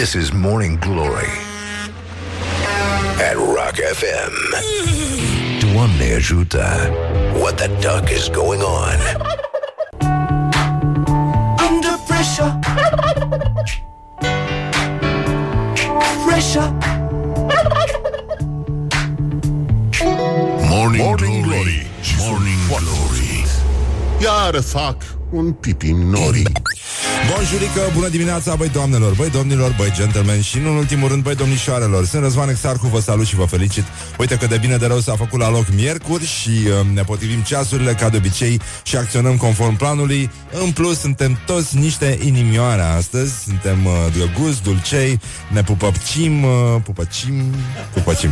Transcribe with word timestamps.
This 0.00 0.14
is 0.14 0.32
Morning 0.32 0.76
Glory 0.76 1.28
at 3.20 3.36
Rock 3.36 3.76
FM. 3.98 4.32
Doamne 5.60 6.14
ajută! 6.14 6.64
What 7.38 7.56
the 7.58 7.68
duck 7.80 8.10
is 8.10 8.28
going 8.30 8.62
on? 8.62 8.96
Under 11.66 11.96
pressure. 12.06 12.58
Pressure. 16.24 16.70
Morning, 20.68 21.02
Morning 21.02 21.42
Glory 21.42 21.86
Morning 22.18 22.60
Glory 22.68 23.44
Iar 24.20 24.62
fac 24.62 24.96
un 25.30 25.52
pipi 25.52 25.92
nori. 25.92 26.59
Bonjurică, 27.34 27.80
bună 27.94 28.08
dimineața, 28.08 28.54
băi 28.54 28.68
doamnelor, 28.68 29.14
băi 29.14 29.30
domnilor, 29.30 29.74
băi 29.76 29.92
gentlemen 29.94 30.40
și 30.40 30.58
nu 30.58 30.70
în 30.70 30.76
ultimul 30.76 31.08
rând, 31.08 31.22
băi 31.22 31.34
domnișoarelor. 31.34 32.06
Sunt 32.06 32.22
Răzvan 32.22 32.48
Exarcu, 32.48 32.86
vă 32.86 33.00
salut 33.00 33.26
și 33.26 33.34
vă 33.34 33.44
felicit. 33.44 33.84
Uite 34.18 34.36
că 34.36 34.46
de 34.46 34.56
bine 34.56 34.76
de 34.76 34.86
rău 34.86 34.98
s-a 34.98 35.16
făcut 35.16 35.40
la 35.40 35.50
loc 35.50 35.64
miercuri 35.74 36.26
și 36.26 36.50
uh, 36.50 36.86
ne 36.94 37.02
potrivim 37.02 37.40
ceasurile 37.40 37.92
ca 37.92 38.08
de 38.08 38.16
obicei 38.16 38.60
și 38.82 38.96
acționăm 38.96 39.36
conform 39.36 39.76
planului. 39.76 40.30
În 40.64 40.70
plus, 40.70 40.98
suntem 40.98 41.40
toți 41.46 41.76
niște 41.76 42.18
inimioare 42.24 42.82
astăzi, 42.82 43.32
suntem 43.42 43.84
uh, 43.84 43.92
drăguți, 44.16 44.62
dulcei, 44.62 45.20
ne 45.52 45.62
pupăcim, 45.62 46.42
uh, 46.42 46.50
pupăcim, 46.84 47.42
pupăcim. 47.92 48.30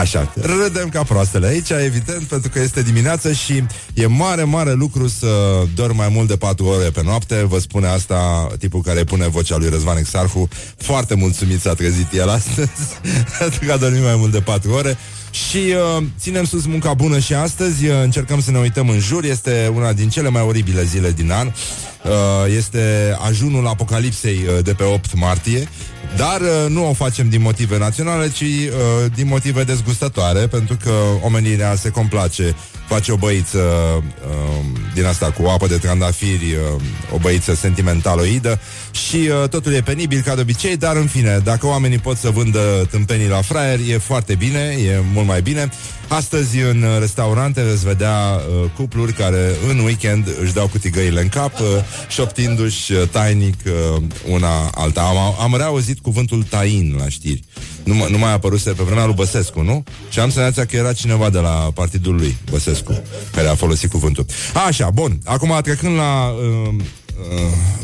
Așa, 0.00 0.32
râdem 0.34 0.88
ca 0.88 1.02
proastele 1.02 1.46
aici, 1.46 1.70
evident, 1.70 2.22
pentru 2.22 2.50
că 2.50 2.60
este 2.60 2.82
dimineață 2.82 3.32
și 3.32 3.64
e 3.94 4.06
mare, 4.06 4.42
mare 4.42 4.72
lucru 4.72 5.08
să 5.08 5.26
dormi 5.74 5.96
mai 5.96 6.08
mult 6.12 6.28
de 6.28 6.36
4 6.36 6.64
ore 6.64 6.90
pe 6.90 7.02
noapte. 7.04 7.44
Vă 7.44 7.58
spune 7.58 7.86
asta 7.86 8.35
tipul 8.58 8.82
care 8.82 9.04
pune 9.04 9.28
vocea 9.28 9.56
lui 9.56 9.68
Răzvan 9.68 9.96
Exarhu. 9.96 10.48
Foarte 10.76 11.14
mulțumit 11.14 11.60
s-a 11.60 11.74
trezit 11.74 12.12
el 12.12 12.28
astăzi, 12.28 12.70
pentru 13.38 13.60
că 13.66 13.72
a 13.72 13.76
dormit 13.76 14.02
mai 14.02 14.16
mult 14.16 14.32
de 14.32 14.40
4 14.40 14.72
ore. 14.72 14.96
Și 15.30 15.56
uh, 15.56 16.04
ținem 16.18 16.44
sus 16.44 16.66
munca 16.66 16.94
bună 16.94 17.18
și 17.18 17.34
astăzi. 17.34 17.86
Uh, 17.86 18.02
Încercăm 18.02 18.40
să 18.40 18.50
ne 18.50 18.58
uităm 18.58 18.88
în 18.88 18.98
jur. 18.98 19.24
Este 19.24 19.72
una 19.74 19.92
din 19.92 20.08
cele 20.08 20.28
mai 20.28 20.42
oribile 20.42 20.84
zile 20.84 21.12
din 21.12 21.30
an. 21.30 21.46
Uh, 21.46 22.12
Este 22.56 23.16
ajunul 23.26 23.66
apocalipsei 23.66 24.36
uh, 24.36 24.64
de 24.64 24.72
pe 24.72 24.82
8 24.82 25.14
martie. 25.14 25.68
Dar 26.16 26.40
uh, 26.40 26.70
nu 26.70 26.88
o 26.88 26.92
facem 26.92 27.28
din 27.28 27.42
motive 27.42 27.78
naționale 27.78 28.30
Ci 28.30 28.40
uh, 28.40 28.70
din 29.14 29.26
motive 29.26 29.64
dezgustătoare 29.64 30.46
Pentru 30.46 30.76
că 30.82 30.92
omenirea 31.22 31.74
se 31.74 31.88
complace 31.88 32.54
Face 32.86 33.12
o 33.12 33.16
băiță 33.16 33.58
uh, 33.58 34.64
din 34.94 35.04
asta 35.04 35.30
cu 35.30 35.46
apă 35.46 35.66
de 35.66 35.76
trandafiri 35.76 36.54
uh, 36.74 36.82
O 37.14 37.18
băiță 37.18 37.54
sentimentaloidă 37.54 38.60
Și 38.90 39.16
uh, 39.16 39.48
totul 39.48 39.72
e 39.72 39.80
penibil 39.80 40.20
ca 40.20 40.34
de 40.34 40.40
obicei 40.40 40.76
Dar 40.76 40.96
în 40.96 41.06
fine, 41.06 41.40
dacă 41.44 41.66
oamenii 41.66 41.98
pot 41.98 42.16
să 42.16 42.30
vândă 42.30 42.86
tâmpenii 42.90 43.28
la 43.28 43.40
fraier 43.42 43.78
E 43.88 43.98
foarte 43.98 44.34
bine, 44.34 44.58
e 44.58 45.02
mult 45.12 45.26
mai 45.26 45.42
bine 45.42 45.70
Astăzi 46.08 46.58
în 46.58 46.84
restaurante 46.98 47.62
veți 47.62 47.84
vedea 47.84 48.16
uh, 48.18 48.70
cupluri 48.76 49.12
care 49.12 49.54
în 49.68 49.78
weekend 49.78 50.28
își 50.42 50.52
dau 50.52 50.68
cu 50.68 50.78
tigăile 50.78 51.20
în 51.20 51.28
cap, 51.28 51.60
uh, 51.60 51.66
șoptindu-și 52.08 52.92
uh, 52.92 53.02
tainic 53.10 53.54
uh, 53.66 54.02
una 54.28 54.70
alta. 54.74 55.02
Am, 55.02 55.16
am 55.40 55.56
reauzit 55.56 55.98
cuvântul 55.98 56.42
tain 56.42 56.94
la 56.98 57.08
știri. 57.08 57.42
Nu, 57.84 57.94
m- 57.94 58.08
nu 58.10 58.18
mai 58.18 58.28
a 58.28 58.32
apărut 58.32 58.60
pe 58.60 58.82
vremea 58.82 59.04
lui 59.04 59.14
Băsescu, 59.14 59.60
nu? 59.62 59.84
Și 60.10 60.20
am 60.20 60.30
senzația 60.30 60.64
că 60.64 60.76
era 60.76 60.92
cineva 60.92 61.30
de 61.30 61.38
la 61.38 61.70
partidul 61.74 62.14
lui, 62.14 62.36
Băsescu, 62.50 63.02
care 63.34 63.48
a 63.48 63.54
folosit 63.54 63.90
cuvântul. 63.90 64.26
Așa, 64.66 64.90
bun. 64.90 65.18
Acum, 65.24 65.58
trecând 65.62 65.96
la 65.96 66.26
uh, 66.28 66.68
uh, 66.68 66.84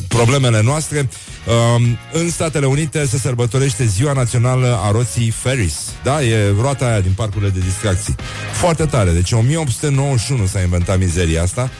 problemele 0.08 0.62
noastre, 0.62 1.08
uh, 1.46 1.82
în 2.12 2.30
Statele 2.30 2.66
Unite 2.66 3.06
se 3.06 3.18
sărbătorește 3.18 3.84
Ziua 3.84 4.12
Națională 4.12 4.78
a 4.82 4.90
Roții 4.90 5.30
Ferris. 5.30 5.74
Da, 6.02 6.22
e 6.22 6.54
roata 6.60 6.86
aia 6.86 7.00
din 7.00 7.12
parcurile 7.12 7.50
de 7.50 7.60
distracții. 7.60 8.14
Foarte 8.52 8.86
tare. 8.86 9.10
Deci 9.10 9.32
1891 9.32 10.46
s-a 10.46 10.60
inventat 10.60 10.98
mizeria 10.98 11.42
asta, 11.42 11.70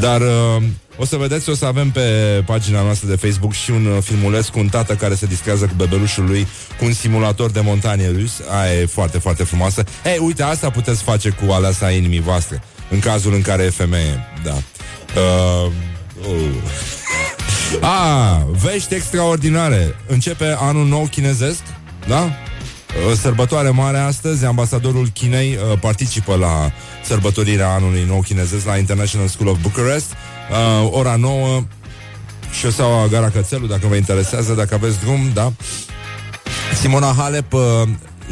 dar 0.00 0.20
uh, 0.20 0.62
o 0.96 1.04
să 1.04 1.16
vedeți, 1.16 1.50
o 1.50 1.54
să 1.54 1.64
avem 1.64 1.90
pe 1.90 2.00
pagina 2.46 2.82
noastră 2.82 3.08
de 3.08 3.16
Facebook 3.16 3.52
și 3.52 3.70
un 3.70 3.86
uh, 3.86 4.02
filmuleț 4.02 4.46
cu 4.46 4.58
un 4.58 4.68
tată 4.68 4.94
care 4.94 5.14
se 5.14 5.26
distrează 5.26 5.66
cu 5.66 5.74
bebelușul 5.76 6.24
lui 6.24 6.46
cu 6.78 6.84
un 6.84 6.92
simulator 6.92 7.50
de 7.50 7.60
montanie 7.60 8.12
rus. 8.20 8.40
Aia 8.60 8.80
e 8.80 8.86
foarte, 8.86 9.18
foarte 9.18 9.44
frumoasă. 9.44 9.84
Ei, 10.04 10.18
uite, 10.20 10.42
asta 10.42 10.70
puteți 10.70 11.02
face 11.02 11.30
cu 11.30 11.52
aleasa 11.52 11.90
inimii 11.90 12.20
voastre, 12.20 12.62
în 12.90 12.98
cazul 12.98 13.34
în 13.34 13.42
care 13.42 13.62
e 13.62 13.70
femeie. 13.70 14.20
Da. 14.44 14.54
Uh, 14.54 15.72
uh. 16.28 17.80
A, 17.80 18.46
vești 18.62 18.94
extraordinare. 18.94 19.96
Începe 20.06 20.56
anul 20.58 20.86
nou 20.86 21.06
chinezesc, 21.10 21.62
da? 22.08 22.30
O 23.10 23.14
sărbătoare 23.14 23.70
mare 23.70 23.98
astăzi, 23.98 24.44
ambasadorul 24.44 25.08
Chinei 25.08 25.54
uh, 25.54 25.78
participă 25.80 26.34
la 26.34 26.72
sărbătorirea 27.04 27.72
anului 27.74 28.04
nou 28.08 28.20
chinezesc 28.20 28.66
la 28.66 28.76
International 28.76 29.28
School 29.28 29.48
of 29.48 29.58
Bucharest, 29.60 30.12
uh, 30.82 30.88
ora 30.90 31.16
9, 31.16 31.62
șoseaua 32.58 33.06
Gara 33.06 33.30
Cățelu, 33.30 33.66
dacă 33.66 33.86
vă 33.86 33.94
interesează, 33.94 34.52
dacă 34.52 34.74
aveți 34.74 35.00
drum, 35.00 35.30
da? 35.34 35.52
Simona 36.80 37.14
Halep 37.16 37.52
uh, 37.52 37.62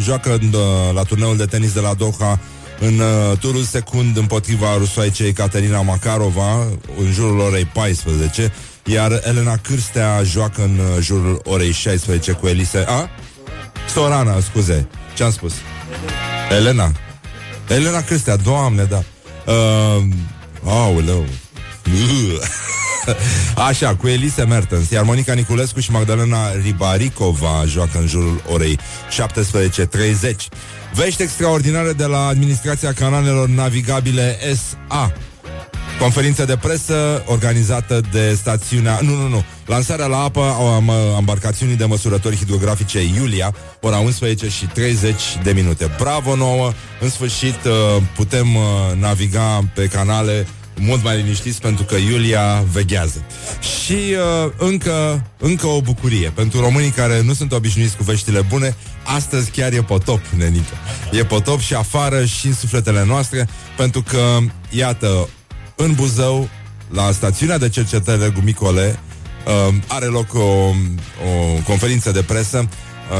joacă 0.00 0.38
în, 0.40 0.52
uh, 0.52 0.94
la 0.94 1.02
turneul 1.02 1.36
de 1.36 1.44
tenis 1.44 1.72
de 1.72 1.80
la 1.80 1.94
Doha 1.94 2.38
în 2.80 2.98
uh, 2.98 3.38
turul 3.38 3.62
secund 3.62 4.16
împotriva 4.16 4.76
rusoaicei 4.76 5.32
Caterina 5.32 5.80
Makarova 5.80 6.54
în 6.98 7.12
jurul 7.12 7.38
orei 7.38 7.64
14, 7.64 8.52
iar 8.84 9.20
Elena 9.24 9.56
Cârstea 9.56 10.22
joacă 10.22 10.62
în 10.62 10.78
uh, 10.78 11.02
jurul 11.02 11.40
orei 11.44 11.72
16 11.72 12.32
cu 12.32 12.46
Elise... 12.46 12.84
A? 12.88 13.08
Sorana, 13.88 14.40
scuze. 14.40 14.88
Ce-am 15.14 15.30
spus? 15.30 15.52
Elena. 16.50 16.92
Elena 17.68 18.02
Cârstea, 18.02 18.36
doamne, 18.36 18.84
da. 18.84 19.02
Uh, 19.46 20.02
aoleu. 20.64 21.24
Așa, 23.68 23.94
cu 23.94 24.08
Elise 24.08 24.44
Mertens 24.44 24.90
Iar 24.90 25.04
Monica 25.04 25.32
Niculescu 25.32 25.80
și 25.80 25.90
Magdalena 25.90 26.52
Ribaricova 26.62 27.64
Joacă 27.66 27.98
în 27.98 28.06
jurul 28.06 28.42
orei 28.52 28.78
17.30 29.10 30.34
Vești 30.94 31.22
extraordinare 31.22 31.92
de 31.92 32.04
la 32.04 32.26
Administrația 32.26 32.92
Canalelor 32.92 33.48
Navigabile 33.48 34.38
SA 34.54 35.12
Conferință 36.00 36.44
de 36.44 36.56
presă 36.56 37.22
organizată 37.26 38.00
de 38.12 38.34
stațiunea... 38.34 38.98
Nu, 39.02 39.14
nu, 39.14 39.28
nu. 39.28 39.44
Lansarea 39.66 40.06
la 40.06 40.18
apă 40.18 40.40
a 40.40 40.82
embarcațiunii 41.18 41.76
de 41.76 41.84
măsurători 41.84 42.36
hidrografice 42.36 42.98
Iulia, 43.16 43.54
ora 43.80 43.98
11 43.98 44.48
și 44.48 44.66
30 44.66 45.14
de 45.42 45.52
minute. 45.52 45.90
Bravo 45.98 46.34
nouă! 46.34 46.72
În 47.00 47.10
sfârșit 47.10 47.64
uh, 47.64 48.02
putem 48.14 48.54
uh, 48.54 48.62
naviga 48.98 49.60
pe 49.74 49.86
canale 49.86 50.46
mult 50.80 51.04
mai 51.04 51.16
liniștiți 51.16 51.60
pentru 51.60 51.84
că 51.84 51.96
Iulia 51.96 52.64
veghează. 52.72 53.24
Și 53.60 53.92
uh, 53.92 54.52
încă, 54.56 55.26
încă 55.38 55.66
o 55.66 55.80
bucurie 55.80 56.32
pentru 56.34 56.60
românii 56.60 56.90
care 56.90 57.22
nu 57.22 57.34
sunt 57.34 57.52
obișnuiți 57.52 57.96
cu 57.96 58.02
veștile 58.02 58.40
bune, 58.40 58.76
astăzi 59.04 59.50
chiar 59.50 59.72
e 59.72 59.82
potop, 59.82 60.20
nenică. 60.36 60.74
E 61.12 61.24
potop 61.24 61.60
și 61.60 61.74
afară 61.74 62.24
și 62.24 62.46
în 62.46 62.54
sufletele 62.54 63.04
noastre, 63.04 63.48
pentru 63.76 64.02
că, 64.02 64.38
iată, 64.70 65.28
în 65.76 65.92
Buzău, 65.92 66.48
la 66.92 67.10
stațiunea 67.12 67.58
de 67.58 67.68
cercetare 67.68 68.32
Gumicole, 68.34 68.98
uh, 69.46 69.74
are 69.86 70.06
loc 70.06 70.34
o, 70.34 70.38
o 70.38 71.62
conferință 71.66 72.10
de 72.10 72.22
presă 72.22 72.68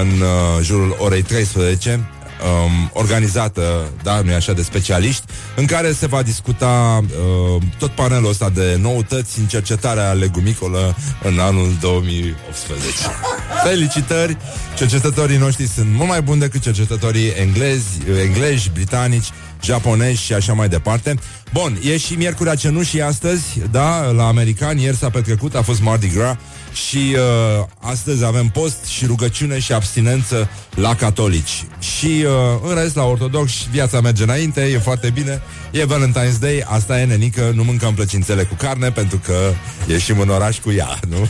în 0.00 0.09
uh, 0.21 0.62
jurul 0.62 0.97
orei 0.98 1.22
13, 1.22 2.10
um, 2.42 2.90
organizată, 2.92 3.90
da, 4.02 4.20
nu 4.20 4.34
așa, 4.34 4.52
de 4.52 4.62
specialiști, 4.62 5.22
în 5.56 5.66
care 5.66 5.92
se 5.92 6.06
va 6.06 6.22
discuta 6.22 7.04
uh, 7.04 7.62
tot 7.78 7.90
panelul 7.90 8.28
ăsta 8.28 8.50
de 8.50 8.78
noutăți 8.80 9.38
în 9.38 9.46
cercetarea 9.46 10.12
legumicolă 10.12 10.96
în 11.22 11.38
anul 11.38 11.76
2018. 11.80 12.96
Felicitări! 13.64 14.36
Cercetătorii 14.76 15.36
noștri 15.36 15.66
sunt 15.66 15.92
mult 15.92 16.09
mai 16.09 16.22
buni 16.22 16.41
decât 16.41 16.60
cercetătorii 16.60 17.28
englezi, 17.28 17.86
englezi, 18.24 18.70
britanici, 18.72 19.30
japonezi 19.62 20.22
și 20.22 20.32
așa 20.32 20.53
mai 20.53 20.68
departe. 20.68 21.15
Bun, 21.53 21.78
e 21.84 21.97
și 21.97 22.15
Miercurea 22.15 22.54
Cenușii 22.54 23.03
astăzi, 23.03 23.44
da, 23.70 24.04
la 24.04 24.26
americani, 24.26 24.82
ieri 24.82 24.97
s-a 24.97 25.10
petrecut, 25.10 25.54
a 25.54 25.62
fost 25.62 25.82
Mardi 25.82 26.09
Gras 26.09 26.36
și 26.72 27.16
uh, 27.16 27.64
astăzi 27.80 28.24
avem 28.24 28.48
post 28.48 28.84
și 28.84 29.06
rugăciune 29.06 29.58
și 29.58 29.72
abstinență 29.72 30.48
la 30.74 30.94
catolici. 30.94 31.64
Și 31.78 32.24
uh, 32.24 32.30
în 32.68 32.74
rest, 32.74 32.94
la 32.94 33.04
ortodox, 33.04 33.52
viața 33.70 34.00
merge 34.00 34.22
înainte, 34.22 34.60
e 34.60 34.78
foarte 34.78 35.10
bine, 35.10 35.42
e 35.70 35.86
Valentine's 35.86 36.38
Day, 36.40 36.64
asta 36.66 37.00
e 37.00 37.04
nenică, 37.04 37.52
nu 37.54 37.64
mâncăm 37.64 37.94
plăcințele 37.94 38.42
cu 38.42 38.54
carne 38.54 38.90
pentru 38.90 39.20
că 39.24 39.52
ieșim 39.86 40.20
în 40.20 40.28
oraș 40.28 40.58
cu 40.58 40.72
ea, 40.72 40.98
nu? 41.08 41.28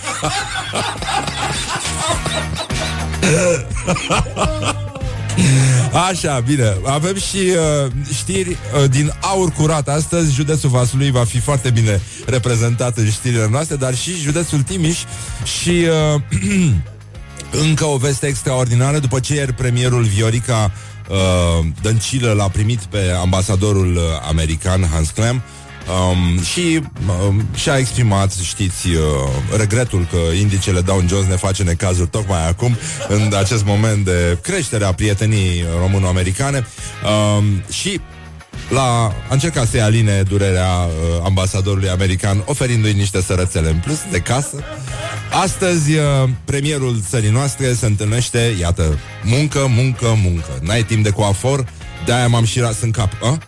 Așa, 5.93 6.41
bine. 6.47 6.77
Avem 6.85 7.15
și 7.15 7.37
uh, 7.37 7.91
știri 8.15 8.51
uh, 8.51 8.91
din 8.91 9.13
aur 9.21 9.51
curat 9.51 9.89
astăzi. 9.89 10.35
Județul 10.35 10.71
Vaslui 10.71 11.11
va 11.11 11.25
fi 11.25 11.39
foarte 11.39 11.71
bine 11.71 12.01
reprezentat 12.27 12.97
în 12.97 13.11
știrile 13.11 13.49
noastre, 13.51 13.77
dar 13.77 13.95
și 13.95 14.15
județul 14.15 14.63
Timiș 14.63 14.99
și 15.61 15.87
uh, 16.15 16.21
Încă 17.67 17.85
o 17.85 17.97
veste 17.97 18.27
extraordinară 18.27 18.99
După 18.99 19.21
ce 19.21 19.35
ieri 19.35 19.53
premierul 19.53 20.03
Viorica 20.03 20.73
uh, 21.09 21.67
Dăncilă 21.83 22.33
l-a 22.33 22.49
primit 22.49 22.81
pe 22.81 23.15
ambasadorul 23.21 23.97
uh, 23.97 24.03
american 24.29 24.89
Hans 24.93 25.11
Clem 25.11 25.43
Um, 25.89 26.43
și 26.43 26.81
um, 27.27 27.45
și-a 27.55 27.77
exprimat, 27.77 28.33
știți, 28.33 28.89
uh, 28.89 29.57
regretul 29.57 30.07
că 30.11 30.35
indicele 30.35 30.81
Dow 30.81 31.03
Jones 31.07 31.27
ne 31.27 31.37
face 31.37 31.63
necazuri 31.63 32.09
tocmai 32.09 32.49
acum, 32.49 32.77
în 33.09 33.33
acest 33.39 33.65
moment 33.65 34.05
de 34.05 34.39
creștere 34.43 34.85
a 34.85 34.93
prietenii 34.93 35.65
româno-americane. 35.81 36.67
Um, 37.37 37.63
și 37.71 38.01
la, 38.69 39.15
a 39.29 39.33
încercat 39.33 39.69
să-i 39.69 39.81
aline 39.81 40.23
durerea 40.23 40.69
uh, 40.69 41.23
ambasadorului 41.25 41.89
american, 41.89 42.43
oferindu-i 42.47 42.93
niște 42.93 43.23
sărățele 43.23 43.69
în 43.69 43.77
plus 43.77 43.99
de 44.11 44.19
casă. 44.19 44.57
Astăzi, 45.43 45.95
uh, 45.95 46.29
premierul 46.45 47.03
țării 47.09 47.31
noastre 47.31 47.73
se 47.73 47.87
întâlnește, 47.87 48.57
iată, 48.61 48.99
muncă, 49.25 49.67
muncă, 49.69 50.19
muncă. 50.23 50.59
N-ai 50.61 50.83
timp 50.83 51.05
de 51.05 51.11
coafor, 51.11 51.65
de-aia 52.05 52.29
m-am 52.29 52.45
și 52.45 52.61
ras 52.61 52.81
în 52.81 52.91
cap. 52.91 53.13
A? 53.23 53.39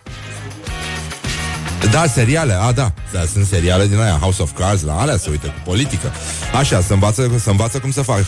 Da, 1.90 2.06
seriale, 2.06 2.52
a, 2.52 2.72
da. 2.72 2.92
da 3.12 3.24
sunt 3.32 3.46
seriale 3.46 3.86
din 3.86 3.98
aia, 3.98 4.18
House 4.20 4.42
of 4.42 4.50
Cards, 4.58 4.82
la 4.82 5.00
alea 5.00 5.16
se 5.16 5.30
uită 5.30 5.46
cu 5.46 5.60
politică. 5.64 6.12
Așa, 6.58 6.80
să 6.80 6.92
învață, 6.92 7.30
să 7.42 7.50
învață 7.50 7.78
cum 7.78 7.90
să 7.90 8.02
facă. 8.02 8.24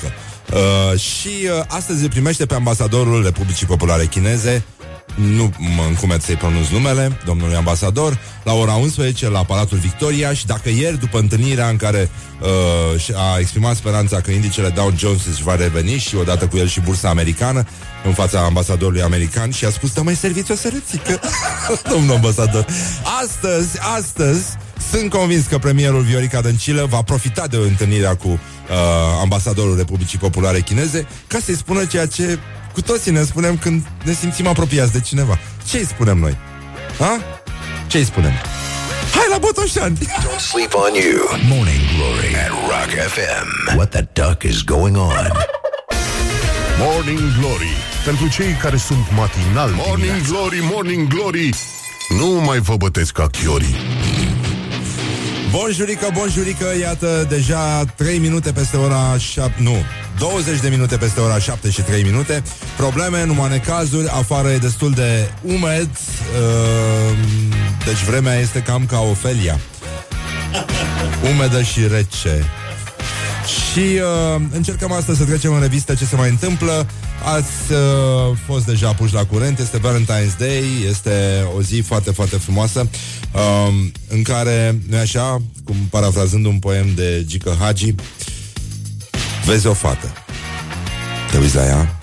Uh, 0.53 0.99
și 0.99 1.29
uh, 1.29 1.65
astăzi 1.67 2.03
îl 2.03 2.09
primește 2.09 2.47
pe 2.47 2.55
ambasadorul 2.55 3.23
Republicii 3.25 3.67
Populare 3.67 4.05
Chineze, 4.05 4.65
nu 5.15 5.53
mă 5.59 5.85
încumet 5.89 6.23
să-i 6.23 6.37
pronunț 6.37 6.69
numele, 6.69 7.19
domnului 7.25 7.55
ambasador, 7.55 8.19
la 8.45 8.53
ora 8.53 8.73
11 8.73 9.29
la 9.29 9.45
Palatul 9.45 9.79
Victoria 9.79 10.33
și 10.33 10.47
dacă 10.47 10.69
ieri, 10.69 10.99
după 10.99 11.19
întâlnirea 11.19 11.69
în 11.69 11.77
care 11.77 12.11
uh, 12.41 13.17
a 13.17 13.39
exprimat 13.39 13.77
speranța 13.77 14.21
că 14.21 14.31
indicele 14.31 14.69
Dow 14.69 14.93
Jones 14.97 15.27
își 15.27 15.43
va 15.43 15.57
reveni 15.57 15.99
și 15.99 16.17
odată 16.17 16.47
cu 16.47 16.57
el 16.57 16.67
și 16.67 16.81
bursa 16.81 17.09
americană 17.09 17.67
în 18.05 18.13
fața 18.13 18.41
ambasadorului 18.41 19.03
american 19.03 19.51
și 19.51 19.65
a 19.65 19.71
spus, 19.71 19.93
da 19.93 20.03
mai 20.03 20.17
serviți 20.17 20.51
o 20.51 20.55
sărățică, 20.55 21.21
domnul 21.93 22.15
ambasador. 22.15 22.67
Astăzi, 23.23 23.79
astăzi, 23.97 24.45
sunt 24.91 25.11
convins 25.11 25.47
că 25.47 25.59
premierul 25.59 26.03
Viorica 26.03 26.41
Dăncilă 26.41 26.87
va 26.91 27.03
profita 27.03 27.47
de 27.47 27.57
întâlnirea 27.57 28.17
cu 28.17 28.29
uh, 28.29 28.39
ambasadorul 29.21 29.77
Republicii 29.77 30.19
Populare 30.19 30.61
Chineze 30.61 31.07
ca 31.27 31.39
să-i 31.45 31.57
spună 31.57 31.85
ceea 31.85 32.07
ce 32.07 32.39
cu 32.75 32.83
toții 32.83 33.11
ne 33.11 33.23
spunem 33.23 33.57
când 33.57 33.83
ne 34.05 34.13
simțim 34.13 34.47
apropiați 34.47 34.93
de 34.93 35.01
cineva. 35.01 35.39
Ce 35.69 35.77
îi 35.79 35.87
spunem 35.87 36.19
noi? 36.19 36.37
Ha? 36.99 37.21
Ce 37.87 37.99
îi 37.99 38.05
spunem? 38.05 38.33
Hai 39.15 39.27
la 39.31 39.39
Botoșani! 39.39 39.99
Don't 39.99 40.41
sleep 40.51 40.75
on 40.75 40.93
you. 41.05 41.19
Morning 41.49 41.81
Glory 41.97 42.35
at 42.45 42.51
Rock 42.71 42.91
FM. 43.13 43.77
What 43.77 43.91
the 43.91 44.07
duck 44.13 44.43
is 44.43 44.63
going 44.63 44.97
on? 44.97 45.33
Morning 46.79 47.21
Glory 47.41 47.73
Pentru 48.05 48.29
cei 48.29 48.53
care 48.53 48.77
sunt 48.77 49.07
matinal 49.17 49.71
Morning 49.71 49.97
dimineața. 49.97 50.29
Glory, 50.29 50.59
Morning 50.73 51.09
Glory 51.09 51.51
Nu 52.09 52.27
mai 52.27 52.59
vă 52.59 52.77
bătesc 52.77 53.13
ca 53.13 53.27
chiorii 53.27 53.75
Bonjurică, 55.57 56.09
bonjurică, 56.13 56.67
iată 56.81 57.27
deja 57.29 57.85
3 57.85 58.19
minute 58.19 58.53
peste 58.53 58.77
ora 58.77 59.19
7, 59.19 59.63
nu, 59.63 59.75
20 60.19 60.61
de 60.61 60.69
minute 60.69 60.97
peste 60.97 61.21
ora 61.21 61.39
7 61.39 61.71
și 61.71 61.83
3 61.83 62.03
minute. 62.03 62.43
Probleme, 62.77 63.25
numai 63.25 63.49
necazuri, 63.49 64.09
afară 64.09 64.51
e 64.51 64.57
destul 64.57 64.91
de 64.91 65.31
umed, 65.43 65.89
uh, 65.91 67.17
deci 67.85 68.05
vremea 68.05 68.35
este 68.35 68.63
cam 68.63 68.87
ca 68.87 69.01
Ofelia. 69.01 69.61
Umedă 71.31 71.63
și 71.63 71.81
rece. 71.81 72.45
Și 73.73 74.01
uh, 74.35 74.43
încercăm 74.51 74.93
astăzi 74.93 75.19
să 75.19 75.25
trecem 75.25 75.53
în 75.53 75.61
revistă 75.61 75.95
ce 75.95 76.05
se 76.05 76.17
mai 76.17 76.29
întâmplă. 76.29 76.87
Ați 77.23 77.73
uh, 77.73 78.37
fost 78.47 78.67
deja 78.67 78.93
puși 78.93 79.15
la 79.15 79.25
curent, 79.25 79.59
este 79.59 79.79
Valentine's 79.79 80.37
Day, 80.39 80.65
este 80.89 81.47
o 81.57 81.63
zi 81.63 81.81
foarte, 81.87 82.11
foarte 82.11 82.37
frumoasă, 82.37 82.89
uh, 83.33 83.75
în 84.09 84.23
care, 84.23 84.81
nu 84.89 84.97
așa, 84.97 85.43
cum 85.65 85.77
parafrazând 85.91 86.47
un 86.47 86.59
poem 86.59 86.95
de 86.95 87.25
Gică 87.27 87.57
Hagi, 87.61 87.95
vezi 89.45 89.67
o 89.67 89.73
fată, 89.73 90.13
te 91.31 91.39
uiți 91.39 91.55
la 91.55 91.67
ea, 91.67 91.99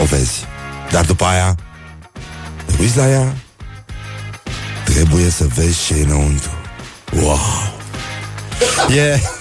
o 0.00 0.04
vezi, 0.04 0.44
dar 0.90 1.04
după 1.04 1.24
aia, 1.24 1.58
te 2.66 2.74
uiți 2.80 2.96
la 2.96 3.10
ea, 3.10 3.36
trebuie 4.84 5.30
să 5.30 5.46
vezi 5.54 5.86
ce 5.86 5.94
e 5.94 6.02
înăuntru. 6.02 6.50
Wow! 7.12 7.38
E... 8.90 8.94
Yeah. 8.94 9.39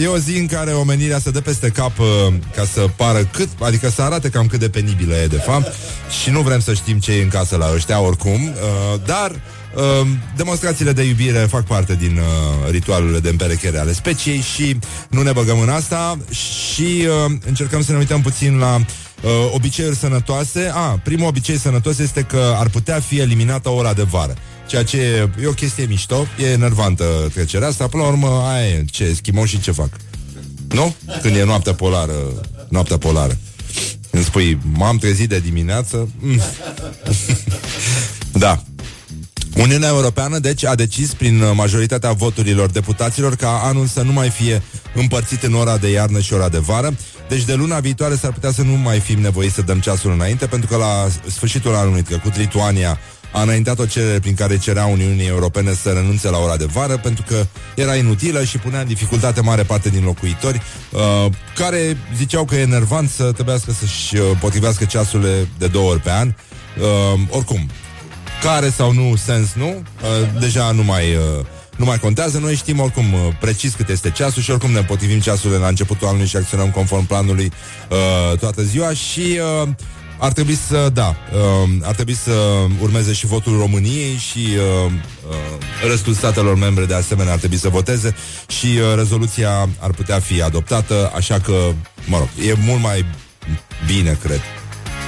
E 0.00 0.06
o 0.06 0.18
zi 0.18 0.38
în 0.38 0.46
care 0.46 0.70
omenirea 0.70 1.18
se 1.18 1.30
dă 1.30 1.40
peste 1.40 1.68
cap 1.68 1.98
uh, 1.98 2.06
ca 2.54 2.64
să 2.72 2.86
pară 2.96 3.28
cât, 3.32 3.48
adică 3.60 3.90
să 3.90 4.02
arate 4.02 4.28
cam 4.28 4.46
cât 4.46 4.60
de 4.60 4.68
penibilă 4.68 5.14
e 5.14 5.26
de 5.26 5.36
fapt 5.36 5.74
și 6.22 6.30
nu 6.30 6.40
vrem 6.40 6.60
să 6.60 6.74
știm 6.74 6.98
ce 6.98 7.12
e 7.12 7.22
în 7.22 7.28
casă 7.28 7.56
la 7.56 7.70
ăștia 7.74 8.00
oricum, 8.00 8.42
uh, 8.42 9.00
dar 9.04 9.30
uh, 9.30 10.06
demonstrațiile 10.36 10.92
de 10.92 11.02
iubire 11.02 11.38
fac 11.38 11.64
parte 11.64 11.94
din 11.94 12.20
ritualurile 12.70 13.18
de 13.18 13.28
împerechere 13.28 13.78
ale 13.78 13.92
speciei 13.92 14.40
și 14.54 14.78
nu 15.08 15.22
ne 15.22 15.32
băgăm 15.32 15.60
în 15.60 15.68
asta 15.68 16.18
și 16.30 17.08
încercăm 17.46 17.82
să 17.82 17.92
ne 17.92 17.98
uităm 17.98 18.20
puțin 18.20 18.58
la 18.58 18.80
obiceiuri 19.52 19.96
sănătoase. 19.96 20.70
A, 20.74 21.00
primul 21.04 21.26
obicei 21.26 21.58
sănătos 21.58 21.98
este 21.98 22.22
că 22.22 22.54
ar 22.58 22.68
putea 22.68 23.00
fi 23.00 23.18
eliminată 23.18 23.68
ora 23.68 23.92
de 23.92 24.02
vară. 24.02 24.34
Ceea 24.68 24.84
ce 24.84 25.28
e 25.42 25.46
o 25.46 25.52
chestie 25.52 25.84
mișto, 25.84 26.26
e 26.38 26.46
enervantă 26.46 27.04
trecerea 27.34 27.68
asta. 27.68 27.86
Până 27.86 28.02
la 28.02 28.08
urmă, 28.08 28.28
aia 28.28 28.66
e, 28.66 28.84
ce, 28.90 29.14
schimau 29.14 29.44
și 29.44 29.60
ce 29.60 29.70
fac. 29.70 29.88
Nu? 30.68 30.94
Când 31.22 31.36
e 31.36 31.44
noaptea 31.44 31.74
polară, 31.74 32.14
noaptea 32.68 32.98
polară. 32.98 33.38
Îmi 34.10 34.24
spui, 34.24 34.58
m-am 34.72 34.98
trezit 34.98 35.28
de 35.28 35.38
dimineață. 35.38 36.08
Mm. 36.18 36.40
da. 38.44 38.62
Uniunea 39.56 39.88
Europeană, 39.88 40.38
deci, 40.38 40.64
a 40.64 40.74
decis 40.74 41.14
prin 41.14 41.44
majoritatea 41.54 42.12
voturilor 42.12 42.70
deputaților 42.70 43.36
ca 43.36 43.60
anul 43.64 43.86
să 43.86 44.02
nu 44.02 44.12
mai 44.12 44.30
fie 44.30 44.62
împărțit 44.94 45.42
în 45.42 45.54
ora 45.54 45.76
de 45.76 45.90
iarnă 45.90 46.20
și 46.20 46.32
ora 46.32 46.48
de 46.48 46.58
vară. 46.58 46.96
Deci 47.28 47.44
de 47.44 47.54
luna 47.54 47.80
viitoare 47.80 48.16
s-ar 48.16 48.32
putea 48.32 48.52
să 48.52 48.62
nu 48.62 48.72
mai 48.76 49.00
fim 49.00 49.20
nevoiți 49.20 49.54
să 49.54 49.62
dăm 49.62 49.80
ceasul 49.80 50.12
înainte, 50.12 50.46
pentru 50.46 50.68
că 50.68 50.76
la 50.76 51.08
sfârșitul 51.30 51.74
anului 51.74 52.02
trecut 52.02 52.36
Lituania 52.36 52.98
a 53.32 53.42
înaintat 53.42 53.78
o 53.78 53.86
cerere 53.86 54.18
prin 54.18 54.34
care 54.34 54.58
cerea 54.58 54.84
Uniunii 54.84 55.26
Europene 55.26 55.74
să 55.74 55.90
renunțe 55.90 56.30
la 56.30 56.38
ora 56.38 56.56
de 56.56 56.64
vară 56.64 56.96
pentru 56.96 57.24
că 57.28 57.46
era 57.74 57.94
inutilă 57.96 58.44
și 58.44 58.58
punea 58.58 58.80
în 58.80 58.86
dificultate 58.86 59.40
mare 59.40 59.62
parte 59.62 59.88
din 59.88 60.04
locuitori 60.04 60.62
uh, 60.90 61.32
care 61.54 61.96
ziceau 62.16 62.44
că 62.44 62.54
e 62.54 62.60
enervant 62.60 63.10
să 63.10 63.32
trebuiască 63.32 63.72
să-și 63.72 64.16
uh, 64.16 64.22
potrivească 64.40 64.84
ceasurile 64.84 65.48
de 65.58 65.66
două 65.66 65.90
ori 65.90 66.00
pe 66.00 66.10
an. 66.10 66.28
Uh, 66.28 67.20
oricum, 67.30 67.70
care 68.42 68.70
sau 68.70 68.92
nu 68.92 69.16
sens 69.16 69.52
nu, 69.52 69.68
uh, 69.68 70.40
deja 70.40 70.70
nu 70.70 70.82
mai... 70.82 71.14
Uh, 71.14 71.44
nu 71.78 71.84
mai 71.84 71.98
contează, 71.98 72.38
noi 72.38 72.54
știm 72.54 72.80
oricum 72.80 73.12
uh, 73.12 73.20
precis 73.40 73.74
cât 73.74 73.88
este 73.88 74.10
ceasul 74.10 74.42
și 74.42 74.50
oricum 74.50 74.70
ne 74.70 74.82
potrivim 74.82 75.20
ceasurile 75.20 75.58
la 75.58 75.68
începutul 75.68 76.06
anului 76.06 76.26
și 76.26 76.36
acționăm 76.36 76.70
conform 76.70 77.06
planului 77.06 77.52
uh, 77.90 78.38
toată 78.38 78.62
ziua 78.62 78.92
și 78.92 79.40
uh, 79.62 79.68
ar 80.18 80.32
trebui 80.32 80.54
să, 80.54 80.90
da, 80.92 81.16
uh, 81.32 81.68
ar 81.82 81.94
trebui 81.94 82.14
să 82.14 82.32
urmeze 82.80 83.12
și 83.12 83.26
votul 83.26 83.58
României 83.58 84.16
și 84.16 84.38
uh, 84.38 84.92
uh, 85.28 85.88
restul 85.88 86.14
statelor 86.14 86.56
membre 86.56 86.84
de 86.84 86.94
asemenea 86.94 87.32
ar 87.32 87.38
trebui 87.38 87.56
să 87.56 87.68
voteze 87.68 88.14
și 88.46 88.66
uh, 88.66 88.94
rezoluția 88.96 89.68
ar 89.78 89.90
putea 89.90 90.18
fi 90.18 90.42
adoptată, 90.42 91.12
așa 91.14 91.38
că, 91.38 91.72
mă 92.06 92.18
rog, 92.18 92.28
e 92.48 92.54
mult 92.66 92.82
mai 92.82 93.04
bine, 93.86 94.18
cred, 94.22 94.40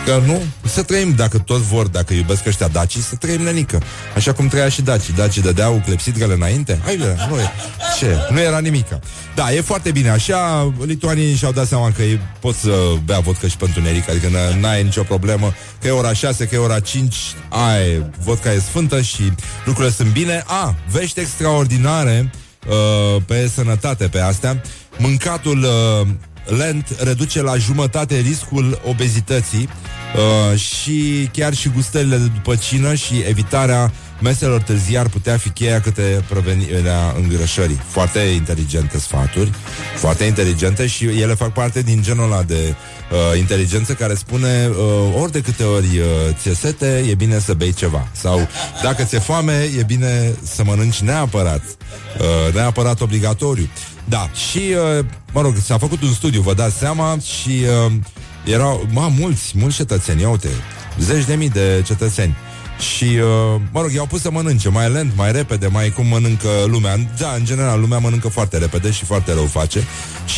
Că 0.04 0.22
nu, 0.26 0.42
să 0.64 0.82
trăim, 0.82 1.14
dacă 1.14 1.38
toți 1.38 1.64
vor, 1.64 1.86
dacă 1.86 2.14
iubesc 2.14 2.46
ăștia 2.46 2.68
dacii, 2.68 3.00
să 3.00 3.14
trăim 3.14 3.42
nenică. 3.42 3.82
Așa 4.16 4.32
cum 4.32 4.48
trăia 4.48 4.68
și 4.68 4.82
dacii. 4.82 5.14
Dacii 5.14 5.42
dădeau 5.42 5.82
clepsidrele 5.84 6.34
înainte. 6.34 6.80
Hai, 6.84 6.96
bine, 6.96 7.16
nu 7.28 7.36
e. 7.38 7.50
Ce? 7.98 8.16
Nu 8.30 8.40
era 8.40 8.58
nimică. 8.58 9.00
Da, 9.34 9.52
e 9.52 9.60
foarte 9.60 9.90
bine. 9.90 10.10
Așa, 10.10 10.72
lituanii 10.84 11.34
și-au 11.34 11.52
dat 11.52 11.66
seama 11.66 11.90
că 11.90 12.02
ei 12.02 12.20
pot 12.40 12.54
să 12.54 12.70
bea 13.04 13.18
vodcă 13.18 13.46
și 13.46 13.56
pentru 13.56 13.80
neric, 13.80 14.08
adică 14.08 14.28
n-ai 14.60 14.82
nicio 14.82 15.02
problemă, 15.02 15.54
că 15.80 15.86
e 15.86 15.90
ora 15.90 16.12
6, 16.12 16.46
că 16.46 16.54
e 16.54 16.58
ora 16.58 16.80
5, 16.80 17.16
ai, 17.48 18.10
vodka 18.24 18.52
e 18.52 18.58
sfântă 18.58 19.00
și 19.00 19.32
lucrurile 19.64 19.94
sunt 19.94 20.12
bine. 20.12 20.42
A, 20.46 20.74
vești 20.90 21.20
extraordinare 21.20 22.30
uh, 22.68 23.22
pe 23.26 23.50
sănătate 23.54 24.08
pe 24.08 24.20
astea. 24.20 24.62
Mâncatul 24.98 25.62
uh, 25.62 26.08
lent 26.56 26.96
reduce 27.02 27.42
la 27.42 27.56
jumătate 27.56 28.16
riscul 28.16 28.80
obezității 28.84 29.68
uh, 30.14 30.58
și 30.58 31.28
chiar 31.32 31.54
și 31.54 31.68
gustările 31.68 32.16
de 32.16 32.26
după 32.34 32.54
cină 32.54 32.94
și 32.94 33.14
evitarea 33.28 33.92
meselor 34.20 34.62
târzii 34.62 34.98
ar 34.98 35.08
putea 35.08 35.36
fi 35.36 35.48
cheia 35.48 35.80
câte 35.80 36.24
provenirea 36.28 37.14
îngrășării. 37.16 37.80
Foarte 37.86 38.18
inteligente 38.18 38.98
sfaturi, 38.98 39.52
foarte 39.96 40.24
inteligente 40.24 40.86
și 40.86 41.04
ele 41.04 41.34
fac 41.34 41.52
parte 41.52 41.82
din 41.82 42.02
genul 42.02 42.24
ăla 42.32 42.42
de 42.42 42.74
uh, 43.10 43.38
inteligență 43.38 43.92
care 43.92 44.14
spune 44.14 44.68
uh, 44.70 45.20
ori 45.20 45.32
de 45.32 45.40
câte 45.40 45.62
ori 45.62 45.98
uh, 45.98 46.04
ți-e 46.40 46.54
sete, 46.54 47.04
e 47.08 47.14
bine 47.14 47.38
să 47.38 47.54
bei 47.54 47.72
ceva. 47.72 48.08
Sau 48.12 48.48
dacă 48.82 49.02
ți-e 49.02 49.18
foame, 49.18 49.70
e 49.78 49.82
bine 49.82 50.34
să 50.42 50.64
mănânci 50.64 51.00
neapărat, 51.00 51.62
uh, 52.18 52.54
neapărat 52.54 53.00
obligatoriu. 53.00 53.68
Da, 54.10 54.30
și, 54.50 54.58
uh, 54.58 55.04
mă 55.32 55.40
rog, 55.40 55.54
s-a 55.62 55.78
făcut 55.78 56.02
un 56.02 56.12
studiu, 56.12 56.40
vă 56.40 56.54
dați 56.54 56.76
seama, 56.76 57.18
și 57.18 57.50
uh, 57.86 57.92
erau, 58.44 58.86
ma, 58.92 59.08
mulți, 59.08 59.52
mulți 59.54 59.76
cetățeni, 59.76 60.20
ia 60.20 60.28
uite, 60.28 60.48
zeci 60.98 61.24
de 61.24 61.34
mii 61.34 61.48
de 61.48 61.82
cetățeni. 61.86 62.36
Și, 62.78 63.04
uh, 63.04 63.60
mă 63.72 63.80
rog, 63.80 63.92
i-au 63.92 64.06
pus 64.06 64.20
să 64.20 64.30
mănânce 64.30 64.68
mai 64.68 64.90
lent, 64.90 65.12
mai 65.16 65.32
repede, 65.32 65.66
mai 65.66 65.90
cum 65.90 66.06
mănâncă 66.06 66.48
lumea. 66.66 66.96
Da, 67.18 67.34
în 67.36 67.44
general, 67.44 67.80
lumea 67.80 67.98
mănâncă 67.98 68.28
foarte 68.28 68.58
repede 68.58 68.90
și 68.90 69.04
foarte 69.04 69.32
rău 69.32 69.46
face 69.46 69.84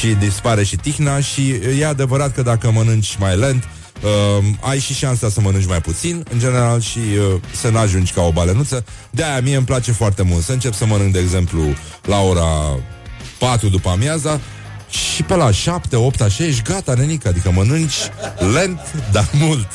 și 0.01 0.07
dispare 0.07 0.65
și 0.65 0.77
tihna 0.77 1.21
și 1.21 1.51
e 1.79 1.87
adevărat 1.87 2.35
că 2.35 2.43
dacă 2.43 2.71
mănânci 2.71 3.17
mai 3.19 3.37
lent, 3.37 3.65
uh, 4.03 4.45
ai 4.61 4.79
și 4.79 4.95
șansa 4.95 5.29
să 5.29 5.41
mănânci 5.41 5.67
mai 5.67 5.81
puțin, 5.81 6.25
în 6.33 6.39
general, 6.39 6.81
și 6.81 6.99
uh, 6.99 7.41
să 7.55 7.69
nu 7.69 7.79
ajungi 7.79 8.13
ca 8.13 8.23
o 8.23 8.33
balenuță. 8.33 8.85
De-aia 9.11 9.41
mie 9.41 9.57
îmi 9.57 9.67
place 9.67 9.93
foarte 9.93 10.23
mult 10.23 10.43
să 10.43 10.53
încep 10.53 10.75
să 10.75 10.87
mănânc, 10.87 11.13
de 11.13 11.19
exemplu, 11.19 11.63
la 12.03 12.21
ora 12.21 12.79
4 13.43 13.69
după 13.69 13.89
amiaza 13.89 14.41
și 14.89 15.23
pe 15.23 15.35
la 15.35 15.51
7, 15.51 15.97
8, 15.97 16.21
așa 16.21 16.45
ești 16.45 16.63
gata, 16.63 16.95
nenică 16.95 17.29
Adică 17.29 17.51
mănânci 17.51 18.11
lent, 18.53 18.81
dar 19.13 19.29
mult 19.33 19.69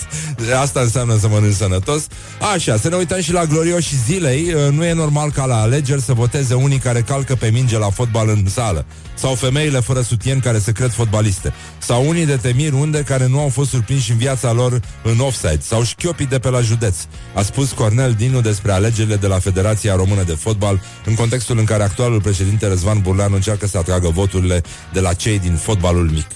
Asta 0.62 0.80
înseamnă 0.80 1.18
să 1.18 1.28
mănânci 1.28 1.56
sănătos. 1.56 2.08
Așa, 2.54 2.78
să 2.78 2.90
ne 2.90 2.96
uităm 2.96 3.22
și 3.22 3.32
la 3.32 3.46
glorioși 3.46 3.96
zilei. 4.06 4.56
Nu 4.72 4.86
e 4.86 4.94
normal 4.94 5.32
ca 5.32 5.46
la 5.46 5.62
alegeri 5.62 6.02
să 6.02 6.14
voteze 6.14 6.54
unii 6.54 6.78
care 6.78 7.02
calcă 7.02 7.36
pe 7.36 7.50
minge 7.50 7.78
la 7.78 7.90
fotbal 7.90 8.30
în 8.30 8.46
sală. 8.50 8.86
Sau 9.16 9.34
femeile 9.34 9.80
fără 9.80 10.02
sutien 10.02 10.40
care 10.40 10.60
se 10.60 10.72
cred 10.72 10.92
fotbaliste, 10.92 11.54
sau 11.78 12.08
unii 12.08 12.26
de 12.26 12.36
temir 12.36 12.74
unde 12.74 13.02
care 13.02 13.28
nu 13.28 13.40
au 13.40 13.50
fost 13.50 13.70
surprinși 13.70 14.12
în 14.12 14.18
viața 14.18 14.52
lor 14.52 14.80
în 15.04 15.20
offside, 15.20 15.60
sau 15.62 15.84
șchiopii 15.84 16.26
de 16.26 16.40
pe 16.40 16.50
la 16.50 16.62
județ, 16.62 16.96
a 17.34 17.42
spus 17.42 17.72
Cornel 17.72 18.14
Dinu 18.14 18.42
despre 18.42 18.72
alegerile 18.72 19.16
de 19.16 19.28
la 19.28 19.40
Federația 19.40 19.96
Română 19.96 20.24
de 20.24 20.34
Fotbal, 20.34 20.82
în 21.06 21.16
contextul 21.16 21.58
în 21.58 21.66
care 21.66 21.84
actualul 21.84 22.22
președinte 22.22 22.68
Răzvan 22.68 23.02
Burleanu 23.02 23.36
încearcă 23.36 23.68
să 23.68 23.78
atragă 23.78 24.10
voturile 24.10 24.64
de 24.94 25.00
la 25.00 25.14
cei 25.14 25.40
din 25.40 25.56
fotbalul 25.56 26.10
mic. 26.10 26.28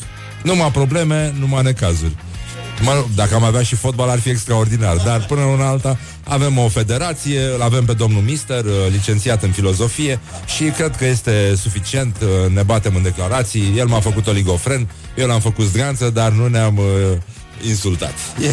Numai 0.43 0.71
probleme, 0.71 1.33
numai 1.39 1.63
necazuri. 1.63 2.15
Mă, 2.81 3.05
dacă 3.15 3.35
am 3.35 3.43
avea 3.43 3.61
și 3.61 3.75
fotbal 3.75 4.09
ar 4.09 4.19
fi 4.19 4.29
extraordinar. 4.29 4.97
Dar 4.97 5.25
până 5.25 5.41
în 5.41 5.61
alta 5.61 5.97
avem 6.23 6.57
o 6.57 6.67
federație 6.67 7.41
Îl 7.55 7.61
avem 7.61 7.85
pe 7.85 7.93
domnul 7.93 8.21
Mister, 8.21 8.65
uh, 8.65 8.71
licențiat 8.91 9.43
în 9.43 9.51
filozofie 9.51 10.19
Și 10.55 10.63
cred 10.63 10.95
că 10.95 11.05
este 11.05 11.55
suficient 11.55 12.15
uh, 12.21 12.53
Ne 12.53 12.63
batem 12.63 12.95
în 12.95 13.03
declarații. 13.03 13.73
El 13.77 13.87
m-a 13.87 13.99
făcut 13.99 14.27
oligofren, 14.27 14.89
eu 15.17 15.27
l-am 15.27 15.39
făcut 15.39 15.65
zdreanță 15.65 16.09
Dar 16.09 16.31
nu 16.31 16.47
ne-am 16.47 16.77
uh, 16.77 16.85
insultat. 17.67 18.13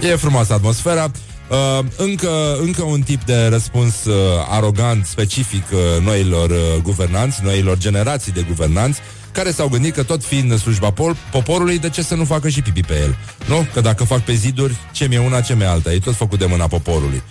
E, 0.00 0.08
e 0.08 0.16
frumoasă 0.16 0.52
atmosfera. 0.52 1.10
Uh, 1.50 1.84
încă, 1.96 2.56
încă 2.60 2.82
un 2.82 3.00
tip 3.00 3.24
de 3.24 3.46
răspuns 3.46 4.04
uh, 4.04 4.14
arogant, 4.48 5.06
specific 5.06 5.64
uh, 5.72 6.04
noilor 6.04 6.50
uh, 6.50 6.82
guvernanți, 6.82 7.40
noilor 7.42 7.78
generații 7.78 8.32
de 8.32 8.44
guvernanți, 8.48 9.00
care 9.32 9.50
s-au 9.50 9.68
gândit 9.68 9.94
că 9.94 10.02
tot 10.02 10.24
fiind 10.24 10.50
în 10.50 10.58
slujba 10.58 10.90
pol- 10.90 11.16
poporului, 11.30 11.78
de 11.78 11.90
ce 11.90 12.02
să 12.02 12.14
nu 12.14 12.24
facă 12.24 12.48
și 12.48 12.62
pipi 12.62 12.80
pe 12.82 12.94
el? 13.00 13.16
Nu? 13.46 13.66
Că 13.72 13.80
dacă 13.80 14.04
fac 14.04 14.20
pe 14.20 14.32
ziduri, 14.32 14.76
ce 14.92 15.06
mi-e 15.06 15.18
una, 15.18 15.40
ce 15.40 15.54
mi-e 15.54 15.66
alta. 15.66 15.92
E 15.92 15.98
tot 15.98 16.14
făcut 16.14 16.38
de 16.38 16.46
mâna 16.46 16.66
poporului. 16.66 17.22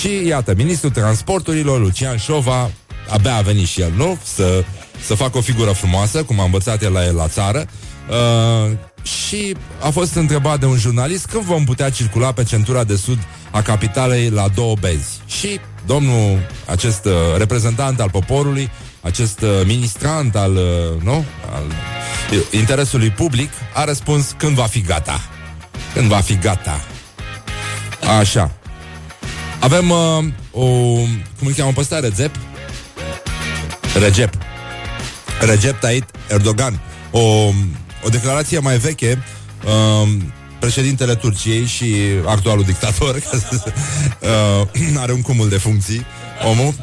Și 0.00 0.26
iată, 0.26 0.54
ministrul 0.56 0.90
transporturilor, 0.90 1.80
Lucian 1.80 2.16
Șova, 2.16 2.70
abia 3.08 3.36
a 3.36 3.40
venit 3.40 3.66
și 3.66 3.80
el, 3.80 3.92
nu? 3.96 4.18
Să, 4.34 4.64
să 5.04 5.14
facă 5.14 5.38
o 5.38 5.40
figură 5.40 5.70
frumoasă, 5.70 6.22
cum 6.22 6.40
a 6.40 6.44
învățat 6.44 6.82
el 6.82 6.92
la 6.92 7.04
el 7.04 7.14
la 7.14 7.28
țară. 7.28 7.66
Uh, 8.08 8.70
și 9.02 9.56
a 9.80 9.90
fost 9.90 10.14
întrebat 10.14 10.60
de 10.60 10.66
un 10.66 10.76
jurnalist 10.76 11.26
când 11.26 11.44
vom 11.44 11.64
putea 11.64 11.90
circula 11.90 12.32
pe 12.32 12.42
centura 12.42 12.84
de 12.84 12.96
sud 12.96 13.18
a 13.50 13.62
capitalei 13.62 14.30
la 14.30 14.48
două 14.54 14.74
bezi. 14.80 15.20
Și 15.26 15.60
domnul, 15.86 16.46
acest 16.66 17.04
uh, 17.04 17.12
reprezentant 17.36 18.00
al 18.00 18.10
poporului, 18.10 18.70
acest 19.04 19.40
uh, 19.40 19.48
ministrant 19.66 20.36
al, 20.36 20.56
uh, 20.56 21.02
nu? 21.02 21.24
al 21.54 21.62
interesului 22.50 23.10
public, 23.10 23.50
a 23.74 23.84
răspuns 23.84 24.34
când 24.36 24.56
va 24.56 24.66
fi 24.66 24.80
gata. 24.80 25.20
Când 25.94 26.08
va 26.08 26.20
fi 26.20 26.38
gata. 26.38 26.80
Așa. 28.18 28.50
Avem 29.58 29.90
uh, 29.90 30.24
o... 30.50 30.66
Cum 31.38 31.46
îl 31.46 31.52
cheamă 31.52 31.72
pe 31.72 31.80
ăsta? 31.80 32.00
Recep? 32.00 32.36
Recep. 34.00 34.34
Recep 35.40 35.80
Tayyip 35.80 36.10
Erdogan. 36.28 36.80
O, 37.10 37.20
o 38.04 38.08
declarație 38.10 38.58
mai 38.58 38.78
veche 38.78 39.24
uh, 39.64 40.08
președintele 40.58 41.14
Turciei 41.14 41.66
și 41.66 41.94
actualul 42.26 42.64
dictator, 42.64 43.14
uh, 43.22 44.96
are 45.02 45.12
un 45.12 45.22
cumul 45.22 45.48
de 45.48 45.58
funcții, 45.58 46.06
omul, 46.50 46.74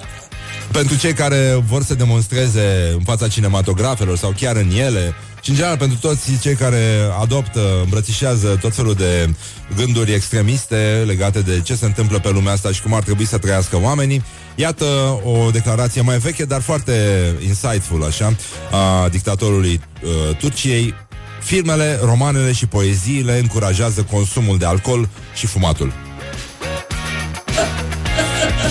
pentru 0.71 0.97
cei 0.97 1.13
care 1.13 1.63
vor 1.67 1.83
să 1.83 1.95
demonstreze 1.95 2.91
în 2.93 3.03
fața 3.03 3.27
cinematografelor 3.27 4.17
sau 4.17 4.33
chiar 4.37 4.55
în 4.55 4.71
ele 4.71 5.13
și 5.41 5.49
în 5.49 5.55
general 5.55 5.77
pentru 5.77 5.97
toți 5.97 6.39
cei 6.41 6.55
care 6.55 6.83
adoptă, 7.21 7.79
îmbrățișează 7.83 8.57
tot 8.61 8.75
felul 8.75 8.93
de 8.93 9.33
gânduri 9.75 10.13
extremiste 10.13 11.03
legate 11.05 11.39
de 11.39 11.61
ce 11.63 11.75
se 11.75 11.85
întâmplă 11.85 12.19
pe 12.19 12.29
lumea 12.29 12.51
asta 12.51 12.71
și 12.71 12.81
cum 12.81 12.93
ar 12.93 13.03
trebui 13.03 13.25
să 13.25 13.37
trăiască 13.37 13.79
oamenii. 13.81 14.23
Iată 14.55 14.85
o 15.23 15.49
declarație 15.51 16.01
mai 16.01 16.17
veche, 16.17 16.45
dar 16.45 16.61
foarte 16.61 16.93
insightful, 17.47 18.03
așa, 18.03 18.35
a 18.71 19.07
dictatorului 19.09 19.81
uh, 20.03 20.35
Turciei. 20.37 20.93
Filmele, 21.43 21.99
romanele 22.03 22.51
și 22.51 22.65
poeziile 22.65 23.39
încurajează 23.39 24.03
consumul 24.11 24.57
de 24.57 24.65
alcool 24.65 25.09
și 25.35 25.47
fumatul. 25.47 25.93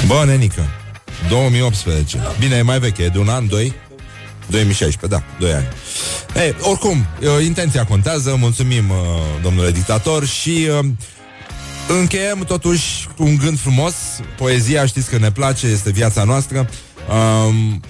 Bă, 0.07 0.23
nenică, 0.27 0.80
2018. 1.31 2.19
Bine, 2.39 2.57
e 2.57 2.63
mai 2.63 2.79
veche, 2.79 3.03
e 3.03 3.09
de 3.09 3.19
un 3.19 3.29
an, 3.29 3.49
doi? 3.49 3.73
2016, 4.47 5.07
da, 5.07 5.23
2 5.39 5.53
ani. 5.53 5.69
Ei, 6.35 6.55
oricum, 6.61 7.07
intenția 7.45 7.85
contează, 7.85 8.37
mulțumim, 8.39 8.91
uh, 8.91 8.97
domnule 9.43 9.71
dictator, 9.71 10.27
și 10.27 10.69
uh, 10.79 10.87
încheiem 12.01 12.45
totuși 12.47 13.09
cu 13.17 13.23
un 13.23 13.37
gând 13.37 13.59
frumos. 13.59 13.95
Poezia, 14.37 14.87
știți 14.87 15.11
că 15.11 15.19
ne 15.19 15.31
place, 15.31 15.67
este 15.67 15.91
viața 15.91 16.25
noastră. 16.25 16.69
Um, 17.09 17.81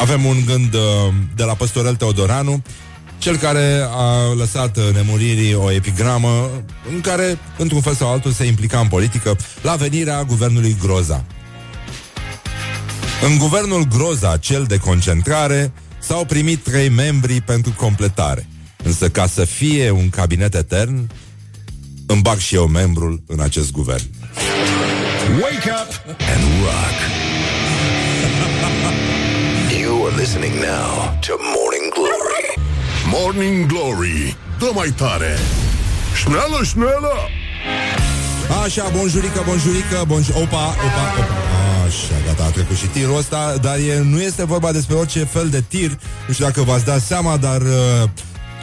avem 0.00 0.24
un 0.24 0.36
gând 0.46 0.74
uh, 0.74 0.80
de 1.36 1.44
la 1.44 1.54
Păstorel 1.54 1.96
Teodoranu, 1.96 2.62
cel 3.18 3.36
care 3.36 3.86
a 3.90 4.32
lăsat 4.36 4.92
nemuririi 4.92 5.54
o 5.54 5.70
epigramă 5.72 6.50
în 6.94 7.00
care, 7.00 7.38
într-un 7.58 7.80
fel 7.80 7.94
sau 7.94 8.10
altul, 8.10 8.32
se 8.32 8.44
implica 8.44 8.78
în 8.78 8.88
politică 8.88 9.36
la 9.62 9.74
venirea 9.74 10.22
guvernului 10.22 10.76
Groza. 10.80 11.24
În 13.22 13.38
guvernul 13.38 13.86
Groza, 13.96 14.36
cel 14.36 14.64
de 14.64 14.76
concentrare, 14.76 15.72
s-au 15.98 16.24
primit 16.24 16.62
trei 16.62 16.88
membri 16.88 17.40
pentru 17.40 17.72
completare. 17.76 18.46
Însă 18.82 19.08
ca 19.08 19.26
să 19.26 19.44
fie 19.44 19.90
un 19.90 20.10
cabinet 20.10 20.54
etern, 20.54 21.10
îmi 22.06 22.22
bag 22.22 22.38
și 22.38 22.54
eu 22.54 22.66
membrul 22.66 23.22
în 23.26 23.40
acest 23.40 23.70
guvern. 23.70 24.04
Wake 25.40 25.70
up 25.70 26.16
and 26.34 26.42
rock. 26.62 26.96
you 29.82 30.06
are 30.06 30.16
listening 30.16 30.54
now 30.54 31.18
to 31.26 31.32
Morning 31.54 31.92
Glory. 31.94 32.48
Morning 33.06 33.66
Glory, 33.66 34.36
dă 34.58 34.70
mai 34.74 34.88
tare! 34.88 35.38
Șneală, 36.14 36.64
șneală! 36.64 37.12
Așa, 38.64 38.88
bonjurică, 38.96 39.42
bonjurică, 39.46 40.04
bonj... 40.06 40.28
Opa, 40.28 40.66
opa, 40.68 41.14
opa. 41.18 41.45
Așa, 41.86 42.14
gata, 42.26 42.44
a 42.44 42.50
trecut 42.50 42.76
și 42.76 42.86
tirul 42.86 43.16
ăsta 43.16 43.56
Dar 43.60 43.76
e, 43.76 44.00
nu 44.02 44.20
este 44.20 44.44
vorba 44.44 44.72
despre 44.72 44.94
orice 44.94 45.24
fel 45.24 45.48
de 45.48 45.60
tir. 45.68 45.98
Nu 46.26 46.32
știu 46.32 46.44
dacă 46.44 46.62
v-ați 46.62 46.84
dat 46.84 47.00
seama 47.00 47.36
Dar 47.36 47.60
uh, 47.60 48.08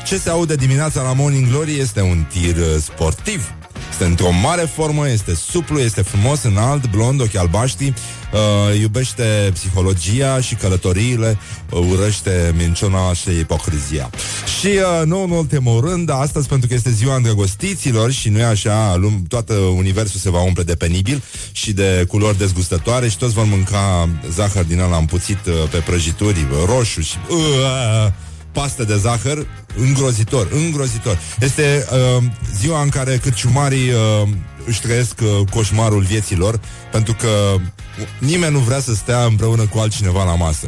ce 0.06 0.18
se 0.18 0.30
aude 0.30 0.56
dimineața 0.56 1.02
la 1.02 1.14
Morning 1.14 1.48
Glory 1.48 1.80
Este 1.80 2.02
un 2.02 2.26
tir 2.30 2.56
uh, 2.58 2.66
sportiv 2.82 3.54
este 3.94 4.06
într-o 4.06 4.32
mare 4.32 4.62
formă, 4.62 5.10
este 5.10 5.36
suplu, 5.36 5.80
este 5.80 6.02
frumos, 6.02 6.44
înalt, 6.44 6.90
blond, 6.90 7.22
ochi 7.22 7.36
albaștri, 7.36 7.94
uh, 8.34 8.80
iubește 8.80 9.50
psihologia 9.54 10.42
și 10.42 10.56
călătoriile, 10.56 11.38
uh, 11.70 11.88
urăște 11.90 12.54
minciuna 12.58 13.14
și 13.14 13.30
ipocrizia. 13.30 14.10
Și 14.60 14.68
uh, 14.68 15.06
nu 15.06 15.24
în 15.24 15.30
ultimul 15.30 15.82
rând, 15.82 16.10
astăzi, 16.10 16.48
pentru 16.48 16.68
că 16.68 16.74
este 16.74 16.90
ziua 16.90 17.16
îndrăgostiților 17.16 18.12
și 18.12 18.30
nu 18.30 18.40
e 18.40 18.44
așa, 18.44 18.98
lum- 18.98 19.28
toată 19.28 19.54
universul 19.54 20.20
se 20.20 20.30
va 20.30 20.42
umple 20.42 20.64
de 20.64 20.76
penibil 20.76 21.24
și 21.52 21.74
de 21.74 22.06
culori 22.08 22.38
dezgustătoare 22.38 23.10
și 23.10 23.18
toți 23.18 23.34
vor 23.34 23.46
mânca 23.46 24.10
zahăr 24.30 24.64
din 24.64 24.80
ăla 24.80 24.98
împuțit 24.98 25.46
uh, 25.46 25.54
pe 25.72 25.78
prăjituri, 25.78 26.48
roșu 26.66 27.02
și... 27.02 27.16
Uh, 27.30 27.38
uh, 27.38 28.12
paste 28.54 28.84
de 28.84 28.98
zahăr 28.98 29.48
îngrozitor, 29.76 30.48
îngrozitor. 30.52 31.20
Este 31.40 31.86
uh, 31.92 32.24
ziua 32.56 32.82
în 32.82 32.90
care 32.90 33.18
cârciumarii 33.18 33.90
uh, 33.90 34.30
își 34.66 34.82
trăiesc 34.82 35.20
uh, 35.22 35.48
coșmarul 35.50 36.02
vieților, 36.02 36.60
pentru 36.92 37.14
că 37.14 37.56
nimeni 38.18 38.54
nu 38.54 38.60
vrea 38.60 38.80
să 38.80 38.94
stea 38.94 39.24
împreună 39.24 39.66
cu 39.66 39.78
altcineva 39.78 40.24
la 40.24 40.36
masă. 40.36 40.68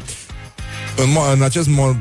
În, 0.95 1.09
mo- 1.09 1.33
în 1.33 1.41
acest 1.41 1.67
mo- 1.67 1.97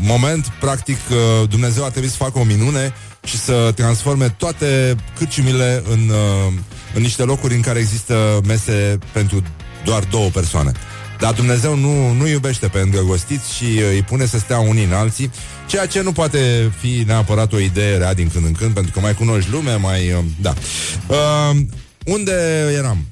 moment, 0.00 0.46
practic, 0.60 0.98
uh, 1.10 1.48
Dumnezeu 1.48 1.84
a 1.84 1.90
trebuit 1.90 2.10
să 2.10 2.16
facă 2.16 2.38
o 2.38 2.44
minune 2.44 2.92
și 3.24 3.38
să 3.38 3.72
transforme 3.74 4.28
toate 4.28 4.96
cârciumile 5.18 5.82
în, 5.90 6.08
uh, 6.08 6.52
în 6.94 7.02
niște 7.02 7.22
locuri 7.22 7.54
în 7.54 7.60
care 7.60 7.78
există 7.78 8.40
mese 8.46 8.98
pentru 9.12 9.42
doar 9.84 10.04
două 10.04 10.28
persoane. 10.28 10.72
Dar 11.22 11.32
Dumnezeu 11.32 11.76
nu, 11.76 12.12
nu 12.12 12.26
iubește 12.28 12.66
pe 12.68 12.78
îndrăgostiți 12.78 13.54
și 13.54 13.64
uh, 13.64 13.82
îi 13.92 14.02
pune 14.02 14.26
să 14.26 14.38
stea 14.38 14.58
unii 14.58 14.84
în 14.84 14.92
alții, 14.92 15.30
ceea 15.66 15.86
ce 15.86 16.02
nu 16.02 16.12
poate 16.12 16.72
fi 16.80 17.02
neapărat 17.06 17.52
o 17.52 17.58
idee 17.58 17.96
rea 17.96 18.14
din 18.14 18.28
când 18.32 18.44
în 18.44 18.52
când, 18.52 18.74
pentru 18.74 18.92
că 18.92 19.00
mai 19.00 19.14
cunoști 19.14 19.50
lume, 19.50 19.74
mai... 19.74 20.12
Uh, 20.12 20.24
da. 20.40 20.54
Uh, 21.06 21.56
unde 22.04 22.32
eram? 22.76 23.06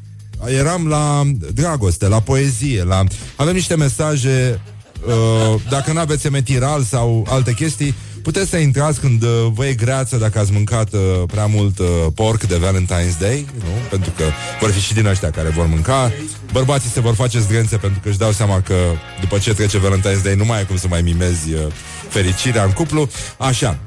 Eram 0.46 0.86
la 0.86 1.22
dragoste, 1.54 2.08
la 2.08 2.20
poezie, 2.20 2.84
la... 2.84 3.04
Avem 3.36 3.54
niște 3.54 3.76
mesaje, 3.76 4.60
uh, 5.06 5.60
dacă 5.68 5.92
nu 5.92 5.98
aveți 5.98 6.26
emetiral 6.26 6.82
sau 6.82 7.26
alte 7.28 7.52
chestii, 7.52 7.94
Puteți 8.22 8.50
să 8.50 8.56
intrați 8.56 9.00
când 9.00 9.22
uh, 9.22 9.28
vă 9.52 9.66
e 9.66 9.74
greață 9.74 10.16
dacă 10.16 10.38
ați 10.38 10.52
mâncat 10.52 10.92
uh, 10.92 11.00
prea 11.26 11.46
mult 11.46 11.78
uh, 11.78 11.86
porc 12.14 12.42
de 12.42 12.56
Valentine's 12.56 13.18
Day, 13.18 13.46
nu? 13.58 13.70
Pentru 13.90 14.10
că 14.16 14.24
vor 14.60 14.70
fi 14.70 14.80
și 14.80 14.94
din 14.94 15.06
ăștia 15.06 15.30
care 15.30 15.48
vor 15.48 15.66
mânca. 15.66 16.12
Bărbații 16.52 16.90
se 16.90 17.00
vor 17.00 17.14
face 17.14 17.38
zdrențe 17.38 17.76
pentru 17.76 18.00
că 18.02 18.08
își 18.08 18.18
dau 18.18 18.32
seama 18.32 18.60
că 18.60 18.74
după 19.20 19.38
ce 19.38 19.54
trece 19.54 19.78
Valentine's 19.78 20.22
Day 20.22 20.34
nu 20.34 20.44
mai 20.44 20.60
e 20.60 20.64
cum 20.64 20.76
să 20.76 20.86
mai 20.88 21.02
mimezi 21.02 21.52
uh, 21.52 21.60
fericirea 22.08 22.64
în 22.64 22.70
cuplu. 22.70 23.08
Așa. 23.38 23.78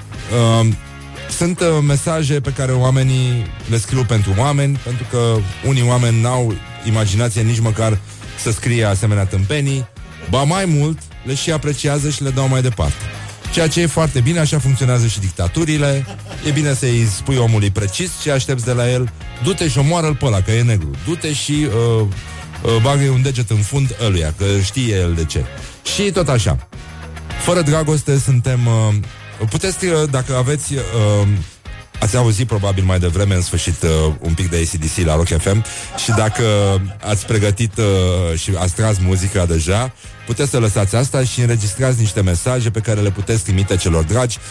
Uh, 0.61 0.67
sunt 1.37 1.59
uh, 1.59 1.67
mesaje 1.87 2.39
pe 2.39 2.53
care 2.55 2.71
oamenii 2.71 3.45
le 3.69 3.77
scriu 3.77 4.03
pentru 4.03 4.33
oameni, 4.37 4.79
pentru 4.83 5.05
că 5.11 5.35
unii 5.67 5.87
oameni 5.87 6.21
n-au 6.21 6.53
imaginație 6.87 7.41
nici 7.41 7.59
măcar 7.59 7.97
să 8.43 8.51
scrie 8.51 8.83
asemenea 8.83 9.25
tâmpenii, 9.25 9.87
ba 10.29 10.43
mai 10.43 10.65
mult, 10.65 10.97
le 11.25 11.35
și 11.35 11.51
apreciază 11.51 12.09
și 12.09 12.23
le 12.23 12.29
dau 12.29 12.47
mai 12.47 12.61
departe. 12.61 13.03
Ceea 13.53 13.67
ce 13.67 13.81
e 13.81 13.85
foarte 13.85 14.19
bine, 14.19 14.39
așa 14.39 14.59
funcționează 14.59 15.07
și 15.07 15.19
dictaturile. 15.19 16.05
E 16.47 16.51
bine 16.51 16.73
să-i 16.73 17.07
spui 17.15 17.37
omului 17.37 17.71
precis 17.71 18.11
ce 18.21 18.31
aștepți 18.31 18.65
de 18.65 18.71
la 18.71 18.91
el. 18.91 19.11
Du-te 19.43 19.67
și 19.67 19.77
omoară-l 19.77 20.15
pe 20.15 20.25
ăla, 20.25 20.41
că 20.41 20.51
e 20.51 20.61
negru. 20.61 20.89
Du-te 21.05 21.33
și 21.33 21.51
uh, 21.51 22.07
uh, 22.63 22.81
bagă 22.81 23.03
un 23.03 23.21
deget 23.21 23.49
în 23.49 23.57
fund 23.57 23.95
ăluia, 24.05 24.33
că 24.37 24.45
știe 24.63 24.95
el 24.95 25.13
de 25.13 25.25
ce. 25.25 25.45
Și 25.95 26.11
tot 26.11 26.29
așa. 26.29 26.67
Fără 27.43 27.61
dragoste 27.61 28.19
suntem... 28.19 28.59
Uh, 28.65 29.47
puteți, 29.49 29.85
uh, 29.85 29.93
dacă 30.09 30.35
aveți... 30.35 30.73
Uh, 30.73 31.27
Ați 32.03 32.17
auzit 32.17 32.47
probabil 32.47 32.83
mai 32.83 32.99
devreme 32.99 33.35
în 33.35 33.41
sfârșit 33.41 33.81
uh, 33.81 33.89
un 34.19 34.33
pic 34.33 34.49
de 34.49 34.57
ACDC 34.57 35.05
la 35.05 35.15
Rock 35.15 35.27
FM 35.27 35.65
și 36.03 36.11
dacă 36.11 36.43
ați 37.01 37.25
pregătit 37.25 37.77
uh, 37.77 37.85
și 38.39 38.51
ați 38.57 38.73
tras 38.73 38.97
muzica 38.97 39.45
deja, 39.45 39.93
puteți 40.25 40.49
să 40.49 40.59
lăsați 40.59 40.95
asta 40.95 41.23
și 41.23 41.41
înregistrați 41.41 41.99
niște 41.99 42.21
mesaje 42.21 42.69
pe 42.69 42.79
care 42.79 43.01
le 43.01 43.11
puteți 43.11 43.43
trimite 43.43 43.75
celor 43.75 44.03
dragi 44.03 44.37
0729001122 44.37 44.41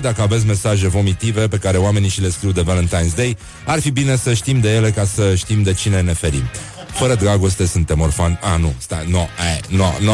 dacă 0.00 0.22
aveți 0.22 0.46
mesaje 0.46 0.88
vomitive 0.88 1.48
pe 1.48 1.56
care 1.56 1.76
oamenii 1.76 2.08
și 2.08 2.20
le 2.20 2.30
scriu 2.30 2.50
de 2.50 2.62
Valentine's 2.62 3.14
Day, 3.14 3.36
ar 3.66 3.80
fi 3.80 3.90
bine 3.90 4.16
să 4.16 4.34
știm 4.34 4.60
de 4.60 4.74
ele 4.74 4.90
ca 4.90 5.04
să 5.04 5.34
știm 5.34 5.62
de 5.62 5.72
cine 5.72 6.00
ne 6.00 6.12
ferim. 6.12 6.50
Fără 6.92 7.14
dragoste 7.14 7.66
suntem 7.66 8.00
orfani. 8.00 8.38
A, 8.42 8.56
nu, 8.56 8.74
stai, 8.78 9.06
nu, 9.08 9.28
no, 9.68 9.68
nu, 9.68 9.76
no, 9.76 9.92
no, 10.00 10.12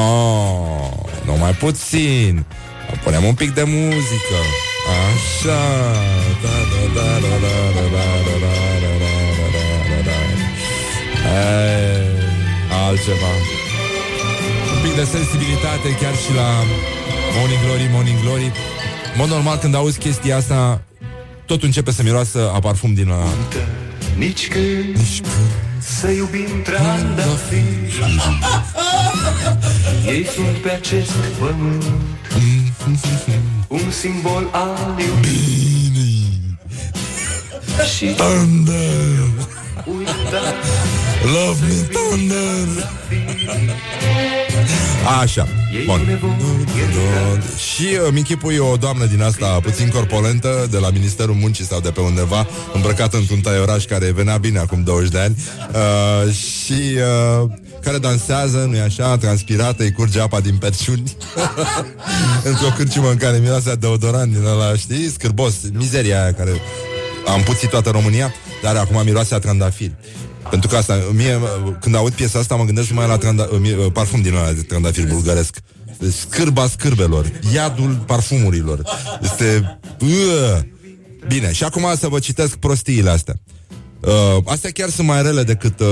no, 1.27 1.37
mai 1.37 1.53
puțin. 1.53 2.45
Punem 3.05 3.25
un 3.25 3.35
pic 3.35 3.55
de 3.55 3.63
muzică. 3.63 4.37
Așa. 5.07 5.63
Da, 6.43 6.57
da, 6.73 6.83
da, 6.95 7.09
da, 7.25 7.35
da, 7.43 7.65
da, 7.75 7.85
da, 7.95 8.07
da, 8.27 8.35
da, 8.43 8.93
da, 9.03 9.13
da, 9.55 9.67
da, 9.89 9.99
da. 10.09 10.17
altceva. 12.87 13.33
Un 14.75 14.81
pic 14.83 14.95
de 14.95 15.05
sensibilitate 15.05 15.89
chiar 16.01 16.17
și 16.17 16.35
la 16.35 16.49
Morning 17.37 17.61
Glory, 17.65 17.89
Morning 17.93 18.21
Glory. 18.21 18.53
Mod 19.17 19.29
normal, 19.29 19.59
când 19.59 19.75
auzi 19.75 19.99
chestia 19.99 20.37
asta, 20.37 20.83
tot 21.47 21.63
începe 21.63 21.91
să 21.91 22.03
miroasă 22.03 22.51
a 22.55 22.59
parfum 22.59 22.95
din 22.95 23.09
la... 23.09 23.25
Nici 24.17 24.49
când, 24.49 24.97
Nici 24.97 25.21
când 25.21 25.51
să 25.79 26.11
iubim 26.11 26.63
trandafiri 26.63 28.05
Ei 30.07 30.27
sunt 30.35 30.57
pe 30.57 30.71
acest 30.71 31.11
pământ 31.39 31.85
Un 33.69 33.91
simbol 33.91 34.49
al 34.53 34.97
iubirii. 34.99 36.59
Și 37.97 38.07
Thunder 38.07 39.45
Love 41.25 41.59
me 41.67 41.75
thunder. 41.75 42.89
Așa, 45.21 45.47
bun. 45.87 46.21
Și 47.75 47.83
uh, 47.83 48.09
mi 48.13 48.19
închipui 48.19 48.59
o 48.59 48.77
doamnă 48.77 49.05
din 49.05 49.23
asta 49.23 49.59
Puțin 49.63 49.89
corpolentă 49.89 50.67
De 50.71 50.79
la 50.79 50.91
Ministerul 50.91 51.35
Muncii 51.35 51.65
sau 51.65 51.81
de 51.81 51.91
pe 51.91 52.01
undeva 52.01 52.47
Îmbrăcată 52.75 53.17
într-un 53.17 53.41
taioraș 53.41 53.85
care 53.85 54.13
venea 54.13 54.37
bine 54.37 54.59
Acum 54.59 54.83
20 54.83 55.11
de 55.11 55.19
ani. 55.19 55.37
Uh, 55.73 56.33
Și 56.33 56.97
uh, 57.43 57.51
care 57.87 57.99
dansează, 57.99 58.67
nu-i 58.69 58.81
așa, 58.81 59.17
transpirată, 59.17 59.83
îi 59.83 59.93
curge 59.93 60.21
apa 60.21 60.41
din 60.41 60.57
perciuni 60.57 61.17
Într-o 62.51 62.69
cârciumă 62.77 63.11
în 63.11 63.17
care 63.17 63.39
miroase 63.39 63.75
deodorant 63.75 64.33
din 64.33 64.45
ăla, 64.45 64.77
știi, 64.77 65.11
scârbos, 65.11 65.55
mizeria 65.73 66.23
aia 66.23 66.33
care 66.33 66.51
am 67.27 67.43
puțit 67.43 67.69
toată 67.69 67.91
România, 67.91 68.33
dar 68.63 68.77
acum 68.77 69.05
miroase 69.05 69.35
a 69.35 69.39
trandafiri. 69.39 69.95
Pentru 70.51 70.69
că 70.69 70.77
asta, 70.77 71.03
mie, 71.13 71.41
când 71.81 71.95
aud 71.95 72.13
piesa 72.13 72.39
asta, 72.39 72.55
mă 72.55 72.65
gândesc 72.65 72.91
mai 72.91 73.07
la 73.07 73.17
tranda, 73.17 73.49
parfum 73.93 74.21
din 74.21 74.35
ăla 74.35 74.53
de 74.53 74.63
trandafir 74.63 75.07
bulgăresc. 75.07 75.57
Scârba 76.21 76.67
scârbelor, 76.67 77.33
iadul 77.55 78.03
parfumurilor. 78.07 78.83
Este... 79.23 79.79
Uh. 80.01 80.61
Bine, 81.27 81.53
și 81.53 81.65
acum 81.65 81.87
să 81.99 82.09
vă 82.09 82.19
citesc 82.19 82.57
prostiile 82.57 83.11
astea. 83.11 83.35
Uh, 84.07 84.37
astea 84.45 84.71
chiar 84.71 84.89
sunt 84.89 85.07
mai 85.07 85.23
rele 85.23 85.43
decât 85.43 85.81
uh, 85.81 85.87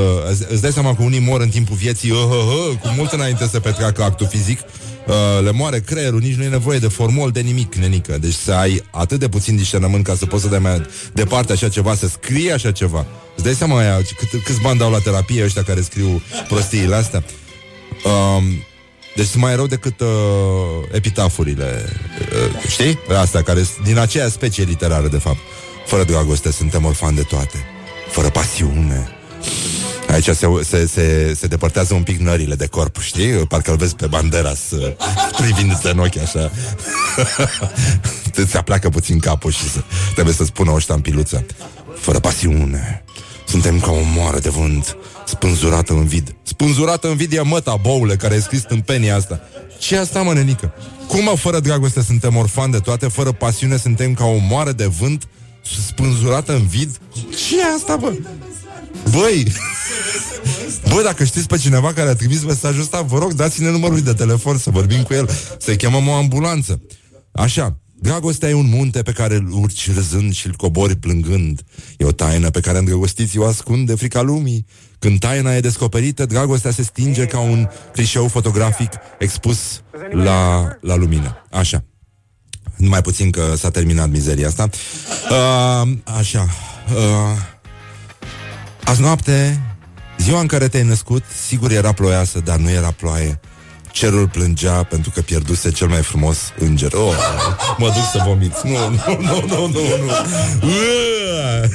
Îți 0.48 0.61
dai 0.61 0.72
seama 0.72 0.94
că 0.94 1.03
unii 1.03 1.18
mor 1.18 1.40
în 1.40 1.48
timpul 1.48 1.77
vieții 1.77 2.11
uh, 2.11 2.18
uh, 2.18 2.70
uh, 2.70 2.79
Cu 2.81 2.88
mult 2.96 3.12
înainte 3.12 3.46
să 3.46 3.61
petreacă 3.61 4.03
actul 4.03 4.27
fizic. 4.27 4.61
Uh, 5.07 5.44
Le 5.44 5.50
moare 5.50 5.81
creierul 5.81 6.20
Nici 6.20 6.35
nu 6.35 6.42
e 6.42 6.48
nevoie 6.48 6.79
de 6.79 6.88
formol, 6.88 7.31
de 7.31 7.40
nimic, 7.40 7.74
nenică. 7.74 8.18
Deci 8.18 8.35
să 8.35 8.53
ai 8.53 8.83
atât 8.90 9.18
de 9.18 9.29
puțin 9.29 9.57
discernământ 9.57 10.05
Ca 10.05 10.14
să 10.14 10.27
poți 10.27 10.42
să 10.42 10.48
dai 10.48 10.59
mai 10.59 10.87
departe 11.12 11.53
așa 11.53 11.68
ceva 11.68 11.94
Să 11.94 12.09
scrii 12.09 12.53
așa 12.53 12.72
ceva. 12.72 13.07
Îți 13.35 13.44
dai 13.44 13.55
seama 13.55 13.79
aia, 13.79 13.96
cât, 14.18 14.42
câți 14.44 14.61
bani 14.61 14.79
dau 14.79 14.90
la 14.90 14.98
terapie 14.98 15.44
Ăștia 15.44 15.62
care 15.62 15.81
scriu 15.81 16.22
prostiile 16.48 16.94
astea? 16.94 17.24
Uh, 18.05 18.42
deci 19.16 19.27
sunt 19.27 19.42
mai 19.42 19.55
rău 19.55 19.66
decât 19.66 20.00
uh, 20.00 20.09
epitafurile 20.92 21.85
uh, 22.20 22.68
Știi? 22.68 22.98
Asta 23.18 23.42
care 23.42 23.66
din 23.85 23.98
aceea 23.98 24.29
specie 24.29 24.64
literară 24.64 25.09
de 25.09 25.18
fapt. 25.18 25.38
Fără 25.87 26.05
dragoste 26.05 26.53
suntem 26.53 26.85
orfani 26.85 27.16
de 27.16 27.22
toate 27.22 27.74
fără 28.14 28.31
pasiune. 28.31 29.09
Aici 30.09 30.29
se, 30.29 30.46
se, 30.62 30.87
se, 30.87 31.35
se 31.38 31.46
depărtează 31.46 31.94
un 31.94 32.03
pic 32.03 32.18
nările 32.18 32.55
de 32.55 32.66
corp, 32.66 33.00
știi? 33.00 33.31
Parcă 33.31 33.70
îl 33.70 33.77
vezi 33.77 33.94
pe 33.94 34.07
Banderas 34.07 34.61
privind 35.40 35.79
în 35.83 35.98
ochi 35.98 36.16
așa. 36.16 36.50
Se 38.48 38.59
apleacă 38.59 38.88
puțin 38.88 39.18
capul 39.18 39.50
și 39.50 39.70
să, 39.70 39.83
trebuie 40.12 40.35
să 40.35 40.44
spună 40.44 40.70
o 40.70 40.79
ștampiluță. 40.79 41.46
Fără 41.94 42.18
pasiune. 42.20 43.05
Suntem 43.48 43.81
ca 43.81 43.90
o 43.90 44.03
moară 44.16 44.38
de 44.38 44.48
vânt 44.48 44.96
spânzurată 45.27 45.92
în 45.92 46.07
vid. 46.07 46.35
Spânzurată 46.42 47.09
în 47.09 47.16
vid 47.16 47.33
e 47.33 47.40
măta, 47.40 47.77
boule, 47.77 48.16
care 48.16 48.35
e 48.35 48.40
scris 48.40 48.62
în 48.68 48.81
penia 48.81 49.16
asta. 49.16 49.40
Ce 49.79 49.96
asta, 49.96 50.22
mă, 50.22 50.33
nenică? 50.33 50.72
Cum, 51.09 51.22
mă, 51.22 51.35
fără 51.37 51.61
dragoste 51.61 52.03
suntem 52.03 52.37
orfani 52.37 52.72
de 52.72 52.79
toate, 52.79 53.09
fără 53.09 53.33
pasiune 53.33 53.77
suntem 53.77 54.14
ca 54.14 54.24
o 54.24 54.37
moară 54.37 54.72
de 54.72 54.87
vânt 54.87 55.29
spânzurată 55.87 56.55
în 56.55 56.66
vid? 56.66 56.98
ce 57.14 57.59
e 57.59 57.74
asta, 57.74 57.96
bă? 57.96 58.16
Băi! 59.11 59.53
Bă, 60.88 61.03
dacă 61.03 61.24
știți 61.24 61.46
pe 61.46 61.57
cineva 61.57 61.92
care 61.92 62.09
a 62.09 62.14
trimis 62.14 62.44
mesajul 62.44 62.81
ăsta, 62.81 63.00
vă 63.00 63.18
rog, 63.18 63.33
dați-ne 63.33 63.70
numărul 63.70 64.00
de 64.00 64.12
telefon 64.12 64.59
să 64.59 64.70
vorbim 64.70 65.03
cu 65.03 65.14
el, 65.14 65.31
să-i 65.59 65.77
chemăm 65.77 66.09
o 66.09 66.12
ambulanță. 66.12 66.83
Așa, 67.33 67.79
Dragostea 67.96 68.48
e 68.48 68.55
un 68.55 68.68
munte 68.68 69.03
pe 69.03 69.12
care 69.12 69.35
îl 69.35 69.48
urci 69.53 69.92
râzând 69.94 70.33
și 70.33 70.46
îl 70.46 70.53
cobori 70.53 70.96
plângând. 70.96 71.62
E 71.98 72.05
o 72.05 72.12
taină 72.12 72.50
pe 72.50 72.61
care 72.61 72.79
îndrăgostiții 72.79 73.38
o 73.38 73.44
ascund 73.44 73.87
de 73.87 73.94
frica 73.94 74.22
lumii. 74.22 74.66
Când 74.98 75.18
taina 75.18 75.55
e 75.55 75.61
descoperită, 75.61 76.27
dragostea 76.27 76.70
se 76.70 76.83
stinge 76.83 77.27
ca 77.27 77.40
un 77.40 77.68
clișeu 77.92 78.29
fotografic 78.29 78.92
expus 79.18 79.83
la, 80.11 80.68
la 80.81 80.94
lumină. 80.94 81.37
Așa 81.50 81.85
mai 82.77 83.01
puțin 83.01 83.31
că 83.31 83.55
s-a 83.57 83.71
terminat 83.71 84.11
mizeria 84.11 84.47
asta. 84.47 84.69
Uh, 85.31 85.89
așa. 86.19 86.49
Uh, 86.95 87.39
azi 88.85 89.01
noapte, 89.01 89.61
ziua 90.19 90.41
în 90.41 90.47
care 90.47 90.69
te-ai 90.69 90.83
născut, 90.83 91.23
sigur 91.47 91.71
era 91.73 91.93
ploioasă, 91.93 92.41
dar 92.41 92.57
nu 92.57 92.71
era 92.71 92.91
ploaie. 92.91 93.41
Cerul 93.91 94.29
plângea 94.29 94.83
pentru 94.83 95.11
că 95.11 95.21
pierduse 95.21 95.71
cel 95.71 95.89
mai 95.89 96.03
frumos 96.03 96.39
înger. 96.59 96.93
Oh, 96.93 97.15
mă 97.79 97.87
duc 97.87 98.05
să 98.13 98.23
vomit. 98.27 98.63
Nu, 98.63 98.71
nu, 98.71 99.21
nu, 99.21 99.45
nu, 99.47 99.67
nu, 99.67 99.81
nu. 100.01 100.69
Uh, 100.69 101.69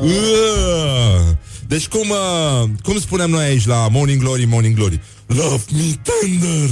uh. 0.00 1.36
Deci 1.66 1.88
cum, 1.88 2.10
uh, 2.10 2.68
cum 2.82 2.98
spunem 2.98 3.30
noi 3.30 3.44
aici 3.44 3.66
la 3.66 3.88
Morning 3.88 4.20
Glory, 4.20 4.44
Morning 4.44 4.74
Glory? 4.74 5.00
Love 5.26 5.62
me 5.72 5.98
tender, 6.02 6.68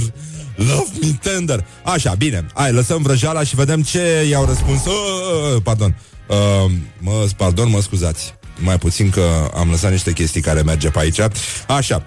Love 0.55 0.89
me 1.01 1.07
tender. 1.21 1.65
Așa, 1.83 2.13
bine. 2.13 2.45
Hai, 2.53 2.71
lăsăm 2.71 3.01
vrăjala 3.01 3.43
și 3.43 3.55
vedem 3.55 3.81
ce 3.81 4.25
i-au 4.29 4.45
răspuns. 4.45 4.85
Uh, 4.85 5.61
pardon. 5.63 5.95
Uh, 6.27 6.71
mă, 6.99 7.27
pardon, 7.37 7.69
mă 7.69 7.81
scuzați. 7.81 8.33
mai 8.59 8.77
puțin 8.77 9.09
că 9.09 9.51
am 9.55 9.69
lăsat 9.69 9.91
niște 9.91 10.11
chestii 10.11 10.41
care 10.41 10.61
merge 10.61 10.89
pe 10.89 10.99
aici. 10.99 11.19
Așa, 11.67 12.03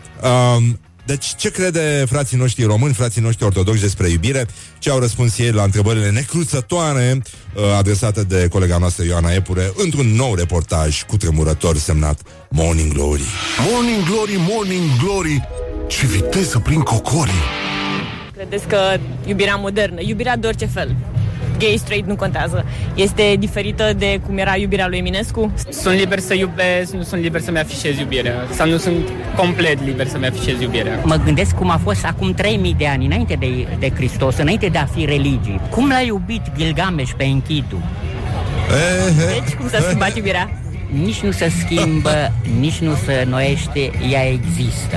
um, 0.56 0.78
deci 1.06 1.26
ce 1.36 1.50
crede 1.50 2.04
frații 2.08 2.36
noștri 2.36 2.64
români, 2.64 2.94
frații 2.94 3.20
noștri 3.20 3.44
ortodoxi 3.44 3.80
despre 3.80 4.08
iubire? 4.08 4.46
Ce 4.78 4.90
au 4.90 4.98
răspuns 4.98 5.38
ei 5.38 5.50
la 5.50 5.62
întrebările 5.62 6.10
necruțătoare 6.10 7.22
uh, 7.54 7.62
adresate 7.78 8.22
de 8.22 8.48
colega 8.50 8.78
noastră 8.78 9.04
Ioana 9.04 9.32
Epure 9.32 9.72
într-un 9.76 10.06
nou 10.06 10.34
reportaj 10.34 11.02
cu 11.02 11.16
tremurător 11.16 11.76
semnat 11.76 12.20
Morning 12.50 12.92
Glory. 12.92 13.22
Morning 13.70 14.04
Glory, 14.04 14.36
Morning 14.48 14.84
Glory, 15.02 15.48
ce 15.86 16.06
viteză 16.06 16.58
prin 16.58 16.80
cocorii! 16.80 17.67
Credeți 18.38 18.66
că 18.66 18.78
iubirea 19.26 19.56
modernă, 19.56 20.00
iubirea 20.00 20.36
de 20.36 20.46
orice 20.46 20.66
fel, 20.66 20.94
gay, 21.58 21.76
straight, 21.78 22.08
nu 22.08 22.16
contează. 22.16 22.64
Este 22.94 23.34
diferită 23.38 23.92
de 23.96 24.20
cum 24.26 24.38
era 24.38 24.56
iubirea 24.56 24.88
lui 24.88 24.98
Eminescu? 24.98 25.52
Sunt 25.70 25.98
liber 25.98 26.18
să 26.18 26.34
iubesc, 26.34 26.92
nu 26.92 27.02
sunt 27.02 27.20
liber 27.20 27.40
să-mi 27.40 27.58
afișez 27.58 27.98
iubirea. 27.98 28.34
Sau 28.52 28.68
nu 28.68 28.76
sunt 28.76 29.08
complet 29.36 29.84
liber 29.84 30.06
să-mi 30.06 30.26
afișez 30.26 30.60
iubirea. 30.60 31.00
Mă 31.04 31.20
gândesc 31.24 31.54
cum 31.54 31.70
a 31.70 31.80
fost 31.82 32.04
acum 32.04 32.34
3000 32.34 32.74
de 32.78 32.86
ani, 32.86 33.06
înainte 33.06 33.34
de, 33.34 33.66
de 33.78 33.90
Hristos, 33.90 34.36
înainte 34.36 34.66
de 34.66 34.78
a 34.78 34.84
fi 34.84 35.04
religii. 35.04 35.60
Cum 35.70 35.88
l-a 35.88 36.00
iubit 36.00 36.42
Gilgamesh 36.56 37.12
pe 37.16 37.24
Enkidu? 37.24 37.82
Deci, 39.16 39.54
cum 39.54 39.68
s-a 39.68 39.80
schimbat 39.80 40.16
iubirea? 40.16 40.50
Nici 40.92 41.20
nu 41.20 41.30
se 41.30 41.52
schimbă, 41.60 42.32
nici 42.58 42.78
nu 42.78 42.94
se 42.94 43.24
noiește, 43.28 43.90
ea 44.10 44.28
există. 44.28 44.96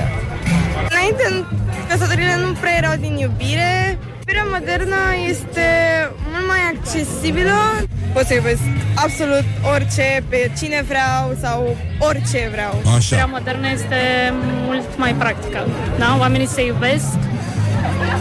Înainte, 0.90 1.46
căsătorile 1.88 2.36
nu 2.36 2.52
prea 2.52 2.76
erau 2.76 2.94
din 3.00 3.16
iubire. 3.16 3.98
Iubirea 4.18 4.46
modernă 4.50 4.96
este 5.28 5.66
mult 6.30 6.46
mai 6.46 6.62
accesibilă. 6.74 7.56
Pot 8.12 8.26
să 8.26 8.34
iubesc 8.34 8.60
absolut 8.94 9.44
orice, 9.74 10.24
pe 10.28 10.50
cine 10.58 10.84
vreau 10.88 11.36
sau 11.40 11.76
orice 11.98 12.48
vreau. 12.52 12.82
Așa. 12.84 13.16
Iubirea 13.16 13.26
modernă 13.26 13.68
este 13.70 14.00
mult 14.66 14.88
mai 14.96 15.14
practică. 15.14 15.66
Da? 15.98 16.16
Oamenii 16.18 16.46
se 16.46 16.64
iubesc 16.64 17.18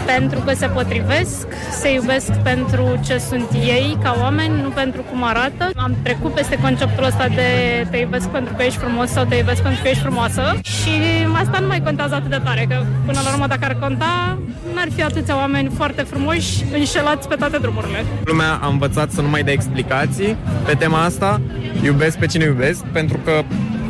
pentru 0.05 0.39
că 0.39 0.53
se 0.53 0.67
potrivesc, 0.67 1.47
se 1.81 1.93
iubesc 1.93 2.31
pentru 2.31 2.99
ce 3.05 3.17
sunt 3.17 3.47
ei 3.51 3.97
ca 4.03 4.15
oameni, 4.19 4.61
nu 4.61 4.69
pentru 4.69 5.01
cum 5.01 5.23
arată. 5.23 5.69
Am 5.75 5.95
trecut 6.03 6.33
peste 6.33 6.57
conceptul 6.61 7.03
ăsta 7.03 7.27
de 7.27 7.49
te 7.91 7.97
iubesc 7.97 8.27
pentru 8.27 8.53
că 8.53 8.63
ești 8.63 8.79
frumos 8.79 9.09
sau 9.09 9.25
te 9.25 9.35
iubesc 9.35 9.61
pentru 9.61 9.81
că 9.81 9.87
ești 9.87 10.01
frumoasă 10.01 10.59
și 10.61 10.91
asta 11.33 11.59
nu 11.59 11.67
mai 11.67 11.81
contează 11.81 12.15
atât 12.15 12.29
de 12.29 12.41
tare, 12.43 12.65
că 12.69 12.83
până 13.05 13.19
la 13.23 13.31
urmă 13.31 13.47
dacă 13.47 13.65
ar 13.65 13.77
conta, 13.79 14.37
n-ar 14.73 14.87
fi 14.95 15.03
atâția 15.03 15.35
oameni 15.35 15.71
foarte 15.75 16.01
frumoși 16.01 16.63
înșelați 16.73 17.27
pe 17.27 17.35
toate 17.35 17.57
drumurile. 17.57 18.05
Lumea 18.23 18.59
a 18.61 18.67
învățat 18.67 19.11
să 19.11 19.21
nu 19.21 19.29
mai 19.29 19.43
dea 19.43 19.53
explicații 19.53 20.35
pe 20.65 20.73
tema 20.73 21.03
asta. 21.03 21.41
Iubesc 21.83 22.17
pe 22.17 22.25
cine 22.25 22.43
iubesc, 22.43 22.83
pentru 22.83 23.17
că 23.17 23.43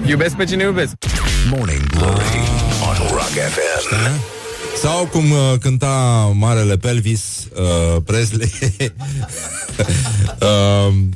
iubesc 0.05 0.35
pe 0.35 0.43
cine 0.43 0.63
iubesc. 0.63 0.93
Morning 1.49 1.81
Glory 1.89 2.39
on 2.89 3.07
Rock 3.09 3.35
FM. 3.53 4.40
Sau 4.81 5.05
cum 5.05 5.31
uh, 5.31 5.53
cânta 5.59 6.31
marele 6.33 6.77
Pelvis 6.77 7.47
uh, 7.55 8.01
Presley. 8.05 8.51
Um, 10.41 11.09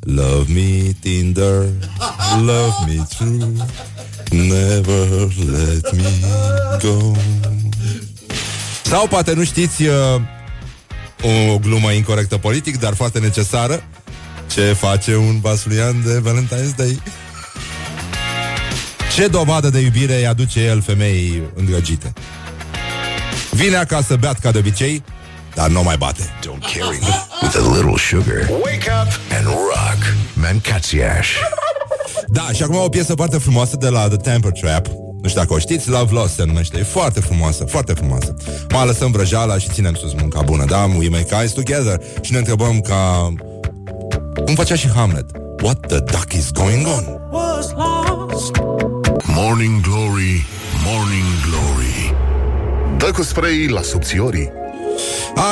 Love 0.00 0.52
me 0.52 0.94
Tinder 1.00 1.66
Love 2.36 2.74
me 2.86 3.06
true 3.16 3.52
Never 4.30 5.32
let 5.50 5.92
me 5.92 6.10
go. 6.82 7.12
Sau 8.82 9.06
poate 9.06 9.32
nu 9.32 9.44
știți 9.44 9.82
uh, 9.82 10.20
O 11.22 11.58
glumă 11.58 11.92
incorrectă 11.92 12.38
politic 12.38 12.78
Dar 12.78 12.94
foarte 12.94 13.18
necesară. 13.18 13.84
Ce 14.52 14.72
face 14.72 15.16
un 15.16 15.40
basulian 15.40 16.02
de 16.04 16.22
Valentine's 16.24 16.76
Day? 16.76 17.02
Ce 19.14 19.26
dovadă 19.26 19.70
de 19.70 19.80
iubire 19.80 20.16
îi 20.16 20.26
aduce 20.26 20.60
el 20.60 20.82
femeii 20.82 21.42
îndrăgite 21.54 22.12
Vine 23.54 23.76
acasă 23.76 24.16
beat 24.16 24.38
ca 24.38 24.50
de 24.50 24.58
obicei, 24.58 25.02
dar 25.54 25.68
nu 25.68 25.82
mai 25.82 25.96
bate. 25.96 26.22
Don't 26.22 26.60
carry 26.60 26.98
me 27.00 27.14
with 27.42 27.56
a 27.56 27.74
little 27.76 27.96
sugar. 27.96 28.48
Wake 28.50 28.90
up 29.02 29.20
and 29.36 29.46
rock. 29.46 30.14
Mancațiaș. 30.34 31.28
Da, 32.28 32.48
și 32.52 32.62
acum 32.62 32.76
o 32.76 32.88
piesă 32.88 33.14
foarte 33.14 33.38
frumoasă 33.38 33.76
de 33.76 33.88
la 33.88 34.08
The 34.08 34.16
Temper 34.16 34.50
Trap. 34.50 34.86
Nu 35.22 35.28
știu 35.28 35.40
dacă 35.40 35.54
o 35.54 35.58
știți, 35.58 35.88
Love 35.88 36.12
Lost 36.12 36.34
se 36.34 36.44
numește. 36.44 36.78
E 36.78 36.82
foarte 36.82 37.20
frumoasă, 37.20 37.64
foarte 37.64 37.92
frumoasă. 37.92 38.34
Mai 38.68 38.86
lăsăm 38.86 39.10
vrăjeala 39.10 39.58
și 39.58 39.68
ținem 39.68 39.94
sus 39.94 40.12
munca 40.12 40.42
bună, 40.42 40.64
da? 40.64 40.88
We 40.98 41.08
make 41.08 41.34
eyes 41.34 41.52
together. 41.52 42.00
Și 42.20 42.32
ne 42.32 42.38
întrebăm 42.38 42.80
ca... 42.80 43.32
Cum 44.44 44.54
facea 44.54 44.74
și 44.74 44.88
Hamlet? 44.88 45.26
What 45.62 45.86
the 45.86 45.98
duck 45.98 46.32
is 46.32 46.50
going 46.50 46.86
on? 46.86 47.04
Morning 49.26 49.80
Glory, 49.80 50.46
Morning 50.84 51.24
Glory 51.48 52.03
Dă 52.98 53.10
cu 53.10 53.22
spray 53.22 53.66
la 53.68 53.82
subțiorii. 53.82 54.50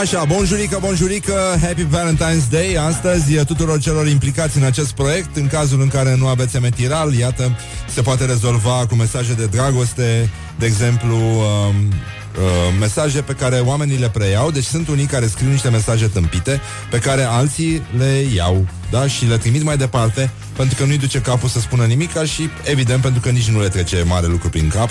Așa, 0.01 0.25
bonjurică, 0.25 0.79
bonjurică, 0.81 1.35
Happy 1.61 1.87
Valentine's 1.87 2.51
Day. 2.51 2.77
Astăzi 2.87 3.35
e 3.35 3.45
tuturor 3.45 3.81
celor 3.81 4.09
implicați 4.09 4.57
în 4.57 4.65
acest 4.65 4.93
proiect 4.93 5.37
În 5.37 5.47
cazul 5.47 5.81
în 5.81 5.89
care 5.89 6.17
nu 6.17 6.27
aveți 6.27 6.57
emetiral 6.57 7.15
Iată, 7.15 7.59
se 7.89 8.03
poate 8.03 8.25
rezolva 8.25 8.87
cu 8.89 8.95
mesaje 8.95 9.33
de 9.33 9.47
dragoste 9.47 10.31
De 10.59 10.67
exemplu, 10.67 11.17
um, 11.17 11.75
uh, 11.89 12.75
mesaje 12.81 13.21
pe 13.21 13.33
care 13.33 13.57
oamenii 13.57 13.99
le 13.99 14.09
preiau. 14.09 14.51
Deci 14.51 14.65
sunt 14.65 14.89
unii 14.89 15.05
care 15.07 15.27
scriu 15.27 15.51
niște 15.51 15.69
mesaje 15.69 16.07
tâmpite 16.07 16.61
Pe 16.91 16.99
care 16.99 17.23
alții 17.23 17.83
le 17.99 18.25
iau 18.35 18.67
da? 18.91 19.07
Și 19.07 19.27
le 19.27 19.37
trimit 19.37 19.63
mai 19.63 19.77
departe 19.77 20.31
Pentru 20.57 20.77
că 20.77 20.85
nu-i 20.85 20.99
duce 20.99 21.21
capul 21.21 21.49
să 21.49 21.61
spună 21.61 21.85
nimic 21.85 22.25
Și 22.25 22.49
evident 22.65 23.03
pentru 23.03 23.21
că 23.21 23.29
nici 23.29 23.49
nu 23.49 23.61
le 23.61 23.69
trece 23.69 24.03
mare 24.07 24.27
lucru 24.27 24.49
prin 24.49 24.69
cap. 24.69 24.89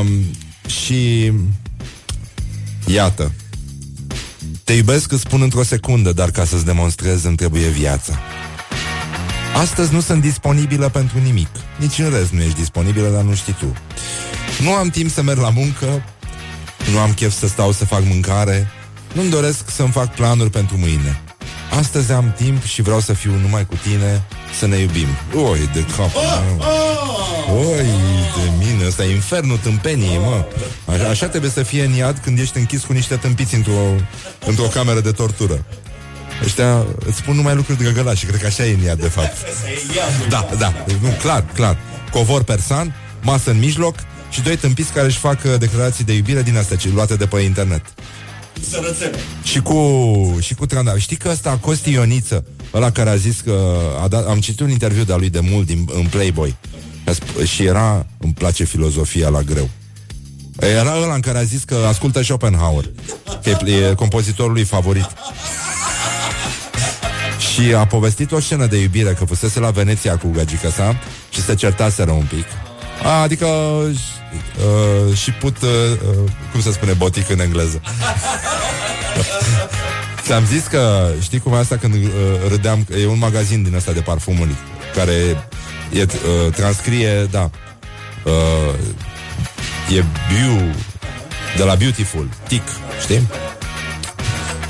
Um, 0.00 0.06
Și 0.66 1.32
Iată. 2.86 3.32
Te 4.64 4.72
iubesc, 4.72 5.12
îți 5.12 5.20
spun 5.20 5.42
într-o 5.42 5.62
secundă 5.62 6.12
Dar 6.12 6.30
ca 6.30 6.44
să-ți 6.44 6.64
demonstrez 6.64 7.24
îmi 7.24 7.36
trebuie 7.36 7.68
viața 7.68 8.18
Astăzi 9.56 9.92
nu 9.92 10.00
sunt 10.00 10.20
disponibilă 10.20 10.88
pentru 10.88 11.18
nimic. 11.18 11.48
Nici 11.78 11.98
în 11.98 12.10
rest 12.10 12.30
nu 12.30 12.42
ești 12.42 12.58
disponibilă, 12.58 13.08
dar 13.08 13.22
nu 13.22 13.34
știi 13.34 13.52
tu. 13.52 13.72
Nu 14.62 14.72
am 14.74 14.88
timp 14.88 15.10
să 15.10 15.22
merg 15.22 15.38
la 15.38 15.50
muncă 15.50 16.04
Nu 16.92 16.98
am 16.98 17.12
chef 17.12 17.38
să 17.38 17.46
stau 17.46 17.72
să 17.72 17.84
fac 17.84 18.04
mâncare 18.04 18.70
Nu-mi 19.12 19.30
doresc 19.30 19.70
să-mi 19.70 19.90
fac 19.90 20.14
planuri 20.14 20.50
pentru 20.50 20.78
mâine 20.78 21.22
Astăzi 21.78 22.12
am 22.12 22.32
timp 22.36 22.62
și 22.62 22.82
vreau 22.82 23.00
să 23.00 23.12
fiu 23.12 23.34
numai 23.40 23.66
cu 23.66 23.74
tine 23.82 24.22
Să 24.58 24.66
ne 24.66 24.76
iubim. 24.76 25.06
Oi, 25.34 25.70
de 25.72 25.84
cap 25.96 26.10
meu. 26.12 26.66
Oi, 27.58 27.86
de 28.36 28.50
mine 28.58 28.86
Ăsta 28.86 29.04
e 29.04 29.14
infernul 29.14 29.56
tâmpeniei, 29.56 30.18
mă. 30.18 30.44
Așa, 30.92 31.08
așa 31.08 31.26
trebuie 31.26 31.50
să 31.50 31.62
fie 31.62 31.84
în 31.84 31.92
iad 31.92 32.18
când 32.18 32.38
ești 32.38 32.58
închis 32.58 32.84
cu 32.84 32.92
niște 32.92 33.16
tâmpiți 33.16 33.54
într-o, 33.54 33.94
într-o 34.46 34.64
cameră 34.64 35.00
de 35.00 35.10
tortură. 35.10 35.64
Ăștia 36.44 36.86
îți 37.06 37.16
spun 37.16 37.34
numai 37.34 37.54
lucruri 37.54 37.78
drăgălași 37.78 38.26
Cred 38.26 38.40
că 38.40 38.46
așa 38.46 38.64
e 38.64 38.74
în 38.74 38.82
iad, 38.82 39.00
de 39.00 39.08
fapt. 39.08 39.36
Da, 40.28 40.48
da, 40.58 40.72
nu, 41.00 41.08
clar, 41.20 41.44
clar. 41.54 41.76
Covor 42.10 42.42
persan, 42.42 42.94
masă 43.22 43.50
în 43.50 43.58
mijloc 43.58 43.96
Și 44.30 44.42
doi 44.42 44.56
tâmpiți 44.56 44.92
care 44.92 45.06
își 45.06 45.18
fac 45.18 45.38
uh, 45.44 45.58
declarații 45.58 46.04
de 46.04 46.12
iubire 46.12 46.42
Din 46.42 46.56
astea 46.56 46.76
ce 46.76 46.88
luate 46.94 47.14
de 47.14 47.26
pe 47.26 47.40
internet 47.40 47.82
și 49.42 49.60
cu, 49.60 50.38
și 50.40 50.54
cu 50.54 50.66
trandafiri. 50.66 51.02
Știi 51.02 51.16
că 51.16 51.28
ăsta, 51.28 51.58
Costi 51.60 51.90
Ioniță, 51.90 52.44
ăla 52.74 52.90
care 52.90 53.10
a 53.10 53.16
zis 53.16 53.40
că 53.40 53.78
a 54.02 54.08
dat, 54.08 54.26
am 54.26 54.40
citit 54.40 54.60
un 54.60 54.70
interviu 54.70 55.04
de-a 55.04 55.16
lui 55.16 55.30
de 55.30 55.40
mult 55.40 55.66
din, 55.66 55.88
în 55.92 56.06
Playboy 56.06 56.56
A 57.06 57.10
sp- 57.10 57.46
și 57.46 57.64
era, 57.64 58.06
îmi 58.18 58.32
place 58.32 58.64
filozofia 58.64 59.28
la 59.28 59.42
greu. 59.42 59.68
Era 60.60 61.00
ăla 61.02 61.14
în 61.14 61.20
care 61.20 61.38
a 61.38 61.42
zis 61.42 61.62
că 61.64 61.74
ascultă 61.88 62.22
Schopenhauer, 62.22 62.90
că 63.42 63.48
e, 63.48 63.70
e 63.70 63.94
compozitorul 63.94 64.52
lui 64.52 64.64
favorit. 64.64 65.08
Și 67.54 67.74
a 67.74 67.86
povestit 67.86 68.32
o 68.32 68.40
scenă 68.40 68.66
de 68.66 68.80
iubire 68.80 69.12
Că 69.12 69.24
fusese 69.24 69.60
la 69.60 69.70
Veneția 69.70 70.16
cu 70.16 70.30
gagica 70.34 70.70
sa 70.70 70.96
Și 71.30 71.42
se 71.42 71.54
certaseră 71.54 72.10
un 72.10 72.24
pic 72.28 72.44
a, 72.44 72.73
Adică 73.22 73.46
uh, 73.46 75.16
Și 75.16 75.30
put 75.30 75.56
uh, 75.62 75.68
uh, 76.08 76.30
Cum 76.52 76.60
se 76.60 76.72
spune 76.72 76.92
botic 76.92 77.30
în 77.30 77.40
engleză 77.40 77.80
Ți-am 80.24 80.44
zis 80.44 80.62
că 80.62 81.10
Știi 81.20 81.38
cum 81.38 81.52
e 81.52 81.56
asta 81.56 81.76
când 81.76 81.94
uh, 81.94 82.00
râdeam 82.48 82.86
E 83.00 83.06
un 83.06 83.18
magazin 83.18 83.62
din 83.62 83.74
ăsta 83.74 83.92
de 83.92 84.00
parfumuri 84.00 84.54
Care 84.94 85.12
e, 85.92 86.02
uh, 86.02 86.52
transcrie 86.52 87.28
Da 87.30 87.50
uh, 88.24 88.74
E 89.96 90.04
Beau 90.32 90.62
De 91.56 91.62
la 91.62 91.74
Beautiful 91.74 92.28
Tic, 92.48 92.62
știi? 93.02 93.28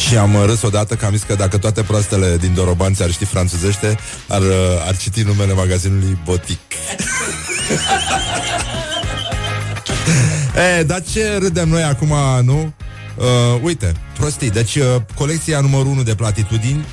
Și 0.08 0.16
am 0.16 0.44
râs 0.46 0.62
odată 0.62 0.94
că 0.94 1.04
am 1.04 1.12
zis 1.12 1.22
că 1.22 1.34
dacă 1.34 1.58
toate 1.58 1.82
proastele 1.82 2.36
din 2.36 2.54
Dorobanți 2.54 3.02
ar 3.02 3.10
ști 3.10 3.24
franțuzește, 3.24 3.98
ar, 4.28 4.40
uh, 4.40 4.86
ar 4.86 4.96
citi 4.96 5.22
numele 5.22 5.52
magazinului 5.52 6.18
Botic. 6.24 6.58
e, 10.78 10.82
dar 10.82 11.02
ce 11.12 11.36
râdem 11.36 11.68
noi 11.68 11.82
acum, 11.82 12.14
nu? 12.42 12.72
Uh, 13.14 13.60
uite, 13.62 13.92
prostii. 14.18 14.50
Deci, 14.50 14.74
uh, 14.74 14.84
colecția 15.14 15.60
numărul 15.60 15.86
1 15.86 16.02
de 16.02 16.14
platitudini, 16.14 16.84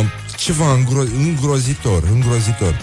uh, 0.00 0.06
ceva 0.36 0.76
îngro- 0.76 1.16
îngrozitor, 1.16 2.02
îngrozitor. 2.12 2.80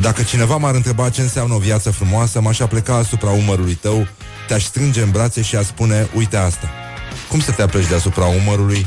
Dacă 0.00 0.22
cineva 0.22 0.56
m-ar 0.56 0.74
întreba 0.74 1.08
ce 1.08 1.20
înseamnă 1.20 1.54
o 1.54 1.58
viață 1.58 1.90
frumoasă, 1.90 2.40
m-aș 2.40 2.60
apleca 2.60 2.94
asupra 2.94 3.30
umărului 3.30 3.74
tău, 3.74 4.06
te-aș 4.46 4.64
strânge 4.64 5.02
în 5.02 5.10
brațe 5.10 5.42
și 5.42 5.56
aș 5.56 5.64
spune, 5.64 6.08
uite 6.14 6.36
asta. 6.36 6.70
Cum 7.28 7.40
să 7.40 7.50
te 7.50 7.62
apleci 7.62 7.88
deasupra 7.88 8.24
umărului? 8.24 8.86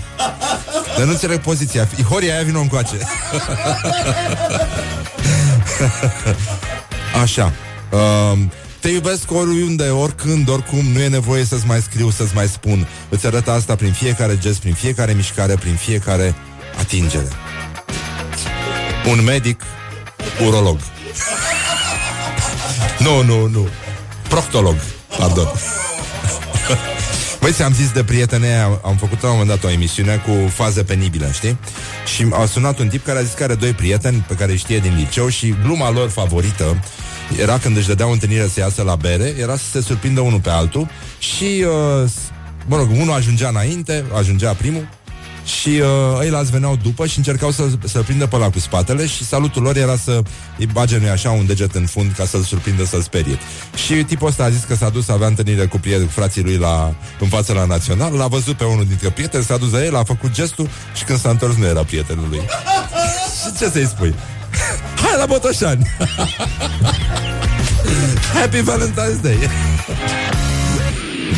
Dar 0.97 1.05
nu 1.05 1.11
înțeleg 1.11 1.39
poziția. 1.39 1.87
Horia 2.09 2.33
aia 2.33 2.43
vină 2.43 2.59
încoace. 2.59 2.97
Așa. 7.21 7.53
Uh, 7.91 8.37
te 8.79 8.89
iubesc 8.89 9.31
oriunde, 9.31 9.89
oricând, 9.89 10.49
oricum, 10.49 10.85
nu 10.85 10.99
e 10.99 11.07
nevoie 11.07 11.43
să-ți 11.43 11.65
mai 11.65 11.81
scriu, 11.81 12.09
să-ți 12.09 12.35
mai 12.35 12.47
spun. 12.47 12.87
Îți 13.09 13.25
arăt 13.25 13.47
asta 13.47 13.75
prin 13.75 13.91
fiecare 13.91 14.37
gest, 14.37 14.59
prin 14.59 14.73
fiecare 14.73 15.13
mișcare, 15.13 15.55
prin 15.55 15.75
fiecare 15.75 16.35
atingere. 16.79 17.27
Un 19.09 19.23
medic, 19.23 19.61
urolog. 20.47 20.79
nu, 23.05 23.23
nu, 23.23 23.47
nu. 23.47 23.67
Proctolog, 24.27 24.75
pardon. 25.17 25.51
Băi, 27.41 27.51
ți-am 27.51 27.73
zis 27.73 27.91
de 27.91 28.03
prietene 28.03 28.57
am, 28.57 28.81
am 28.85 28.95
făcut 28.95 29.21
la 29.21 29.29
un 29.29 29.37
moment 29.37 29.59
dat 29.61 29.69
o 29.69 29.73
emisiune 29.73 30.15
cu 30.25 30.49
faze 30.49 30.83
penibile, 30.83 31.31
știi? 31.33 31.57
Și 32.15 32.27
a 32.31 32.45
sunat 32.45 32.79
un 32.79 32.87
tip 32.87 33.05
care 33.05 33.19
a 33.19 33.21
zis 33.21 33.33
că 33.33 33.43
are 33.43 33.55
doi 33.55 33.71
prieteni 33.71 34.25
pe 34.27 34.33
care 34.33 34.51
îi 34.51 34.57
știe 34.57 34.79
din 34.79 34.95
liceu 34.95 35.29
și 35.29 35.55
gluma 35.63 35.91
lor 35.91 36.09
favorită 36.09 36.77
era 37.39 37.57
când 37.57 37.77
își 37.77 37.87
dădeau 37.87 38.11
întâlnire 38.11 38.47
să 38.47 38.59
iasă 38.59 38.83
la 38.83 38.95
bere, 38.95 39.35
era 39.39 39.55
să 39.55 39.63
se 39.71 39.81
surprindă 39.81 40.21
unul 40.21 40.39
pe 40.39 40.49
altul 40.49 40.87
și, 41.19 41.65
uh, 42.03 42.09
mă 42.65 42.77
rog, 42.77 42.89
unul 42.91 43.13
ajungea 43.13 43.47
înainte, 43.47 44.05
ajungea 44.13 44.53
primul 44.53 44.87
și 45.47 45.69
uh, 45.69 46.23
ei 46.23 46.29
lați 46.29 46.51
veneau 46.51 46.75
după 46.83 47.05
și 47.05 47.17
încercau 47.17 47.51
să, 47.51 47.63
să 47.83 47.99
prindă 47.99 48.27
pe 48.27 48.37
la 48.37 48.49
cu 48.49 48.59
spatele 48.59 49.05
și 49.05 49.25
salutul 49.25 49.61
lor 49.61 49.77
era 49.77 49.95
să 49.95 50.21
îi 50.57 50.65
bage 50.65 50.97
nu 50.97 51.09
așa 51.09 51.31
un 51.31 51.45
deget 51.45 51.75
în 51.75 51.85
fund 51.85 52.11
ca 52.11 52.25
să-l 52.25 52.41
surprindă 52.41 52.85
să-l 52.85 53.01
sperie. 53.01 53.37
Și 53.85 53.93
tipul 53.93 54.27
ăsta 54.27 54.43
a 54.43 54.49
zis 54.49 54.63
că 54.63 54.75
s-a 54.75 54.89
dus 54.89 55.05
să 55.05 55.11
avea 55.11 55.27
întâlnire 55.27 55.65
cu 55.65 55.77
prieteni, 55.77 56.09
frații 56.09 56.43
lui 56.43 56.57
la, 56.57 56.95
în 57.19 57.27
fața 57.27 57.53
la 57.53 57.65
național, 57.65 58.13
l-a 58.13 58.27
văzut 58.27 58.57
pe 58.57 58.63
unul 58.63 58.85
dintre 58.85 59.09
prieteni, 59.09 59.43
s-a 59.43 59.57
dus 59.57 59.71
la 59.71 59.83
el, 59.83 59.95
a 59.95 60.03
făcut 60.03 60.31
gestul 60.31 60.69
și 60.95 61.03
când 61.03 61.19
s-a 61.19 61.29
întors 61.29 61.55
nu 61.55 61.65
era 61.65 61.83
prietenul 61.83 62.27
lui. 62.29 62.41
și 63.39 63.57
ce 63.59 63.69
să-i 63.69 63.87
spui? 63.87 64.15
Hai 65.01 65.17
la 65.17 65.25
Botoșani! 65.25 65.87
Happy 68.33 68.61
Valentine's 68.61 69.21
Day! 69.21 69.39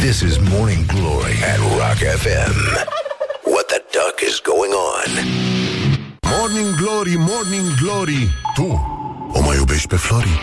This 0.01 0.21
is 0.21 0.37
Morning 0.39 0.85
Glory 0.85 1.35
at 1.51 1.59
Rock 1.77 1.97
FM. 2.23 2.55
What 3.43 3.67
the 3.67 3.81
duck 3.91 4.17
is 4.29 4.39
going 4.51 4.71
on? 4.71 5.09
Morning 6.37 6.75
Glory, 6.81 7.15
Morning 7.17 7.67
Glory 7.81 8.29
Tu 8.55 8.67
o 9.33 9.41
mai 9.41 9.55
iubești 9.57 9.87
pe 9.87 9.95
Flori? 9.95 10.39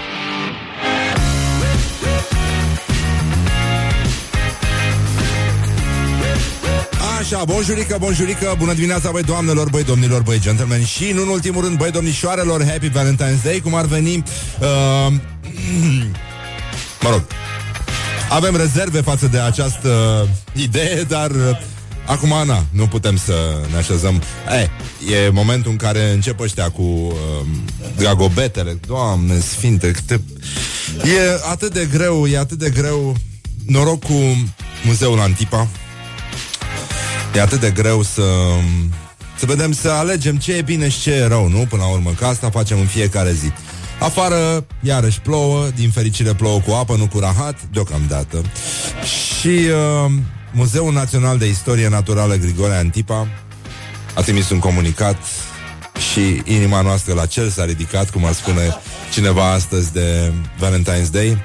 Așa, 7.26 7.44
bonjurică, 7.44 7.96
bonjurică, 8.00 8.54
bună 8.58 8.72
dimineața, 8.72 9.10
băi 9.10 9.22
doamnelor, 9.22 9.68
băi 9.68 9.84
domnilor, 9.84 10.22
băi 10.22 10.40
gentlemen. 10.40 10.84
Și, 10.84 11.10
în 11.10 11.28
ultimul 11.28 11.62
rând, 11.64 11.76
băi 11.76 11.90
domnișoarelor, 11.90 12.64
Happy 12.64 12.88
Valentine's 12.88 13.42
Day, 13.42 13.60
cum 13.60 13.74
ar 13.74 13.84
veni 13.84 14.22
uh, 14.60 15.12
Mă 17.02 17.10
rog 17.10 17.22
Avem 18.28 18.56
rezerve 18.56 19.00
față 19.00 19.26
de 19.26 19.38
această 19.38 20.28
idee, 20.52 21.02
dar 21.02 21.30
uh, 21.30 21.58
Acum, 22.04 22.32
Ana, 22.32 22.64
nu 22.70 22.86
putem 22.86 23.16
să 23.16 23.34
ne 23.70 23.76
așezăm. 23.76 24.22
E, 24.60 24.70
E 25.12 25.28
momentul 25.28 25.70
în 25.70 25.76
care 25.76 26.10
încep 26.12 26.40
ăștia 26.40 26.70
cu 26.70 26.82
uh, 26.82 27.46
dragobetele. 27.96 28.78
Doamne 28.86 29.38
sfinte, 29.38 29.90
câte... 29.90 30.20
E 31.02 31.50
atât 31.50 31.72
de 31.72 31.88
greu, 31.92 32.26
e 32.26 32.38
atât 32.38 32.58
de 32.58 32.70
greu 32.70 33.16
Noroc 33.66 34.04
cu 34.04 34.44
Muzeul 34.84 35.20
Antipa 35.20 35.68
E 37.36 37.40
atât 37.40 37.60
de 37.60 37.70
greu 37.70 38.02
să 38.02 38.22
Să 39.38 39.46
vedem, 39.46 39.72
să 39.72 39.90
alegem 39.90 40.36
ce 40.36 40.52
e 40.52 40.62
bine 40.62 40.88
și 40.88 41.00
ce 41.00 41.10
e 41.10 41.26
rău, 41.26 41.48
nu? 41.48 41.66
Până 41.68 41.82
la 41.82 41.88
urmă, 41.88 42.10
că 42.18 42.24
asta 42.24 42.50
facem 42.50 42.78
în 42.78 42.86
fiecare 42.86 43.32
zi. 43.32 43.52
Afară, 43.98 44.66
iarăși 44.80 45.20
plouă 45.20 45.68
Din 45.74 45.90
fericire 45.90 46.34
plouă 46.34 46.60
cu 46.60 46.72
apă, 46.72 46.96
nu 46.96 47.06
cu 47.06 47.18
rahat 47.18 47.58
Deocamdată. 47.72 48.42
Și 49.04 49.48
uh, 49.48 50.12
Muzeul 50.52 50.92
Național 50.92 51.38
de 51.38 51.48
Istorie 51.48 51.88
Naturală 51.88 52.34
Grigore 52.34 52.74
Antipa 52.74 53.28
A 54.14 54.20
trimis 54.20 54.50
un 54.50 54.58
comunicat 54.58 55.16
Și 56.12 56.42
inima 56.44 56.80
noastră 56.80 57.14
la 57.14 57.26
cel 57.26 57.48
s-a 57.48 57.64
ridicat 57.64 58.10
Cum 58.10 58.24
ar 58.24 58.32
spune 58.32 58.76
cineva 59.12 59.52
astăzi 59.52 59.92
de 59.92 60.32
Valentine's 60.60 61.10
Day 61.10 61.38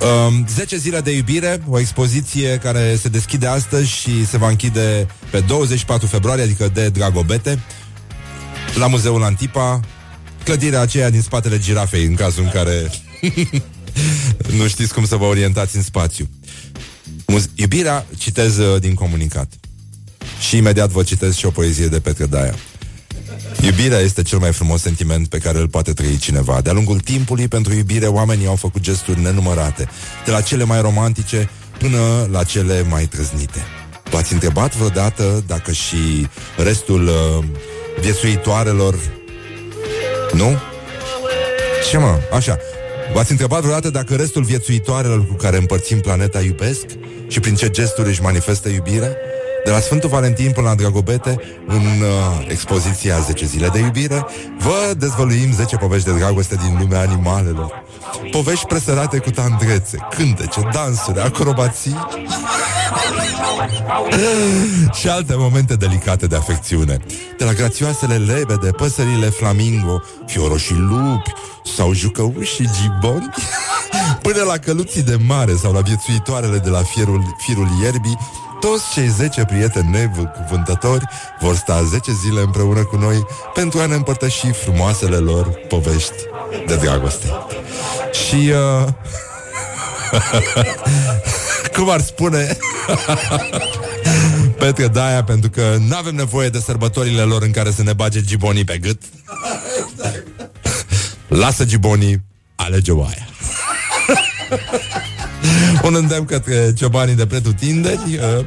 Um, 0.00 0.46
10 0.48 0.76
zile 0.76 1.00
de 1.00 1.10
iubire, 1.10 1.62
o 1.68 1.78
expoziție 1.78 2.58
care 2.62 2.96
se 2.96 3.08
deschide 3.08 3.46
astăzi 3.46 3.88
și 3.90 4.26
se 4.26 4.36
va 4.36 4.48
închide 4.48 5.06
pe 5.30 5.40
24 5.40 6.06
februarie, 6.06 6.42
adică 6.42 6.70
de 6.74 6.88
Dragobete, 6.88 7.62
la 8.78 8.86
Muzeul 8.86 9.22
Antipa, 9.22 9.80
clădirea 10.44 10.80
aceea 10.80 11.10
din 11.10 11.22
spatele 11.22 11.58
girafei, 11.58 12.04
în 12.04 12.14
cazul 12.14 12.42
în 12.42 12.50
care 12.50 12.90
nu 14.58 14.68
știți 14.68 14.94
cum 14.94 15.06
să 15.06 15.16
vă 15.16 15.24
orientați 15.24 15.76
în 15.76 15.82
spațiu. 15.82 16.28
Muz- 17.26 17.50
iubirea, 17.54 18.06
citez 18.18 18.56
uh, 18.56 18.80
din 18.80 18.94
comunicat. 18.94 19.52
Și 20.48 20.56
imediat 20.56 20.90
vă 20.90 21.02
citesc 21.02 21.36
și 21.36 21.46
o 21.46 21.50
poezie 21.50 21.86
de 21.86 22.00
Petre 22.00 22.26
Daia. 22.26 22.54
Iubirea 23.60 23.98
este 23.98 24.22
cel 24.22 24.38
mai 24.38 24.52
frumos 24.52 24.80
sentiment 24.80 25.28
pe 25.28 25.38
care 25.38 25.58
îl 25.58 25.68
poate 25.68 25.92
trăi 25.92 26.16
cineva. 26.16 26.60
De-a 26.60 26.72
lungul 26.72 27.00
timpului, 27.00 27.48
pentru 27.48 27.74
iubire, 27.74 28.06
oamenii 28.06 28.46
au 28.46 28.56
făcut 28.56 28.80
gesturi 28.80 29.20
nenumărate, 29.20 29.88
de 30.24 30.30
la 30.30 30.40
cele 30.40 30.64
mai 30.64 30.80
romantice 30.80 31.50
până 31.78 32.28
la 32.30 32.42
cele 32.44 32.82
mai 32.88 33.04
trăznite. 33.04 33.64
V-ați 34.10 34.32
întrebat 34.32 34.74
vreodată 34.74 35.44
dacă 35.46 35.72
și 35.72 36.28
restul 36.56 37.06
uh, 37.06 37.44
viețuitoarelor... 38.00 38.98
Nu? 40.32 40.58
Ce 41.90 41.98
mă? 41.98 42.18
Așa. 42.32 42.58
V-ați 43.14 43.30
întrebat 43.30 43.60
vreodată 43.60 43.90
dacă 43.90 44.14
restul 44.14 44.42
viețuitoarelor 44.42 45.26
cu 45.26 45.34
care 45.34 45.56
împărțim 45.56 46.00
planeta 46.00 46.40
iubesc? 46.40 46.84
Și 47.28 47.40
prin 47.40 47.54
ce 47.54 47.70
gesturi 47.70 48.08
își 48.08 48.22
manifestă 48.22 48.68
iubirea? 48.68 49.16
De 49.66 49.72
la 49.72 49.80
Sfântul 49.80 50.08
Valentin 50.08 50.52
până 50.52 50.68
la 50.68 50.74
Dragobete, 50.74 51.40
în 51.66 51.76
uh, 51.76 52.46
expoziția 52.48 53.18
10 53.18 53.46
zile 53.46 53.68
de 53.68 53.78
iubire, 53.78 54.26
vă 54.58 54.94
dezvăluim 54.98 55.52
10 55.52 55.76
povești 55.76 56.08
de 56.08 56.18
dragoste 56.18 56.54
din 56.54 56.76
lumea 56.80 57.00
animalelor. 57.00 57.84
Povești 58.30 58.66
presărate 58.66 59.18
cu 59.18 59.30
tandrețe, 59.30 59.98
cântece, 60.16 60.60
dansuri, 60.72 61.20
acrobații 61.20 61.96
și 64.98 65.08
alte 65.08 65.34
momente 65.36 65.74
delicate 65.74 66.26
de 66.26 66.36
afecțiune. 66.36 66.98
De 67.38 67.44
la 67.44 67.52
grațioasele 67.52 68.16
lebede, 68.16 68.70
păsările 68.70 69.26
flamingo, 69.26 70.02
fioroșii 70.26 70.76
lupi 70.76 71.32
sau 71.76 71.92
jucăușii 71.92 72.70
giboni, 72.80 73.30
până 74.22 74.42
la 74.42 74.56
căluții 74.56 75.02
de 75.02 75.18
mare 75.26 75.54
sau 75.54 75.72
la 75.72 75.80
viețuitoarele 75.80 76.58
de 76.58 76.68
la 76.68 76.82
firul, 76.82 77.36
firul 77.38 77.68
ierbii, 77.82 78.18
toți 78.66 78.92
cei 78.92 79.08
10 79.08 79.44
prieteni 79.44 79.90
nevântători 79.90 81.04
vor 81.40 81.54
sta 81.54 81.82
10 81.82 82.12
zile 82.12 82.40
împreună 82.40 82.84
cu 82.84 82.96
noi 82.96 83.26
pentru 83.54 83.78
a 83.78 83.86
ne 83.86 83.94
împărtăși 83.94 84.52
frumoasele 84.52 85.16
lor 85.16 85.48
povești 85.68 86.14
de 86.66 86.76
dragoste. 86.76 87.26
Și... 88.26 88.50
Uh... 88.50 88.88
cum 91.76 91.90
ar 91.90 92.00
spune 92.00 92.56
Petre 94.58 94.86
Daia 94.86 95.24
pentru 95.24 95.50
că 95.50 95.76
nu 95.88 95.96
avem 95.96 96.14
nevoie 96.14 96.48
de 96.48 96.58
sărbătorile 96.58 97.22
lor 97.22 97.42
în 97.42 97.50
care 97.50 97.70
să 97.70 97.82
ne 97.82 97.92
bage 97.92 98.20
gibonii 98.20 98.64
pe 98.64 98.78
gât 98.78 99.02
lasă 101.42 101.64
gibonii 101.64 102.22
alege 102.54 102.92
oaia 102.92 103.26
un 105.82 105.94
îndemn 105.94 106.24
către 106.24 106.72
ciobanii 106.76 107.14
de 107.14 107.26
pretutindeni 107.26 108.18
uh, 108.38 108.44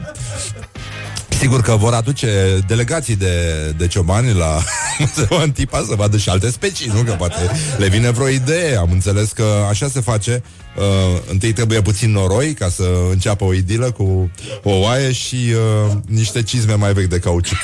Sigur 1.40 1.62
că 1.62 1.76
vor 1.76 1.94
aduce 1.94 2.60
delegații 2.68 3.16
de, 3.16 3.36
de 3.78 3.88
ciobani 3.88 4.34
la 4.34 4.64
Muzeul 5.00 5.42
Antipa 5.46 5.86
să 5.88 5.96
vadă 5.96 6.18
și 6.18 6.30
alte 6.30 6.52
specii, 6.52 6.92
nu? 6.94 7.02
Că 7.02 7.12
poate 7.12 7.36
le 7.78 7.88
vine 7.88 8.10
vreo 8.10 8.28
idee. 8.28 8.76
Am 8.78 8.92
înțeles 8.92 9.32
că 9.32 9.46
așa 9.70 9.88
se 9.88 10.00
face. 10.00 10.44
Uh, 10.78 11.22
întâi 11.32 11.54
trebuie 11.54 11.82
puțin 11.82 12.12
noroi 12.12 12.54
ca 12.54 12.70
să 12.70 12.84
înceapă 13.12 13.44
o 13.44 13.54
idilă 13.54 13.92
cu 13.92 14.32
o 14.64 14.72
oaie 14.72 15.12
și 15.12 15.36
uh, 15.36 15.92
niște 16.08 16.44
cizme 16.44 16.74
mai 16.74 16.94
vechi 16.94 17.10
de 17.10 17.20
cauciuc. 17.20 17.60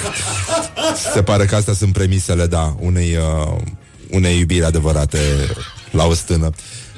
Se 1.13 1.23
pare 1.23 1.45
că 1.45 1.55
astea 1.55 1.73
sunt 1.73 1.93
premisele, 1.93 2.45
da, 2.45 2.75
unei, 2.79 3.15
uh, 3.15 3.57
unei 4.11 4.39
iubiri 4.39 4.65
adevărate 4.65 5.19
la 5.91 6.05
o 6.05 6.13
stână. 6.13 6.49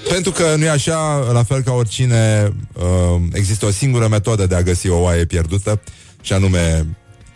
Pentru 0.09 0.31
că 0.31 0.55
nu 0.57 0.65
e 0.65 0.69
așa, 0.69 1.17
la 1.31 1.43
fel 1.43 1.61
ca 1.61 1.71
oricine, 1.71 2.53
uh, 2.73 3.21
există 3.33 3.65
o 3.65 3.71
singură 3.71 4.07
metodă 4.07 4.45
de 4.45 4.55
a 4.55 4.61
găsi 4.61 4.89
o 4.89 4.99
oaie 4.99 5.25
pierdută 5.25 5.79
și 6.21 6.33
anume 6.33 6.87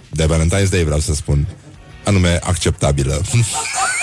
de 0.10 0.26
Valentine's 0.26 0.70
Day, 0.70 0.84
vreau 0.84 1.00
să 1.00 1.14
spun, 1.14 1.48
anume 2.04 2.40
acceptabilă. 2.44 3.22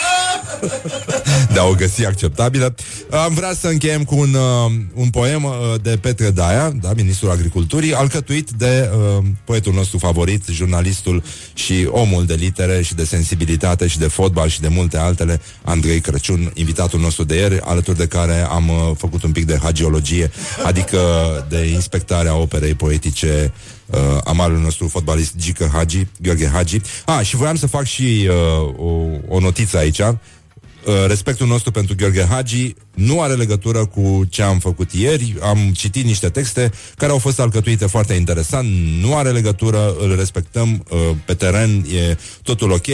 de 1.52 1.58
a 1.58 1.64
o 1.64 1.74
găsi 1.74 2.04
acceptabilă. 2.04 2.74
Am 3.10 3.34
vrea 3.34 3.54
să 3.54 3.66
încheiem 3.66 4.04
cu 4.04 4.16
un, 4.16 4.34
uh, 4.34 4.72
un 4.94 5.10
poem 5.10 5.44
uh, 5.44 5.52
de 5.82 5.98
Petre 6.00 6.30
Daia, 6.30 6.70
da, 6.80 6.92
ministrul 6.96 7.30
agriculturii, 7.30 7.94
alcătuit 7.94 8.50
de 8.50 8.90
uh, 8.92 9.24
poetul 9.44 9.72
nostru 9.72 9.98
favorit, 9.98 10.44
jurnalistul 10.50 11.22
și 11.54 11.88
omul 11.90 12.26
de 12.26 12.34
litere 12.34 12.82
și 12.82 12.94
de 12.94 13.04
sensibilitate 13.04 13.86
și 13.86 13.98
de 13.98 14.06
fotbal 14.06 14.48
și 14.48 14.60
de 14.60 14.68
multe 14.68 14.96
altele, 14.96 15.40
Andrei 15.62 16.00
Crăciun, 16.00 16.50
invitatul 16.54 17.00
nostru 17.00 17.24
de 17.24 17.34
ieri, 17.34 17.60
alături 17.60 17.96
de 17.96 18.06
care 18.06 18.46
am 18.50 18.68
uh, 18.68 18.90
făcut 18.96 19.22
un 19.22 19.32
pic 19.32 19.44
de 19.44 19.58
hagiologie, 19.62 20.30
adică 20.64 20.98
de 21.48 21.66
inspectarea 21.66 22.36
operei 22.36 22.74
poetice 22.74 23.52
uh, 23.86 23.98
amalul 24.24 24.58
nostru 24.58 24.88
fotbalist 24.88 25.36
Gică 25.36 25.70
Hagi, 25.72 26.06
Gheorghe 26.22 26.50
Hagi. 26.52 26.80
Ah, 27.04 27.26
și 27.26 27.36
voiam 27.36 27.56
să 27.56 27.66
fac 27.66 27.84
și 27.84 28.28
uh, 28.28 28.74
o, 28.76 29.06
o 29.28 29.40
notiță 29.40 29.76
aici. 29.76 30.00
Uh, 30.88 30.94
respectul 31.06 31.46
nostru 31.46 31.70
pentru 31.70 31.94
Gheorghe 31.94 32.26
Hagi 32.30 32.74
nu 32.94 33.20
are 33.20 33.34
legătură 33.34 33.86
cu 33.86 34.24
ce 34.28 34.42
am 34.42 34.58
făcut 34.58 34.92
ieri. 34.92 35.34
Am 35.40 35.58
citit 35.72 36.04
niște 36.04 36.28
texte 36.28 36.70
care 36.96 37.12
au 37.12 37.18
fost 37.18 37.40
alcătuite 37.40 37.86
foarte 37.86 38.14
interesant. 38.14 38.68
Nu 39.00 39.16
are 39.16 39.30
legătură, 39.30 39.94
îl 40.00 40.16
respectăm 40.16 40.84
uh, 40.90 40.98
pe 41.24 41.34
teren, 41.34 41.84
e 41.94 42.16
totul 42.42 42.70
ok. 42.70 42.86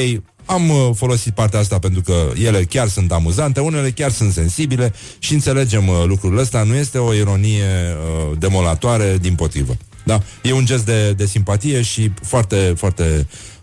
Am 0.45 0.69
uh, 0.71 0.91
folosit 0.95 1.35
partea 1.35 1.59
asta 1.59 1.79
pentru 1.79 2.01
că 2.01 2.33
ele 2.43 2.65
chiar 2.65 2.89
sunt 2.89 3.13
amuzante, 3.13 3.61
unele 3.61 3.91
chiar 3.91 4.11
sunt 4.11 4.33
sensibile 4.33 4.93
și 5.19 5.33
înțelegem 5.33 5.89
uh, 5.89 6.03
lucrul 6.07 6.39
ăsta. 6.39 6.63
Nu 6.63 6.75
este 6.75 6.99
o 6.99 7.15
ironie 7.15 7.65
uh, 7.65 8.39
demolatoare, 8.39 9.19
din 9.21 9.35
potrivă. 9.35 9.77
Da, 10.05 10.23
e 10.43 10.53
un 10.53 10.65
gest 10.65 10.85
de, 10.85 11.13
de 11.13 11.27
simpatie 11.27 11.83
și 11.83 12.11
foarte, 12.23 12.73
foarte 12.77 13.27
uh, 13.29 13.54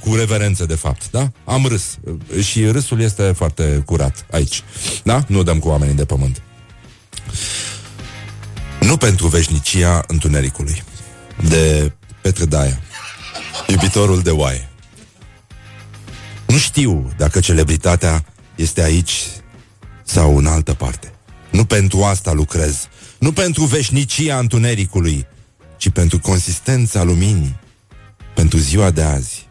cu 0.00 0.14
reverență, 0.14 0.66
de 0.66 0.74
fapt, 0.74 1.10
da? 1.10 1.30
Am 1.44 1.66
râs 1.66 1.98
uh, 2.00 2.44
și 2.44 2.66
râsul 2.66 3.00
este 3.00 3.32
foarte 3.36 3.82
curat 3.86 4.26
aici, 4.30 4.62
da? 5.04 5.24
Nu 5.26 5.42
dăm 5.42 5.58
cu 5.58 5.68
oamenii 5.68 5.94
de 5.94 6.04
pământ. 6.04 6.42
Nu 8.80 8.96
pentru 8.96 9.26
veșnicia 9.26 10.04
întunericului, 10.06 10.82
de 11.48 11.92
Petre 12.22 12.44
Daia, 12.44 12.80
iubitorul 13.66 14.22
de 14.22 14.30
oaie. 14.30 14.68
Nu 16.46 16.58
știu 16.58 17.12
dacă 17.16 17.40
celebritatea 17.40 18.24
este 18.54 18.82
aici 18.82 19.26
sau 20.04 20.36
în 20.36 20.46
altă 20.46 20.74
parte. 20.74 21.12
Nu 21.50 21.64
pentru 21.64 22.02
asta 22.02 22.32
lucrez, 22.32 22.88
nu 23.18 23.32
pentru 23.32 23.64
veșnicia 23.64 24.38
întunericului, 24.38 25.26
ci 25.76 25.88
pentru 25.88 26.18
consistența 26.18 27.02
luminii, 27.02 27.56
pentru 28.38 28.58
ziua 28.58 28.90
de 28.90 29.02
azi 29.02 29.46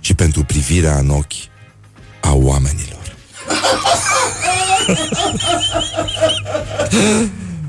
și 0.00 0.14
pentru 0.14 0.44
privirea 0.44 0.98
în 0.98 1.10
ochi 1.10 1.48
a 2.20 2.32
oamenilor. 2.32 3.16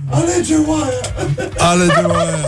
Alege 0.09 0.55
oaia! 0.65 0.99
Alege 1.57 2.01
oaia! 2.01 2.47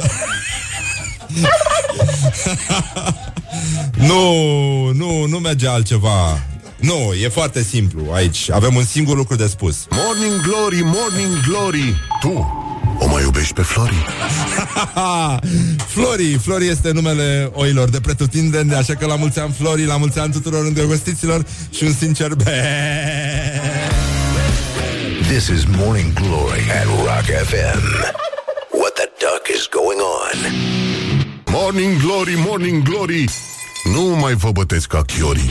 nu, 4.09 4.91
nu, 4.91 5.25
nu 5.25 5.37
merge 5.37 5.67
altceva. 5.67 6.41
Nu, 6.79 7.13
e 7.23 7.27
foarte 7.27 7.63
simplu 7.63 8.11
aici. 8.13 8.49
Avem 8.51 8.75
un 8.75 8.85
singur 8.85 9.17
lucru 9.17 9.35
de 9.35 9.47
spus. 9.47 9.85
Morning 9.89 10.41
Glory, 10.41 10.81
Morning 10.83 11.41
Glory 11.47 11.95
Tu 12.21 12.63
o 12.99 13.07
mai 13.07 13.21
iubești 13.21 13.53
pe 13.53 13.61
Flori? 13.61 14.05
Flori, 15.93 16.37
Flori 16.41 16.67
este 16.67 16.91
numele 16.91 17.51
oilor 17.53 17.89
de 17.89 17.99
pretutindeni, 17.99 18.73
așa 18.73 18.95
că 18.95 19.05
la 19.05 19.15
mulți 19.15 19.39
ani 19.39 19.55
Flori, 19.59 19.85
la 19.85 19.97
mulți 19.97 20.19
ani 20.19 20.31
tuturor 20.31 20.65
îndrăgostiților 20.65 21.45
și 21.69 21.83
un 21.83 21.93
sincer 21.93 22.33
be. 22.33 22.63
This 25.27 25.47
is 25.47 25.63
Morning 25.77 26.13
Glory 26.13 26.61
at 26.79 26.85
Rock 26.85 27.45
FM. 27.47 27.83
What 28.79 28.93
the 28.93 29.09
duck 29.19 29.47
is 29.55 29.67
going 29.71 29.99
on? 30.21 30.37
Morning 31.51 32.01
Glory, 32.01 32.33
Morning 32.37 32.83
Glory 32.83 33.25
Nu 33.83 34.01
mai 34.01 34.33
vă 34.33 34.51
bătesc 34.51 34.87
ca 34.87 35.01
chiorii 35.01 35.49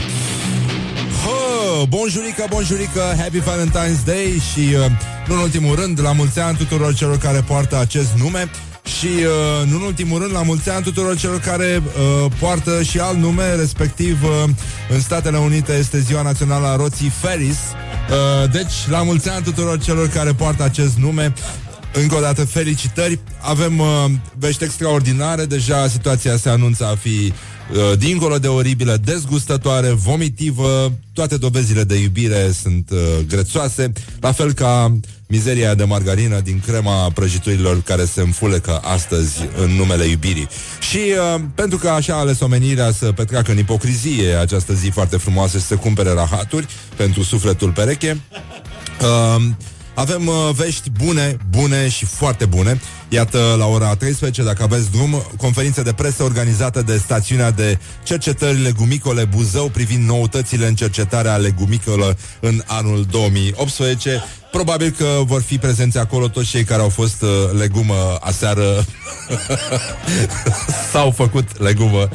Oh, 1.25 1.87
bonjurică, 1.87 2.45
bonjurică, 2.49 3.01
Happy 3.17 3.39
Valentine's 3.39 4.05
Day 4.05 4.41
și, 4.51 4.59
uh, 4.59 4.85
nu 5.27 5.33
în 5.33 5.39
ultimul 5.39 5.75
rând, 5.75 6.01
la 6.01 6.11
mulți 6.11 6.39
ani 6.39 6.57
tuturor 6.57 6.93
celor 6.93 7.17
care 7.17 7.43
poartă 7.47 7.79
acest 7.79 8.13
nume 8.17 8.49
și, 8.83 9.05
uh, 9.05 9.69
nu 9.69 9.75
în 9.75 9.81
ultimul 9.81 10.19
rând, 10.19 10.33
la 10.33 10.41
mulți 10.41 10.69
ani 10.69 10.83
tuturor 10.83 11.17
celor 11.17 11.39
care 11.39 11.83
uh, 11.85 12.31
poartă 12.39 12.81
și 12.81 12.99
alt 12.99 13.17
nume, 13.17 13.55
respectiv 13.55 14.23
uh, 14.23 14.49
în 14.89 14.99
Statele 15.01 15.37
Unite 15.37 15.73
este 15.73 15.99
ziua 15.99 16.21
națională 16.21 16.67
a 16.67 16.75
roții 16.75 17.11
Ferris. 17.21 17.57
Uh, 17.57 18.51
deci, 18.51 18.73
la 18.89 19.03
mulți 19.03 19.29
ani 19.29 19.43
tuturor 19.43 19.79
celor 19.79 20.07
care 20.07 20.33
poartă 20.33 20.63
acest 20.63 20.97
nume, 20.97 21.33
încă 21.93 22.15
o 22.15 22.19
dată 22.19 22.45
felicitări. 22.45 23.19
Avem 23.41 23.79
uh, 23.79 24.05
vești 24.37 24.63
extraordinare, 24.63 25.45
deja 25.45 25.87
situația 25.87 26.37
se 26.37 26.49
anunță 26.49 26.85
a 26.85 26.95
fi 26.95 27.07
uh, 27.07 27.33
dincolo 27.97 28.37
de 28.37 28.47
oribilă, 28.47 28.97
dezgustătoare, 29.03 29.89
vomitivă, 29.89 30.93
toate 31.13 31.37
dovezile 31.37 31.83
de 31.83 31.95
iubire 31.95 32.51
sunt 32.61 32.89
uh, 32.91 32.99
grețoase, 33.27 33.91
la 34.19 34.31
fel 34.31 34.53
ca 34.53 34.99
mizeria 35.27 35.75
de 35.75 35.83
margarină 35.83 36.39
din 36.39 36.61
crema 36.65 37.09
prăjiturilor 37.09 37.81
care 37.81 38.05
se 38.05 38.21
înfulecă 38.21 38.79
astăzi 38.83 39.39
în 39.63 39.69
numele 39.69 40.05
iubirii. 40.05 40.47
Și 40.89 40.97
uh, 40.97 41.41
pentru 41.55 41.77
că 41.77 41.89
așa 41.89 42.13
a 42.13 42.17
ales 42.17 42.39
omenirea 42.39 42.91
să 42.91 43.11
petreacă 43.11 43.51
în 43.51 43.57
ipocrizie 43.57 44.33
această 44.33 44.73
zi 44.73 44.89
foarte 44.89 45.17
frumoasă 45.17 45.57
și 45.57 45.63
să 45.63 45.75
cumpere 45.75 46.13
rahaturi 46.13 46.67
pentru 46.95 47.23
sufletul 47.23 47.71
pereche, 47.71 48.21
uh, 49.01 49.43
avem 49.93 50.27
uh, 50.27 50.49
vești 50.55 50.89
bune, 50.89 51.37
bune 51.49 51.89
și 51.89 52.05
foarte 52.05 52.45
bune. 52.45 52.81
Iată, 53.09 53.55
la 53.57 53.65
ora 53.65 53.95
13, 53.95 54.43
dacă 54.43 54.63
aveți 54.63 54.91
drum, 54.91 55.23
conferință 55.37 55.81
de 55.81 55.93
presă 55.93 56.23
organizată 56.23 56.81
de 56.81 56.97
stațiunea 56.97 57.51
de 57.51 57.77
cercetări 58.03 58.61
legumicole 58.61 59.25
Buzău 59.25 59.69
privind 59.69 60.07
noutățile 60.07 60.67
în 60.67 60.75
cercetarea 60.75 61.35
legumicolă 61.35 62.17
în 62.39 62.61
anul 62.65 63.05
2018. 63.11 64.23
Probabil 64.51 64.89
că 64.97 65.05
vor 65.25 65.41
fi 65.41 65.57
prezenți 65.57 65.97
acolo 65.97 66.27
toți 66.27 66.49
cei 66.49 66.63
care 66.63 66.81
au 66.81 66.89
fost 66.89 67.21
uh, 67.21 67.29
legumă 67.57 68.17
aseară. 68.21 68.85
S-au 70.91 71.11
făcut 71.11 71.59
legumă. 71.59 72.09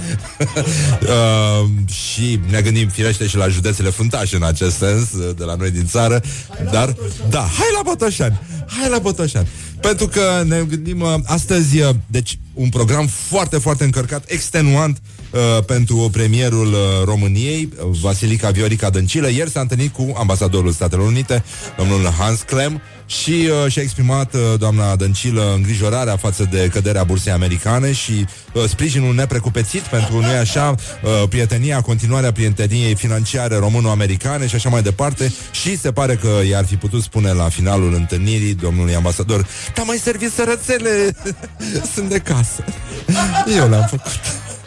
Uh, 1.02 1.68
Și 1.90 2.40
ne 2.50 2.60
gândim 2.60 2.88
firește 2.88 3.26
și 3.26 3.36
la 3.36 3.48
județele 3.48 3.90
fruntașe 3.90 4.36
În 4.36 4.42
acest 4.42 4.76
sens, 4.76 5.12
uh, 5.12 5.36
de 5.36 5.44
la 5.44 5.54
noi 5.54 5.70
din 5.70 5.86
țară. 5.86 6.22
Dar, 6.70 6.94
da, 7.28 7.38
hai 7.38 7.66
la 7.76 7.80
Botoșani 7.84 8.40
Hai 8.66 8.88
la 8.90 8.98
Botoșani 8.98 9.48
Pentru 9.80 10.06
că 10.06 10.42
ne 10.46 10.62
gândim 10.68 11.00
uh, 11.00 11.14
astăzi 11.24 11.80
uh, 11.80 11.88
Deci, 12.06 12.38
un 12.54 12.68
program 12.68 13.06
foarte, 13.06 13.58
foarte 13.58 13.84
încărcat 13.84 14.24
Extenuant 14.26 15.00
uh, 15.30 15.64
pentru 15.64 16.08
premierul 16.12 16.66
uh, 16.66 17.04
României 17.04 17.68
Vasilica 18.02 18.50
Viorica 18.50 18.90
Dăncilă. 18.90 19.30
Ieri 19.30 19.50
s-a 19.50 19.60
întâlnit 19.60 19.92
cu 19.92 20.14
ambasadorul 20.18 20.72
Statelor 20.72 21.06
Unite 21.06 21.44
Domnul 21.76 22.10
Hans 22.18 22.40
Klem 22.40 22.80
și 23.08 23.48
uh, 23.64 23.72
și-a 23.72 23.82
exprimat 23.82 24.34
uh, 24.34 24.40
doamna 24.58 24.96
Dăncilă 24.96 25.52
îngrijorarea 25.54 26.16
față 26.16 26.48
de 26.50 26.68
căderea 26.72 27.04
bursei 27.04 27.32
americane 27.32 27.92
și 27.92 28.26
uh, 28.52 28.64
sprijinul 28.68 29.14
neprecupețit 29.14 29.80
pentru, 29.80 30.20
nu 30.20 30.26
așa, 30.40 30.74
uh, 31.02 31.28
prietenia, 31.28 31.80
continuarea 31.80 32.32
prieteniei 32.32 32.94
financiare 32.94 33.56
româno-americane 33.56 34.46
și 34.46 34.54
așa 34.54 34.68
mai 34.68 34.82
departe 34.82 35.32
și 35.50 35.78
se 35.78 35.92
pare 35.92 36.14
că 36.14 36.28
i-ar 36.48 36.64
fi 36.64 36.76
putut 36.76 37.02
spune 37.02 37.32
la 37.32 37.48
finalul 37.48 37.94
întâlnirii 37.94 38.54
domnului 38.54 38.94
ambasador 38.94 39.46
Dar 39.74 39.84
mai 39.84 39.96
servit 39.96 40.32
sărățele, 40.32 41.16
sunt 41.94 42.08
de 42.08 42.18
casă. 42.18 42.64
Eu 43.58 43.68
le-am 43.68 43.86
făcut. 43.90 44.20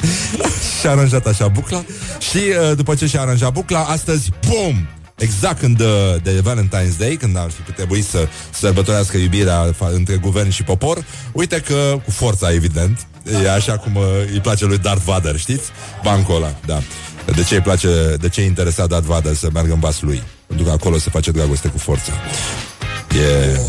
și-a 0.79 0.91
aranjat 0.91 1.27
așa 1.27 1.47
bucla 1.47 1.83
și 2.31 2.37
uh, 2.37 2.75
după 2.75 2.95
ce 2.95 3.05
și-a 3.05 3.21
aranjat 3.21 3.51
bucla, 3.51 3.79
astăzi, 3.79 4.29
BUM! 4.47 5.00
Exact 5.21 5.59
când 5.59 5.77
de, 5.77 6.19
de 6.23 6.41
Valentine's 6.41 6.97
Day, 6.97 7.15
când 7.15 7.37
ar 7.37 7.49
fi 7.65 7.71
trebuit 7.71 8.05
să 8.05 8.27
sărbătorească 8.49 9.17
iubirea 9.17 9.71
fa- 9.71 9.93
între 9.93 10.15
guvern 10.15 10.49
și 10.49 10.63
popor, 10.63 11.05
uite 11.31 11.59
că 11.59 12.01
cu 12.03 12.11
forța, 12.11 12.53
evident, 12.53 13.07
e 13.43 13.51
așa 13.51 13.77
cum 13.77 13.95
uh, 13.95 14.03
îi 14.31 14.39
place 14.39 14.65
lui 14.65 14.77
Darth 14.77 15.03
Vader, 15.05 15.37
știți? 15.37 15.69
Bancul 16.03 16.35
ăla, 16.35 16.55
da. 16.65 16.81
De 17.35 17.43
ce 17.43 17.55
îi 17.55 17.61
place, 17.61 18.15
de 18.19 18.29
ce 18.29 18.41
îi 18.41 18.47
interesa 18.47 18.87
Darth 18.87 19.05
Vader 19.05 19.33
să 19.33 19.49
meargă 19.53 19.73
în 19.73 19.79
vas 19.79 20.01
lui? 20.01 20.23
Pentru 20.47 20.65
că 20.65 20.71
acolo 20.71 20.97
se 20.97 21.09
face 21.09 21.31
dragoste 21.31 21.67
cu 21.67 21.77
forța. 21.77 22.11
E... 23.09 23.59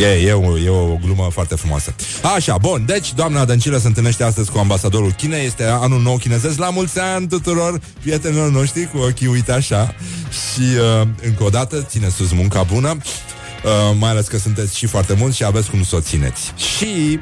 E, 0.00 0.26
e, 0.26 0.32
o, 0.32 0.58
e 0.58 0.68
o 0.68 0.96
glumă 1.04 1.28
foarte 1.32 1.54
frumoasă. 1.54 1.94
Așa, 2.34 2.58
bun, 2.58 2.82
deci 2.86 3.12
doamna 3.14 3.44
Dăncilă 3.44 3.76
se 3.78 3.86
întâlnește 3.86 4.24
astăzi 4.24 4.50
cu 4.50 4.58
ambasadorul 4.58 5.12
Chinei, 5.12 5.46
este 5.46 5.64
anul 5.64 6.00
nou 6.00 6.16
chinezesc, 6.16 6.58
la 6.58 6.70
mulți 6.70 6.98
ani 6.98 7.28
tuturor 7.28 7.80
prietenilor 8.00 8.50
noștri 8.50 8.88
cu 8.92 8.98
ochii, 8.98 9.26
uite 9.26 9.52
așa. 9.52 9.94
Și 10.30 10.60
uh, 11.00 11.08
încă 11.22 11.44
o 11.44 11.48
dată, 11.48 11.86
ține 11.88 12.08
sus 12.08 12.32
munca 12.32 12.62
bună, 12.62 12.88
uh, 12.90 13.96
mai 13.98 14.10
ales 14.10 14.26
că 14.26 14.38
sunteți 14.38 14.78
și 14.78 14.86
foarte 14.86 15.14
mulți 15.14 15.36
și 15.36 15.44
aveți 15.44 15.70
cum 15.70 15.84
să 15.84 15.96
o 15.96 16.00
țineți. 16.00 16.52
Și 16.56 17.18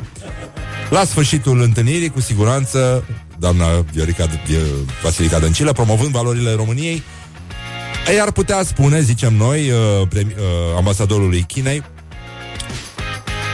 la 0.90 1.04
sfârșitul 1.04 1.60
întâlnirii, 1.60 2.10
cu 2.10 2.20
siguranță, 2.20 3.04
doamna 3.38 3.66
Viorica, 3.92 4.26
Vasilica 5.02 5.38
Dăncilă, 5.38 5.72
promovând 5.72 6.10
valorile 6.10 6.52
României, 6.52 7.02
Ei 8.08 8.20
ar 8.20 8.32
putea 8.32 8.62
spune, 8.62 9.00
zicem 9.00 9.34
noi, 9.34 9.70
uh, 9.70 10.08
premi- 10.08 10.36
uh, 10.36 10.76
ambasadorului 10.76 11.44
Chinei, 11.48 11.82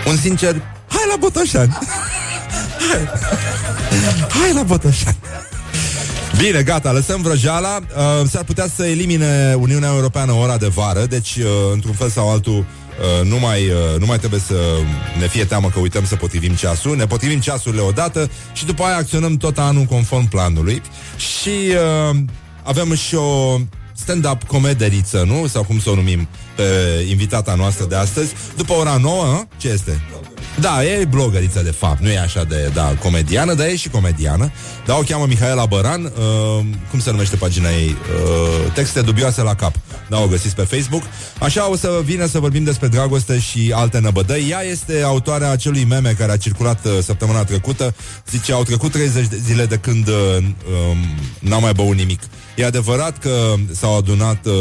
un 0.06 0.16
sincer, 0.16 0.62
hai 0.88 1.02
la 1.10 1.16
Botoșani! 1.18 1.78
hai, 2.90 3.08
hai 4.28 4.52
la 4.52 4.62
Botoșani! 4.62 5.16
Bine, 6.38 6.62
gata, 6.62 6.92
lăsăm 6.92 7.22
vrăjeala 7.22 7.76
uh, 7.76 8.28
S-ar 8.28 8.44
putea 8.44 8.66
să 8.76 8.86
elimine 8.86 9.54
Uniunea 9.58 9.88
Europeană 9.88 10.32
ora 10.32 10.56
de 10.56 10.66
vară 10.66 11.06
Deci, 11.06 11.36
uh, 11.36 11.44
într-un 11.72 11.94
fel 11.94 12.08
sau 12.08 12.30
altul 12.30 12.64
Uh, 12.96 13.28
nu, 13.28 13.38
mai, 13.38 13.68
uh, 13.68 13.98
nu 13.98 14.06
mai 14.06 14.18
trebuie 14.18 14.40
să 14.40 14.54
ne 15.18 15.28
fie 15.28 15.44
teamă 15.44 15.68
că 15.68 15.78
uităm 15.78 16.04
să 16.04 16.16
potrivim 16.16 16.54
ceasul 16.54 16.96
Ne 16.96 17.06
potrivim 17.06 17.40
ceasurile 17.40 17.82
odată 17.82 18.30
Și 18.52 18.64
după 18.64 18.82
aia 18.82 18.96
acționăm 18.96 19.36
tot 19.36 19.58
anul 19.58 19.84
conform 19.84 20.28
planului 20.28 20.82
Și 21.16 21.48
uh, 22.10 22.16
avem 22.62 22.94
și 22.94 23.14
o 23.14 23.58
stand-up 23.92 24.42
comederiță, 24.42 25.24
nu? 25.26 25.46
Sau 25.46 25.64
cum 25.64 25.80
să 25.80 25.90
o 25.90 25.94
numim 25.94 26.28
pe 26.56 26.62
invitata 27.08 27.54
noastră 27.54 27.84
de 27.84 27.94
astăzi 27.94 28.32
După 28.56 28.72
ora 28.72 28.96
9, 28.96 29.44
ce 29.56 29.68
este? 29.68 30.00
Da, 30.60 30.84
e 30.84 31.04
blogăriță 31.04 31.62
de 31.62 31.70
fapt, 31.70 32.00
nu 32.00 32.08
e 32.08 32.18
așa 32.18 32.44
de, 32.44 32.70
da, 32.74 32.94
comediană, 33.02 33.54
dar 33.54 33.66
e 33.66 33.76
și 33.76 33.88
comediană. 33.88 34.50
Da, 34.86 34.96
o 34.96 35.00
cheamă 35.00 35.26
Mihaela 35.26 35.66
Băran, 35.66 36.04
uh, 36.04 36.64
cum 36.90 37.00
se 37.00 37.10
numește 37.10 37.36
pagina 37.36 37.68
ei? 37.70 37.88
Uh, 37.88 38.72
texte 38.72 39.00
dubioase 39.00 39.42
la 39.42 39.54
cap. 39.54 39.74
Da, 40.08 40.18
o 40.18 40.26
găsiți 40.26 40.54
pe 40.54 40.62
Facebook. 40.62 41.02
Așa 41.40 41.70
o 41.70 41.76
să 41.76 42.00
vină 42.04 42.26
să 42.26 42.38
vorbim 42.38 42.64
despre 42.64 42.88
dragoste 42.88 43.38
și 43.38 43.72
alte 43.74 43.98
năbădăi. 43.98 44.46
Ea 44.50 44.62
este 44.62 45.02
autoarea 45.02 45.50
acelui 45.50 45.84
meme 45.84 46.14
care 46.18 46.32
a 46.32 46.36
circulat 46.36 46.84
uh, 46.84 46.92
săptămâna 47.02 47.44
trecută. 47.44 47.94
Zice, 48.30 48.52
au 48.52 48.62
trecut 48.62 48.92
30 48.92 49.26
de 49.26 49.40
zile 49.44 49.66
de 49.66 49.76
când 49.76 50.08
uh, 50.08 50.14
um, 50.36 50.96
n-am 51.38 51.62
mai 51.62 51.72
băut 51.72 51.96
nimic. 51.96 52.20
E 52.56 52.64
adevărat 52.64 53.18
că 53.18 53.54
s-au 53.72 53.96
adunat, 53.96 54.46
uh, 54.46 54.52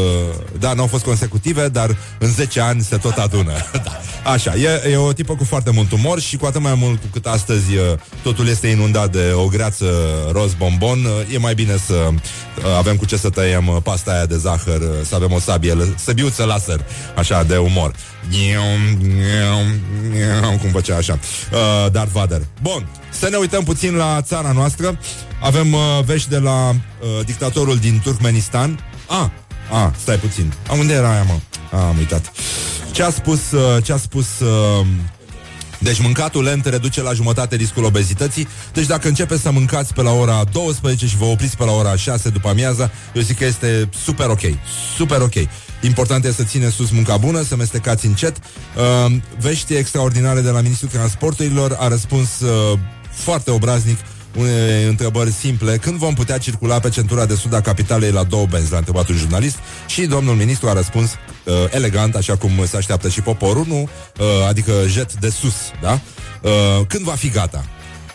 da, 0.58 0.72
n-au 0.72 0.86
fost 0.86 1.04
consecutive, 1.04 1.68
dar 1.68 1.85
în 2.18 2.28
10 2.28 2.60
ani 2.60 2.80
se 2.80 2.96
tot 2.96 3.16
adună. 3.16 3.52
da. 3.84 4.00
Așa, 4.30 4.54
e, 4.54 4.90
e 4.90 4.96
o 4.96 5.12
tipă 5.12 5.34
cu 5.34 5.44
foarte 5.44 5.70
mult 5.70 5.92
umor 5.92 6.20
și 6.20 6.36
cu 6.36 6.46
atât 6.46 6.60
mai 6.60 6.74
mult 6.74 7.00
cu 7.00 7.06
cât 7.12 7.26
astăzi 7.26 7.76
uh, 7.76 7.98
totul 8.22 8.48
este 8.48 8.66
inundat 8.66 9.12
de 9.12 9.32
o 9.34 9.46
greață 9.46 9.86
roz 10.32 10.54
bombon, 10.54 11.04
uh, 11.04 11.34
e 11.34 11.38
mai 11.38 11.54
bine 11.54 11.76
să 11.86 11.94
uh, 11.94 12.64
avem 12.78 12.96
cu 12.96 13.04
ce 13.04 13.16
să 13.16 13.30
tăiem 13.30 13.68
uh, 13.68 13.76
pasta 13.82 14.10
aia 14.12 14.26
de 14.26 14.36
zahăr, 14.36 14.80
uh, 14.80 14.88
să 15.04 15.14
avem 15.14 15.32
o 15.32 15.38
sabie, 15.38 15.94
săbiuță 15.96 16.44
laser, 16.44 16.80
așa, 17.16 17.42
de 17.42 17.56
umor. 17.56 17.92
Cum 20.60 20.70
făcea 20.70 20.96
așa. 20.96 21.18
Uh, 21.52 21.92
Darth 21.92 22.12
Vader. 22.12 22.40
Bun, 22.62 22.88
să 23.10 23.28
ne 23.28 23.36
uităm 23.36 23.64
puțin 23.64 23.94
la 23.94 24.22
țara 24.22 24.52
noastră. 24.52 24.98
Avem 25.42 25.72
uh, 25.72 25.80
vești 26.04 26.28
de 26.28 26.38
la 26.38 26.68
uh, 26.70 27.24
dictatorul 27.24 27.76
din 27.76 28.00
Turkmenistan. 28.04 28.84
Ah, 29.08 29.26
ah, 29.70 29.90
stai 30.00 30.16
puțin. 30.16 30.52
A, 30.68 30.74
unde 30.74 30.92
era 30.92 31.10
aia, 31.10 31.22
mă? 31.22 31.38
Ah, 31.72 31.84
am 31.88 31.96
uitat. 31.98 32.32
Ce 32.90 33.02
a 33.02 33.10
spus, 33.10 33.50
uh, 33.50 33.84
ce 33.84 33.92
a 33.92 33.96
spus 33.96 34.40
uh, 34.40 34.86
deci 35.78 36.00
mâncatul 36.00 36.42
lent 36.42 36.66
reduce 36.66 37.02
la 37.02 37.12
jumătate 37.12 37.56
riscul 37.56 37.84
obezității 37.84 38.48
Deci 38.72 38.86
dacă 38.86 39.08
începeți 39.08 39.42
să 39.42 39.50
mâncați 39.50 39.94
pe 39.94 40.02
la 40.02 40.10
ora 40.10 40.44
12 40.52 41.06
și 41.06 41.16
vă 41.16 41.24
opriți 41.24 41.56
pe 41.56 41.64
la 41.64 41.72
ora 41.72 41.96
6 41.96 42.28
după 42.28 42.48
amiaza 42.48 42.90
Eu 43.14 43.22
zic 43.22 43.38
că 43.38 43.44
este 43.44 43.88
super 44.04 44.28
ok 44.28 44.40
Super 44.96 45.20
ok 45.20 45.34
Important 45.80 46.24
este 46.24 46.42
să 46.42 46.48
țineți 46.48 46.74
sus 46.74 46.90
munca 46.90 47.16
bună, 47.16 47.42
să 47.42 47.56
mestecați 47.56 48.06
încet 48.06 48.36
uh, 48.36 49.16
Vești 49.40 49.74
extraordinare 49.74 50.40
de 50.40 50.50
la 50.50 50.60
Ministrul 50.60 50.90
Transporturilor 50.90 51.76
A 51.78 51.88
răspuns 51.88 52.40
uh, 52.40 52.78
foarte 53.10 53.50
obraznic 53.50 53.98
unele 54.36 54.86
întrebări 54.88 55.32
simple. 55.32 55.76
Când 55.76 55.96
vom 55.96 56.14
putea 56.14 56.38
circula 56.38 56.78
pe 56.78 56.88
centura 56.88 57.26
de 57.26 57.34
sud 57.34 57.54
a 57.54 57.60
capitalei 57.60 58.10
la 58.10 58.24
două 58.24 58.46
benzi? 58.46 58.70
L-a 58.70 58.78
întrebat 58.78 59.08
un 59.08 59.16
jurnalist 59.16 59.56
și 59.86 60.06
domnul 60.06 60.34
ministru 60.34 60.68
a 60.68 60.72
răspuns 60.72 61.10
uh, 61.10 61.54
elegant, 61.70 62.14
așa 62.14 62.36
cum 62.36 62.50
se 62.66 62.76
așteaptă 62.76 63.08
și 63.08 63.20
poporul, 63.20 63.64
nu? 63.68 63.88
Uh, 64.18 64.26
adică 64.48 64.72
jet 64.86 65.14
de 65.14 65.28
sus, 65.28 65.54
da? 65.82 66.00
Uh, 66.42 66.86
când 66.86 67.04
va 67.04 67.12
fi 67.12 67.28
gata? 67.28 67.64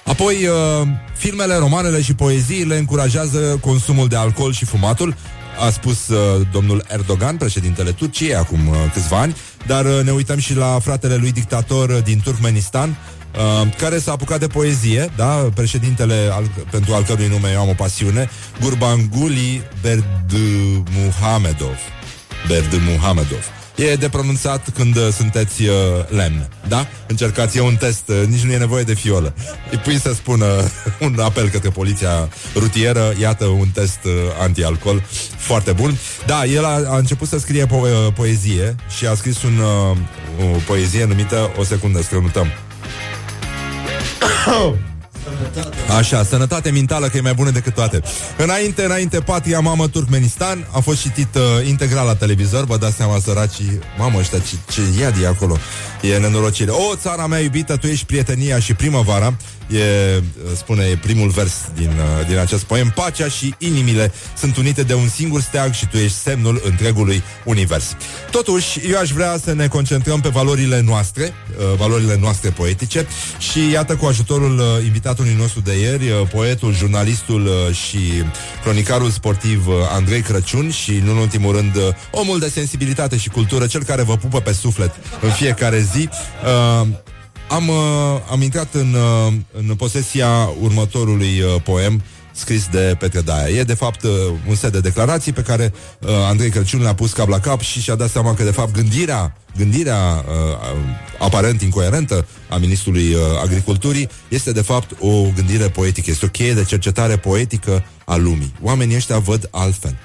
Apoi, 0.06 0.36
uh, 0.36 0.88
filmele, 1.18 1.56
romanele 1.56 2.02
și 2.02 2.14
poeziile 2.14 2.78
încurajează 2.78 3.58
consumul 3.62 4.08
de 4.08 4.16
alcool 4.16 4.54
și 4.54 4.66
fumatul, 4.66 5.16
a 5.60 5.70
spus 5.70 6.08
uh, 6.08 6.48
domnul 6.52 6.84
Erdogan, 6.88 7.38
președintele 7.38 7.92
Turciei, 7.92 8.36
acum 8.36 8.68
uh, 8.68 8.76
câțiva 8.94 9.20
ani, 9.20 9.36
dar 9.68 9.86
uh, 9.86 10.00
ne 10.04 10.12
uităm 10.12 10.38
și 10.38 10.56
la 10.56 10.80
fratele 10.80 11.16
lui 11.16 11.32
dictator 11.32 11.90
uh, 11.90 12.04
din 12.04 12.22
Turkmenistan, 12.24 12.98
Uh, 13.36 13.68
care 13.78 14.00
s-a 14.00 14.12
apucat 14.12 14.40
de 14.40 14.48
poezie, 14.48 15.10
da? 15.16 15.50
Președintele 15.54 16.30
al, 16.32 16.50
pentru 16.72 16.94
al 16.94 17.04
cărui 17.04 17.28
nume 17.28 17.50
eu 17.54 17.62
am 17.62 17.70
o 17.70 17.74
pasiune, 17.74 18.30
Gurbanguly 18.62 19.62
Berdimuhamedov. 19.82 21.78
Berdimuhamedov. 22.48 23.44
E 23.76 23.96
de 23.96 24.10
pronunțat 24.10 24.70
când 24.76 24.96
uh, 24.96 25.08
sunteți 25.18 25.64
uh, 25.64 25.76
lemn, 26.08 26.50
da? 26.68 26.88
Încercați, 27.08 27.58
e 27.58 27.62
un 27.62 27.76
test, 27.76 28.04
uh, 28.08 28.24
nici 28.28 28.42
nu 28.42 28.52
e 28.52 28.58
nevoie 28.58 28.84
de 28.84 28.94
fiolă. 28.94 29.34
Îi 29.72 29.78
pui 29.78 30.00
să 30.00 30.14
spună 30.14 30.46
un 31.06 31.20
apel 31.20 31.50
către 31.50 31.70
poliția 31.70 32.30
rutieră, 32.56 33.14
iată 33.20 33.46
un 33.46 33.68
test 33.68 34.00
uh, 34.06 34.12
anti-alcool 34.40 35.04
foarte 35.38 35.72
bun. 35.72 35.98
Da, 36.26 36.46
el 36.46 36.66
a, 36.66 36.82
a 36.88 36.98
început 36.98 37.28
să 37.28 37.40
scrie 37.40 37.66
po- 37.66 37.70
uh, 37.70 38.14
poezie 38.14 38.76
și 38.98 39.06
a 39.06 39.16
scris 39.16 39.44
un, 39.44 39.58
uh, 39.58 39.98
o 40.56 40.58
poezie 40.66 41.06
numită 41.06 41.52
O 41.58 41.64
secundă, 41.64 42.02
strănutăm. 42.02 42.48
Așa, 45.98 46.24
sănătate 46.24 46.70
mentală 46.70 47.08
că 47.08 47.18
e 47.18 47.22
mai 47.22 47.34
bună 47.34 47.50
decât 47.50 47.74
toate. 47.74 48.02
Înainte, 48.38 48.84
înainte, 48.84 49.20
Patria 49.20 49.60
Mamă 49.60 49.88
Turkmenistan 49.88 50.68
a 50.72 50.80
fost 50.80 51.02
citit 51.02 51.36
uh, 51.36 51.68
integral 51.68 52.06
la 52.06 52.16
televizor, 52.16 52.64
vă 52.64 52.78
dați 52.78 52.96
seama 52.96 53.20
săracii, 53.20 53.80
mamă 53.98 54.20
ăștia, 54.20 54.40
ce, 54.40 54.56
ce 54.72 55.02
iad 55.02 55.22
e 55.22 55.28
acolo. 55.28 55.58
E 56.02 56.18
nenorocire. 56.18 56.72
O, 56.72 56.96
țara 56.96 57.28
mea 57.28 57.40
iubită, 57.40 57.78
tu 57.78 57.88
ești 57.88 58.06
prietenia 58.06 58.60
și 58.60 58.74
primăvara. 58.74 59.34
E, 59.72 60.18
uh, 60.18 60.52
spune, 60.56 60.84
e 60.84 60.96
primul 60.96 61.30
vers 61.30 61.54
din, 61.76 61.88
uh, 61.88 62.28
din 62.28 62.38
acest 62.38 62.64
poem. 62.64 62.92
Pacea 62.96 63.28
și 63.28 63.56
inimile 63.58 64.12
sunt 64.38 64.58
unite 64.58 64.84
de 64.84 64.94
un 64.94 65.08
singur 65.08 65.42
steag 65.42 65.74
și 65.74 65.88
tu 65.88 65.98
ești 65.98 66.18
semnul 66.18 66.62
întregului 66.66 67.24
univers. 67.46 67.96
Totuși, 68.32 68.80
eu 68.90 69.00
aș 69.00 69.10
vrea 69.10 69.38
să 69.44 69.54
ne 69.54 69.68
concentrăm 69.68 70.20
pe 70.22 70.30
valorile 70.30 70.82
noastre, 70.82 71.34
uh, 71.58 71.78
valorile 71.78 72.18
noastre 72.22 72.50
poetice 72.50 73.08
și 73.38 73.72
iată 73.72 73.96
cu 73.96 74.06
ajutorul 74.06 74.60
uh, 74.60 74.66
invitatului 74.86 75.36
nostru 75.38 75.62
de 75.62 75.80
ieri, 75.80 76.10
uh, 76.10 76.28
poetul, 76.32 76.74
jurnalistul 76.74 77.46
uh, 77.46 77.76
și 77.76 78.00
cronicarul 78.64 79.10
sportiv 79.10 79.68
uh, 79.68 79.74
Andrei 79.92 80.22
Crăciun 80.22 80.70
și, 80.70 81.02
nu 81.04 81.12
în 81.12 81.18
ultimul 81.18 81.56
rând, 81.56 81.76
uh, 81.76 81.82
omul 82.12 82.40
de 82.40 82.50
sensibilitate 82.50 83.18
și 83.18 83.30
cultură, 83.30 83.68
cel 83.68 83.84
care 83.84 84.02
vă 84.02 84.18
pupă 84.18 84.40
pe 84.42 84.54
suflet 84.54 84.92
în 85.22 85.30
fiecare 85.30 85.88
zi. 85.94 86.10
Uh, 87.52 87.58
am, 87.58 87.68
uh, 87.68 87.76
am 88.32 88.41
intrat 88.41 88.74
în, 88.74 88.93
uh, 88.93 89.34
în 89.52 89.76
posesia 89.76 90.49
următorului 90.62 91.41
uh, 91.41 91.62
poem 91.64 92.02
scris 92.32 92.68
de 92.72 92.95
Petre 92.99 93.22
Daia. 93.22 93.58
E, 93.58 93.64
de 93.64 93.74
fapt, 93.74 94.04
uh, 94.04 94.12
un 94.47 94.56
set 94.56 94.72
de 94.72 94.80
declarații 94.80 95.32
pe 95.34 95.41
care 95.41 95.74
uh, 95.99 96.10
Andrei 96.30 96.49
Crăciun 96.49 96.82
le-a 96.82 96.93
pus 96.93 97.12
cap 97.12 97.28
la 97.28 97.39
cap 97.39 97.62
și 97.62 97.82
și-a 97.82 97.95
dat 97.95 98.10
seama 98.10 98.34
că, 98.34 98.43
de 98.43 98.52
fapt, 98.52 98.74
gândirea, 98.74 99.38
gândirea 99.58 100.26
uh, 100.28 100.70
aparent 101.20 101.62
incoerentă 101.62 102.26
a 102.49 102.58
Ministrului 102.58 103.14
uh, 103.14 103.22
Agriculturii 103.41 104.10
este, 104.28 104.52
de 104.52 104.62
fapt, 104.62 104.91
o 104.99 105.22
gândire 105.36 105.70
poetică. 105.70 106.10
Este 106.10 106.26
o 106.26 106.30
cheie 106.30 106.54
de 106.54 106.64
cercetare 106.64 107.18
poetică 107.18 107.84
a 108.06 108.16
lumii. 108.16 108.54
Oamenii 108.62 108.95
ăștia 108.95 109.18
văd 109.18 109.47
altfel. 109.52 109.97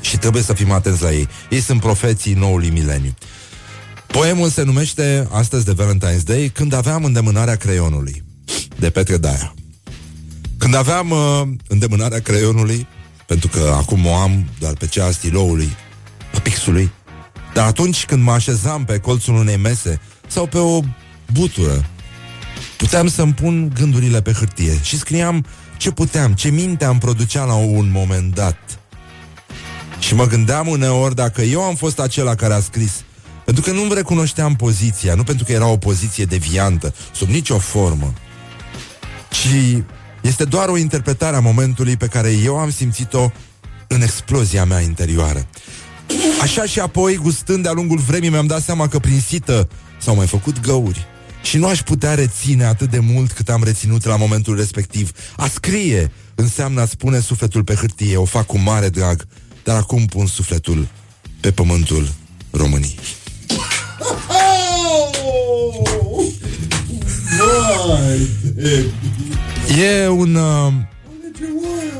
Și 0.00 0.16
trebuie 0.16 0.42
să 0.42 0.52
fim 0.52 0.70
atenți 0.70 1.02
la 1.02 1.12
ei. 1.12 1.28
Ei 1.50 1.60
sunt 1.60 1.80
profeții 1.80 2.34
noului 2.34 2.70
mileniu. 2.70 3.14
Poemul 4.16 4.48
se 4.48 4.62
numește 4.62 5.28
astăzi 5.30 5.64
de 5.64 5.74
Valentine's 5.74 6.22
Day 6.24 6.50
Când 6.54 6.72
aveam 6.72 7.04
îndemânarea 7.04 7.56
creionului 7.56 8.22
De 8.78 8.90
Petre 8.90 9.16
Daia. 9.16 9.54
Când 10.58 10.74
aveam 10.74 11.10
uh, 11.10 11.42
îndemânarea 11.68 12.20
creionului 12.20 12.86
Pentru 13.26 13.48
că 13.48 13.74
acum 13.76 14.06
o 14.06 14.14
am 14.14 14.48
doar 14.58 14.72
pe 14.72 14.86
cea 14.86 15.04
a 15.04 15.10
stiloului 15.10 15.68
A 16.34 16.38
pixului 16.38 16.90
Dar 17.54 17.66
atunci 17.66 18.04
când 18.04 18.22
mă 18.22 18.32
așezam 18.32 18.84
pe 18.84 18.98
colțul 18.98 19.34
unei 19.34 19.56
mese 19.56 20.00
Sau 20.26 20.46
pe 20.46 20.58
o 20.58 20.80
butură 21.32 21.84
Puteam 22.76 23.08
să-mi 23.08 23.34
pun 23.34 23.72
gândurile 23.74 24.22
pe 24.22 24.32
hârtie 24.32 24.78
Și 24.82 24.98
scriam 24.98 25.46
ce 25.76 25.90
puteam, 25.90 26.32
ce 26.32 26.48
minte 26.48 26.84
am 26.84 26.98
producea 26.98 27.44
la 27.44 27.54
un 27.54 27.90
moment 27.90 28.34
dat. 28.34 28.58
Și 29.98 30.14
mă 30.14 30.26
gândeam 30.26 30.66
uneori 30.66 31.14
dacă 31.14 31.42
eu 31.42 31.62
am 31.62 31.74
fost 31.74 31.98
acela 31.98 32.34
care 32.34 32.54
a 32.54 32.60
scris 32.60 33.04
pentru 33.46 33.64
că 33.64 33.70
nu-mi 33.70 33.94
recunoșteam 33.94 34.56
poziția, 34.56 35.14
nu 35.14 35.22
pentru 35.22 35.44
că 35.44 35.52
era 35.52 35.66
o 35.66 35.76
poziție 35.76 36.24
deviantă, 36.24 36.94
sub 37.14 37.28
nicio 37.28 37.58
formă, 37.58 38.12
ci 39.30 39.82
este 40.20 40.44
doar 40.44 40.68
o 40.68 40.76
interpretare 40.76 41.36
a 41.36 41.40
momentului 41.40 41.96
pe 41.96 42.06
care 42.06 42.30
eu 42.30 42.58
am 42.58 42.70
simțit-o 42.70 43.30
în 43.86 44.02
explozia 44.02 44.64
mea 44.64 44.80
interioară. 44.80 45.46
Așa 46.40 46.64
și 46.64 46.80
apoi, 46.80 47.16
gustând 47.16 47.62
de-a 47.62 47.72
lungul 47.72 47.98
vremii, 47.98 48.28
mi-am 48.28 48.46
dat 48.46 48.62
seama 48.62 48.88
că 48.88 48.98
prin 48.98 49.20
sită 49.20 49.68
s-au 50.00 50.14
mai 50.14 50.26
făcut 50.26 50.60
găuri. 50.60 51.06
Și 51.42 51.56
nu 51.56 51.66
aș 51.66 51.82
putea 51.82 52.14
reține 52.14 52.64
atât 52.64 52.90
de 52.90 52.98
mult 52.98 53.32
cât 53.32 53.48
am 53.48 53.64
reținut 53.64 54.04
la 54.04 54.16
momentul 54.16 54.56
respectiv. 54.56 55.10
A 55.36 55.48
scrie 55.48 56.12
înseamnă 56.34 56.80
a 56.80 56.86
spune 56.86 57.20
sufletul 57.20 57.64
pe 57.64 57.74
hârtie, 57.74 58.16
o 58.16 58.24
fac 58.24 58.46
cu 58.46 58.58
mare 58.58 58.88
drag. 58.88 59.26
dar 59.64 59.76
acum 59.76 60.06
pun 60.06 60.26
sufletul 60.26 60.88
pe 61.40 61.50
pământul 61.50 62.08
României. 62.50 62.98
E 69.78 70.08
un... 70.08 70.34
Uh, 70.34 70.72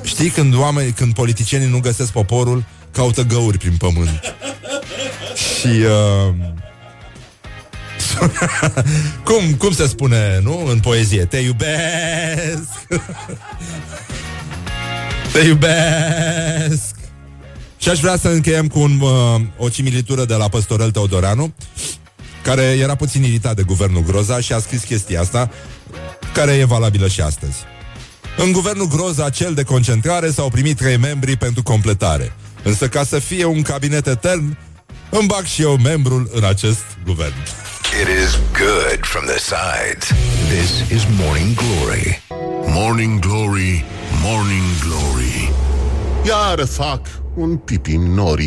știi 0.03 0.29
când 0.29 0.55
oameni, 0.55 0.93
când 0.93 1.15
politicienii 1.15 1.69
nu 1.69 1.81
găsesc 1.81 2.13
poporul, 2.13 2.65
caută 2.91 3.23
găuri 3.23 3.59
prin 3.59 3.77
pământ. 3.77 4.21
Și... 5.35 5.67
Uh, 5.67 6.35
cum, 9.29 9.55
cum 9.55 9.73
se 9.73 9.87
spune, 9.87 10.41
nu? 10.43 10.67
În 10.67 10.81
poezie. 10.81 11.25
Te 11.25 11.37
iubesc! 11.37 12.69
Te 15.33 15.39
iubesc! 15.39 17.06
Și 17.87 17.93
aș 17.93 18.01
vrea 18.01 18.17
să 18.17 18.29
încheiem 18.29 18.69
cu 18.69 18.79
un, 18.79 19.01
uh, 19.01 19.41
o 19.57 19.71
similitură 19.71 20.25
de 20.25 20.35
la 20.35 20.49
Păstorel 20.49 20.91
Teodoreanu, 20.91 21.55
care 22.43 22.63
era 22.63 22.95
puțin 22.95 23.23
iritat 23.23 23.57
de 23.57 23.63
guvernul 23.63 24.03
Groza 24.03 24.41
și 24.41 24.53
a 24.53 24.59
scris 24.59 24.83
chestia 24.83 25.21
asta, 25.21 25.51
care 26.35 26.53
e 26.53 26.65
valabilă 26.65 27.09
și 27.09 27.21
astăzi. 27.21 27.57
În 28.37 28.53
guvernul 28.53 28.87
Groza, 28.87 29.31
cel 29.31 29.55
de 29.55 29.63
concentrare, 29.63 30.31
s-au 30.31 30.49
primit 30.49 30.77
trei 30.77 30.97
membri 30.97 31.37
pentru 31.37 31.63
completare. 31.63 32.33
Însă 32.63 32.89
ca 32.89 33.05
să 33.05 33.19
fie 33.19 33.45
un 33.45 33.63
cabinet 33.63 34.07
etern, 34.07 34.59
îmi 35.11 35.27
bag 35.27 35.45
și 35.45 35.63
eu 35.63 35.77
membrul 35.77 36.31
în 36.33 36.45
acest 36.45 36.85
guvern. 37.05 37.35
It 38.01 38.09
is 38.25 38.39
good 38.59 39.01
from 39.01 39.25
the 39.25 39.39
sides. 39.39 40.07
This 40.49 40.99
is 40.99 41.07
Morning 41.21 41.55
Glory. 41.55 42.23
Morning 42.67 43.19
Glory, 43.19 43.85
Morning 44.23 44.65
Glory. 44.81 45.51
Iar 46.25 46.67
fac 46.67 47.01
un 47.37 47.57
pipi 47.57 47.97
nori. 47.97 48.47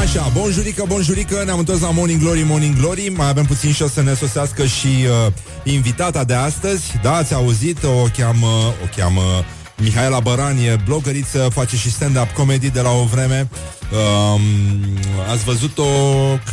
Așa, 0.00 0.30
bonjurică, 0.34 0.84
bonjurică, 0.88 1.42
ne-am 1.44 1.58
întors 1.58 1.80
la 1.80 1.90
Morning 1.90 2.20
Glory, 2.20 2.42
Morning 2.42 2.76
Glory. 2.76 3.12
Mai 3.16 3.28
avem 3.28 3.44
puțin 3.44 3.72
și 3.72 3.82
o 3.82 3.88
să 3.88 4.02
ne 4.02 4.14
sosească 4.14 4.64
și 4.64 4.86
uh, 4.86 5.32
invitata 5.64 6.24
de 6.24 6.34
astăzi. 6.34 6.98
Da, 7.02 7.14
ați 7.14 7.34
auzit, 7.34 7.84
o 7.84 8.06
cheamă, 8.16 8.46
o 8.84 8.88
cheamă 8.96 9.44
Mihaela 9.76 10.20
Băran 10.20 10.56
e 10.56 10.80
blogăriță, 10.84 11.48
face 11.52 11.76
și 11.76 11.90
stand-up 11.90 12.30
comedy 12.30 12.70
de 12.70 12.80
la 12.80 12.90
o 12.90 13.04
vreme. 13.04 13.48
Um, 13.92 14.40
Ați 15.30 15.44
văzut-o, 15.44 15.84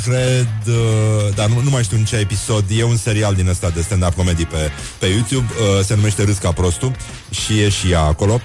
cred, 0.03 0.49
uh, 0.67 1.35
dar 1.35 1.47
nu, 1.47 1.61
nu 1.61 1.69
mai 1.69 1.83
știu 1.83 1.97
în 1.97 2.03
ce 2.03 2.15
episod. 2.15 2.63
E 2.77 2.83
un 2.83 2.97
serial 2.97 3.33
din 3.33 3.47
ăsta 3.47 3.69
de 3.69 3.81
stand-up 3.81 4.13
comedy 4.13 4.45
pe, 4.45 4.71
pe 4.99 5.05
YouTube 5.05 5.45
uh, 5.45 5.85
Se 5.85 5.95
numește 5.95 6.23
Râs 6.23 6.37
ca 6.37 6.51
prostul 6.51 6.91
Și 7.29 7.59
e 7.59 7.69
și 7.69 7.91
ea 7.91 8.01
acolo 8.01 8.41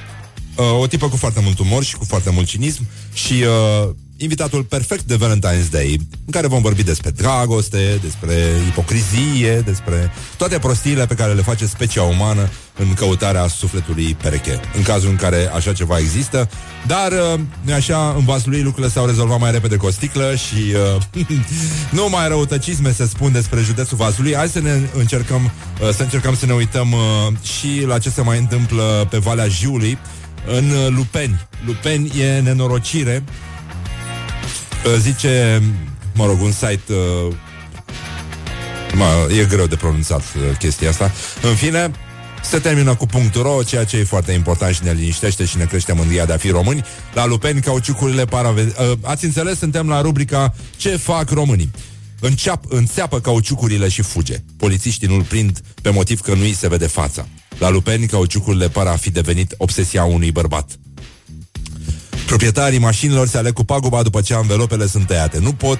uh, 0.58 0.80
O 0.80 0.86
tipă 0.86 1.08
cu 1.08 1.16
foarte 1.16 1.40
mult 1.42 1.58
umor 1.58 1.84
și 1.84 1.96
cu 1.96 2.04
foarte 2.04 2.30
mult 2.30 2.46
cinism 2.46 2.86
Și 3.12 3.32
uh, 3.32 3.90
invitatul 4.20 4.62
perfect 4.64 5.02
de 5.02 5.16
Valentine's 5.16 5.70
Day, 5.70 5.98
în 6.24 6.32
care 6.32 6.46
vom 6.46 6.62
vorbi 6.62 6.82
despre 6.82 7.10
dragoste, 7.10 7.98
despre 8.02 8.34
ipocrizie, 8.68 9.60
despre 9.60 10.12
toate 10.36 10.58
prostiile 10.58 11.06
pe 11.06 11.14
care 11.14 11.32
le 11.32 11.42
face 11.42 11.66
specia 11.66 12.02
umană 12.02 12.48
în 12.78 12.94
căutarea 12.94 13.46
sufletului 13.46 14.16
pereche, 14.22 14.60
în 14.76 14.82
cazul 14.82 15.10
în 15.10 15.16
care 15.16 15.50
așa 15.54 15.72
ceva 15.72 15.98
există. 15.98 16.50
Dar, 16.86 17.12
uh, 17.12 17.74
așa, 17.74 18.14
în 18.16 18.24
vasul 18.24 18.50
lui 18.50 18.62
lucrurile 18.62 18.92
s-au 18.92 19.06
rezolvat 19.06 19.40
mai 19.40 19.50
repede 19.50 19.76
cu 19.76 19.86
o 19.86 19.90
sticlă 19.90 20.34
și 20.34 20.74
uh, 21.14 21.26
nu 21.98 22.08
mai 22.08 22.28
răutăcisme 22.28 22.92
se 22.92 23.06
spun 23.06 23.32
despre 23.32 23.60
județul 23.60 23.96
vasului. 23.96 24.34
Hai 24.34 24.48
să 24.48 24.60
ne 24.60 24.80
încercăm, 24.94 25.50
uh, 25.82 25.88
să 25.94 26.02
încercăm 26.02 26.36
să 26.36 26.46
ne 26.46 26.52
uităm 26.52 26.92
uh, 26.92 26.98
și 27.42 27.84
la 27.86 27.98
ce 27.98 28.10
se 28.10 28.22
mai 28.22 28.38
întâmplă 28.38 29.06
pe 29.10 29.18
Valea 29.18 29.48
Jiului, 29.48 29.98
în 30.56 30.70
uh, 30.70 30.86
Lupeni. 30.88 31.48
Lupeni 31.66 32.20
e 32.20 32.40
nenorocire 32.40 33.24
Uh, 34.84 34.94
zice, 34.98 35.62
mă 36.14 36.26
rog, 36.26 36.40
un 36.42 36.52
site 36.52 36.92
uh, 36.92 37.34
mă, 38.94 39.28
e 39.40 39.44
greu 39.44 39.66
de 39.66 39.76
pronunțat 39.76 40.20
uh, 40.20 40.56
chestia 40.58 40.88
asta. 40.88 41.12
În 41.42 41.54
fine, 41.54 41.90
se 42.42 42.58
termină 42.58 42.94
cu 42.94 43.06
.ro, 43.34 43.62
ceea 43.62 43.84
ce 43.84 43.96
e 43.96 44.04
foarte 44.04 44.32
important 44.32 44.74
și 44.74 44.84
ne 44.84 44.92
liniștește 44.92 45.44
și 45.44 45.56
ne 45.56 45.64
crește 45.64 45.92
mândria 45.92 46.24
de 46.24 46.32
a 46.32 46.36
fi 46.36 46.50
români. 46.50 46.84
La 47.14 47.26
Lupeni, 47.26 47.60
cauciucurile 47.60 48.24
parave... 48.24 48.72
Uh, 48.80 48.92
ați 49.02 49.24
înțeles, 49.24 49.58
suntem 49.58 49.88
la 49.88 50.00
rubrica 50.00 50.54
Ce 50.76 50.96
fac 50.96 51.30
românii? 51.30 51.70
Înceap, 52.20 52.64
înțeapă 52.68 53.20
cauciucurile 53.20 53.88
și 53.88 54.02
fuge. 54.02 54.36
Polițiștii 54.56 55.08
nu-l 55.08 55.22
prind 55.22 55.60
pe 55.82 55.90
motiv 55.90 56.20
că 56.20 56.34
nu-i 56.34 56.52
se 56.52 56.68
vede 56.68 56.86
fața. 56.86 57.26
La 57.58 57.68
Lupeni, 57.68 58.06
cauciucurile 58.06 58.68
par 58.68 58.86
a 58.86 58.96
fi 58.96 59.10
devenit 59.10 59.54
obsesia 59.56 60.04
unui 60.04 60.32
bărbat. 60.32 60.78
Proprietarii 62.26 62.78
mașinilor 62.78 63.26
se 63.26 63.38
aleg 63.38 63.52
cu 63.52 63.64
paguba 63.64 64.02
după 64.02 64.20
ce 64.20 64.34
anvelopele 64.34 64.86
sunt 64.86 65.06
tăiate. 65.06 65.38
Nu 65.38 65.52
pot 65.52 65.78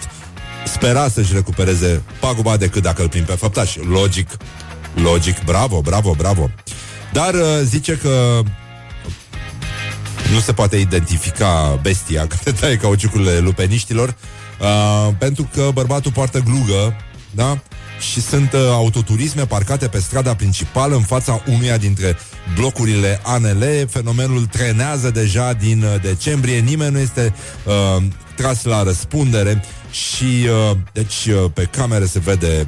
spera 0.67 1.09
să-și 1.09 1.33
recupereze 1.33 2.03
paguba 2.21 2.57
decât 2.57 2.83
dacă 2.83 3.03
îl 3.03 3.09
prind 3.09 3.27
pe 3.27 3.33
făptaș. 3.33 3.75
Logic, 3.77 4.37
logic, 4.95 5.45
bravo, 5.45 5.81
bravo, 5.81 6.15
bravo. 6.17 6.51
Dar 7.13 7.35
uh, 7.35 7.41
zice 7.65 7.99
că 8.03 8.43
nu 10.33 10.39
se 10.41 10.53
poate 10.53 10.77
identifica 10.77 11.79
bestia 11.83 12.27
care 12.37 12.57
taie 12.61 12.77
cauciucurile 12.77 13.39
lupeniștilor 13.39 14.17
uh, 14.61 15.15
pentru 15.19 15.49
că 15.55 15.71
bărbatul 15.73 16.13
poartă 16.13 16.39
glugă, 16.39 16.97
da? 17.31 17.59
și 18.13 18.21
sunt 18.21 18.53
uh, 18.53 18.61
autoturisme 18.71 19.47
parcate 19.47 19.89
pe 19.89 19.99
strada 19.99 20.35
principală 20.35 20.95
în 20.95 21.03
fața 21.03 21.43
unuia 21.47 21.77
dintre 21.77 22.17
blocurile 22.55 23.21
ANL. 23.25 23.89
Fenomenul 23.89 24.47
trenează 24.47 25.11
deja 25.11 25.53
din 25.53 25.83
uh, 25.83 26.01
decembrie, 26.03 26.59
nimeni 26.59 26.93
nu 26.93 26.99
este 26.99 27.35
uh, 27.65 28.03
tras 28.37 28.65
la 28.65 28.83
răspundere 28.83 29.63
și 29.91 30.25
uh, 30.25 30.77
deci 30.93 31.27
uh, 31.27 31.51
pe 31.55 31.63
camere 31.63 32.07
se 32.07 32.19
vede 32.19 32.67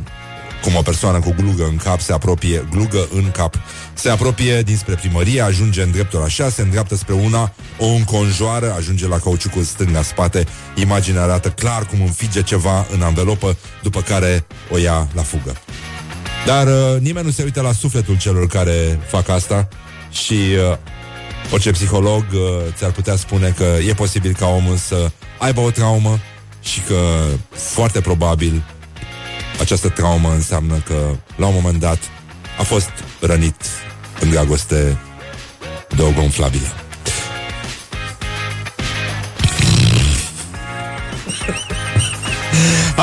cum 0.62 0.74
o 0.76 0.82
persoană 0.82 1.20
cu 1.20 1.34
glugă 1.36 1.64
în 1.64 1.76
cap 1.76 2.00
se 2.00 2.12
apropie, 2.12 2.68
glugă 2.70 3.08
în 3.14 3.30
cap, 3.30 3.54
se 3.94 4.10
apropie 4.10 4.62
dinspre 4.62 4.94
primărie, 4.94 5.40
ajunge 5.40 5.82
în 5.82 5.90
dreptul 5.90 6.22
așa, 6.22 6.48
se 6.48 6.62
îndreaptă 6.62 6.94
spre 6.94 7.14
una, 7.14 7.52
o 7.78 7.86
înconjoară, 7.86 8.74
ajunge 8.76 9.08
la 9.08 9.18
cauciucul 9.18 9.62
stâng 9.62 9.94
la 9.94 10.02
spate, 10.02 10.46
imaginea 10.74 11.22
arată 11.22 11.48
clar 11.48 11.86
cum 11.86 12.00
înfige 12.00 12.42
ceva 12.42 12.86
în 12.92 13.02
anvelopă, 13.02 13.56
după 13.82 14.00
care 14.00 14.46
o 14.70 14.78
ia 14.78 15.08
la 15.14 15.22
fugă. 15.22 15.56
Dar 16.46 16.66
uh, 16.66 17.00
nimeni 17.00 17.26
nu 17.26 17.32
se 17.32 17.42
uită 17.42 17.60
la 17.60 17.72
sufletul 17.72 18.18
celor 18.18 18.46
care 18.46 19.00
fac 19.08 19.28
asta 19.28 19.68
și 20.10 20.32
uh, 20.34 20.76
orice 21.52 21.70
psiholog 21.70 22.24
uh, 22.32 22.40
ți-ar 22.76 22.90
putea 22.90 23.16
spune 23.16 23.54
că 23.56 23.76
e 23.88 23.94
posibil 23.94 24.34
ca 24.38 24.46
omul 24.46 24.76
să 24.76 25.10
aibă 25.38 25.60
o 25.60 25.70
traumă 25.70 26.18
și 26.62 26.80
că 26.80 27.24
foarte 27.50 28.00
probabil 28.00 28.62
această 29.60 29.88
traumă 29.88 30.32
înseamnă 30.32 30.74
că 30.86 31.16
la 31.36 31.46
un 31.46 31.54
moment 31.54 31.80
dat 31.80 31.98
a 32.58 32.62
fost 32.62 32.90
rănit 33.20 33.54
în 34.20 34.30
dragoste 34.30 34.98
de 35.96 36.02
o 36.02 36.10
gonflabilă. 36.10 36.66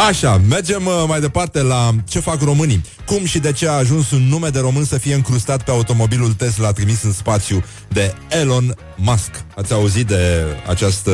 Așa, 0.08 0.42
mergem 0.50 0.86
uh, 0.86 1.04
mai 1.08 1.20
departe 1.20 1.62
la 1.62 1.90
ce 2.08 2.20
fac 2.20 2.42
românii. 2.42 2.82
Cum 3.06 3.26
și 3.26 3.40
de 3.40 3.52
ce 3.52 3.68
a 3.68 3.72
ajuns 3.72 4.12
un 4.12 4.28
nume 4.28 4.50
de 4.50 4.60
român 4.60 4.86
să 4.86 4.98
fie 4.98 5.14
încrustat 5.14 5.64
pe 5.64 5.72
automobilul 5.72 6.34
Tesla 6.34 6.72
trimis 6.72 7.04
în 7.04 7.12
spațiu 7.14 7.64
de 7.88 8.14
Elon 8.30 8.76
Musk. 8.96 9.32
Ați 9.56 9.74
auzit 9.74 10.08
de 10.08 10.44
această 10.68 11.12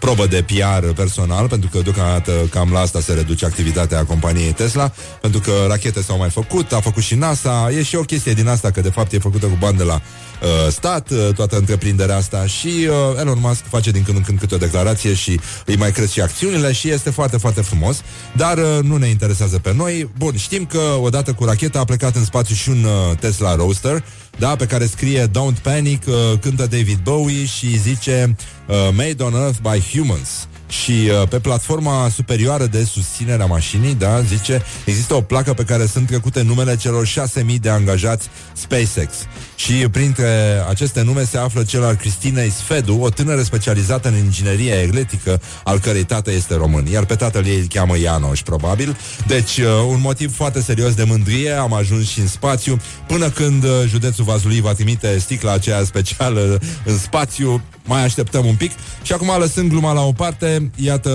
probă 0.00 0.26
de 0.26 0.44
PR 0.46 0.86
personal, 0.86 1.48
pentru 1.48 1.68
că 1.72 1.78
deocamdată 1.78 2.32
cam 2.50 2.72
la 2.72 2.80
asta 2.80 3.00
se 3.00 3.12
reduce 3.12 3.44
activitatea 3.44 4.04
companiei 4.04 4.52
Tesla, 4.52 4.92
pentru 5.20 5.40
că 5.40 5.52
rachete 5.68 6.02
s-au 6.02 6.18
mai 6.18 6.30
făcut, 6.30 6.72
a 6.72 6.80
făcut 6.80 7.02
și 7.02 7.14
NASA, 7.14 7.68
e 7.70 7.82
și 7.82 7.96
o 7.96 8.02
chestie 8.02 8.32
din 8.32 8.48
asta, 8.48 8.70
că 8.70 8.80
de 8.80 8.90
fapt 8.90 9.12
e 9.12 9.18
făcută 9.18 9.46
cu 9.46 9.56
bani 9.58 9.76
de 9.76 9.82
la 9.82 9.94
uh, 9.94 10.70
stat, 10.70 11.10
uh, 11.10 11.28
toată 11.34 11.56
întreprinderea 11.56 12.16
asta 12.16 12.46
și 12.46 12.66
uh, 12.66 13.20
Elon 13.20 13.38
Musk 13.40 13.62
face 13.68 13.90
din 13.90 14.02
când 14.02 14.16
în 14.16 14.22
când 14.22 14.38
câte 14.38 14.54
o 14.54 14.58
declarație 14.58 15.14
și 15.14 15.40
îi 15.66 15.76
mai 15.76 15.92
cresc 15.92 16.12
și 16.12 16.20
acțiunile 16.20 16.72
și 16.72 16.90
este 16.90 17.10
foarte, 17.10 17.36
foarte 17.36 17.60
frumos, 17.60 18.02
dar 18.36 18.58
uh, 18.58 18.78
nu 18.82 18.96
ne 18.96 19.06
interesează 19.06 19.58
pe 19.58 19.72
noi. 19.74 20.10
Bun, 20.18 20.36
știm 20.36 20.66
că 20.66 20.80
odată 21.00 21.32
cu 21.32 21.44
racheta 21.44 21.78
a 21.78 21.84
plecat 21.84 22.16
în 22.16 22.24
spațiu 22.24 22.54
și 22.54 22.68
un 22.68 22.84
uh, 22.84 23.16
Tesla 23.20 23.54
Roadster, 23.54 24.04
da, 24.38 24.56
pe 24.56 24.66
care 24.66 24.86
scrie 24.86 25.26
Don't 25.26 25.58
Panic, 25.62 26.02
uh, 26.06 26.14
cântă 26.40 26.66
David 26.66 26.98
Bowie 27.02 27.44
și 27.44 27.78
zice 27.78 28.36
uh, 28.66 28.74
Made 28.92 29.22
on 29.22 29.32
Earth 29.34 29.58
by 29.62 29.98
Humans. 29.98 30.48
Și 30.68 30.92
uh, 30.92 31.28
pe 31.28 31.38
platforma 31.38 32.08
superioară 32.14 32.66
de 32.66 32.84
susținere 32.84 33.42
a 33.42 33.46
mașinii, 33.46 33.94
da, 33.94 34.20
zice, 34.20 34.62
există 34.84 35.14
o 35.14 35.20
placă 35.20 35.54
pe 35.54 35.64
care 35.64 35.86
sunt 35.86 36.06
trecute 36.06 36.42
numele 36.42 36.76
celor 36.76 37.06
6.000 37.06 37.54
de 37.60 37.68
angajați 37.68 38.28
SpaceX. 38.52 39.14
Și 39.56 39.72
printre 39.72 40.62
aceste 40.68 41.02
nume 41.02 41.24
se 41.24 41.38
află 41.38 41.64
cel 41.64 41.84
al 41.84 41.94
Cristinei 41.94 42.50
Sfedu, 42.50 42.98
o 43.00 43.10
tânără 43.10 43.42
specializată 43.42 44.08
în 44.08 44.16
inginerie 44.16 44.72
electrică, 44.72 45.40
al 45.64 45.78
cărei 45.78 46.04
tată 46.04 46.32
este 46.32 46.54
român, 46.54 46.86
iar 46.86 47.04
pe 47.04 47.14
tatăl 47.14 47.46
ei 47.46 47.58
îl 47.58 47.66
cheamă 47.68 47.98
Ianoș, 47.98 48.42
probabil. 48.42 48.96
Deci, 49.26 49.56
uh, 49.56 49.66
un 49.88 50.00
motiv 50.00 50.34
foarte 50.34 50.60
serios 50.60 50.94
de 50.94 51.04
mândrie, 51.04 51.50
am 51.50 51.72
ajuns 51.72 52.08
și 52.08 52.20
în 52.20 52.26
spațiu, 52.26 52.80
până 53.06 53.30
când 53.30 53.64
uh, 53.64 53.70
județul 53.86 54.24
Vazului 54.24 54.60
va 54.60 54.72
trimite 54.72 55.18
sticla 55.18 55.52
aceea 55.52 55.84
specială 55.84 56.60
în 56.84 56.98
spațiu, 56.98 57.62
mai 57.88 58.04
așteptăm 58.04 58.46
un 58.46 58.54
pic. 58.54 58.70
Și 59.02 59.12
acum, 59.12 59.30
lăsând 59.38 59.70
gluma 59.70 59.92
la 59.92 60.00
o 60.00 60.12
parte, 60.12 60.70
iată 60.76 61.10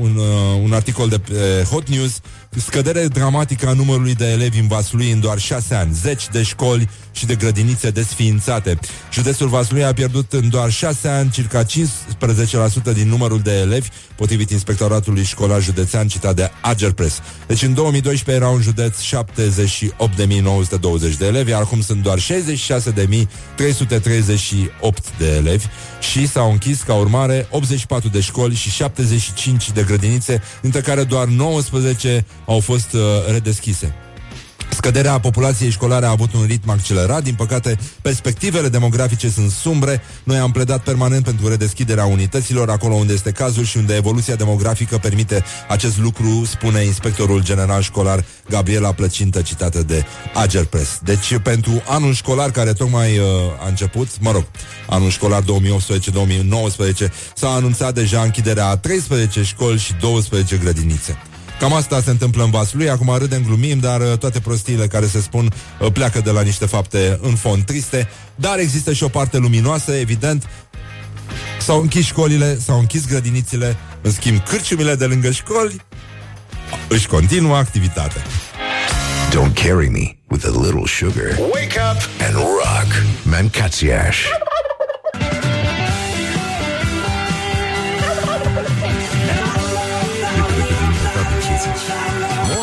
un, 0.00 0.16
uh, 0.16 0.62
un 0.62 0.72
articol 0.72 1.08
de 1.08 1.18
pe 1.18 1.66
Hot 1.70 1.88
News 1.88 2.20
Scădere 2.56 3.06
dramatică 3.06 3.68
a 3.68 3.72
numărului 3.72 4.14
de 4.14 4.30
elevi 4.30 4.58
în 4.58 4.66
Vaslui 4.66 5.10
în 5.10 5.20
doar 5.20 5.38
șase 5.38 5.74
ani, 5.74 5.94
zeci 5.94 6.28
de 6.28 6.42
școli 6.42 6.88
și 7.12 7.26
de 7.26 7.34
grădinițe 7.34 7.90
desființate. 7.90 8.78
Județul 9.12 9.48
Vaslui 9.48 9.84
a 9.84 9.92
pierdut 9.92 10.32
în 10.32 10.48
doar 10.48 10.70
șase 10.70 11.08
ani 11.08 11.30
circa 11.30 11.64
15% 11.64 11.66
din 12.94 13.08
numărul 13.08 13.40
de 13.40 13.58
elevi, 13.58 13.88
potrivit 14.16 14.50
Inspectoratului 14.50 15.24
Școlar 15.24 15.62
Județean 15.62 16.08
citat 16.08 16.34
de 16.34 16.50
Agerpres. 16.60 17.20
Deci 17.46 17.62
în 17.62 17.74
2012 17.74 18.44
era 18.44 18.54
un 18.54 18.60
județ 18.60 19.02
78.920 19.02 19.06
de 21.18 21.26
elevi, 21.26 21.50
iar 21.50 21.60
acum 21.60 21.80
sunt 21.80 22.02
doar 22.02 22.18
66.338 22.18 22.24
de 25.18 25.34
elevi 25.36 25.66
și 26.00 26.28
s-au 26.28 26.50
închis 26.50 26.82
ca 26.82 26.94
urmare 26.94 27.46
84 27.50 28.08
de 28.08 28.20
școli 28.20 28.54
și 28.54 28.70
75 28.70 29.70
de 29.70 29.82
grădinițe, 29.82 30.42
dintre 30.60 30.80
care 30.80 31.04
doar 31.04 31.26
19 31.26 32.24
au 32.46 32.60
fost 32.60 32.92
uh, 32.92 33.00
redeschise. 33.30 33.94
Scăderea 34.82 35.20
populației 35.20 35.70
școlare 35.70 36.06
a 36.06 36.10
avut 36.10 36.32
un 36.32 36.44
ritm 36.46 36.70
accelerat. 36.70 37.22
Din 37.22 37.34
păcate, 37.34 37.78
perspectivele 38.02 38.68
demografice 38.68 39.28
sunt 39.28 39.50
sumbre. 39.50 40.02
Noi 40.24 40.36
am 40.36 40.50
pledat 40.50 40.82
permanent 40.82 41.24
pentru 41.24 41.48
redeschiderea 41.48 42.04
unităților 42.04 42.70
acolo 42.70 42.94
unde 42.94 43.12
este 43.12 43.30
cazul 43.30 43.64
și 43.64 43.76
unde 43.76 43.94
evoluția 43.94 44.34
demografică 44.34 44.98
permite 44.98 45.44
acest 45.68 45.98
lucru, 45.98 46.44
spune 46.44 46.84
inspectorul 46.84 47.42
general 47.42 47.82
școlar 47.82 48.24
Gabriela 48.48 48.92
Plăcintă, 48.92 49.42
citată 49.42 49.82
de 49.82 50.04
Agerpress. 50.34 50.98
Deci, 51.04 51.38
pentru 51.42 51.82
anul 51.86 52.14
școlar 52.14 52.50
care 52.50 52.72
tocmai 52.72 53.18
uh, 53.18 53.26
a 53.64 53.68
început, 53.68 54.08
mă 54.20 54.30
rog, 54.30 54.44
anul 54.88 55.10
școlar 55.10 55.42
2018-2019, 55.42 55.46
s-a 57.34 57.48
anunțat 57.48 57.94
deja 57.94 58.22
închiderea 58.22 58.66
a 58.66 58.76
13 58.76 59.42
școli 59.42 59.78
și 59.78 59.92
12 60.00 60.56
grădinițe. 60.56 61.16
Cam 61.62 61.74
asta 61.74 62.00
se 62.00 62.10
întâmplă 62.10 62.44
în 62.44 62.50
Vaslui, 62.50 62.90
acum 62.90 63.16
râdem, 63.18 63.42
glumim, 63.46 63.78
dar 63.78 64.00
uh, 64.00 64.18
toate 64.18 64.40
prostiile 64.40 64.86
care 64.86 65.06
se 65.06 65.20
spun 65.20 65.52
uh, 65.80 65.92
pleacă 65.92 66.20
de 66.20 66.30
la 66.30 66.42
niște 66.42 66.66
fapte 66.66 67.18
în 67.20 67.34
fond 67.34 67.64
triste, 67.64 68.08
dar 68.34 68.58
există 68.58 68.92
și 68.92 69.02
o 69.02 69.08
parte 69.08 69.36
luminoasă, 69.36 69.92
evident, 69.92 70.48
S-au 71.60 71.80
închis 71.80 72.04
școlile, 72.06 72.58
s-au 72.58 72.78
închis 72.78 73.06
grădinițile, 73.06 73.76
în 74.00 74.12
schimb 74.12 74.44
cârciumile 74.44 74.94
de 74.94 75.04
lângă 75.04 75.30
școli 75.30 75.76
își 76.88 77.06
continuă 77.06 77.56
activitatea. 77.56 78.22
Don't 79.30 79.54
carry 79.54 79.88
me 79.88 80.16
with 80.28 80.46
a 80.46 80.60
little 80.62 80.86
sugar. 80.86 81.38
Wake 81.38 81.80
up 81.92 82.26
and 82.26 82.34
rock. 82.34 83.02
Mancațiaș. 83.22 84.16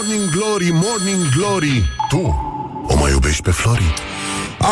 Morning 0.10 0.32
Glory, 0.32 0.70
Morning 0.72 1.30
Glory 1.36 1.90
Tu 2.10 2.48
o 2.88 2.96
mai 2.96 3.12
iubești 3.12 3.42
pe 3.42 3.52
Flori? 3.52 3.94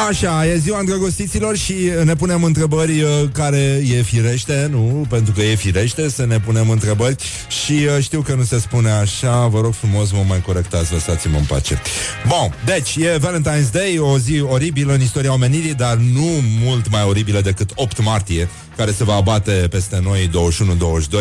Așa, 0.08 0.46
e 0.46 0.58
ziua 0.58 0.80
îndrăgostiților 0.80 1.56
și 1.56 1.74
ne 2.04 2.16
punem 2.16 2.44
întrebări 2.44 3.02
uh, 3.02 3.10
care 3.32 3.82
e 3.98 4.02
firește, 4.02 4.68
nu? 4.72 5.06
Pentru 5.10 5.34
că 5.34 5.42
e 5.42 5.56
firește 5.56 6.10
să 6.10 6.26
ne 6.26 6.40
punem 6.40 6.70
întrebări 6.70 7.16
și 7.48 7.72
uh, 7.72 8.04
știu 8.04 8.22
că 8.22 8.34
nu 8.34 8.44
se 8.44 8.60
spune 8.60 8.90
așa, 8.90 9.48
vă 9.48 9.62
rog 9.62 9.74
frumos, 9.74 10.12
mă 10.12 10.24
mai 10.28 10.42
corectați, 10.42 10.94
lăsați-mă 10.94 11.38
în 11.38 11.44
pace. 11.44 11.82
Bun, 12.28 12.56
deci 12.66 12.96
e 12.96 13.20
Valentine's 13.20 13.72
Day, 13.72 13.98
o 13.98 14.18
zi 14.18 14.42
oribilă 14.42 14.94
în 14.94 15.02
istoria 15.02 15.34
omenirii, 15.34 15.74
dar 15.74 15.96
nu 15.96 16.28
mult 16.64 16.90
mai 16.90 17.04
oribilă 17.04 17.42
decât 17.42 17.72
8 17.76 18.04
martie, 18.04 18.50
care 18.78 18.92
se 18.92 19.04
va 19.04 19.14
abate 19.14 19.68
peste 19.70 20.00
noi 20.04 20.30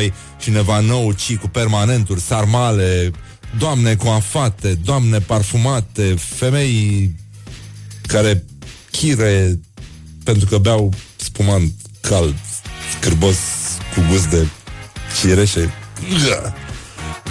21-22 0.09 0.13
și 0.39 0.51
ne 0.51 0.61
va 0.61 0.81
năuci 0.81 1.37
cu 1.37 1.49
permanenturi, 1.49 2.21
sarmale, 2.21 3.11
doamne 3.59 3.95
coafate, 3.95 4.75
doamne 4.85 5.19
parfumate, 5.19 6.15
femei 6.19 7.15
care 8.03 8.45
chire 8.91 9.59
pentru 10.25 10.47
că 10.47 10.59
beau 10.59 10.93
spumant 11.17 11.73
cald, 12.01 12.35
scârbos, 12.99 13.37
cu 13.95 14.01
gust 14.11 14.27
de 14.27 14.47
cireșe. 15.21 15.73
Ia! 16.29 16.55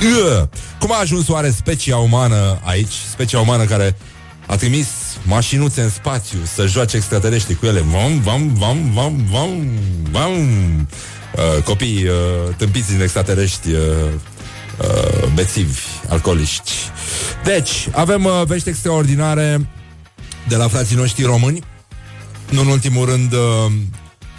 Ia! 0.02 0.50
Cum 0.80 0.92
a 0.92 1.00
ajuns 1.00 1.28
oare 1.28 1.50
specia 1.50 1.98
umană 1.98 2.60
aici? 2.64 2.94
Specia 3.12 3.40
umană 3.40 3.64
care 3.64 3.98
a 4.46 4.56
trimis 4.56 4.88
mașinuțe 5.24 5.82
în 5.82 5.90
spațiu 5.90 6.38
să 6.54 6.66
joace 6.66 6.96
extraterestri 6.98 7.56
cu 7.56 7.66
ele. 7.66 7.80
Vam, 7.80 8.22
vam, 8.22 8.54
vam, 8.54 8.92
vam, 8.94 9.28
vam, 9.32 9.80
vam. 10.12 10.32
Uh, 11.36 11.64
copii 11.64 12.08
uh, 12.08 12.56
tâmpiți 12.58 12.92
din 12.92 13.02
extraterestri 13.02 13.72
uh, 13.72 13.80
uh, 14.82 15.28
bețivi, 15.34 15.80
alcooliști. 16.10 16.72
Deci, 17.44 17.88
avem 17.92 18.26
uh, 18.26 18.42
vești 18.46 18.70
extraordinare 18.70 19.70
de 20.48 20.56
la 20.56 20.68
frații 20.68 20.96
noștri 20.96 21.24
români. 21.24 21.64
Nu 22.50 22.62
în 22.62 22.68
ultimul 22.68 23.06
rând, 23.06 23.34
uh, 23.34 23.72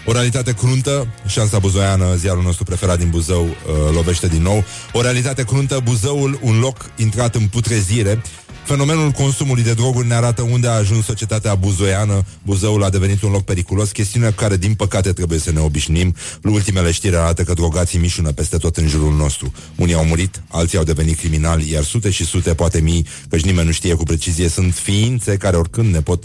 o 0.07 0.13
realitate 0.13 0.53
cruntă, 0.53 1.07
șansa 1.27 1.59
buzoiană, 1.59 2.15
ziarul 2.15 2.43
nostru 2.43 2.65
preferat 2.65 2.99
din 2.99 3.11
Buzău, 3.11 3.45
uh, 3.45 3.95
lovește 3.95 4.27
din 4.27 4.43
nou. 4.43 4.65
O 4.93 5.01
realitate 5.01 5.45
cruntă, 5.45 5.81
Buzăul, 5.85 6.39
un 6.43 6.59
loc 6.59 6.91
intrat 6.97 7.35
în 7.35 7.47
putrezire. 7.47 8.23
Fenomenul 8.67 9.11
consumului 9.11 9.63
de 9.63 9.75
droguri 9.75 10.07
ne 10.07 10.15
arată 10.15 10.43
unde 10.43 10.69
a 10.69 10.73
ajuns 10.73 11.05
societatea 11.05 11.55
buzoiană. 11.55 12.25
Buzăul 12.43 12.85
a 12.85 12.91
devenit 12.91 13.23
un 13.23 13.31
loc 13.31 13.45
periculos, 13.45 13.91
chestiune 13.91 14.29
cu 14.29 14.35
care, 14.35 14.57
din 14.57 14.75
păcate, 14.75 15.13
trebuie 15.13 15.39
să 15.39 15.53
ne 15.53 15.61
obișnim. 15.61 16.15
Ultimele 16.43 16.91
știri 16.91 17.17
arată 17.17 17.43
că 17.43 17.53
drogații 17.53 17.99
mișună 17.99 18.33
peste 18.33 18.57
tot 18.57 18.77
în 18.77 18.89
jurul 18.89 19.15
nostru. 19.15 19.53
Unii 19.77 19.95
au 19.95 20.05
murit, 20.05 20.43
alții 20.49 20.79
au 20.79 20.85
devenit 20.85 21.19
criminali, 21.19 21.71
iar 21.71 21.83
sute 21.83 22.11
și 22.11 22.25
sute, 22.25 22.55
poate 22.55 22.81
mii, 22.81 23.07
căci 23.29 23.45
nimeni 23.45 23.67
nu 23.67 23.73
știe 23.73 23.95
cu 23.95 24.03
precizie, 24.03 24.49
sunt 24.49 24.75
ființe 24.75 25.37
care 25.37 25.57
oricând 25.57 25.93
ne 25.93 26.01
pot 26.01 26.25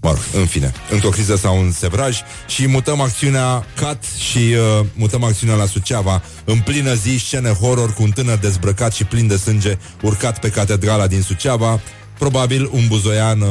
Mă 0.00 0.08
rog, 0.08 0.40
în 0.40 0.46
fine, 0.46 0.72
într-o 0.90 1.08
criză 1.08 1.36
sau 1.36 1.58
un 1.58 1.70
sevraj 1.70 2.18
și 2.46 2.66
mutăm 2.66 3.00
acțiunea 3.00 3.66
CAT 3.74 4.04
și 4.30 4.38
uh, 4.38 4.86
mutăm 4.94 5.24
acțiunea 5.24 5.54
la 5.54 5.66
Suceava. 5.66 6.22
În 6.44 6.58
plină 6.58 6.94
zi, 6.94 7.16
scene 7.16 7.50
horror 7.50 7.94
cu 7.94 8.02
un 8.02 8.10
tânăr 8.10 8.36
dezbrăcat 8.36 8.92
și 8.92 9.04
plin 9.04 9.26
de 9.26 9.36
sânge 9.36 9.78
urcat 10.02 10.40
pe 10.40 10.48
catedrala 10.48 11.06
din 11.06 11.22
Suceava, 11.22 11.80
probabil 12.18 12.68
un 12.72 12.86
buzoian 12.86 13.40
uh, 13.40 13.48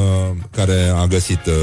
care 0.50 0.92
a 0.94 1.06
găsit 1.06 1.46
uh, 1.46 1.54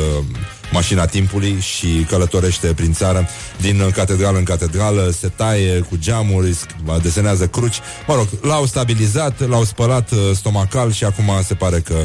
mașina 0.72 1.06
timpului 1.06 1.60
și 1.60 2.06
călătorește 2.10 2.74
prin 2.74 2.94
țară. 2.94 3.28
Din 3.62 3.92
catedrală 3.94 4.38
în 4.38 4.44
catedrală, 4.44 5.14
se 5.20 5.28
taie 5.28 5.80
cu 5.80 5.98
geamuri, 5.98 6.58
desenează 7.02 7.48
cruci. 7.48 7.80
Mă 8.08 8.16
rog, 8.16 8.28
l-au 8.42 8.66
stabilizat, 8.66 9.48
l-au 9.48 9.64
spălat 9.64 10.12
uh, 10.12 10.20
stomacal 10.36 10.92
și 10.92 11.04
acum 11.04 11.32
se 11.44 11.54
pare 11.54 11.80
că 11.80 11.96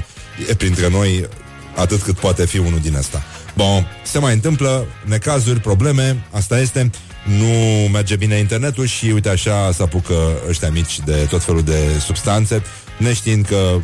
e 0.49 0.55
printre 0.55 0.89
noi 0.89 1.28
atât 1.77 2.03
cât 2.03 2.18
poate 2.18 2.47
fi 2.47 2.59
unul 2.59 2.79
din 2.83 2.97
asta. 2.97 3.23
Bun, 3.57 3.87
se 4.05 4.18
mai 4.18 4.33
întâmplă 4.33 4.87
necazuri, 5.05 5.61
probleme, 5.61 6.25
asta 6.31 6.61
este, 6.61 6.91
nu 7.39 7.89
merge 7.93 8.16
bine 8.16 8.37
internetul 8.37 8.87
și 8.87 9.07
uite 9.07 9.29
așa 9.29 9.71
se 9.73 9.83
apucă 9.83 10.14
ăștia 10.49 10.71
mici 10.71 10.99
de 11.05 11.27
tot 11.31 11.43
felul 11.43 11.62
de 11.62 11.99
substanțe, 12.01 12.62
neștiind 12.99 13.47
că 13.47 13.81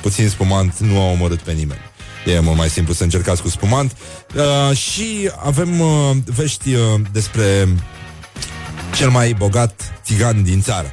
puțin 0.00 0.28
spumant 0.28 0.78
nu 0.78 1.00
a 1.00 1.10
omorât 1.10 1.40
pe 1.40 1.52
nimeni. 1.52 1.80
E 2.26 2.40
mult 2.40 2.56
mai 2.56 2.68
simplu 2.68 2.94
să 2.94 3.02
încercați 3.02 3.42
cu 3.42 3.48
spumant. 3.48 3.96
Uh, 4.34 4.76
și 4.76 5.30
avem 5.44 5.80
uh, 5.80 6.10
vești 6.24 6.74
uh, 6.74 7.00
despre 7.12 7.68
cel 8.94 9.10
mai 9.10 9.34
bogat 9.38 9.92
țigan 10.04 10.42
din 10.42 10.62
țară. 10.62 10.92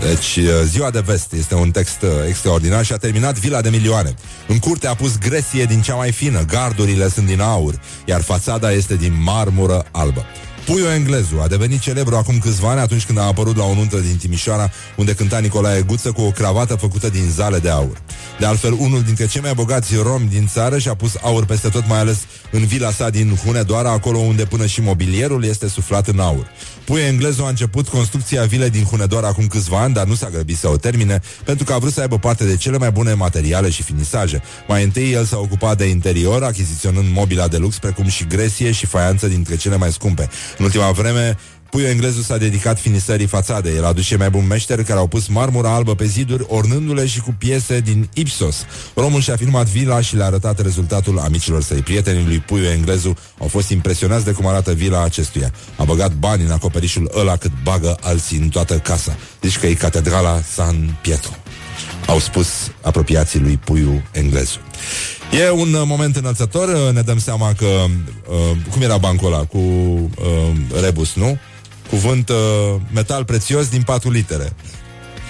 Deci, 0.00 0.36
uh, 0.36 0.44
Ziua 0.64 0.90
de 0.90 1.00
Vest 1.00 1.32
este 1.32 1.54
un 1.54 1.70
text 1.70 2.02
uh, 2.02 2.08
extraordinar 2.28 2.84
și 2.84 2.92
a 2.92 2.96
terminat 2.96 3.38
Vila 3.38 3.60
de 3.60 3.68
Milioane. 3.68 4.14
În 4.48 4.58
curte 4.58 4.86
a 4.86 4.94
pus 4.94 5.18
gresie 5.18 5.64
din 5.64 5.80
cea 5.80 5.94
mai 5.94 6.12
fină, 6.12 6.44
gardurile 6.44 7.08
sunt 7.08 7.26
din 7.26 7.40
aur, 7.40 7.80
iar 8.04 8.20
fațada 8.20 8.72
este 8.72 8.96
din 8.96 9.22
marmură 9.22 9.86
albă. 9.90 10.24
Puiu 10.64 10.90
Englezu 10.90 11.40
a 11.42 11.48
devenit 11.48 11.80
celebru 11.80 12.16
acum 12.16 12.38
câțiva 12.38 12.70
ani 12.70 12.80
atunci 12.80 13.04
când 13.04 13.18
a 13.18 13.22
apărut 13.22 13.56
la 13.56 13.64
o 13.64 13.74
nuntă 13.74 13.96
din 13.96 14.16
Timișoara, 14.16 14.70
unde 14.96 15.14
cânta 15.14 15.38
Nicolae 15.38 15.82
Guță 15.82 16.12
cu 16.12 16.20
o 16.20 16.30
cravată 16.30 16.74
făcută 16.74 17.08
din 17.08 17.28
zale 17.30 17.58
de 17.58 17.70
aur. 17.70 18.02
De 18.38 18.46
altfel, 18.46 18.72
unul 18.78 19.02
dintre 19.02 19.26
cei 19.26 19.40
mai 19.40 19.54
bogați 19.54 19.94
romi 20.02 20.28
din 20.28 20.46
țară 20.46 20.78
și-a 20.78 20.94
pus 20.94 21.12
aur 21.22 21.44
peste 21.44 21.68
tot, 21.68 21.86
mai 21.86 21.98
ales 21.98 22.18
în 22.50 22.64
vila 22.64 22.90
sa 22.90 23.10
din 23.10 23.36
Hunedoara, 23.44 23.90
acolo 23.90 24.18
unde 24.18 24.44
până 24.44 24.66
și 24.66 24.80
mobilierul 24.80 25.44
este 25.44 25.68
suflat 25.68 26.08
în 26.08 26.20
aur. 26.20 26.50
Puiu 26.90 27.04
Englezu 27.04 27.44
a 27.44 27.48
început 27.48 27.88
construcția 27.88 28.44
vilei 28.44 28.70
din 28.70 28.84
Hunedoara 28.84 29.28
acum 29.28 29.46
câțiva 29.46 29.80
ani, 29.80 29.94
dar 29.94 30.06
nu 30.06 30.14
s-a 30.14 30.28
grăbit 30.28 30.56
să 30.56 30.68
o 30.68 30.76
termine, 30.76 31.20
pentru 31.44 31.64
că 31.64 31.72
a 31.72 31.78
vrut 31.78 31.92
să 31.92 32.00
aibă 32.00 32.18
parte 32.18 32.44
de 32.44 32.56
cele 32.56 32.78
mai 32.78 32.90
bune 32.90 33.12
materiale 33.12 33.70
și 33.70 33.82
finisaje. 33.82 34.42
Mai 34.68 34.82
întâi, 34.82 35.12
el 35.12 35.24
s-a 35.24 35.38
ocupat 35.38 35.76
de 35.76 35.84
interior, 35.84 36.42
achiziționând 36.42 37.12
mobila 37.12 37.48
de 37.48 37.56
lux, 37.56 37.78
precum 37.78 38.08
și 38.08 38.26
gresie 38.26 38.70
și 38.70 38.86
faianță 38.86 39.28
dintre 39.28 39.56
cele 39.56 39.76
mai 39.76 39.92
scumpe. 39.92 40.28
În 40.58 40.64
ultima 40.64 40.90
vreme, 40.90 41.36
Puiul 41.70 41.88
englezul 41.88 42.22
s-a 42.22 42.36
dedicat 42.36 42.80
finisării 42.80 43.26
fațadei. 43.26 43.76
El 43.76 43.84
a 43.84 43.86
adus 43.86 44.04
cei 44.04 44.16
mai 44.16 44.30
buni 44.30 44.46
meșteri 44.46 44.84
care 44.84 44.98
au 44.98 45.06
pus 45.06 45.26
marmura 45.26 45.74
albă 45.74 45.94
pe 45.94 46.04
ziduri, 46.04 46.44
ornându-le 46.48 47.06
și 47.06 47.20
cu 47.20 47.34
piese 47.38 47.80
din 47.80 48.08
Ipsos. 48.14 48.64
Romul 48.94 49.20
și-a 49.20 49.36
filmat 49.36 49.66
vila 49.66 50.00
și 50.00 50.16
le-a 50.16 50.26
arătat 50.26 50.60
rezultatul 50.60 51.18
amicilor 51.18 51.62
săi. 51.62 51.80
Prietenii 51.80 52.24
lui 52.26 52.38
Puiu 52.38 52.64
englezul 52.64 53.16
au 53.38 53.48
fost 53.48 53.70
impresionați 53.70 54.24
de 54.24 54.32
cum 54.32 54.46
arată 54.46 54.72
vila 54.72 55.02
acestuia. 55.02 55.52
A 55.76 55.84
băgat 55.84 56.12
bani 56.12 56.44
în 56.44 56.50
acoperișul 56.50 57.10
ăla 57.16 57.36
cât 57.36 57.52
bagă 57.62 57.96
alții 58.00 58.38
în 58.38 58.48
toată 58.48 58.74
casa. 58.74 59.16
Deci 59.40 59.58
că 59.58 59.66
e 59.66 59.74
catedrala 59.74 60.40
San 60.54 60.98
Pietro. 61.02 61.32
Au 62.06 62.18
spus 62.18 62.48
apropiații 62.80 63.40
lui 63.40 63.56
Puiu 63.56 64.02
englezul. 64.12 64.60
E 65.32 65.50
un 65.50 65.72
uh, 65.74 65.82
moment 65.84 66.16
înălțător, 66.16 66.68
uh, 66.68 66.94
ne 66.94 67.00
dăm 67.00 67.18
seama 67.18 67.52
că 67.52 67.66
uh, 67.66 68.56
cum 68.70 68.82
era 68.82 68.96
bancul 68.96 69.32
ăla 69.32 69.44
cu 69.44 69.58
uh, 69.58 70.80
rebus, 70.82 71.14
nu? 71.14 71.38
Cuvânt 71.90 72.28
uh, 72.28 72.36
metal 72.92 73.24
prețios 73.24 73.68
din 73.68 73.82
patru 73.82 74.10
litere. 74.10 74.52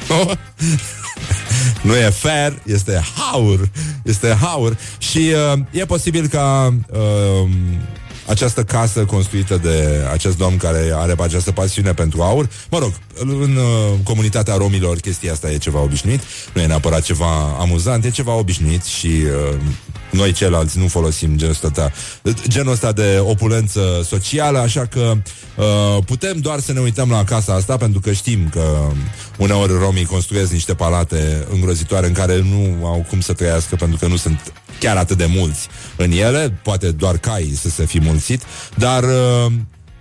nu 1.82 1.96
e 1.96 2.10
fair, 2.10 2.62
este 2.66 3.02
haur, 3.16 3.68
este 4.02 4.38
haur 4.40 4.76
și 4.98 5.32
uh, 5.52 5.60
e 5.70 5.84
posibil 5.84 6.26
ca 6.26 6.74
uh, 6.90 7.50
această 8.30 8.64
casă 8.64 9.04
construită 9.04 9.56
de 9.56 10.06
acest 10.12 10.36
domn 10.36 10.56
care 10.56 10.92
are 10.94 11.14
această 11.18 11.52
pasiune 11.52 11.92
pentru 11.92 12.22
aur. 12.22 12.48
Mă 12.70 12.78
rog, 12.78 12.92
în 13.18 13.56
uh, 13.56 13.98
comunitatea 14.02 14.54
romilor 14.54 14.96
chestia 14.96 15.32
asta 15.32 15.50
e 15.50 15.56
ceva 15.58 15.80
obișnuit, 15.80 16.20
nu 16.54 16.60
e 16.60 16.66
neapărat 16.66 17.02
ceva 17.02 17.56
amuzant, 17.58 18.04
e 18.04 18.10
ceva 18.10 18.34
obișnuit 18.34 18.84
și 18.84 19.06
uh, 19.06 19.56
noi 20.10 20.32
ceilalți 20.32 20.78
nu 20.78 20.88
folosim 20.88 21.36
genul 21.36 21.56
ăsta, 21.62 21.92
genul 22.48 22.72
ăsta 22.72 22.92
de 22.92 23.18
opulență 23.20 23.80
socială, 24.04 24.58
așa 24.58 24.86
că 24.86 25.12
uh, 25.56 26.04
putem 26.04 26.38
doar 26.38 26.60
să 26.60 26.72
ne 26.72 26.80
uităm 26.80 27.10
la 27.10 27.24
casa 27.24 27.54
asta 27.54 27.76
pentru 27.76 28.00
că 28.00 28.12
știm 28.12 28.48
că 28.48 28.90
uneori 29.38 29.72
romii 29.72 30.04
construiesc 30.04 30.52
niște 30.52 30.74
palate 30.74 31.46
îngrozitoare 31.52 32.06
în 32.06 32.12
care 32.12 32.40
nu 32.40 32.86
au 32.86 33.06
cum 33.08 33.20
să 33.20 33.32
trăiască 33.32 33.76
pentru 33.76 33.98
că 33.98 34.06
nu 34.06 34.16
sunt 34.16 34.52
chiar 34.80 34.96
atât 34.96 35.16
de 35.16 35.26
mulți 35.26 35.68
în 35.96 36.10
ele, 36.10 36.60
poate 36.62 36.90
doar 36.90 37.18
cai 37.18 37.52
să 37.60 37.68
se 37.68 37.84
fi 37.84 38.00
mulțit, 38.00 38.42
dar 38.76 39.02
uh, 39.02 39.52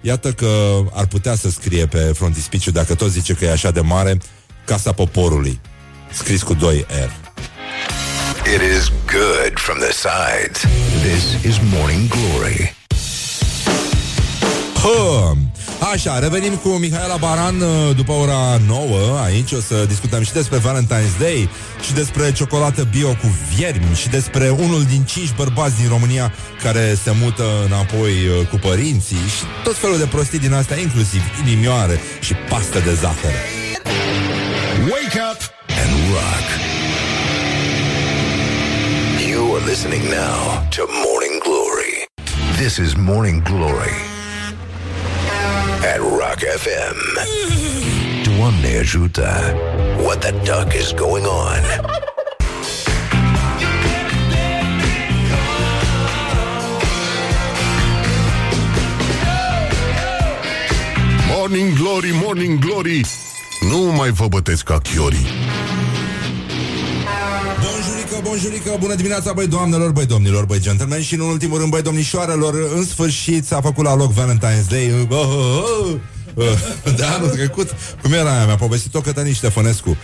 iată 0.01 0.32
că 0.32 0.80
ar 0.93 1.05
putea 1.05 1.36
să 1.36 1.49
scrie 1.49 1.86
pe 1.86 1.99
frontispiciu, 1.99 2.72
dacă 2.72 2.95
tot 2.95 3.12
zice 3.12 3.34
că 3.34 3.45
e 3.45 3.51
așa 3.51 3.72
de 3.72 3.82
mare, 3.82 4.18
Casa 4.66 4.91
Poporului, 4.91 5.60
scris 6.12 6.43
cu 6.43 6.53
2 6.53 6.86
R. 6.88 7.29
It 8.56 8.62
is 8.62 8.89
good 9.06 9.60
from 9.60 9.78
the 9.80 9.93
sides. 9.93 10.66
This 11.04 11.45
is 11.45 11.60
Morning 11.74 12.08
Glory. 12.08 12.76
Hă! 14.74 15.32
Așa, 15.93 16.20
revenim 16.20 16.56
cu 16.56 16.70
Mihaela 16.70 17.16
Baran 17.18 17.62
uh, 17.62 17.95
după 17.95 18.12
ora 18.12 18.60
9 18.68 19.20
aici. 19.24 19.52
O 19.52 19.60
să 19.60 19.86
discutăm 19.88 20.24
și 20.24 20.34
despre 20.34 20.58
Valentine's 20.58 21.20
Day 21.20 21.50
și 21.82 21.93
despre 21.93 22.32
ciocolată 22.32 22.88
bio 22.91 23.08
cu 23.08 23.28
viermi 23.56 23.95
și 23.95 24.10
despre 24.10 24.50
unul 24.50 24.84
din 24.84 25.04
cinci 25.04 25.34
bărbați 25.36 25.78
din 25.78 25.89
România 25.89 26.34
care 26.64 26.97
se 27.04 27.12
mută 27.22 27.43
înapoi 27.66 28.12
uh, 28.12 28.47
cu 28.47 28.56
părinții 28.58 29.16
și 29.38 29.43
tot 29.64 29.78
felul 29.78 29.97
de 29.97 30.06
prostii 30.06 30.39
din 30.39 30.54
astea, 30.54 30.78
inclusiv 30.78 31.22
inimioare 31.47 32.00
și 32.20 32.34
pastă 32.34 32.80
de 32.80 32.93
zahăr. 32.93 33.34
Wake 34.91 35.20
up 35.32 35.41
and 35.82 36.12
rock. 36.12 36.79
Are 39.60 39.66
listening 39.66 40.03
now 40.10 40.70
to 40.72 40.88
Morning 40.88 41.39
Glory. 41.43 42.07
This 42.57 42.80
is 42.80 42.95
Morning 42.95 43.41
Glory 43.43 43.97
at 45.84 45.99
Rock 45.99 46.39
FM. 46.39 46.97
Doamne 48.24 48.78
ajută! 48.80 49.55
What 49.97 50.22
the 50.22 50.32
duck 50.43 50.74
is 50.76 50.93
going 50.93 51.26
on? 51.26 51.62
Morning 61.36 61.74
Glory, 61.76 62.12
Morning 62.24 62.60
Glory 62.60 63.01
Nu 63.70 63.78
mai 63.78 64.10
vă 64.10 64.28
bătesc 64.28 64.64
ca 64.64 64.78
chiorii 64.78 65.28
Bunjurică, 67.58 68.20
bunjurică, 68.24 68.76
bună 68.80 68.95
dimineața, 68.95 69.34
băi 69.34 69.47
doamnelor, 69.47 69.91
băi 69.91 70.06
domnilor, 70.06 70.45
băi 70.45 70.60
gentlemen 70.60 71.02
Și 71.02 71.14
în 71.14 71.20
ultimul 71.20 71.58
rând, 71.58 71.70
băi 71.70 71.82
domnișoarelor 71.82 72.72
În 72.76 72.86
sfârșit 72.86 73.45
s-a 73.45 73.62
făcut 73.62 73.86
la 73.86 73.95
loc 73.95 74.14
Valentine's 74.14 74.68
Day 74.70 74.89
uh, 74.89 75.08
uh, 75.10 75.95
uh, 76.34 76.95
De 76.95 77.04
anul 77.04 77.30
trecut 77.30 77.76
Cum 78.02 78.14
era 78.14 78.36
aia? 78.36 78.45
Mi-a 78.45 78.56
povestit-o 78.56 79.02
Cătălin 79.02 79.34
Ștefănescu 79.34 79.97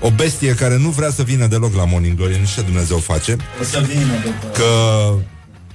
o 0.00 0.10
bestie 0.10 0.54
care 0.54 0.78
nu 0.78 0.88
vrea 0.88 1.10
să 1.10 1.22
vină 1.22 1.46
deloc 1.46 1.74
la 1.74 1.84
Morning 1.84 2.16
Glory, 2.16 2.38
nu 2.40 2.46
știu 2.46 2.62
ce 2.62 2.68
Dumnezeu 2.68 2.98
face. 2.98 3.36
O 3.60 3.64
să 3.64 3.84
vină 3.88 4.12
după. 4.24 4.46
Că 4.54 5.12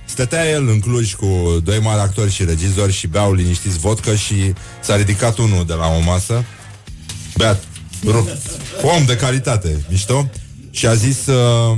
stătea 0.05 0.49
el 0.49 0.67
în 0.67 0.79
Cluj 0.79 1.13
cu 1.13 1.59
doi 1.63 1.79
mari 1.79 2.01
actori 2.01 2.31
și 2.31 2.45
regizori 2.45 2.91
și 2.91 3.07
beau 3.07 3.33
liniștiți 3.33 3.77
vodcă 3.77 4.15
și 4.15 4.53
s-a 4.81 4.95
ridicat 4.95 5.37
unul 5.37 5.65
de 5.65 5.73
la 5.73 5.87
o 5.87 5.99
masă, 5.99 6.43
beat, 7.37 7.63
ru- 8.05 8.29
om 8.81 9.05
de 9.05 9.15
calitate, 9.15 9.85
mișto, 9.89 10.29
și 10.73 10.87
a 10.87 10.93
zis... 10.93 11.25
Uh, 11.25 11.77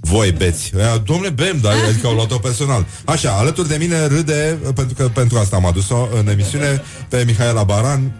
voi 0.00 0.32
beți. 0.32 0.72
Aia, 0.76 0.96
Domnule, 0.96 1.30
bem, 1.30 1.58
dar 1.60 1.72
adică 1.88 2.06
au 2.06 2.14
luat-o 2.14 2.38
personal. 2.38 2.86
Așa, 3.04 3.30
alături 3.30 3.68
de 3.68 3.76
mine 3.76 4.06
râde, 4.06 4.58
pentru 4.74 4.94
că 4.94 5.08
pentru 5.08 5.38
asta 5.38 5.56
am 5.56 5.66
adus-o 5.66 6.08
în 6.18 6.28
emisiune, 6.28 6.82
pe 7.08 7.22
Mihaela 7.26 7.62
Baran. 7.62 8.12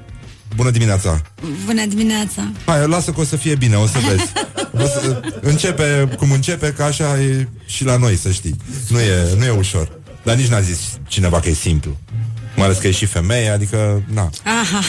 Bună 0.56 0.70
dimineața! 0.70 1.22
Bună 1.64 1.86
dimineața! 1.86 2.52
Hai, 2.66 2.86
lasă 2.86 3.10
că 3.10 3.20
o 3.20 3.24
să 3.24 3.36
fie 3.36 3.54
bine, 3.54 3.76
o 3.76 3.86
să 3.86 3.98
vezi. 4.08 4.32
O 4.72 4.86
să, 4.86 5.20
începe 5.40 6.14
cum 6.16 6.30
începe, 6.30 6.72
că 6.72 6.82
așa 6.82 7.20
e 7.20 7.48
și 7.66 7.84
la 7.84 7.96
noi, 7.96 8.16
să 8.16 8.30
știi. 8.30 8.56
Nu 8.88 9.00
e, 9.00 9.34
nu 9.38 9.44
e 9.44 9.50
ușor. 9.50 9.98
Dar 10.22 10.36
nici 10.36 10.46
n-a 10.46 10.60
zis 10.60 10.78
cineva 11.08 11.40
că 11.40 11.48
e 11.48 11.52
simplu. 11.52 11.96
Mai 12.58 12.66
ales 12.66 12.78
că 12.78 12.86
e 12.86 12.90
și 12.90 13.06
femeie, 13.06 13.48
adică, 13.48 14.02
na. 14.06 14.30
Aha. 14.44 14.80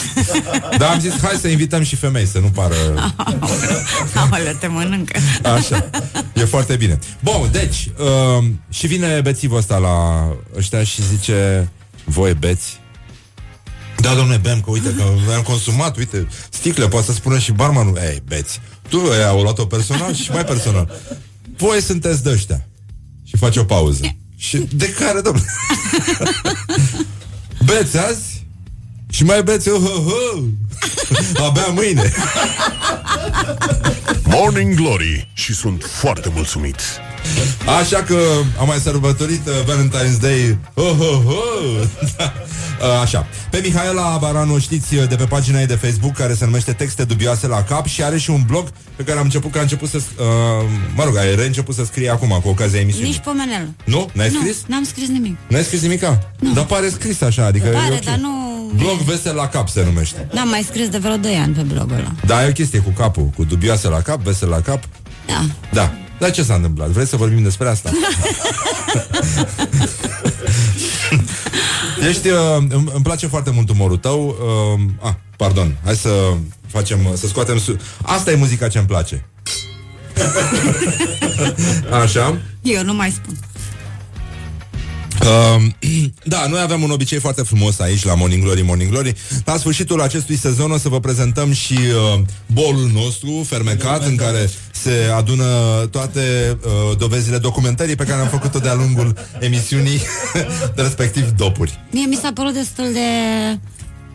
Dar 0.78 0.90
am 0.90 1.00
zis, 1.00 1.18
hai 1.22 1.38
să 1.40 1.48
invităm 1.48 1.82
și 1.82 1.96
femei, 1.96 2.26
să 2.26 2.38
nu 2.38 2.46
pară... 2.46 2.74
Aoleu, 4.30 4.52
te 4.60 4.66
mănâncă. 4.66 5.18
Așa. 5.42 5.90
E 6.34 6.44
foarte 6.44 6.76
bine. 6.76 6.98
Bun, 7.20 7.48
deci, 7.52 7.90
uh, 7.98 8.44
și 8.70 8.86
vine 8.86 9.20
bețivul 9.20 9.56
ăsta 9.56 9.76
la 9.76 10.26
ăștia 10.56 10.84
și 10.84 11.06
zice, 11.06 11.68
voi 12.04 12.34
beți? 12.34 12.80
Da, 13.96 14.14
domnule, 14.14 14.36
bem, 14.36 14.60
că 14.60 14.70
uite, 14.70 14.94
că 14.94 15.02
am 15.34 15.42
consumat, 15.42 15.96
uite, 15.96 16.28
sticle, 16.50 16.88
poate 16.88 17.06
să 17.06 17.12
spună 17.12 17.38
și 17.38 17.52
barmanul, 17.52 17.96
ei, 17.96 18.22
beți. 18.26 18.60
Tu 18.88 18.98
ai 19.10 19.26
au 19.26 19.42
luat-o 19.42 19.66
personal 19.66 20.14
și 20.14 20.30
mai 20.30 20.44
personal. 20.44 21.00
Voi 21.56 21.82
sunteți 21.82 22.22
de 22.22 22.30
ăștia. 22.30 22.66
Și 23.24 23.36
face 23.36 23.60
o 23.60 23.64
pauză. 23.64 24.16
Și 24.36 24.58
de 24.58 24.90
care, 24.90 25.20
domnule? 25.20 25.46
beți 27.64 27.98
azi? 27.98 28.46
Și 29.10 29.24
mai 29.24 29.42
beți, 29.42 29.68
oh, 29.68 29.82
oh, 29.84 30.12
oh. 30.34 30.42
Abia 31.46 31.66
mâine. 31.66 32.12
Morning 34.24 34.74
Glory 34.74 35.28
Și 35.32 35.54
sunt 35.54 35.84
foarte 35.84 36.30
mulțumit 36.34 36.80
Așa 37.80 37.96
că 38.02 38.16
am 38.60 38.66
mai 38.66 38.78
sărbătorit 38.78 39.46
uh, 39.46 39.52
Valentine's 39.74 40.20
Day 40.20 40.58
oh, 40.74 40.96
oh, 40.98 41.22
oh. 41.26 41.82
Da. 42.16 42.32
Uh, 42.80 43.00
Așa 43.02 43.26
Pe 43.50 43.60
Mihaela 43.64 44.16
Baranu 44.20 44.58
știți 44.58 44.94
uh, 44.94 45.08
de 45.08 45.16
pe 45.16 45.24
pagina 45.24 45.60
ei 45.60 45.66
de 45.66 45.74
Facebook 45.74 46.12
Care 46.14 46.34
se 46.34 46.44
numește 46.44 46.72
Texte 46.72 47.04
dubioase 47.04 47.46
la 47.46 47.62
cap 47.62 47.86
Și 47.86 48.02
are 48.02 48.18
și 48.18 48.30
un 48.30 48.42
blog 48.46 48.68
pe 48.96 49.02
care 49.02 49.18
am 49.18 49.24
început 49.24 49.50
Că 49.52 49.58
a 49.58 49.60
început 49.60 49.88
să 49.88 49.96
uh, 49.96 50.24
Mă 50.94 51.04
rog, 51.04 51.16
a 51.16 51.34
reînceput 51.34 51.74
să 51.74 51.84
scrie 51.84 52.10
acum 52.10 52.40
Cu 52.42 52.48
ocazia 52.48 52.80
emisiunii 52.80 53.10
Nici 53.10 53.20
pomenel. 53.20 53.68
Nu? 53.84 54.10
N-ai 54.12 54.30
Nu, 54.32 54.38
scris? 54.40 54.56
n-am 54.66 54.84
scris 54.84 55.08
nimic. 55.08 55.36
N-ai 55.48 55.62
scris 55.62 55.80
nimica? 55.82 56.18
Nu. 56.38 56.52
Dar 56.52 56.64
pare 56.64 56.88
scris 56.88 57.20
așa 57.20 57.44
adică 57.44 57.66
e 57.66 57.70
Pare, 57.70 57.94
ok. 57.94 58.04
dar 58.04 58.16
nu... 58.16 58.28
Blog 58.76 58.96
vesel 58.98 59.34
la 59.34 59.48
cap 59.48 59.68
se 59.68 59.84
numește 59.84 60.28
N-am 60.32 60.48
mai 60.48 60.64
scris 60.68 60.88
de 60.88 60.98
vreo 60.98 61.16
2 61.16 61.34
ani 61.34 61.54
pe 61.54 61.60
blogul 61.62 61.94
ăla. 61.94 62.12
Da, 62.26 62.44
e 62.44 62.48
o 62.48 62.52
chestie 62.52 62.78
cu 62.78 62.90
capul 62.90 63.30
Cu 63.36 63.44
dubioase 63.44 63.88
la 63.88 64.00
cap, 64.00 64.20
vesel 64.22 64.48
la 64.48 64.60
cap 64.60 64.82
Da. 65.26 65.44
Da. 65.72 65.94
Dar 66.20 66.30
ce 66.30 66.42
s-a 66.42 66.54
întâmplat? 66.54 66.88
Vreți 66.88 67.10
să 67.10 67.16
vorbim 67.16 67.42
despre 67.42 67.68
asta? 67.68 67.90
Ești, 72.08 72.28
uh, 72.28 72.38
îmi, 72.58 72.90
îmi 72.94 73.02
place 73.02 73.26
foarte 73.26 73.50
mult 73.50 73.70
umorul 73.70 73.96
tău. 73.96 74.28
Uh, 74.28 74.80
ah, 75.08 75.14
pardon. 75.36 75.76
Hai 75.84 75.96
să 75.96 76.32
facem, 76.66 76.98
să 77.14 77.26
scoatem... 77.26 77.58
Su- 77.58 77.76
asta 78.02 78.30
e 78.30 78.34
muzica 78.34 78.68
ce 78.68 78.78
îmi 78.78 78.86
place. 78.86 79.26
Așa. 82.02 82.38
Eu 82.62 82.82
nu 82.82 82.94
mai 82.94 83.10
spun. 83.10 83.38
Uh, 85.20 85.62
da, 86.24 86.46
noi 86.46 86.60
avem 86.60 86.82
un 86.82 86.90
obicei 86.90 87.18
foarte 87.18 87.42
frumos 87.42 87.78
aici 87.78 88.04
la 88.04 88.14
Morning 88.14 88.42
Glory, 88.42 88.62
Morning 88.62 88.90
Glory. 88.90 89.14
La 89.44 89.56
sfârșitul 89.56 90.00
acestui 90.00 90.36
sezon 90.36 90.70
o 90.70 90.78
să 90.78 90.88
vă 90.88 91.00
prezentăm 91.00 91.52
și 91.52 91.72
uh, 91.72 92.20
bolul 92.46 92.90
nostru 92.92 93.44
fermecat 93.46 94.06
în 94.06 94.16
care 94.16 94.50
se 94.70 95.10
adună 95.16 95.44
toate 95.90 96.56
uh, 96.64 96.96
dovezile 96.98 97.38
documentării 97.38 97.96
pe 97.96 98.04
care 98.04 98.20
am 98.20 98.28
făcut-o 98.28 98.58
de-a 98.58 98.74
lungul 98.74 99.14
emisiunii, 99.40 100.00
respectiv 100.84 101.30
dopuri. 101.30 101.80
Mie 101.90 102.06
mi 102.06 102.18
s-a 102.22 102.30
părut 102.34 102.52
destul 102.52 102.92
de 102.92 103.08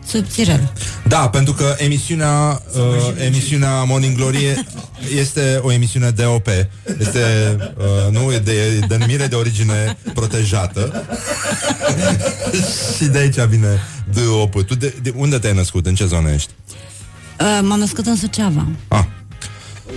Subțirel. 0.06 0.72
Da, 1.08 1.28
pentru 1.28 1.52
că 1.52 1.74
emisiunea 1.78 2.62
uh, 2.76 3.24
emisiunea 3.24 3.82
Morning 3.82 4.16
Glory 4.16 4.64
este 5.16 5.60
o 5.62 5.72
emisiune 5.72 6.10
DOP. 6.10 6.48
Este 6.98 7.56
uh, 7.76 8.12
nu 8.12 8.32
e 8.32 8.38
de 8.38 8.78
denumire 8.88 9.26
de 9.26 9.34
origine 9.34 9.96
protejată. 10.14 11.04
și 12.96 13.04
de 13.04 13.18
aici 13.18 13.40
vine 13.40 13.80
DOP. 14.12 14.62
Tu 14.62 14.74
de, 14.74 14.94
de 15.02 15.12
unde 15.16 15.38
te-ai 15.38 15.54
născut? 15.54 15.86
În 15.86 15.94
ce 15.94 16.06
zonă 16.06 16.30
ești? 16.30 16.50
Uh, 17.40 17.58
m-am 17.62 17.78
născut 17.78 18.06
în 18.06 18.16
Suceava. 18.16 18.66
Ah. 18.88 19.04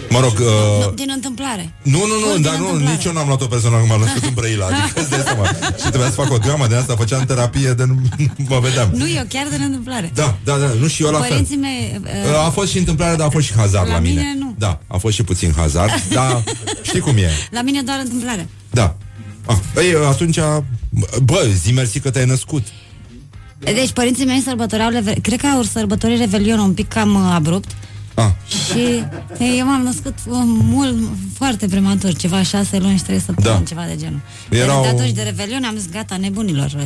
Mă 0.09 0.19
rog, 0.19 0.33
uh, 0.39 0.85
Nu, 0.85 0.91
din 0.91 1.11
întâmplare. 1.13 1.73
Nu, 1.81 1.97
nu, 2.11 2.15
nu, 2.27 2.33
Din 2.33 2.41
dar 2.41 2.55
nu, 2.55 2.65
întâmplare. 2.65 2.95
nici 2.95 3.05
eu 3.05 3.11
n-am 3.13 3.27
luat 3.27 3.41
o 3.41 3.45
persoană 3.45 3.77
că 3.77 3.85
m-am 3.87 3.99
născut 3.99 4.23
în 4.23 4.33
Brăila 4.33 4.65
Adică 4.69 4.99
îți 4.99 5.09
dai 5.09 5.21
seama 5.25 5.45
Și 5.81 5.87
trebuia 5.89 6.09
să 6.09 6.15
fac 6.21 6.31
o 6.31 6.37
dramă 6.37 6.67
de 6.67 6.75
asta 6.75 6.95
Făceam 6.95 7.25
terapie 7.25 7.71
de 7.73 7.83
nu 7.85 7.95
mă 8.53 8.59
vedeam 8.59 8.89
Nu, 8.93 9.07
eu 9.09 9.23
chiar 9.29 9.47
din 9.51 9.61
întâmplare. 9.61 10.11
Da, 10.13 10.37
da, 10.43 10.57
da, 10.57 10.65
nu 10.79 10.87
și 10.87 11.03
eu 11.03 11.11
la 11.11 11.19
fel 11.19 11.29
Părinții 11.29 11.55
mei... 11.55 12.01
Uh, 12.03 12.45
A 12.45 12.49
fost 12.49 12.71
și 12.71 12.77
întâmplare, 12.77 13.15
dar 13.15 13.27
a 13.27 13.29
fost 13.29 13.45
și 13.45 13.53
hazard 13.53 13.87
la, 13.87 13.93
La 13.93 13.99
mine. 13.99 14.13
mine 14.21 14.35
nu. 14.39 14.55
Da, 14.57 14.79
a 14.87 14.97
fost 14.97 15.15
și 15.15 15.23
puțin 15.23 15.53
hazard, 15.55 15.91
dar 16.17 16.43
știi 16.81 16.99
cum 16.99 17.17
e. 17.17 17.29
la 17.51 17.61
mine 17.61 17.81
doar 17.81 17.99
întâmplare. 18.03 18.47
Da. 18.71 18.95
Ah, 19.45 19.55
ei, 19.75 19.93
atunci, 20.09 20.37
bă, 21.23 21.47
zi 21.63 21.71
mersi 21.71 21.99
că 21.99 22.09
te-ai 22.09 22.25
născut. 22.25 22.67
Deci 23.59 23.91
părinții 23.91 24.25
mei 24.25 24.41
sărbătoreau, 24.41 24.89
leve- 24.89 25.17
cred 25.21 25.39
că 25.39 25.47
au 25.47 25.61
sărbătorit 25.63 26.19
Revelionul 26.19 26.65
un 26.65 26.73
pic 26.73 26.87
cam 26.87 27.15
uh, 27.15 27.31
abrupt 27.33 27.71
Ah. 28.19 28.31
și 28.71 29.03
eu 29.57 29.65
m-am 29.65 29.81
născut 29.81 30.13
uh, 30.27 30.37
mult, 30.45 30.95
foarte 31.37 31.67
prematur, 31.67 32.13
ceva 32.13 32.43
șase 32.43 32.77
luni 32.77 32.97
și 32.97 33.03
trei 33.03 33.19
săptămâni, 33.19 33.59
Da. 33.63 33.67
ceva 33.67 33.83
de 33.87 33.95
genul. 33.95 34.19
Erau- 34.49 34.81
Deci 34.81 34.91
de 34.91 34.97
atunci 34.97 35.11
de 35.15 35.21
Revelion 35.21 35.63
am 35.63 35.75
zis, 35.77 35.89
gata, 35.89 36.17
nebunilor. 36.17 36.71
uh, 36.75 36.81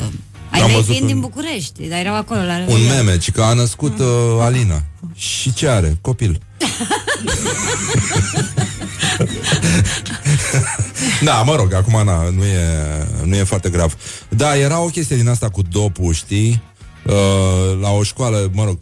Ai 0.49 0.59
Am 0.59 0.65
mei 0.65 0.75
văzut 0.75 0.89
fiind 0.89 1.01
un- 1.01 1.07
din 1.07 1.19
București, 1.19 1.87
dar 1.87 1.99
erau 1.99 2.15
acolo 2.15 2.39
la 2.41 2.53
Un 2.53 2.59
Revelion. 2.59 2.95
meme, 2.95 3.17
ci 3.17 3.31
că 3.31 3.41
a 3.41 3.53
născut 3.53 3.99
uh, 3.99 4.05
Alina. 4.41 4.83
Și 5.15 5.53
ce 5.53 5.67
are? 5.67 5.97
Copil. 6.01 6.39
da, 11.23 11.41
mă 11.41 11.55
rog, 11.55 11.73
acum 11.73 12.01
na, 12.05 12.29
nu, 12.29 12.43
e, 12.43 12.67
nu 13.23 13.35
e 13.35 13.43
foarte 13.43 13.69
grav. 13.69 13.95
Da, 14.29 14.57
era 14.57 14.79
o 14.79 14.85
chestie 14.85 15.15
din 15.15 15.27
asta 15.27 15.49
cu 15.49 15.61
dopul, 15.71 16.13
știi? 16.13 16.61
Uh, 17.05 17.13
la 17.81 17.89
o 17.89 18.03
școală, 18.03 18.49
mă 18.53 18.63
rog, 18.63 18.77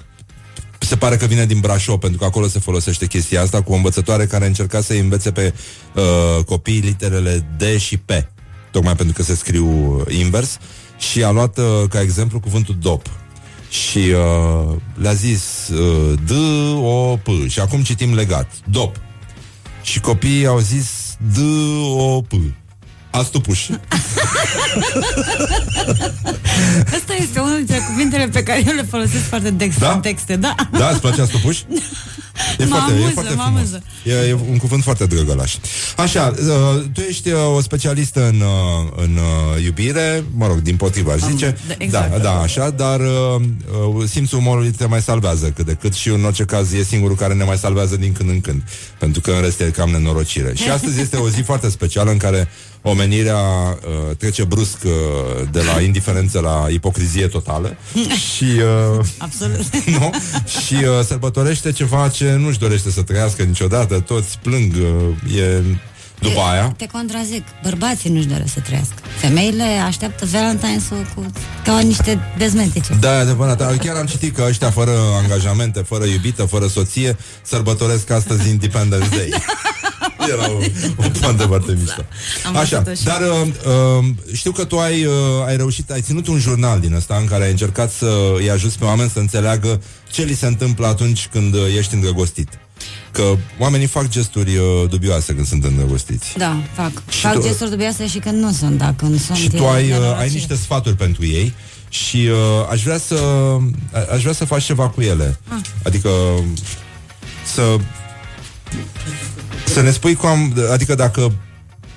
se 0.91 0.97
pare 0.97 1.17
că 1.17 1.25
vine 1.25 1.45
din 1.45 1.59
Brașov, 1.59 1.99
pentru 1.99 2.19
că 2.19 2.25
acolo 2.25 2.47
se 2.47 2.59
folosește 2.59 3.05
chestia 3.05 3.41
asta 3.41 3.61
cu 3.61 3.71
o 3.71 3.75
învățătoare 3.75 4.25
care 4.25 4.45
încerca 4.45 4.81
să 4.81 4.93
învețe 4.93 5.31
pe 5.31 5.53
uh, 5.95 6.43
copii 6.43 6.79
literele 6.79 7.45
D 7.57 7.77
și 7.77 7.97
P, 7.97 8.11
tocmai 8.71 8.95
pentru 8.95 9.15
că 9.15 9.23
se 9.23 9.35
scriu 9.35 9.67
uh, 9.67 10.15
invers, 10.17 10.57
și 10.97 11.23
a 11.23 11.29
luat 11.29 11.57
uh, 11.57 11.65
ca 11.89 12.01
exemplu 12.01 12.39
cuvântul 12.39 12.75
dop. 12.81 13.05
Și 13.69 13.97
uh, 13.97 14.75
le-a 14.95 15.13
zis 15.13 15.67
uh, 15.67 16.19
D-O-P 16.25 17.27
și 17.47 17.59
acum 17.59 17.81
citim 17.81 18.13
legat, 18.13 18.51
dop. 18.69 18.95
Și 19.83 19.99
copiii 19.99 20.45
au 20.45 20.59
zis 20.59 21.17
D-O-P. 21.33 22.31
Astupuș. 23.11 23.69
Asta 26.95 27.13
este 27.19 27.39
unul 27.39 27.55
dintre 27.55 27.77
cuvintele 27.87 28.27
pe 28.27 28.43
care 28.43 28.63
eu 28.67 28.73
le 28.75 28.83
folosesc 28.89 29.23
foarte 29.23 29.49
des 29.51 29.77
Da? 29.77 29.91
în 29.91 29.99
texte, 29.99 30.35
da. 30.35 30.55
Da, 30.71 30.89
îți 30.89 30.99
place 30.99 31.21
astupuș? 31.21 31.57
E 32.59 32.65
Mă 32.65 32.75
foarte, 32.75 32.91
e 32.91 32.95
amuză, 32.95 33.11
foarte 33.13 33.33
mă 33.33 33.41
frumos. 33.41 33.59
amuză. 33.59 33.83
E, 34.03 34.27
e 34.29 34.33
un 34.49 34.57
cuvânt 34.57 34.83
foarte 34.83 35.05
drăgălaș. 35.05 35.55
Așa, 35.97 36.33
uh, 36.39 36.83
tu 36.93 37.01
ești 37.01 37.29
uh, 37.29 37.39
o 37.55 37.61
specialistă 37.61 38.27
în, 38.27 38.41
uh, 38.41 38.91
în 38.95 39.17
uh, 39.55 39.63
iubire, 39.63 40.23
mă 40.35 40.47
rog, 40.47 40.57
din 40.61 40.75
potriva, 40.75 41.11
aș 41.13 41.19
zice. 41.19 41.57
da, 41.67 41.73
exact. 41.77 42.11
Da, 42.11 42.17
da, 42.17 42.39
așa, 42.39 42.69
dar 42.69 42.99
uh, 42.99 43.41
uh, 43.97 44.07
simțul 44.09 44.37
umorului 44.37 44.69
te 44.71 44.85
mai 44.85 45.01
salvează 45.01 45.49
cât 45.55 45.65
de 45.65 45.73
cât 45.81 45.93
și 45.93 46.09
în 46.09 46.23
orice 46.23 46.43
caz 46.43 46.73
e 46.73 46.83
singurul 46.83 47.15
care 47.15 47.33
ne 47.33 47.43
mai 47.43 47.57
salvează 47.57 47.95
din 47.97 48.11
când 48.11 48.29
în 48.29 48.41
când, 48.41 48.61
pentru 48.97 49.21
că 49.21 49.31
în 49.31 49.41
rest 49.41 49.59
e 49.59 49.63
cam 49.63 49.89
nenorocire. 49.89 50.53
Și 50.55 50.69
astăzi 50.77 50.99
este 51.01 51.17
o 51.17 51.29
zi 51.29 51.41
foarte 51.41 51.69
specială 51.69 52.11
în 52.11 52.17
care 52.17 52.47
omenirea 52.81 53.37
uh, 53.39 54.15
trece 54.17 54.43
brusc 54.43 54.77
uh, 54.85 54.91
de 55.51 55.61
la 55.61 55.81
indiferență 55.81 56.39
la 56.39 56.65
ipocrizie 56.69 57.27
totală 57.27 57.75
și 58.35 58.43
uh, 58.43 59.05
Absolut. 59.17 59.75
nu? 59.99 60.11
Și 60.65 60.73
uh, 60.73 61.05
sărbătorește 61.05 61.71
ceva 61.71 62.07
ce 62.09 62.30
nu-și 62.37 62.59
dorește 62.59 62.91
să 62.91 63.01
trăiască 63.01 63.43
niciodată, 63.43 63.99
toți 63.99 64.39
plâng, 64.41 64.73
uh, 64.73 65.35
e 65.37 65.61
după 66.21 66.39
aia. 66.39 66.73
Te 66.77 66.85
contrazic. 66.85 67.43
Bărbații 67.63 68.09
nu-și 68.09 68.27
doresc 68.27 68.53
să 68.53 68.59
trăiască. 68.59 68.95
Femeile 69.17 69.63
așteaptă 69.63 70.25
Valentine's-ul 70.25 71.13
cu, 71.15 71.25
ca 71.63 71.79
niște 71.79 72.19
dezmentice. 72.37 72.97
Da, 72.99 73.17
e 73.17 73.19
adevărat. 73.19 73.57
Dar 73.57 73.77
Chiar 73.77 73.95
am 73.95 74.05
citit 74.05 74.35
că 74.35 74.43
ăștia 74.47 74.71
fără 74.71 74.91
angajamente, 75.21 75.81
fără 75.81 76.05
iubită, 76.05 76.43
fără 76.43 76.67
soție, 76.67 77.17
sărbătoresc 77.41 78.09
astăzi 78.09 78.49
Independence 78.49 79.07
Day. 79.15 79.29
Era 80.29 80.51
o, 80.51 80.57
o 81.05 81.09
poantă 81.19 81.43
foarte 81.43 81.75
mișto. 81.79 82.05
Am 82.45 82.55
Așa, 82.57 82.79
văzut-o 82.79 82.93
și 82.93 83.03
dar 83.03 83.21
uh, 83.21 83.47
uh, 83.99 84.05
știu 84.33 84.51
că 84.51 84.63
tu 84.65 84.77
ai, 84.79 85.05
uh, 85.05 85.13
ai 85.47 85.57
reușit, 85.57 85.91
ai 85.91 86.01
ținut 86.01 86.27
un 86.27 86.39
jurnal 86.39 86.79
din 86.79 86.93
ăsta 86.93 87.15
în 87.19 87.25
care 87.27 87.43
ai 87.43 87.49
încercat 87.51 87.91
să 87.91 88.33
îi 88.37 88.49
ajuți 88.49 88.77
pe 88.77 88.85
oameni 88.85 89.09
să 89.09 89.19
înțeleagă 89.19 89.81
ce 90.11 90.23
li 90.23 90.33
se 90.35 90.45
întâmplă 90.45 90.87
atunci 90.87 91.27
când 91.31 91.53
uh, 91.53 91.61
ești 91.77 91.93
îndrăgostit. 91.93 92.49
Că 93.11 93.35
oamenii 93.59 93.87
fac 93.87 94.07
gesturi 94.09 94.55
uh, 94.57 94.89
dubioase 94.89 95.33
când 95.33 95.47
sunt 95.47 95.63
îndrăgostiți. 95.63 96.33
Da, 96.37 96.57
fac. 96.75 96.91
Și 97.09 97.19
fac 97.19 97.33
tu- 97.33 97.41
gesturi 97.41 97.69
dubioase 97.69 98.07
și 98.07 98.17
când 98.19 98.41
nu 98.41 98.51
sunt, 98.51 98.77
dacă 98.77 98.93
când 98.97 99.21
sunt 99.21 99.37
Și 99.37 99.45
e 99.45 99.57
tu 99.57 99.65
ai, 99.67 99.83
uh, 99.83 99.89
nenorocire. 99.89 100.21
ai 100.21 100.29
niște 100.29 100.55
sfaturi 100.55 100.95
pentru 100.95 101.25
ei 101.25 101.53
și 101.89 102.17
uh, 102.17 102.67
aș 102.71 102.83
vrea 102.83 102.97
să 102.97 103.15
a- 103.91 104.13
aș 104.13 104.21
vrea 104.21 104.33
să 104.33 104.45
faci 104.45 104.63
ceva 104.63 104.89
cu 104.89 105.01
ele. 105.01 105.39
Ah. 105.47 105.59
Adică 105.83 106.09
să 107.53 107.75
să 109.65 109.81
ne 109.81 109.91
spui 109.91 110.13
cum, 110.13 110.53
adică 110.71 110.95
dacă 110.95 111.33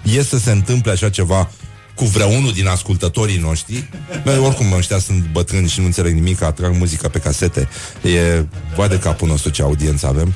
e 0.02 0.22
să 0.22 0.38
se 0.38 0.50
întâmple 0.50 0.90
așa 0.90 1.10
ceva 1.10 1.50
cu 1.94 2.04
vreunul 2.04 2.52
din 2.52 2.66
ascultătorii 2.66 3.38
noștri 3.38 3.88
Bă, 4.24 4.38
Oricum 4.44 4.72
ăștia 4.72 4.98
sunt 4.98 5.24
bătrâni 5.32 5.68
și 5.68 5.80
nu 5.80 5.84
înțeleg 5.84 6.14
nimic 6.14 6.42
Atrag 6.42 6.76
muzica 6.76 7.08
pe 7.08 7.18
casete 7.18 7.68
E 8.02 8.44
vai 8.76 8.88
de 8.88 8.98
capul 8.98 9.28
nostru 9.28 9.50
ce 9.50 9.62
audiență 9.62 10.06
avem 10.06 10.34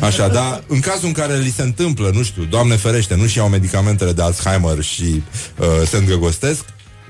Așa, 0.00 0.28
dar 0.28 0.62
în 0.66 0.80
cazul 0.80 1.06
în 1.06 1.12
care 1.12 1.38
li 1.38 1.52
se 1.56 1.62
întâmplă 1.62 2.10
Nu 2.14 2.22
știu, 2.22 2.44
Doamne 2.44 2.76
ferește 2.76 3.14
Nu-și 3.14 3.38
iau 3.38 3.48
medicamentele 3.48 4.12
de 4.12 4.22
Alzheimer 4.22 4.82
Și 4.82 5.22
uh, 5.58 5.66
se 5.88 5.96
îndrăgostesc 5.96 6.64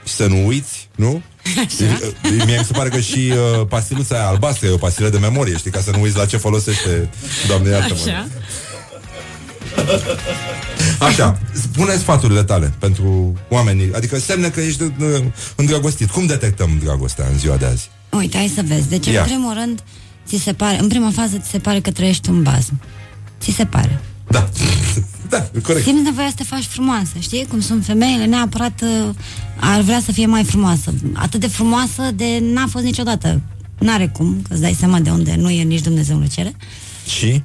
Și 0.04 0.14
să 0.14 0.26
nu 0.26 0.46
uiți, 0.46 0.88
nu? 0.96 1.22
Așa. 1.64 1.98
Mie 2.46 2.58
mi 2.58 2.64
se 2.64 2.72
pare 2.72 2.88
că 2.88 3.00
și 3.00 3.32
uh, 3.32 3.66
pastiluța 3.68 4.14
aia 4.14 4.26
albastră 4.26 4.66
E 4.66 4.70
o 4.70 4.76
pastilă 4.76 5.08
de 5.08 5.18
memorie, 5.18 5.56
știi? 5.56 5.70
Ca 5.70 5.80
să 5.80 5.90
nu 5.90 6.00
uiți 6.00 6.16
la 6.16 6.26
ce 6.26 6.36
folosește 6.36 7.10
Doamne 7.46 7.70
iartă-mă 7.70 8.24
Așa. 9.76 10.16
Așa, 11.06 11.38
spune 11.52 11.96
sfaturile 11.96 12.42
tale 12.42 12.72
pentru 12.78 13.32
oamenii, 13.48 13.90
adică 13.94 14.18
semne 14.18 14.48
că 14.48 14.60
ești 14.60 14.82
uh, 14.82 14.90
îndrăgostit. 15.56 16.10
Cum 16.10 16.26
detectăm 16.26 16.70
dragostea 16.84 17.26
în 17.32 17.38
ziua 17.38 17.56
de 17.56 17.64
azi? 17.64 17.90
Uite, 18.10 18.36
hai 18.36 18.52
să 18.54 18.62
vezi. 18.66 18.88
Deci, 18.88 19.06
Ia. 19.06 19.20
în 19.20 19.26
primul 19.26 19.54
rând, 19.54 19.82
ți 20.26 20.36
se 20.36 20.52
pare, 20.52 20.78
în 20.80 20.88
prima 20.88 21.10
fază 21.10 21.36
ți 21.38 21.48
se 21.48 21.58
pare 21.58 21.80
că 21.80 21.90
trăiești 21.90 22.30
un 22.30 22.42
bazm. 22.42 22.80
Ți 23.40 23.50
se 23.50 23.64
pare. 23.64 24.00
Da, 24.28 24.48
da, 25.28 25.50
corect. 25.62 25.84
Simți 25.84 26.02
nevoia 26.02 26.28
să 26.28 26.34
te 26.36 26.44
faci 26.44 26.64
frumoasă, 26.64 27.12
știi? 27.18 27.46
Cum 27.46 27.60
sunt 27.60 27.84
femeile, 27.84 28.24
neapărat 28.24 28.82
uh, 28.82 29.14
ar 29.60 29.80
vrea 29.80 30.00
să 30.04 30.12
fie 30.12 30.26
mai 30.26 30.44
frumoasă. 30.44 30.94
Atât 31.12 31.40
de 31.40 31.48
frumoasă 31.48 32.10
de 32.14 32.38
n-a 32.40 32.66
fost 32.70 32.84
niciodată. 32.84 33.40
N-are 33.78 34.08
cum, 34.08 34.42
că 34.48 34.52
îți 34.52 34.62
dai 34.62 34.76
seama 34.78 34.98
de 34.98 35.10
unde 35.10 35.34
nu 35.38 35.50
e 35.50 35.62
nici 35.62 35.80
Dumnezeu 35.80 36.16
nu 36.16 36.26
cere. 36.26 36.56
Și? 37.06 37.42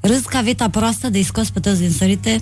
Râzi 0.00 0.22
ca 0.24 0.40
vita 0.40 0.68
proastă 0.68 1.08
de-i 1.08 1.22
scos 1.22 1.50
pe 1.50 1.60
toți 1.60 1.80
din 1.80 1.90
sărite 1.90 2.40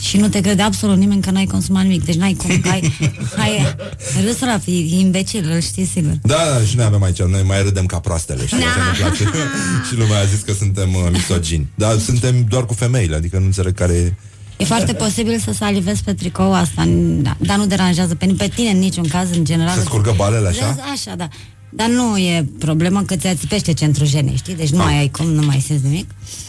și 0.00 0.16
nu 0.16 0.28
te 0.28 0.40
crede 0.40 0.62
absolut 0.62 0.96
nimeni 0.96 1.20
că 1.22 1.30
n-ai 1.30 1.44
consumat 1.44 1.82
nimic. 1.82 2.04
Deci 2.04 2.14
n-ai 2.14 2.32
cum, 2.34 2.60
că 2.60 2.68
ai, 2.68 2.92
ai 3.36 3.76
râsul 4.24 4.46
ăla, 4.48 4.60
e 4.66 4.98
imbecil, 4.98 5.50
îl 5.54 5.60
știi 5.60 5.86
sigur. 5.86 6.12
Da, 6.22 6.34
da, 6.34 6.64
și 6.64 6.76
noi 6.76 6.84
avem 6.84 7.02
aici, 7.02 7.22
noi 7.22 7.42
mai 7.46 7.62
râdem 7.62 7.86
ca 7.86 7.98
proastele, 7.98 8.46
știi, 8.46 8.56
asta 8.64 8.80
ne 8.92 8.98
place. 8.98 9.22
și 9.88 9.96
lumea 9.96 10.18
a 10.20 10.24
zis 10.24 10.40
că 10.40 10.52
suntem 10.52 10.94
uh, 10.94 11.00
misogini. 11.12 11.66
Dar 11.74 11.98
suntem 11.98 12.44
doar 12.48 12.66
cu 12.66 12.74
femeile, 12.74 13.16
adică 13.16 13.38
nu 13.38 13.44
înțeleg 13.44 13.74
care 13.74 13.92
e... 13.92 14.12
E 14.56 14.64
foarte 14.64 14.92
posibil 14.92 15.38
să 15.38 15.52
salivezi 15.52 16.02
pe 16.02 16.12
tricou 16.14 16.54
asta, 16.54 16.84
n- 16.86 17.22
da, 17.22 17.36
dar 17.38 17.56
nu 17.56 17.66
deranjează 17.66 18.14
pe, 18.14 18.26
pe 18.36 18.48
tine 18.54 18.70
în 18.70 18.78
niciun 18.78 19.06
caz, 19.08 19.30
în 19.36 19.44
general. 19.44 19.74
Să 19.76 19.82
scurgă 19.84 20.12
balele 20.16 20.48
așa? 20.48 20.74
Da, 20.76 20.82
Așa, 20.82 21.14
da. 21.16 21.28
Dar 21.70 21.88
nu 21.88 22.16
e 22.18 22.48
problemă 22.58 23.02
că 23.02 23.16
ți 23.16 23.26
ațipește 23.26 23.72
centrul 23.72 24.06
genei, 24.08 24.36
știi? 24.36 24.54
Deci 24.54 24.68
nu 24.70 24.78
Ah. 24.78 24.84
mai 24.84 24.98
ai 24.98 25.08
cum, 25.08 25.26
nu 25.26 25.42
mai 25.46 25.62
simți 25.66 25.84
nimic. 25.84 26.10
Uh, 26.10 26.48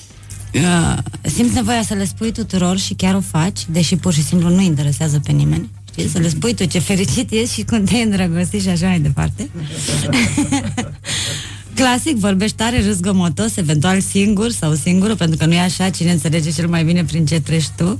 simți 1.22 1.54
nevoia 1.54 1.82
să 1.82 1.93
le 1.93 2.06
spui 2.06 2.32
tuturor 2.32 2.78
și 2.78 2.93
chiar 2.93 3.16
o 3.16 3.22
faci, 3.22 3.60
deși 3.70 3.95
pur 3.95 4.14
și 4.14 4.24
simplu 4.24 4.49
nu 4.49 4.62
interesează 4.62 5.20
pe 5.20 5.32
nimeni. 5.32 5.70
Știi? 5.91 6.10
Să 6.10 6.20
le 6.20 6.30
spui 6.30 6.54
tu 6.54 6.66
ce 6.66 6.80
fericit 6.80 7.32
ești 7.32 7.54
și 7.54 7.64
cum 7.64 7.84
te-ai 7.84 8.04
îndrăgostit 8.04 8.62
și 8.62 8.70
așa 8.70 8.88
mai 8.88 8.99
departe. 8.99 9.49
Clasic, 11.76 12.18
vorbești 12.18 12.56
tare, 12.56 12.84
râs 12.84 12.99
gomotos, 12.99 13.58
eventual 13.58 13.99
singur 13.99 14.52
sau 14.52 14.74
singură, 14.74 15.16
pentru 15.16 15.38
că 15.38 15.45
nu 15.45 15.54
e 15.54 15.60
așa, 15.60 15.89
cine 15.89 16.12
înțelege 16.12 16.52
cel 16.52 16.68
mai 16.68 16.84
bine 16.84 17.04
prin 17.04 17.26
ce 17.26 17.41
treci 17.41 17.68
tu. 17.68 17.99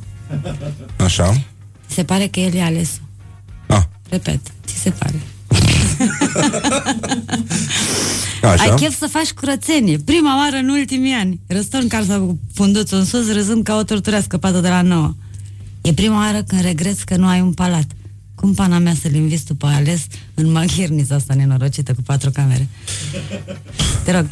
Așa? 0.98 1.44
Se 1.88 2.04
pare 2.04 2.28
că 2.28 2.40
el 2.40 2.54
e 2.54 2.62
ales. 2.62 3.02
Ah. 3.68 3.82
Repet, 4.10 4.40
ți 4.66 4.76
se 4.76 4.90
pare. 4.90 5.20
Așa. 8.44 8.64
Ai 8.64 8.74
chef 8.76 8.98
să 8.98 9.08
faci 9.08 9.32
curățenie. 9.32 9.98
Prima 9.98 10.38
oară 10.38 10.56
în 10.56 10.70
ultimii 10.70 11.14
ani. 11.14 11.40
Răstor 11.48 11.82
în 11.82 11.88
care 11.88 12.04
s-a 12.04 12.36
fundut 12.54 12.90
în 12.90 13.06
sus, 13.06 13.34
râzând 13.34 13.64
ca 13.64 13.76
o 13.76 13.84
tortură 13.84 14.20
scăpată 14.20 14.60
de 14.60 14.70
la 14.70 14.82
nouă. 14.82 15.16
E 15.82 15.94
prima 15.94 16.18
oară 16.18 16.44
când 16.44 16.62
regreți 16.62 17.06
că 17.06 17.16
nu 17.16 17.28
ai 17.28 17.42
un 17.42 17.54
palat. 17.54 17.86
Cum 18.36 18.54
pana 18.54 18.78
mea 18.78 18.94
să-l 19.02 19.14
inviți 19.14 19.46
tu 19.46 19.56
pe 19.56 19.66
ales 19.66 20.06
în 20.34 20.52
maghirnița 20.52 21.16
asta 21.16 21.34
nenorocită 21.34 21.94
cu 21.94 22.02
patru 22.02 22.30
camere? 22.30 22.68
Te 24.04 24.12
rog. 24.12 24.26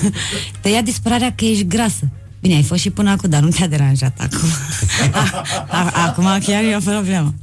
Te 0.60 0.68
ia 0.68 0.82
disperarea 0.82 1.34
că 1.34 1.44
ești 1.44 1.66
grasă. 1.66 2.08
Bine, 2.44 2.56
ai 2.56 2.62
fost 2.62 2.80
și 2.80 2.90
până 2.90 3.10
acum, 3.10 3.30
dar 3.30 3.40
nu 3.40 3.48
te-a 3.48 3.66
deranjat 3.66 4.20
acum. 4.20 4.48
acum 6.06 6.24
chiar 6.24 6.62
e 6.62 6.76
o 6.76 6.90
problemă. 6.90 7.34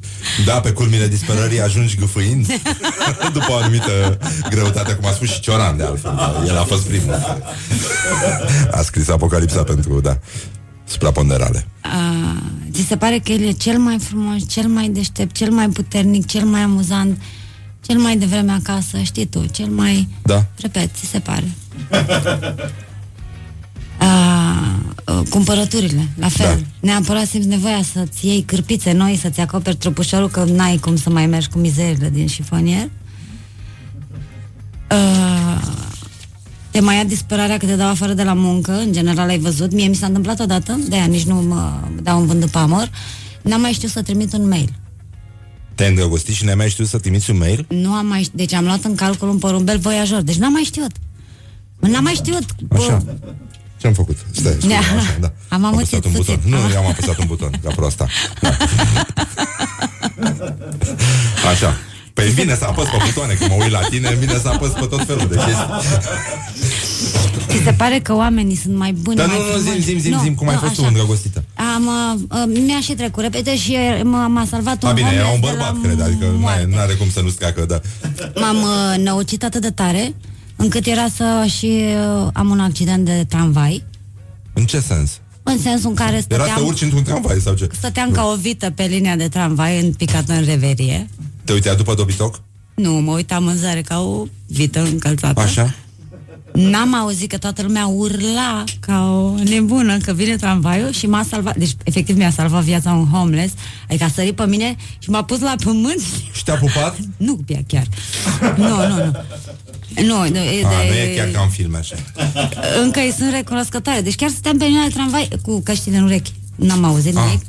Da, 0.45 0.59
pe 0.59 0.71
culmile 0.71 1.07
disperării 1.07 1.61
ajungi 1.61 1.95
gâfâind 1.95 2.45
După 3.33 3.45
o 3.49 3.55
anumită 3.55 4.17
greutate 4.49 4.93
Cum 4.93 5.09
a 5.09 5.11
spus 5.11 5.29
și 5.29 5.39
Cioran 5.39 5.77
de 5.77 5.83
altfel 5.83 6.43
El 6.47 6.57
a 6.57 6.63
fost 6.63 6.87
primul 6.87 7.39
A 8.71 8.81
scris 8.81 9.09
Apocalipsa 9.09 9.63
pentru, 9.63 9.99
da 10.01 10.19
Supraponderale 10.83 11.65
A, 11.81 11.89
ți 12.71 12.81
se 12.81 12.97
pare 12.97 13.19
că 13.23 13.31
el 13.31 13.47
e 13.47 13.51
cel 13.51 13.77
mai 13.77 13.99
frumos, 13.99 14.49
cel 14.49 14.67
mai 14.67 14.89
deștept, 14.89 15.35
cel 15.35 15.51
mai 15.51 15.69
puternic, 15.69 16.25
cel 16.25 16.45
mai 16.45 16.61
amuzant, 16.61 17.21
cel 17.85 17.97
mai 17.97 18.17
de 18.17 18.25
vreme 18.25 18.51
acasă, 18.51 18.97
știi 19.01 19.25
tu, 19.25 19.45
cel 19.51 19.67
mai... 19.67 20.07
Da. 20.21 20.45
Repet, 20.61 20.89
ți 20.95 21.05
se 21.05 21.19
pare. 21.19 21.51
A, 25.11 25.23
cumpărăturile, 25.29 26.07
la 26.15 26.27
fel. 26.27 26.55
Da. 26.55 26.87
Neapărat 26.87 27.27
simți 27.27 27.47
nevoia 27.47 27.81
să-ți 27.93 28.27
iei 28.27 28.41
cârpițe 28.41 28.91
noi, 28.91 29.17
să-ți 29.21 29.39
acoperi 29.39 29.75
trupușorul, 29.75 30.29
că 30.29 30.43
n-ai 30.43 30.77
cum 30.77 30.95
să 30.95 31.09
mai 31.09 31.27
mergi 31.27 31.49
cu 31.49 31.57
mizerile 31.57 32.09
din 32.09 32.27
șifonier. 32.27 32.89
Uh, 34.91 35.61
te 36.71 36.79
mai 36.79 36.95
ia 36.95 37.03
disperarea 37.03 37.57
că 37.57 37.65
te 37.65 37.75
dau 37.75 37.89
afară 37.89 38.13
de 38.13 38.23
la 38.23 38.33
muncă, 38.33 38.71
în 38.71 38.91
general 38.91 39.29
ai 39.29 39.39
văzut, 39.39 39.71
mie 39.71 39.87
mi 39.87 39.95
s-a 39.95 40.05
întâmplat 40.05 40.39
odată, 40.39 40.79
de 40.89 40.95
aia 40.95 41.05
nici 41.05 41.23
nu 41.23 41.35
mă 41.35 41.71
dau 42.01 42.19
în 42.19 42.25
vânt 42.25 42.39
după 42.39 42.57
amor, 42.57 42.91
n-am 43.41 43.61
mai 43.61 43.71
știut 43.71 43.91
să 43.91 44.01
trimit 44.01 44.33
un 44.33 44.47
mail. 44.47 44.73
Te-ai 45.75 45.89
îndrăgostit 45.89 46.33
și 46.33 46.45
n-ai 46.45 46.55
mai 46.55 46.69
știut 46.69 46.87
să 46.87 46.97
trimiți 46.97 47.31
un 47.31 47.37
mail? 47.37 47.65
Nu 47.69 47.93
am 47.93 48.05
mai 48.05 48.19
știut, 48.21 48.37
deci 48.37 48.53
am 48.53 48.63
luat 48.63 48.83
în 48.83 48.95
calcul 48.95 49.29
un 49.29 49.37
porumbel 49.37 49.77
voiajor, 49.77 50.21
deci 50.21 50.35
n-am 50.35 50.51
mai 50.51 50.63
știut. 50.63 50.91
N-am 51.79 52.03
mai 52.03 52.13
știut. 52.13 52.45
Așa. 52.69 53.03
Ce-am 53.81 53.93
făcut? 53.93 54.17
Stai, 54.31 54.55
scuze, 54.59 54.73
așa, 54.73 55.17
da. 55.19 55.31
Am 55.55 55.65
am 55.65 55.73
apăsat 55.75 56.05
un 56.05 56.11
buton. 56.11 56.39
Nu, 56.45 56.57
am... 56.57 56.71
eu 56.71 56.77
am 56.77 56.87
apăsat 56.87 57.17
un 57.17 57.25
buton, 57.27 57.51
ca 57.63 57.69
proasta. 57.75 58.05
Da. 58.41 58.57
Așa. 61.51 61.77
Păi 62.13 62.25
e 62.27 62.31
bine 62.35 62.55
să 62.55 62.63
apăs 62.65 62.85
pe 62.85 62.97
butoane, 63.05 63.33
că 63.33 63.45
mă 63.49 63.55
uit 63.63 63.71
la 63.71 63.79
tine, 63.79 64.09
e 64.11 64.15
bine 64.15 64.37
să 64.41 64.47
apăs 64.47 64.69
pe 64.69 64.85
tot 64.85 65.05
felul 65.05 65.27
de 65.27 65.35
chestii. 65.35 65.67
Ți 67.47 67.63
se 67.63 67.71
pare 67.73 67.99
că 67.99 68.13
oamenii 68.15 68.55
sunt 68.55 68.75
mai 68.75 68.91
buni, 68.91 69.15
Dar 69.15 69.27
mai 69.27 69.35
nu, 69.37 69.43
nu, 69.43 69.49
frumoși? 69.49 69.71
zim, 69.71 69.81
zim, 69.81 69.99
zim, 69.99 70.11
Nu, 70.11 70.21
zim, 70.21 70.33
cum 70.35 70.47
ai 70.47 70.53
nu, 70.53 70.59
fost 70.59 70.73
tu 70.73 70.79
așa. 70.79 70.87
îndrăgostită? 70.89 71.43
Am, 71.75 71.87
uh, 71.87 72.21
uh, 72.47 72.61
mi-a 72.65 72.79
și 72.81 72.93
trecut 72.93 73.23
repede 73.23 73.55
și 73.57 73.71
uh, 73.79 73.99
m- 73.99 74.27
m-a 74.27 74.45
salvat 74.49 74.83
un 74.83 74.89
A, 74.89 74.91
bine, 74.91 75.09
era 75.13 75.23
homeless 75.23 75.35
un 75.35 75.41
de 75.41 75.47
bărbat, 75.47 75.73
la 75.73 75.79
cred, 75.87 76.01
adică 76.01 76.25
moarte. 76.37 76.65
nu 76.69 76.77
are 76.77 76.93
cum 76.93 77.09
să 77.09 77.21
nu-ți 77.21 77.35
treacă, 77.35 77.65
da. 77.65 77.79
M-am 78.35 78.55
uh, 78.61 78.97
năucit 79.03 79.43
atât 79.43 79.61
de 79.61 79.69
tare 79.71 80.13
încât 80.61 80.85
era 80.85 81.07
să 81.15 81.45
și 81.57 81.65
uh, 81.65 82.27
am 82.33 82.49
un 82.49 82.59
accident 82.59 83.05
de 83.05 83.25
tramvai 83.29 83.83
În 84.53 84.65
ce 84.65 84.79
sens? 84.79 85.19
în 85.43 85.59
sensul 85.59 85.89
în 85.89 85.95
care 85.95 86.11
Era 86.27 86.43
să 86.43 86.49
stăteam, 86.49 86.65
urci 86.67 86.81
într-un 86.81 87.03
tramvai 87.03 87.39
sau 87.39 87.53
ce? 87.53 87.69
stăteam 87.77 88.11
ca 88.11 88.25
o 88.25 88.35
vită 88.35 88.69
pe 88.69 88.83
linia 88.83 89.15
de 89.15 89.27
tramvai 89.27 89.79
în 89.79 89.93
picat 89.93 90.29
în 90.29 90.43
reverie. 90.45 91.09
Te 91.43 91.53
uitai 91.53 91.75
după 91.75 91.93
dobitoc? 91.93 92.41
Nu, 92.75 92.91
mă 92.93 93.11
uitam 93.11 93.47
în 93.47 93.55
zare 93.57 93.81
ca 93.81 93.99
o 94.01 94.25
vită 94.47 94.81
încălțată. 94.81 95.39
Așa? 95.41 95.73
N-am 96.53 96.95
auzit 96.95 97.29
că 97.29 97.37
toată 97.37 97.61
lumea 97.61 97.85
urla 97.87 98.63
ca 98.79 99.11
o 99.13 99.33
nebună 99.43 99.97
că 99.97 100.13
vine 100.13 100.35
tramvaiul 100.35 100.91
și 100.91 101.07
m-a 101.07 101.23
salvat. 101.29 101.57
Deci, 101.57 101.75
efectiv, 101.83 102.17
mi-a 102.17 102.31
salvat 102.31 102.63
viața 102.63 102.91
un 102.91 103.07
homeless. 103.07 103.53
Adică 103.89 104.03
a 104.03 104.07
sărit 104.07 104.35
pe 104.35 104.45
mine 104.45 104.75
și 104.99 105.09
m-a 105.09 105.23
pus 105.23 105.39
la 105.39 105.55
pământ. 105.63 106.01
Și 106.31 106.43
te-a 106.43 106.55
pupat? 106.55 106.97
Nu, 107.17 107.33
bia 107.45 107.59
chiar. 107.67 107.85
Nu, 108.57 108.87
nu, 108.87 108.95
nu. 108.95 109.11
Nu, 109.95 110.29
nu, 110.29 110.37
e, 110.37 110.65
A, 110.65 110.69
de, 110.69 110.87
nu 110.89 110.95
e 110.95 111.13
chiar 111.15 111.27
ca 111.27 111.41
în 111.41 111.49
filme 111.49 111.77
așa. 111.77 111.95
încă 112.83 112.99
îi 112.99 113.13
sunt 113.17 113.31
recunoscătoare. 113.31 114.01
Deci 114.01 114.15
chiar 114.15 114.29
stăteam 114.29 114.57
pe 114.57 114.65
linia 114.65 114.83
de 114.87 114.93
tramvai 114.93 115.27
cu 115.41 115.61
căștile 115.61 115.97
în 115.97 116.03
urechi. 116.03 116.31
N-am 116.55 116.83
auzit 116.83 117.15
Ah. 117.17 117.23
nimic. 117.25 117.41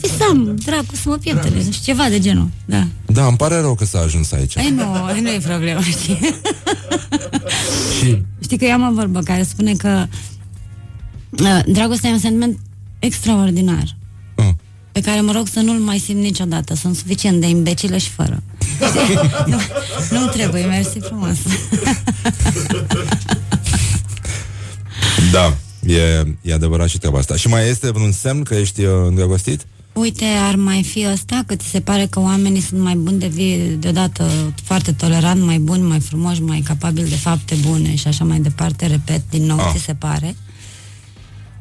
Visam, 0.00 0.56
dracu, 0.64 0.94
să 0.94 1.08
mă 1.08 1.16
pieptele, 1.16 1.54
nu 1.54 1.60
știu, 1.72 1.92
ceva 1.92 2.08
de 2.08 2.18
genul, 2.18 2.48
da. 2.64 2.86
Da, 3.06 3.26
îmi 3.26 3.36
pare 3.36 3.60
rău 3.60 3.74
că 3.74 3.84
s-a 3.84 3.98
ajuns 3.98 4.32
aici. 4.32 4.54
Ei, 4.54 4.70
nu, 4.70 5.20
nu 5.20 5.30
e 5.30 5.38
problema, 5.42 5.80
știi? 6.00 6.18
Și 8.00 8.22
Știi 8.42 8.58
că 8.58 8.64
eu 8.64 8.72
am 8.72 8.88
o 8.88 8.92
vorbă 8.94 9.20
care 9.20 9.42
spune 9.42 9.72
că 9.72 10.06
uh, 11.30 11.60
dragostea 11.66 12.10
e 12.10 12.12
un 12.12 12.18
sentiment 12.18 12.58
extraordinar 12.98 13.96
uh, 14.34 14.48
pe 14.92 15.00
care 15.00 15.20
mă 15.20 15.32
rog 15.32 15.46
să 15.46 15.60
nu-l 15.60 15.78
mai 15.78 15.98
simt 15.98 16.20
niciodată. 16.20 16.74
Sunt 16.74 16.96
suficient 16.96 17.40
de 17.40 17.48
imbecilă 17.48 17.96
și 17.96 18.10
fără. 18.10 18.42
Știi? 18.76 19.30
nu, 19.52 19.58
nu 20.10 20.26
trebuie, 20.26 20.64
mersi 20.64 20.98
frumos. 20.98 21.36
da, 25.32 25.54
e, 25.86 26.24
e 26.42 26.52
adevărat 26.54 26.88
și 26.88 26.98
treaba 26.98 27.18
asta. 27.18 27.36
Și 27.36 27.48
mai 27.48 27.68
este 27.68 27.90
vreun 27.90 28.12
semn 28.12 28.42
că 28.42 28.54
ești 28.54 28.84
uh, 28.84 28.92
îndrăgostit? 29.06 29.66
Uite, 29.92 30.24
ar 30.48 30.54
mai 30.56 30.82
fi 30.82 31.06
ăsta, 31.12 31.42
că 31.46 31.54
ți 31.56 31.66
se 31.66 31.80
pare 31.80 32.06
că 32.10 32.20
oamenii 32.20 32.60
sunt 32.60 32.80
mai 32.80 32.94
buni 32.94 33.18
de 33.18 33.26
vie, 33.26 33.56
deodată 33.66 34.30
foarte 34.64 34.92
tolerant, 34.92 35.42
mai 35.42 35.58
buni, 35.58 35.82
mai 35.82 36.00
frumoși, 36.00 36.42
mai 36.42 36.62
capabili 36.64 37.08
de 37.08 37.16
fapte 37.16 37.54
bune 37.66 37.94
și 37.96 38.08
așa 38.08 38.24
mai 38.24 38.38
departe, 38.38 38.86
repet, 38.86 39.22
din 39.30 39.44
nou, 39.46 39.58
Ah. 39.58 39.72
ți 39.76 39.82
se 39.84 39.94
pare. 39.94 40.36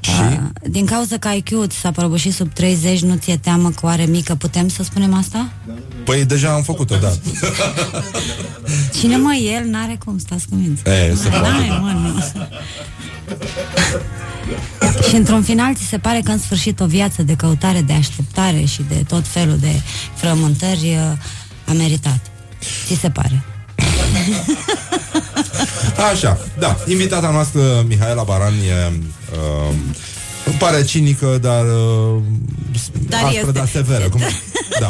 Și? 0.04 0.12
Uh, 0.12 0.40
din 0.70 0.86
cauza 0.86 1.18
că 1.18 1.30
IQ 1.30 1.50
ți 1.68 1.78
s-a 1.78 1.92
prăbușit 1.92 2.34
sub 2.34 2.54
30, 2.54 3.02
nu 3.02 3.16
ți-e 3.16 3.38
teamă 3.38 3.70
că 3.70 3.86
o 3.86 3.88
are 3.88 4.06
mică, 4.06 4.36
putem 4.36 4.68
să 4.68 4.84
spunem 4.84 5.14
asta? 5.14 5.52
Păi 6.06 6.26
deja 6.26 6.54
am 6.54 6.62
făcut-o, 6.62 6.96
da. 6.96 7.10
Cine 9.00 9.18
mă, 9.18 9.34
el 9.34 9.70
n-are 9.70 9.98
cum, 10.06 10.18
stați 10.18 10.48
cu 10.48 10.56
minți. 10.56 10.88
E, 10.88 11.16
se 11.16 11.30
poate. 11.30 11.48
N-are, 11.48 11.80
mă, 11.82 11.92
nu. 11.92 12.24
și 15.08 15.16
într-un 15.16 15.42
final 15.42 15.76
ți 15.76 15.84
se 15.84 15.98
pare 15.98 16.22
că 16.24 16.32
în 16.32 16.38
sfârșit 16.38 16.80
o 16.80 16.86
viață 16.86 17.24
de 17.24 17.36
căutare, 17.36 17.82
de 17.82 17.94
așteptare 17.94 18.64
și 18.64 18.82
de 18.88 19.04
tot 19.08 19.28
felul 19.28 19.58
de 19.58 19.82
frământări 20.16 20.86
uh, 20.86 21.18
a 21.68 21.74
meritat. 21.74 22.20
Ți 22.86 23.00
se 23.00 23.10
pare? 23.10 23.44
Așa, 26.12 26.40
da. 26.60 26.78
Invitata 26.86 27.30
noastră, 27.30 27.84
Mihaela 27.88 28.24
Baran, 28.24 28.54
e... 28.54 28.92
Uh, 29.32 29.76
îmi 30.46 30.56
pare 30.60 30.84
cinică, 30.84 31.38
dar... 31.42 31.64
Uh, 31.66 32.22
Dar 33.10 33.24
aspră, 33.24 33.40
este. 33.40 33.52
dar 33.52 33.68
severă. 33.68 34.10
Cum, 34.10 34.22
da. 34.80 34.90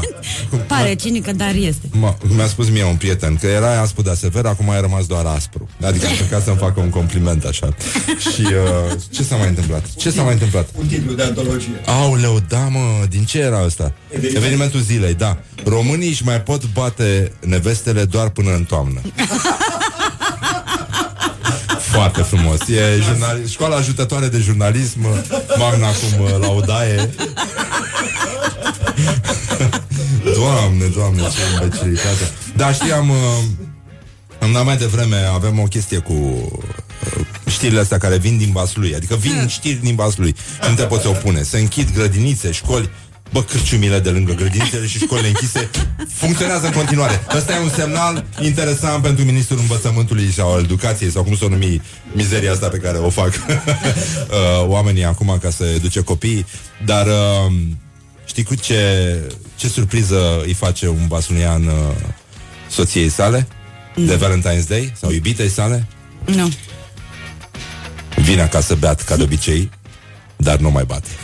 Cum, 0.49 0.59
Pare 0.67 0.95
cinică, 0.95 1.31
dar 1.31 1.53
este. 1.55 1.87
M- 1.87 2.17
mi-a 2.35 2.47
spus 2.47 2.69
mie 2.69 2.83
un 2.83 2.95
prieten 2.95 3.35
că 3.35 3.47
era 3.47 3.81
aspru 3.81 4.01
de 4.01 4.13
sever, 4.15 4.45
acum 4.45 4.69
ai 4.69 4.81
rămas 4.81 5.05
doar 5.05 5.25
aspru. 5.25 5.69
Adică 5.81 6.05
aș 6.05 6.11
încercat 6.11 6.43
să-mi 6.43 6.57
facă 6.57 6.79
un 6.79 6.89
compliment 6.89 7.43
așa. 7.45 7.75
Și 8.19 8.41
uh, 8.41 8.95
ce 9.09 9.23
s-a 9.23 9.35
mai 9.35 9.47
întâmplat? 9.47 9.85
Ce 9.95 10.09
s-a 10.11 10.21
mai 10.21 10.33
întâmplat? 10.33 10.69
Un 10.79 10.87
titlu 10.87 11.13
de 11.13 11.23
antologie. 11.23 11.81
Aoleu, 11.85 12.39
da 12.47 12.59
mă, 12.67 13.05
din 13.09 13.23
ce 13.23 13.39
era 13.39 13.63
ăsta? 13.65 13.93
Eveniment. 14.09 14.37
Evenimentul 14.43 14.79
zilei, 14.79 15.13
da. 15.13 15.37
Românii 15.65 16.07
își 16.09 16.23
mai 16.25 16.41
pot 16.41 16.73
bate 16.73 17.31
nevestele 17.45 18.05
doar 18.05 18.29
până 18.29 18.53
în 18.53 18.63
toamnă. 18.63 19.01
Foarte 21.93 22.21
frumos. 22.21 22.59
E 22.67 23.01
jurnali- 23.01 23.49
școala 23.49 23.75
ajutătoare 23.75 24.27
de 24.27 24.37
jurnalism, 24.37 24.99
magna 25.57 25.87
cum 25.87 26.23
uh, 26.23 26.29
laudaie. 26.39 27.09
Doamne, 30.35 30.85
doamne, 30.85 31.21
ce 31.21 31.61
imbecilitate. 31.61 32.31
Da, 32.55 32.71
știam, 32.71 33.09
uh, 33.09 33.15
am 34.55 34.65
mai 34.65 34.77
devreme 34.77 35.15
avem 35.15 35.59
o 35.59 35.63
chestie 35.63 35.97
cu 35.97 36.13
uh, 36.13 37.25
știrile 37.47 37.79
astea 37.79 37.97
care 37.97 38.17
vin 38.17 38.37
din 38.37 38.51
Vaslui, 38.51 38.95
adică 38.95 39.15
vin 39.15 39.47
știri 39.47 39.79
din 39.83 39.95
Vaslui, 39.95 40.35
nu 40.69 40.75
te 40.75 40.83
poți 40.83 41.07
opune. 41.07 41.43
Se 41.43 41.59
închid 41.59 41.93
grădinițe, 41.93 42.51
școli, 42.51 42.89
Bă, 43.33 43.43
cârciumile 43.43 43.99
de 43.99 44.09
lângă 44.09 44.33
grădinițele 44.33 44.87
și 44.87 44.97
școlile 44.97 45.27
închise 45.27 45.69
funcționează 46.07 46.65
în 46.65 46.71
continuare. 46.71 47.25
Ăsta 47.35 47.53
e 47.53 47.59
un 47.59 47.69
semnal 47.69 48.25
interesant 48.41 49.03
pentru 49.03 49.23
Ministrul 49.25 49.59
Învățământului 49.59 50.31
sau 50.31 50.53
al 50.53 50.63
Educației, 50.63 51.11
sau 51.11 51.23
cum 51.23 51.35
să 51.35 51.45
o 51.45 51.47
numi 51.47 51.81
mizeria 52.11 52.51
asta 52.51 52.67
pe 52.67 52.77
care 52.77 52.97
o 52.97 53.09
fac 53.09 53.27
uh, 53.33 54.65
oamenii 54.65 55.03
acum 55.03 55.37
ca 55.41 55.49
să 55.49 55.63
educe 55.63 56.01
copiii. 56.01 56.45
Dar 56.85 57.07
uh, 57.07 57.53
știi 58.25 58.43
cu 58.43 58.55
ce, 58.55 59.13
ce 59.55 59.67
surpriză 59.67 60.41
îi 60.45 60.53
face 60.53 60.87
un 60.87 61.07
basunian 61.07 61.65
uh, 61.65 61.73
soției 62.69 63.09
sale? 63.09 63.47
De 63.95 64.17
Valentine's 64.17 64.67
Day? 64.67 64.93
Sau 64.99 65.11
iubitei 65.11 65.49
sale? 65.49 65.87
Nu. 66.25 66.53
Vine 68.15 68.41
acasă 68.41 68.75
beat, 68.75 69.01
ca 69.01 69.15
de 69.15 69.23
obicei, 69.23 69.69
dar 70.43 70.57
nu 70.57 70.69
mai 70.69 70.83
bate. 70.83 71.09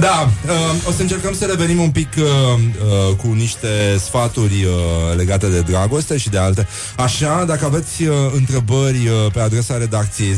Da, 0.00 0.30
uh, 0.46 0.52
o 0.88 0.90
să 0.90 1.02
încercăm 1.02 1.34
să 1.34 1.44
revenim 1.44 1.80
un 1.80 1.90
pic 1.90 2.08
uh, 2.18 2.24
uh, 2.24 3.16
cu 3.16 3.26
niște 3.26 3.68
sfaturi 3.98 4.64
uh, 4.64 5.16
legate 5.16 5.46
de 5.46 5.60
dragoste 5.60 6.16
și 6.16 6.28
de 6.28 6.38
alte. 6.38 6.66
Așa, 6.96 7.44
dacă 7.44 7.64
aveți 7.64 8.02
uh, 8.02 8.14
întrebări 8.34 8.96
uh, 8.96 9.32
pe 9.32 9.40
adresa 9.40 9.76
redacției 9.76 10.34
0729001122, 10.34 10.36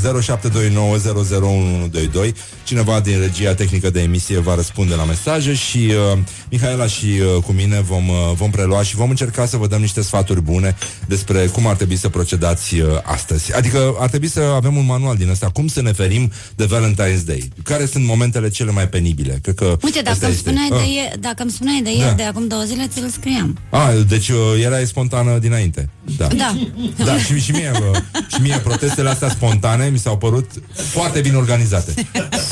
cineva 2.65 3.01
din 3.01 3.21
regia 3.21 3.55
tehnică 3.55 3.91
de 3.91 4.01
emisie 4.01 4.39
va 4.39 4.55
răspunde 4.55 4.95
la 4.95 5.05
mesaje 5.05 5.55
și 5.55 5.93
uh, 6.13 6.19
Mihaela 6.51 6.87
și 6.87 7.07
uh, 7.07 7.43
cu 7.43 7.53
mine 7.53 7.81
vom, 7.81 8.09
uh, 8.09 8.33
vom 8.35 8.51
prelua 8.51 8.83
și 8.83 8.97
vom 8.97 9.11
încerca 9.11 9.47
să 9.47 9.57
vă 9.57 9.67
dăm 9.67 9.81
niște 9.81 10.03
sfaturi 10.03 10.43
bune 10.43 10.77
despre 11.07 11.47
cum 11.47 11.67
ar 11.67 11.77
trebui 11.77 11.97
să 11.97 12.09
procedați 12.09 12.79
uh, 12.79 12.89
astăzi. 13.03 13.55
Adică 13.55 13.95
ar 13.99 14.09
trebui 14.09 14.29
să 14.29 14.41
avem 14.41 14.77
un 14.77 14.85
manual 14.85 15.17
din 15.17 15.29
ăsta, 15.29 15.51
cum 15.51 15.67
să 15.67 15.83
ne 15.83 15.93
ferim 15.93 16.33
de 16.57 16.67
Valentine's 16.67 17.25
Day. 17.25 17.49
Care 17.63 17.87
sunt 17.87 18.05
momentele 18.05 18.49
cele 18.49 18.71
mai 18.71 18.89
penibile? 18.89 19.39
Cred 19.55 19.69
că 19.69 19.77
Uite, 19.83 19.99
dacă 20.01 20.11
asta 20.11 20.27
îmi, 20.27 20.35
este. 20.35 20.49
spuneai 20.49 20.69
Ah. 20.73 20.79
de 20.79 20.93
ieri, 20.93 21.21
dacă 21.21 21.43
îmi 21.43 21.51
spuneai 21.51 21.81
de 21.83 21.91
ieri, 21.91 22.09
Da. 22.09 22.13
de 22.15 22.23
acum 22.23 22.47
două 22.49 22.63
zile, 22.63 22.87
ți-l 22.87 23.09
scriam. 23.09 23.59
A, 23.71 23.93
deci 24.09 24.29
uh, 24.29 24.37
erai 24.65 24.87
spontană 24.87 25.39
dinainte. 25.39 25.89
Da. 26.17 26.27
Da. 26.27 26.57
Da, 27.05 27.19
și, 27.19 27.41
și, 27.41 27.51
mie, 27.51 27.71
uh, 27.93 27.99
și 28.35 28.41
mie 28.41 28.59
protestele 28.59 29.09
astea 29.09 29.29
spontane 29.29 29.89
mi 29.89 29.99
s-au 29.99 30.17
părut 30.19 30.51
foarte 30.73 31.21
bine 31.21 31.37
organizate. 31.37 31.95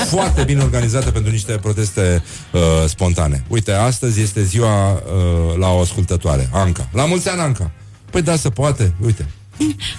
Foarte 0.08 0.42
bine 0.42 0.62
organizate 0.62 1.10
pentru 1.10 1.32
niște 1.32 1.52
proteste 1.52 2.22
uh, 2.52 2.60
spontane. 2.88 3.44
Uite, 3.48 3.72
astăzi 3.72 4.20
este 4.20 4.42
ziua 4.44 4.92
uh, 4.92 5.00
la 5.58 5.68
o 5.68 5.80
ascultătoare, 5.80 6.48
Anca. 6.52 6.88
La 6.92 7.04
mulți 7.04 7.28
ani, 7.28 7.40
Anca! 7.40 7.70
Păi 8.10 8.22
da, 8.22 8.36
se 8.36 8.48
poate, 8.48 8.94
uite. 9.04 9.26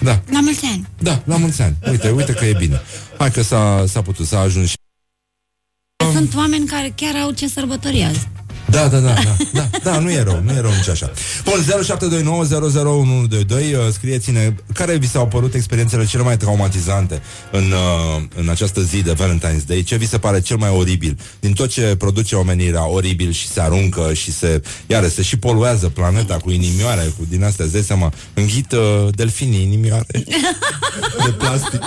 Da, 0.00 0.20
La 0.32 0.40
mulți 0.40 0.64
ani. 0.72 0.86
da, 0.98 1.22
la 1.24 1.36
mulți 1.36 1.62
ani. 1.62 1.76
Uite, 1.90 2.10
uite 2.10 2.32
că 2.32 2.44
e 2.44 2.54
bine. 2.58 2.80
Hai 3.18 3.30
că 3.30 3.42
s-a, 3.42 3.84
s-a 3.88 4.02
putut, 4.02 4.26
s-a 4.26 4.40
ajuns 4.40 4.68
și... 4.68 4.76
Sunt 6.12 6.34
oameni 6.34 6.66
care 6.66 6.92
chiar 6.96 7.22
au 7.22 7.30
ce 7.30 7.48
sărbători 7.48 8.02
azi. 8.02 8.28
Da, 8.70 8.88
da, 8.88 8.98
da, 8.98 9.12
da, 9.12 9.36
da, 9.52 9.68
da, 9.82 9.98
nu 9.98 10.10
e 10.10 10.22
rău, 10.22 10.40
nu 10.44 10.52
e 10.52 10.60
rău 10.60 10.70
nici 10.70 10.88
așa. 10.88 11.10
Bun, 11.44 11.64
0729001122, 13.48 13.50
uh, 13.50 13.92
scrieți-ne 13.92 14.54
care 14.74 14.96
vi 14.96 15.08
s-au 15.08 15.26
părut 15.26 15.54
experiențele 15.54 16.04
cele 16.06 16.22
mai 16.22 16.36
traumatizante 16.36 17.22
în, 17.50 17.72
uh, 17.72 18.22
în 18.34 18.48
această 18.48 18.80
zi 18.80 19.02
de 19.02 19.12
Valentine's 19.12 19.66
Day, 19.66 19.82
ce 19.82 19.96
vi 19.96 20.08
se 20.08 20.18
pare 20.18 20.40
cel 20.40 20.56
mai 20.56 20.70
oribil 20.70 21.18
din 21.40 21.52
tot 21.52 21.68
ce 21.68 21.94
produce 21.98 22.34
omenirea 22.36 22.88
oribil 22.88 23.32
și 23.32 23.48
se 23.48 23.60
aruncă 23.60 24.12
și 24.12 24.32
se, 24.32 24.62
iară, 24.86 25.08
se 25.08 25.22
și 25.22 25.36
poluează 25.36 25.88
planeta 25.88 26.36
cu 26.36 26.50
inimioare, 26.50 27.12
cu 27.18 27.26
din 27.28 27.44
astea, 27.44 27.64
îți 27.64 27.74
dai 27.74 27.82
seama, 27.82 28.12
înghit 28.34 28.72
uh, 28.72 29.08
delfinii 29.10 29.62
inimioare 29.62 30.06
de 31.24 31.30
plastic. 31.38 31.80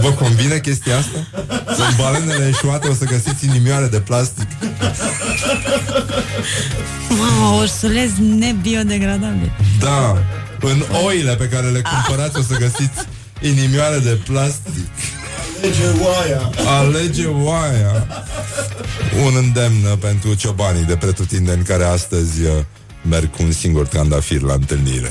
Vă 0.00 0.12
convine 0.12 0.58
chestia 0.58 0.98
asta? 0.98 1.26
În 1.66 1.96
balenele 1.96 2.48
eșuate 2.48 2.88
o 2.88 2.94
să 2.94 3.04
găsiți 3.04 3.44
inimioare 3.44 3.86
de 3.86 4.00
plastic. 4.00 4.48
Mamă, 7.08 7.60
ursuleț 7.60 8.10
nebiodegradabil. 8.38 9.52
Da, 9.80 10.16
în 10.60 10.82
oile 11.04 11.34
pe 11.36 11.48
care 11.48 11.66
le 11.66 11.82
cumpărați 11.82 12.38
o 12.38 12.42
să 12.42 12.56
găsiți 12.58 13.06
inimioare 13.40 13.98
de 13.98 14.18
plastic. 14.26 14.88
Alege 15.62 15.84
oaia. 16.02 16.50
Alege 16.66 17.26
oaia. 17.26 18.06
Un 19.24 19.36
îndemn 19.36 19.96
pentru 20.00 20.34
ciobanii 20.34 20.84
de 20.84 20.96
pretutindeni 20.96 21.64
care 21.64 21.84
astăzi 21.84 22.42
uh, 22.42 22.50
merg 23.02 23.30
cu 23.30 23.42
un 23.42 23.52
singur 23.52 23.86
trandafir 23.86 24.40
la 24.40 24.52
întâlnire. 24.52 25.10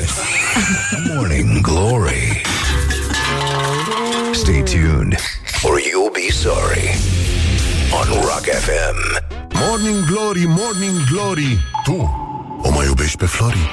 Morning 1.15 1.61
Glory. 1.61 2.41
Stay 4.33 4.63
tuned, 4.63 5.15
or 5.63 5.79
you'll 5.79 6.13
be 6.13 6.31
sorry. 6.31 6.97
On 7.91 8.07
Rock 8.21 8.45
FM. 8.45 9.38
Morning 9.67 10.05
Glory, 10.05 10.45
Morning 10.47 11.03
Glory 11.11 11.59
Tu 11.83 12.09
o 12.61 12.71
mai 12.71 12.85
iubești 12.85 13.17
pe 13.17 13.25
Flori? 13.25 13.69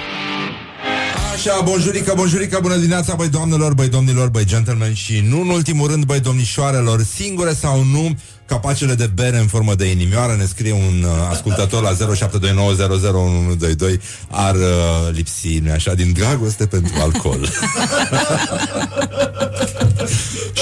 Așa, 1.34 1.60
bonjurică, 1.64 2.12
bonjurică, 2.16 2.58
bună 2.62 2.74
dimineața, 2.74 3.14
băi 3.14 3.28
doamnelor, 3.28 3.74
băi 3.74 3.88
domnilor, 3.88 4.28
băi 4.28 4.44
gentlemen 4.44 4.94
și 4.94 5.24
nu 5.28 5.40
în 5.40 5.48
ultimul 5.48 5.88
rând, 5.90 6.04
băi 6.04 6.20
domnișoarelor, 6.20 7.02
singure 7.02 7.52
sau 7.52 7.82
nu, 7.82 8.16
capacele 8.46 8.94
de 8.94 9.10
bere 9.14 9.38
în 9.38 9.46
formă 9.46 9.74
de 9.74 9.90
inimioară, 9.90 10.34
ne 10.38 10.44
scrie 10.44 10.72
un 10.72 11.02
uh, 11.02 11.10
ascultător 11.30 11.82
la 11.82 11.92
0729001122, 11.92 11.96
ar 14.30 14.54
uh, 14.54 14.60
lipsi, 15.10 15.58
nu 15.58 15.72
așa, 15.72 15.94
din 15.94 16.12
dragoste 16.12 16.66
pentru 16.66 16.92
alcool. 17.00 17.48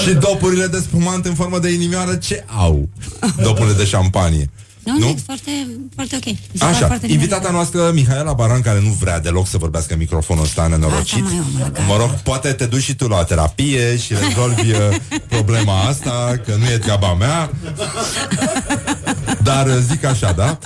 și 0.03 0.13
dopurile 0.13 0.67
de 0.67 0.77
spumant 0.77 1.25
în 1.25 1.33
formă 1.33 1.59
de 1.59 1.69
inimioară, 1.69 2.15
ce 2.15 2.45
au? 2.47 2.89
Dopurile 3.41 3.73
de 3.73 3.85
șampanie. 3.85 4.49
Nu, 4.85 4.97
Nu? 4.97 5.07
zic, 5.07 5.23
foarte, 5.25 5.51
foarte 5.95 6.15
ok. 6.15 6.25
Mi 6.25 6.39
se 6.51 6.57
pare 6.57 6.75
Așa, 6.75 6.85
foarte 6.85 7.05
bine. 7.07 7.19
invitata 7.19 7.51
noastră, 7.51 7.91
Mihaela 7.93 8.33
Baran, 8.33 8.61
care 8.61 8.81
nu 8.81 8.89
vrea 8.89 9.19
deloc 9.19 9.47
să 9.47 9.57
vorbească 9.57 9.93
în 9.93 9.99
microfonul 9.99 10.43
ăsta 10.43 10.67
nenorocit. 10.67 11.23
Asta, 11.23 11.35
măi, 11.35 11.43
omule, 11.49 11.71
Mă 11.87 11.97
rog, 11.97 12.09
poate 12.09 12.51
te 12.53 12.65
duci 12.65 12.81
și 12.83 12.95
tu 12.95 13.07
la 13.07 13.23
terapie 13.23 13.97
și 13.97 14.13
rezolvi 14.13 14.71
uh, 14.71 14.77
problema 15.29 15.81
asta, 15.81 16.39
că 16.45 16.55
nu 16.55 16.65
e 16.65 16.77
treaba 16.77 17.13
mea. 17.13 17.49
Dar 19.43 19.67
uh, 19.67 19.77
zic 19.89 20.03
așa, 20.05 20.31
da? 20.31 20.57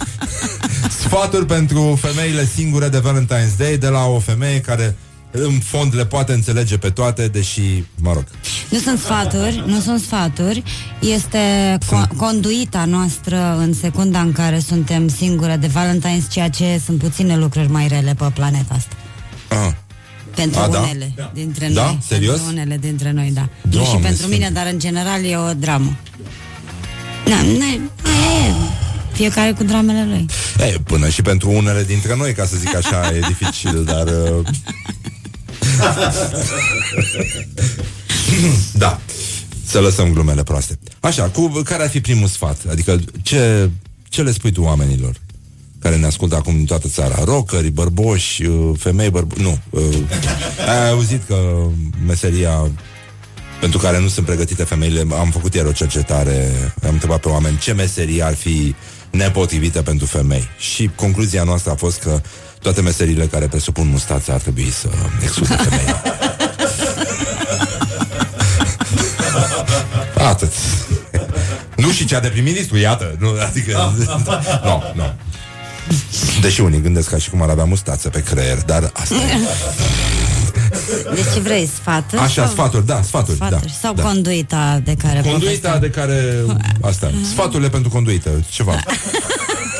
Sfaturi 1.00 1.46
pentru 1.46 2.00
femeile 2.02 2.46
singure 2.56 2.90
de 2.90 3.02
Valentine's 3.02 3.58
Day 3.58 3.78
de 3.78 3.88
la 3.88 4.06
o 4.06 4.20
femeie 4.20 4.62
care 4.62 4.96
în 5.32 5.60
fond 5.60 5.96
le 5.96 6.06
poate 6.06 6.34
înțelege 6.34 6.78
pe 6.78 6.90
toate, 6.90 7.28
deși, 7.28 7.62
mă 8.02 8.14
rog. 8.14 8.24
Nu 8.70 8.78
sunt 8.80 9.00
sfaturi, 9.00 9.64
nu 9.68 9.80
sunt 9.80 10.02
sfaturi. 10.02 10.64
Este 11.00 11.78
co- 11.86 12.16
conduita 12.18 12.86
noastră 12.86 13.56
în 13.58 13.74
secunda 13.74 14.20
în 14.20 14.32
care 14.32 14.60
suntem 14.60 15.08
singure 15.08 15.56
de 15.56 15.68
Valentine's, 15.68 16.30
ceea 16.30 16.50
ce 16.50 16.82
sunt 16.86 16.98
puține 17.00 17.38
lucruri 17.38 17.72
mai 17.72 17.88
rele 17.88 18.14
pe 18.18 18.26
planeta 18.34 18.74
asta. 18.74 18.96
Ah. 19.48 19.74
Pentru 20.36 20.60
A, 20.60 20.68
da? 20.68 20.80
unele 20.80 21.14
dintre 21.34 21.68
Da? 21.74 21.84
noi. 21.84 21.98
Serios? 22.08 22.36
Pentru 22.36 22.52
unele 22.54 22.78
dintre 22.78 23.12
noi, 23.12 23.32
da. 23.34 23.42
nu 23.62 23.70
Doamne 23.72 23.90
și 23.90 23.96
pentru 23.98 24.16
sfinte. 24.16 24.36
mine, 24.36 24.50
dar 24.50 24.68
în 24.72 24.80
general 24.80 25.24
e 25.26 25.38
o 25.38 25.54
dramă. 25.54 25.96
Da, 27.26 27.42
ne, 27.42 27.80
aia 28.04 28.48
e. 28.48 28.54
Fiecare 29.14 29.52
cu 29.52 29.64
dramele 29.64 30.06
lui. 30.06 30.26
E, 30.60 30.76
până 30.84 31.10
și 31.10 31.22
pentru 31.22 31.50
unele 31.52 31.84
dintre 31.84 32.16
noi, 32.16 32.34
ca 32.34 32.46
să 32.46 32.56
zic 32.58 32.76
așa, 32.76 33.12
e 33.16 33.20
dificil, 33.20 33.84
dar... 33.84 34.08
Uh... 34.08 34.46
da. 38.74 39.00
Să 39.66 39.80
lăsăm 39.80 40.14
glumele 40.14 40.44
proaste. 40.44 40.80
Așa, 41.00 41.24
cu, 41.24 41.48
care 41.64 41.84
ar 41.84 41.90
fi 41.90 42.02
primul 42.02 42.28
sfat? 42.28 42.58
Adică, 42.70 43.00
ce, 43.22 43.70
ce 44.10 44.22
le 44.22 44.32
spui 44.32 44.52
tu 44.52 44.62
oamenilor 44.62 45.16
care 45.80 45.96
ne 45.96 46.06
ascultă 46.06 46.36
acum 46.36 46.56
din 46.56 46.66
toată 46.66 46.88
țara? 46.88 47.24
Rockeri, 47.24 47.70
bărboși, 47.70 48.44
uh, 48.44 48.78
femei, 48.78 49.10
bărboși... 49.10 49.42
Nu. 49.42 49.58
Uh, 49.70 49.98
ai 50.68 50.90
auzit 50.90 51.24
că 51.28 51.36
meseria 52.06 52.72
pentru 53.60 53.80
care 53.80 54.00
nu 54.00 54.08
sunt 54.08 54.26
pregătite 54.26 54.64
femeile. 54.64 55.06
Am 55.20 55.30
făcut 55.32 55.54
ieri 55.54 55.68
o 55.68 55.72
cercetare, 55.72 56.52
am 56.84 56.94
întrebat 56.94 57.20
pe 57.20 57.30
oameni 57.30 57.58
ce 57.58 57.74
meserie 57.74 58.24
ar 58.24 58.36
fi 58.36 58.76
nepotrivită 59.12 59.82
pentru 59.82 60.06
femei. 60.06 60.48
Și 60.58 60.90
concluzia 60.96 61.44
noastră 61.44 61.72
a 61.72 61.76
fost 61.76 62.00
că 62.00 62.22
toate 62.62 62.82
meseriile 62.82 63.26
care 63.26 63.45
presupun 63.47 63.88
mustață 63.88 64.32
ar 64.32 64.39
trebui 64.39 64.72
să 64.72 64.88
excludă 65.24 65.55
femeile. 65.55 66.02
Atât. 70.18 70.53
nu 71.76 71.91
și 71.91 72.06
cea 72.06 72.19
de 72.19 72.27
prim-ministru, 72.27 72.77
iată. 72.77 73.15
Nu, 73.19 73.27
adică... 73.48 73.94
nu, 74.64 74.84
nu. 74.95 75.14
Deși 76.41 76.61
unii 76.61 76.81
gândesc 76.81 77.10
ca 77.10 77.18
și 77.18 77.30
cum 77.30 77.41
ar 77.41 77.49
avea 77.49 77.64
mustață 77.64 78.10
pe 78.10 78.23
creier, 78.23 78.57
dar 78.57 78.91
asta 78.94 79.15
e. 79.15 79.38
Deci 81.14 81.34
ce 81.34 81.40
vrei, 81.40 81.69
sfaturi? 81.81 82.22
Așa, 82.22 82.44
sau- 82.44 82.52
sfaturi, 82.52 82.86
da, 82.86 83.02
sfaturi, 83.02 83.36
sfaturi. 83.36 83.61
da. 83.61 83.68
Sau 83.81 83.94
da. 83.94 84.03
conduita 84.03 84.81
de 84.84 84.95
care 84.95 85.22
Conduita 85.22 85.77
de 85.77 85.90
care... 85.90 86.36
Asta, 86.81 87.11
sfaturile 87.31 87.69
pentru 87.69 87.90
conduită, 87.90 88.30
ceva. 88.49 88.76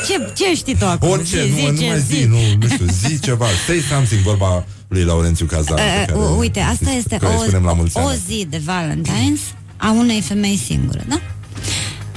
Ce, 0.06 0.32
ce 0.44 0.54
știi 0.54 0.76
tu 0.76 0.84
acum? 0.84 1.08
Orice, 1.10 1.46
Zi, 1.46 1.50
nu, 1.50 1.56
zi, 1.56 1.80
nu 1.82 1.86
mai 1.86 1.96
ce 1.96 1.98
zi, 2.16 2.24
nu, 2.24 2.36
nu 2.60 2.68
știu, 2.68 2.86
zi 2.86 3.20
ceva. 3.20 3.46
Say 3.66 3.80
something, 3.90 4.20
vorba 4.20 4.64
lui 4.88 5.02
Laurențiu 5.04 5.46
Cazan. 5.46 5.76
pe 5.76 5.82
Uh, 5.82 6.04
care- 6.06 6.18
uh, 6.18 6.36
uite, 6.38 6.60
asta 6.60 6.90
este 6.90 7.16
care 7.16 7.32
îi 7.34 7.40
spunem 7.42 7.62
la 7.64 7.72
mulți 7.72 7.96
o, 7.96 8.00
o 8.02 8.06
ani. 8.06 8.18
zi 8.28 8.46
de 8.50 8.60
Valentine's 8.66 9.54
a 9.76 9.90
unei 9.90 10.20
femei 10.20 10.60
singure, 10.66 11.04
da? 11.08 11.20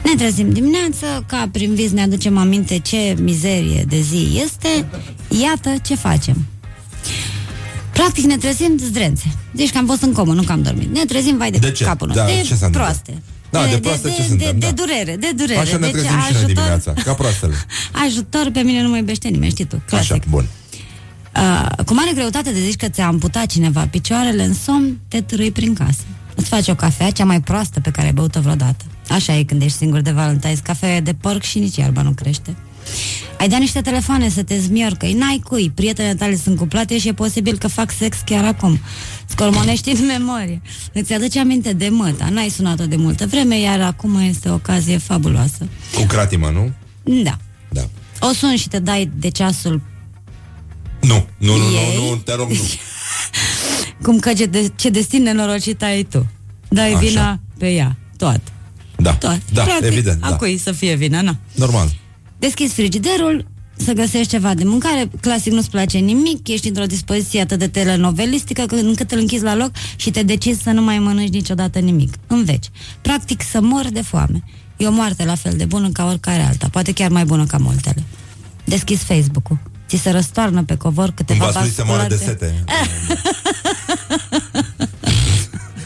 Ne 0.04 0.16
trezim 0.18 0.52
dimineață, 0.52 1.24
ca 1.26 1.50
prin 1.52 1.74
vis 1.76 1.92
ne 1.92 2.02
aducem 2.02 2.38
aminte 2.38 2.80
ce 2.80 3.16
mizerie 3.22 3.86
de 3.88 4.02
zi 4.02 4.42
este, 4.44 4.86
iată 5.42 5.74
ce 5.86 5.96
facem. 5.96 6.46
Practic 7.94 8.24
ne 8.24 8.38
trezim 8.38 8.78
zdrențe. 8.78 9.24
Deci 9.52 9.72
că 9.72 9.78
am 9.78 9.86
fost 9.86 10.02
în 10.02 10.12
comă, 10.12 10.34
nu 10.34 10.42
că 10.42 10.52
am 10.52 10.62
dormit. 10.62 10.94
Ne 10.94 11.06
trezim, 11.06 11.38
vai 11.38 11.52
de, 11.52 11.58
De 11.58 11.72
ce? 11.72 11.84
capul 11.84 12.12
Da, 12.14 12.24
nostru. 12.24 12.42
ce 12.42 12.54
s-a 12.54 12.56
de 12.60 12.66
întâmplat? 12.66 12.82
proaste. 13.04 13.22
Da, 13.54 13.66
de 13.68 13.80
proaste 13.80 14.10
ce 14.10 14.22
de, 14.22 14.28
suntem, 14.28 14.60
de, 14.60 14.66
da. 14.66 14.68
de 14.68 14.74
durere, 14.82 15.16
de 15.16 15.32
durere. 15.36 15.60
Așa 15.60 15.78
ne 15.78 15.88
deci 15.88 15.92
trezim 15.92 16.20
și 16.28 16.34
noi 16.34 16.46
dimineața, 16.46 16.94
ca 16.94 17.14
proastele. 17.14 17.54
Ajutor 18.06 18.50
pe 18.54 18.62
mine 18.62 18.82
nu 18.82 18.90
mă 18.90 18.98
iubește 18.98 19.28
nimeni, 19.28 19.52
știi 19.52 19.66
tu. 19.66 19.82
Clasic. 19.86 20.12
Așa, 20.12 20.24
bun. 20.30 20.46
Uh, 21.36 21.84
cu 21.86 21.94
mare 21.94 22.12
greutate 22.14 22.52
de 22.52 22.60
zici 22.60 22.76
că 22.76 22.88
ți-a 22.88 23.08
amputat 23.08 23.46
cineva 23.46 23.88
picioarele 23.92 24.44
în 24.44 24.54
somn, 24.54 25.00
te 25.08 25.22
târâi 25.22 25.52
prin 25.52 25.74
casă. 25.74 26.04
Îți 26.36 26.48
faci 26.48 26.68
o 26.68 26.76
cafea, 26.76 27.10
cea 27.10 27.26
mai 27.26 27.42
proastă 27.42 27.80
pe 27.80 27.92
care 27.92 28.08
ai 28.08 28.14
băut-o 28.14 28.40
vreodată. 28.40 28.84
Așa 29.10 29.36
e 29.36 29.44
când 29.44 29.62
ești 29.62 29.78
singur 29.78 30.00
de 30.02 30.12
Valentine's, 30.12 30.62
cafea 30.64 30.96
e 30.96 31.00
de 31.00 31.14
porc 31.14 31.42
și 31.42 31.60
nici 31.60 31.76
iarba 31.76 32.02
nu 32.02 32.12
crește. 32.12 32.56
Ai 33.40 33.48
dat 33.48 33.60
niște 33.60 33.82
telefoane 33.82 34.30
să 34.30 34.44
te 34.44 34.60
zmiorcă, 34.60 35.06
n-ai 35.06 35.42
cui, 35.44 35.72
prietenele 35.76 36.16
tale 36.16 36.36
sunt 36.36 36.58
cuplate 36.58 36.98
și 37.00 37.08
e 37.08 37.14
posibil 37.14 37.58
că 37.58 37.68
fac 37.68 37.92
sex 37.92 38.18
chiar 38.26 38.46
acum. 38.46 38.80
Scormonești 39.26 39.90
în 39.90 40.06
memorie. 40.06 40.62
Îți 40.94 41.14
aduce 41.14 41.40
aminte 41.40 41.74
de 41.74 41.90
măta, 41.90 42.30
n-ai 42.30 42.50
sunat-o 42.50 42.86
de 42.86 42.96
multă 42.96 43.26
vreme, 43.28 43.60
iar 43.60 43.82
acum 43.82 44.20
este 44.20 44.50
o 44.50 44.54
ocazie 44.54 44.98
fabuloasă. 44.98 45.68
Cu 45.96 46.02
cratimă, 46.02 46.50
nu? 46.50 46.72
Da. 47.24 47.38
Da. 47.70 47.90
O 48.20 48.34
sun 48.34 48.56
și 48.56 48.68
te 48.68 48.80
dai 48.80 49.12
de 49.18 49.30
ceasul 49.30 49.82
Nu, 51.02 51.28
nu, 51.38 51.58
nu, 51.58 51.64
Ei? 51.64 51.96
nu, 51.98 52.10
nu, 52.10 52.16
te 52.16 52.34
rog, 52.36 52.50
nu. 52.50 52.56
cum 54.04 54.20
că 54.20 54.34
ce, 54.34 54.46
de, 54.46 54.72
ce 54.76 54.90
destin 54.90 55.24
nenorocit 55.24 55.84
ai 55.84 56.04
tu. 56.04 56.28
Dai 56.70 56.90
Așa. 56.92 57.00
vina 57.00 57.40
pe 57.58 57.70
ea, 57.70 57.98
tot. 58.18 58.40
Da, 58.96 59.14
Tot. 59.14 59.40
da, 59.54 59.64
Practic, 59.64 59.86
evident, 59.86 60.24
a 60.24 60.30
da. 60.30 60.36
cui 60.36 60.58
să 60.58 60.72
fie 60.72 60.96
vina, 60.96 61.22
na. 61.22 61.38
Normal. 61.56 61.92
Deschizi 62.44 62.74
frigiderul, 62.74 63.46
să 63.76 63.92
găsești 63.94 64.28
ceva 64.28 64.54
de 64.54 64.64
mâncare, 64.64 65.10
clasic 65.22 65.52
nu-ți 65.52 65.70
place 65.70 65.98
nimic, 65.98 66.48
ești 66.48 66.68
într-o 66.68 66.86
dispoziție 66.86 67.42
atât 67.42 67.60
de 67.60 67.68
telenovelistică 67.68 68.66
că- 68.66 68.76
încât 68.76 69.12
îl 69.12 69.20
închizi 69.20 69.44
la 69.44 69.56
loc 69.56 69.72
și 69.96 70.12
te 70.12 70.24
decizi 70.24 70.62
să 70.62 70.70
nu 70.70 70.82
mai 70.82 71.00
mănânci 71.00 71.34
niciodată 71.34 71.80
nimic. 71.80 72.14
Înveci. 72.28 72.66
Practic 73.02 73.42
să 73.42 73.62
mor 73.62 73.86
de 73.92 74.02
foame. 74.02 74.44
E 74.78 74.88
o 74.88 74.92
moarte 74.92 75.26
la 75.26 75.36
fel 75.36 75.54
de 75.58 75.66
bună 75.66 75.90
ca 75.90 76.06
oricare 76.06 76.42
alta, 76.42 76.68
poate 76.72 76.92
chiar 76.94 77.10
mai 77.12 77.26
bună 77.26 77.46
ca 77.46 77.58
multele. 77.58 78.04
Deschizi 78.66 79.04
Facebook-ul. 79.04 79.60
Ți 79.88 79.96
se 79.98 80.10
răstoarnă 80.10 80.64
pe 80.64 80.76
covor 80.76 81.12
câteva 81.12 81.46
Cumva 81.46 81.66
să 81.76 81.84
moară 81.86 82.08
de 82.08 82.16
basculate. 82.16 82.46
sete. 82.46 82.64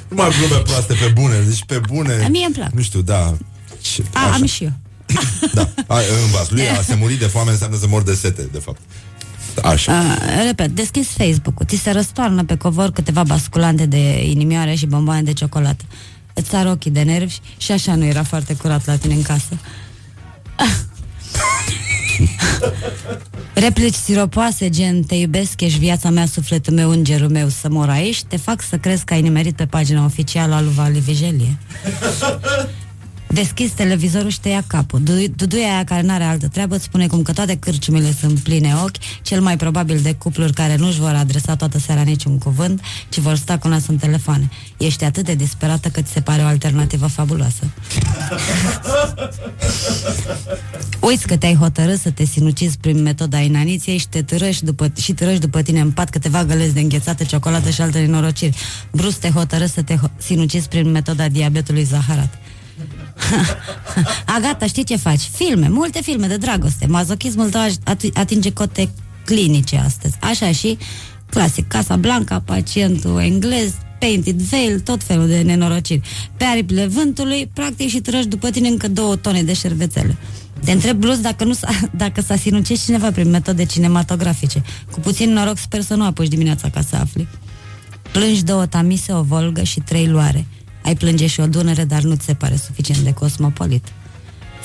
Nu 0.09 0.15
mai 0.15 0.29
glume 0.39 0.61
proaste 0.61 0.93
pe 0.93 1.11
bune, 1.21 1.39
deci 1.47 1.63
pe 1.65 1.81
bune. 1.87 2.13
A, 2.25 2.27
mie 2.27 2.45
îmi 2.45 2.53
plac. 2.55 2.71
Nu 2.71 2.81
știu, 2.81 3.01
da. 3.01 3.37
Ce, 3.81 4.03
A, 4.13 4.33
am 4.33 4.45
și 4.45 4.63
eu. 4.63 4.71
Da, 5.53 5.69
a, 5.87 5.97
în 5.97 6.31
vasul 6.31 6.55
lui 6.55 6.69
a 6.69 6.81
se 6.81 6.95
muri 6.95 7.13
de 7.13 7.25
foame 7.25 7.51
înseamnă 7.51 7.77
să 7.77 7.87
mor 7.87 8.03
de 8.03 8.13
sete, 8.13 8.47
de 8.51 8.59
fapt. 8.59 8.79
Așa. 9.63 9.91
Uh, 9.91 10.43
repet, 10.45 10.69
deschizi 10.69 11.09
Facebook-ul, 11.09 11.65
ți 11.65 11.75
se 11.75 11.91
răstoarnă 11.91 12.43
pe 12.43 12.57
covor 12.57 12.91
câteva 12.91 13.23
basculante 13.23 13.85
de 13.85 14.23
inimioare 14.23 14.75
și 14.75 14.85
bomboane 14.85 15.21
de 15.21 15.33
ciocolată. 15.33 15.83
Îți 16.33 16.49
sar 16.49 16.65
ochii 16.65 16.91
de 16.91 17.01
nervi 17.01 17.39
și 17.57 17.71
așa 17.71 17.95
nu 17.95 18.05
era 18.05 18.23
foarte 18.23 18.53
curat 18.53 18.85
la 18.85 18.95
tine 18.95 19.13
în 19.13 19.21
casă. 19.21 19.57
Replici 23.53 23.93
siropoase 23.93 24.69
gen 24.69 25.03
Te 25.03 25.15
iubesc, 25.15 25.61
ești 25.61 25.79
viața 25.79 26.09
mea, 26.09 26.25
sufletul 26.25 26.73
meu, 26.73 26.89
îngerul 26.89 27.29
meu 27.29 27.47
Să 27.47 27.69
mor 27.69 27.89
aici, 27.89 28.23
te 28.23 28.37
fac 28.37 28.61
să 28.61 28.77
crezi 28.77 29.03
că 29.03 29.13
ai 29.13 29.21
nimerit 29.21 29.55
pe 29.55 29.65
pagina 29.65 30.05
oficială 30.05 30.55
a 30.55 30.61
lui 30.61 30.73
Vali 30.73 30.99
Vigelie 30.99 31.57
Deschizi 33.29 33.73
televizorul 33.73 34.29
și 34.29 34.39
te 34.39 34.49
ia 34.49 34.63
capul. 34.67 35.03
Du- 35.03 35.27
Duduia 35.35 35.73
aia 35.73 35.83
care 35.83 36.01
n-are 36.01 36.23
altă 36.23 36.47
treabă 36.47 36.75
îți 36.75 36.83
spune 36.83 37.07
cum 37.07 37.21
că 37.21 37.33
toate 37.33 37.55
cârciumile 37.55 38.13
sunt 38.19 38.39
pline 38.39 38.73
ochi, 38.83 38.95
cel 39.21 39.41
mai 39.41 39.57
probabil 39.57 39.99
de 39.99 40.13
cupluri 40.13 40.53
care 40.53 40.75
nu-și 40.75 40.99
vor 40.99 41.09
adresa 41.13 41.55
toată 41.55 41.79
seara 41.79 42.01
niciun 42.01 42.37
cuvânt, 42.37 42.81
ci 43.09 43.17
vor 43.17 43.35
sta 43.35 43.57
cu 43.57 43.67
nas 43.67 43.87
în 43.87 43.97
telefoane. 43.97 44.49
Ești 44.77 45.03
atât 45.03 45.25
de 45.25 45.33
disperată 45.35 45.89
că 45.89 46.01
ți 46.01 46.11
se 46.11 46.21
pare 46.21 46.41
o 46.41 46.45
alternativă 46.45 47.07
fabuloasă. 47.07 47.63
Uiți 50.99 51.27
că 51.27 51.37
te-ai 51.37 51.55
hotărât 51.55 51.99
să 51.99 52.09
te 52.11 52.25
sinucizi 52.25 52.77
prin 52.77 53.01
metoda 53.01 53.39
inaniției 53.39 53.97
și 53.97 54.07
te 54.07 54.21
târăși 54.21 54.63
după, 54.63 54.91
și 54.99 55.13
târăși 55.13 55.39
după 55.39 55.61
tine 55.61 55.79
în 55.79 55.91
pat 55.91 56.09
câteva 56.09 56.45
găleți 56.45 56.73
de 56.73 56.79
înghețată, 56.79 57.23
ciocolată 57.23 57.69
și 57.69 57.81
alte 57.81 57.99
nenorociri. 57.99 58.57
Brusc 58.91 59.19
te 59.19 59.29
hotărâți 59.29 59.73
să 59.73 59.81
te 59.81 59.95
ho- 59.95 60.17
sinucizi 60.17 60.67
prin 60.67 60.91
metoda 60.91 61.27
diabetului 61.27 61.83
zaharat. 61.83 62.33
A, 64.35 64.39
gata, 64.41 64.65
știi 64.65 64.83
ce 64.83 64.95
faci? 64.95 65.21
Filme, 65.21 65.67
multe 65.69 66.01
filme 66.01 66.27
de 66.27 66.37
dragoste. 66.37 66.85
Mazochismul 66.85 67.49
tău 67.49 67.61
at- 67.67 68.13
atinge 68.13 68.51
cote 68.51 68.89
clinice 69.25 69.77
astăzi. 69.77 70.15
Așa 70.21 70.51
și 70.51 70.77
clasic, 71.29 71.67
Casa 71.67 71.95
Blanca, 71.95 72.39
pacientul 72.39 73.19
englez, 73.21 73.71
Painted 73.99 74.41
Veil, 74.41 74.79
tot 74.79 75.03
felul 75.03 75.27
de 75.27 75.41
nenorociri. 75.41 76.01
Pe 76.37 76.43
aripile 76.43 76.85
vântului, 76.85 77.49
practic 77.53 77.89
și 77.89 77.99
trăși 77.99 78.27
după 78.27 78.49
tine 78.49 78.67
încă 78.67 78.87
două 78.87 79.15
tone 79.15 79.43
de 79.43 79.53
șervețele. 79.53 80.17
Te 80.65 80.71
întreb 80.71 80.97
brusc 80.97 81.19
dacă, 81.19 81.43
nu 81.43 81.53
s-a, 81.53 81.69
dacă 82.03 82.21
s-a 82.21 82.35
sinucis 82.35 82.83
cineva 82.85 83.11
prin 83.11 83.29
metode 83.29 83.65
cinematografice. 83.65 84.61
Cu 84.91 84.99
puțin 84.99 85.33
noroc 85.33 85.57
sper 85.57 85.81
să 85.81 85.95
nu 85.95 86.03
apuci 86.05 86.27
dimineața 86.27 86.69
ca 86.69 86.81
să 86.81 86.95
afli. 86.95 87.27
Plângi 88.11 88.43
două 88.43 88.65
tamise, 88.65 89.13
o 89.13 89.21
volgă 89.21 89.63
și 89.63 89.79
trei 89.79 90.07
luare. 90.07 90.45
Ai 90.87 90.95
plânge 90.95 91.27
și 91.27 91.39
o 91.39 91.47
dunăre, 91.47 91.83
dar 91.83 92.01
nu 92.01 92.15
ți 92.15 92.25
se 92.25 92.33
pare 92.33 92.55
suficient 92.55 93.01
de 93.01 93.13
cosmopolit. 93.13 93.87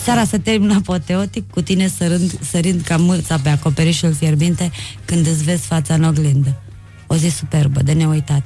Seara 0.02 0.24
se 0.24 0.38
termină 0.38 0.74
apoteotic 0.74 1.50
cu 1.50 1.62
tine 1.62 1.88
sărând, 1.88 2.44
sărind 2.44 2.80
ca 2.80 2.96
mâța 2.96 3.38
pe 3.38 3.48
acoperișul 3.48 4.12
fierbinte 4.12 4.70
când 5.04 5.26
îți 5.26 5.42
vezi 5.42 5.66
fața 5.66 5.94
în 5.94 6.04
oglindă. 6.04 6.60
O 7.06 7.16
zi 7.16 7.28
superbă, 7.28 7.82
de 7.82 7.92
neuitat. 7.92 8.42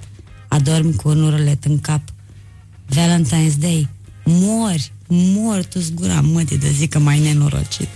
Adormi 0.48 0.94
cu 0.94 1.08
un 1.08 1.22
urlet 1.22 1.64
în 1.64 1.78
cap. 1.78 2.00
Valentine's 2.94 3.58
Day. 3.58 3.88
Mori, 4.24 4.92
mori 5.08 5.64
tu 5.64 5.78
zgura 5.78 6.20
mătii 6.20 6.58
de 6.58 6.70
zi 6.78 6.86
că 6.86 6.98
mai 6.98 7.18
nenorocit. 7.18 7.88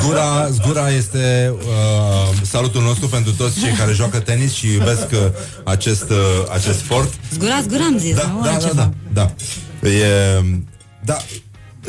Zgura, 0.00 0.48
zgura 0.50 0.90
este 0.90 1.52
uh, 1.54 2.38
salutul 2.42 2.82
nostru 2.82 3.06
pentru 3.08 3.32
toți 3.32 3.60
cei 3.60 3.72
care 3.72 3.92
joacă 3.92 4.18
tenis 4.18 4.52
și 4.52 4.72
iubesc 4.72 5.06
uh, 5.12 5.18
acest, 5.64 6.10
uh, 6.10 6.16
acest 6.52 6.78
sport. 6.78 7.12
Zgura, 7.32 7.60
zgura 7.62 7.84
am 7.84 7.98
zis, 7.98 8.14
Da, 8.14 8.26
nu? 8.26 8.40
da, 8.40 8.46
da, 8.46 8.52
Altceva. 8.52 8.92
da, 9.12 9.34
da. 9.82 9.88
E, 9.88 10.04
da. 11.04 11.16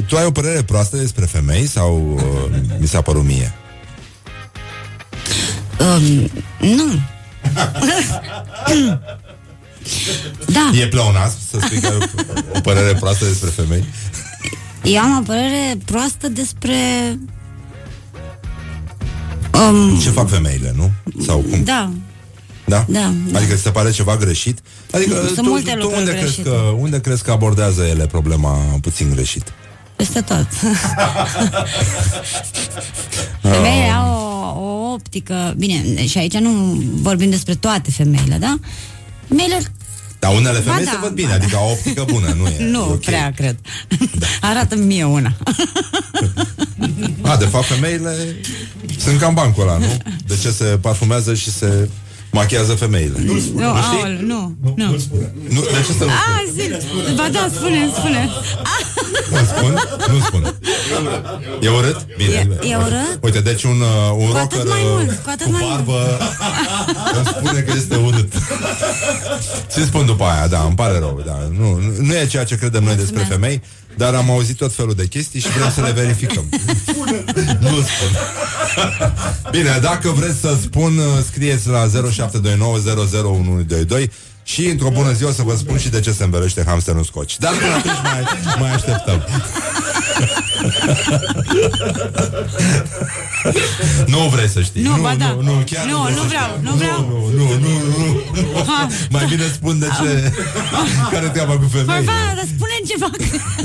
Tu 0.07 0.17
ai 0.17 0.25
o 0.25 0.31
părere 0.31 0.63
proastă 0.63 0.97
despre 0.97 1.25
femei 1.25 1.67
sau 1.67 2.13
uh, 2.15 2.59
mi 2.79 2.87
s-a 2.87 3.01
părut 3.01 3.23
mie? 3.25 3.53
Um, 5.79 6.29
nu. 6.59 6.99
da. 10.47 10.71
E 10.81 10.87
pleonasm 10.87 11.37
să 11.49 11.57
spui 11.61 11.79
că 11.79 11.87
ai 11.87 11.95
o, 11.95 11.99
o 12.57 12.59
părere 12.59 12.93
proastă 12.93 13.25
despre 13.25 13.49
femei? 13.49 13.83
Eu 14.87 15.01
am 15.01 15.17
o 15.17 15.21
părere 15.21 15.77
proastă 15.85 16.27
despre... 16.27 16.75
Um, 19.69 19.99
Ce 19.99 20.09
fac 20.09 20.29
femeile, 20.29 20.73
nu? 20.75 20.91
Sau 21.25 21.37
cum? 21.39 21.63
da, 21.63 21.91
Da? 22.65 22.85
Da, 22.89 23.13
da. 23.31 23.37
Adică 23.37 23.55
ți 23.55 23.61
se 23.61 23.69
pare 23.69 23.91
ceva 23.91 24.17
greșit? 24.17 24.59
Adică 24.91 25.15
Sunt 25.25 25.35
tu, 25.35 25.49
multe 25.49 25.71
tu 25.71 25.77
lucruri 25.77 25.99
unde, 25.99 26.11
crezi 26.11 26.23
greșite. 26.25 26.49
că, 26.49 26.55
unde 26.55 27.01
crezi 27.01 27.23
că 27.23 27.31
abordează 27.31 27.83
ele 27.83 28.05
problema 28.05 28.49
puțin 28.81 29.09
greșit? 29.13 29.53
peste 29.95 30.21
tot. 30.21 30.47
Femeile 33.41 33.89
au 33.89 34.13
o, 34.57 34.65
o 34.65 34.91
optică... 34.93 35.53
Bine, 35.57 36.05
și 36.05 36.17
aici 36.17 36.37
nu 36.37 36.49
vorbim 37.01 37.29
despre 37.29 37.55
toate 37.55 37.91
femeile, 37.91 38.37
da? 38.37 38.57
Femeile 39.27 39.59
Dar 40.19 40.35
unele 40.35 40.59
femei 40.59 40.83
Ba 40.83 40.89
se 40.91 40.95
da, 40.95 40.99
văd 41.01 41.11
bine, 41.11 41.27
ba 41.27 41.33
adică 41.33 41.55
au 41.55 41.69
optică 41.71 42.03
bună, 42.07 42.35
nu 42.37 42.47
e? 42.47 42.63
nu 42.71 42.79
e 42.79 42.91
ok. 42.91 42.99
prea 43.05 43.31
cred. 43.35 43.57
Arată 44.41 44.75
mie 44.75 45.03
una. 45.03 45.33
A, 47.21 47.37
de 47.37 47.45
fapt, 47.45 47.65
femeile 47.65 48.35
sunt 48.97 49.19
cam 49.19 49.33
bancul 49.33 49.63
ăla, 49.63 49.77
nu? 49.77 49.97
De 50.27 50.37
ce 50.41 50.51
se 50.51 50.63
parfumează 50.63 51.33
și 51.33 51.51
se 51.51 51.89
machiază 52.37 52.73
femeile? 52.73 53.17
Nu, 53.25 53.33
Nu, 53.55 53.65
aol, 53.69 54.19
nu, 54.31 54.55
nu. 54.75 54.89
nu 55.49 55.61
de 55.61 55.83
ce 55.87 55.91
să 55.99 56.03
nu 56.03 56.09
A, 56.09 56.43
zi, 56.53 56.63
ba 57.15 57.27
da, 57.31 57.47
spune, 57.55 57.89
spune. 57.97 58.29
Nu 59.31 59.37
spun? 59.55 59.73
Nu 60.13 60.19
spun. 60.19 60.55
E 61.61 61.69
urât? 61.69 62.05
Bine. 62.17 62.47
E- 62.61 62.67
e 62.69 62.75
urât? 62.75 63.17
Uite, 63.21 63.39
deci 63.39 63.63
un, 63.63 63.79
uh, 63.81 64.11
un 64.17 64.27
Cu 64.31 64.37
rocker 64.37 64.59
atât 64.59 64.69
mai 64.69 64.81
uh, 64.81 64.89
mult, 64.89 65.09
cu 65.23 65.29
atât 65.29 65.45
cu 65.45 65.51
mai 65.51 65.61
mult. 65.63 65.73
barbă 65.85 66.17
îmi 67.15 67.25
spune 67.25 67.59
că 67.61 67.73
este 67.75 67.95
urât. 67.95 68.33
Ți 69.69 69.81
spun 69.83 70.05
după 70.05 70.23
aia, 70.23 70.47
da, 70.47 70.61
îmi 70.61 70.75
pare 70.75 70.97
rău. 70.99 71.21
Da. 71.25 71.37
Nu, 71.59 71.79
nu 71.99 72.13
e 72.15 72.25
ceea 72.27 72.43
ce 72.43 72.55
credem 72.57 72.83
noi 72.83 72.95
despre 72.95 73.23
femei, 73.29 73.61
dar 73.97 74.13
am 74.13 74.29
auzit 74.31 74.57
tot 74.57 74.73
felul 74.73 74.93
de 74.93 75.05
chestii 75.07 75.39
și 75.39 75.49
vrem 75.57 75.71
să 75.71 75.81
le 75.81 75.91
verificăm. 75.91 76.49
Nu 77.59 77.81
spun. 77.81 78.11
Bine, 79.55 79.79
dacă 79.81 80.09
vreți 80.09 80.39
să 80.39 80.57
spun, 80.61 80.97
uh, 80.97 81.05
scrieți 81.31 81.67
la 81.67 81.87
0729001122 81.87 81.91
și 84.43 84.65
într-o 84.65 84.89
bună 84.89 85.11
zi 85.11 85.23
o 85.23 85.31
să 85.31 85.41
vă 85.41 85.55
spun 85.55 85.77
și 85.77 85.89
de 85.89 85.99
ce 85.99 86.11
se 86.11 86.23
învelește 86.23 86.63
hamsterul 86.65 87.03
scoci. 87.03 87.37
Dar 87.37 87.53
până 87.53 87.73
atunci 87.73 88.01
mai, 88.03 88.23
mai 88.59 88.73
așteptăm. 88.73 89.25
nu 94.13 94.19
vrei 94.33 94.47
să 94.49 94.61
știi. 94.61 94.81
Nu, 94.81 94.95
nu, 94.95 95.01
ba 95.01 95.15
da. 95.15 95.27
nu, 95.27 95.41
nu, 95.41 95.51
chiar 95.65 95.85
Nu, 95.85 96.01
vrei 96.01 96.15
nu 96.15 96.21
să 96.21 96.27
vreau, 96.27 96.49
știi. 96.55 96.63
nu 96.69 96.75
vreau. 96.75 97.31
Nu, 97.35 97.37
nu, 97.37 97.57
nu, 97.59 97.69
nu, 97.97 98.05
nu. 98.53 98.63
Ha. 98.67 98.87
Mai 99.09 99.25
bine 99.29 99.43
spun 99.53 99.79
de 99.79 99.87
ce 100.01 100.31
Care 101.13 101.27
treaba 101.29 101.53
cu 101.53 101.65
Păi, 101.71 101.81
femeile 101.81 102.05
ba, 102.05 102.33
dar 102.35 102.45
spune 102.55 102.73
ce 102.87 102.97
fac. 102.97 103.15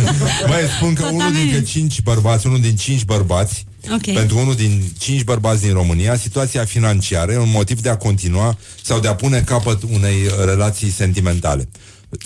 Mai 0.53 0.61
spun 0.77 0.95
că 0.95 1.03
Tot 1.03 1.11
unul 1.11 1.23
ameninț. 1.27 1.51
dintre 1.51 1.63
cinci 1.71 2.01
bărbați 2.03 2.47
Unul 2.47 2.61
din 2.61 2.77
cinci 2.77 3.05
bărbați 3.05 3.67
Ok. 3.93 4.13
Pentru 4.15 4.39
unul 4.39 4.55
din 4.55 4.83
cinci 4.99 5.25
bărbați 5.25 5.63
din 5.63 5.73
România 5.73 6.17
Situația 6.17 6.65
financiară 6.65 7.33
e 7.33 7.39
un 7.39 7.51
motiv 7.51 7.81
de 7.81 7.89
a 7.89 7.97
continua 7.97 8.57
Sau 8.83 9.01
de 9.01 9.09
a 9.09 9.15
pune 9.15 9.41
capăt 9.41 9.83
unei 9.93 10.17
relații 10.45 10.91
sentimentale 10.91 11.69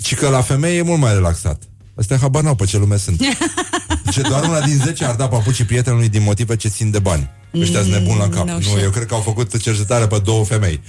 Ci 0.03 0.15
că 0.15 0.29
la 0.29 0.41
femeie 0.41 0.77
e 0.77 0.81
mult 0.81 0.99
mai 0.99 1.13
relaxat 1.13 1.61
Astea 1.97 2.17
habar 2.17 2.43
n-au 2.43 2.55
pe 2.55 2.65
ce 2.65 2.77
lume 2.77 2.97
sunt. 2.97 3.21
Ce 4.11 4.21
doar 4.21 4.43
una 4.43 4.61
din 4.61 4.81
10 4.83 5.05
ar 5.05 5.15
da 5.15 5.27
papucii 5.27 5.63
prietenului 5.65 6.09
din 6.09 6.23
motive 6.23 6.55
ce 6.55 6.67
țin 6.67 6.91
de 6.91 6.99
bani. 6.99 7.29
Ăștia 7.59 7.81
sunt 7.81 7.91
nebuni 7.93 8.17
la 8.17 8.29
cap. 8.29 8.43
Mm, 8.43 8.49
no 8.49 8.53
nu, 8.53 8.61
shit. 8.61 8.81
eu 8.81 8.89
cred 8.89 9.05
că 9.05 9.13
au 9.13 9.19
făcut 9.21 9.57
cercetare 9.61 10.07
pe 10.07 10.21
două 10.23 10.45
femei. 10.45 10.81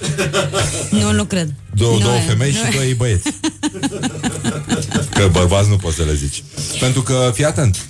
Nu, 0.90 1.12
nu 1.12 1.24
cred. 1.24 1.54
Două, 1.74 1.92
Nu 1.92 1.98
două 1.98 2.14
e, 2.14 2.20
femei 2.20 2.50
nu 2.50 2.56
și 2.56 2.76
e. 2.76 2.78
doi 2.78 2.94
băieți. 2.94 3.30
Că 5.14 5.28
bărbați 5.32 5.68
nu 5.68 5.76
poți 5.76 5.96
să 5.96 6.02
le 6.02 6.14
zici. 6.14 6.42
Pentru 6.80 7.02
că, 7.02 7.30
fii 7.34 7.44
atent, 7.44 7.86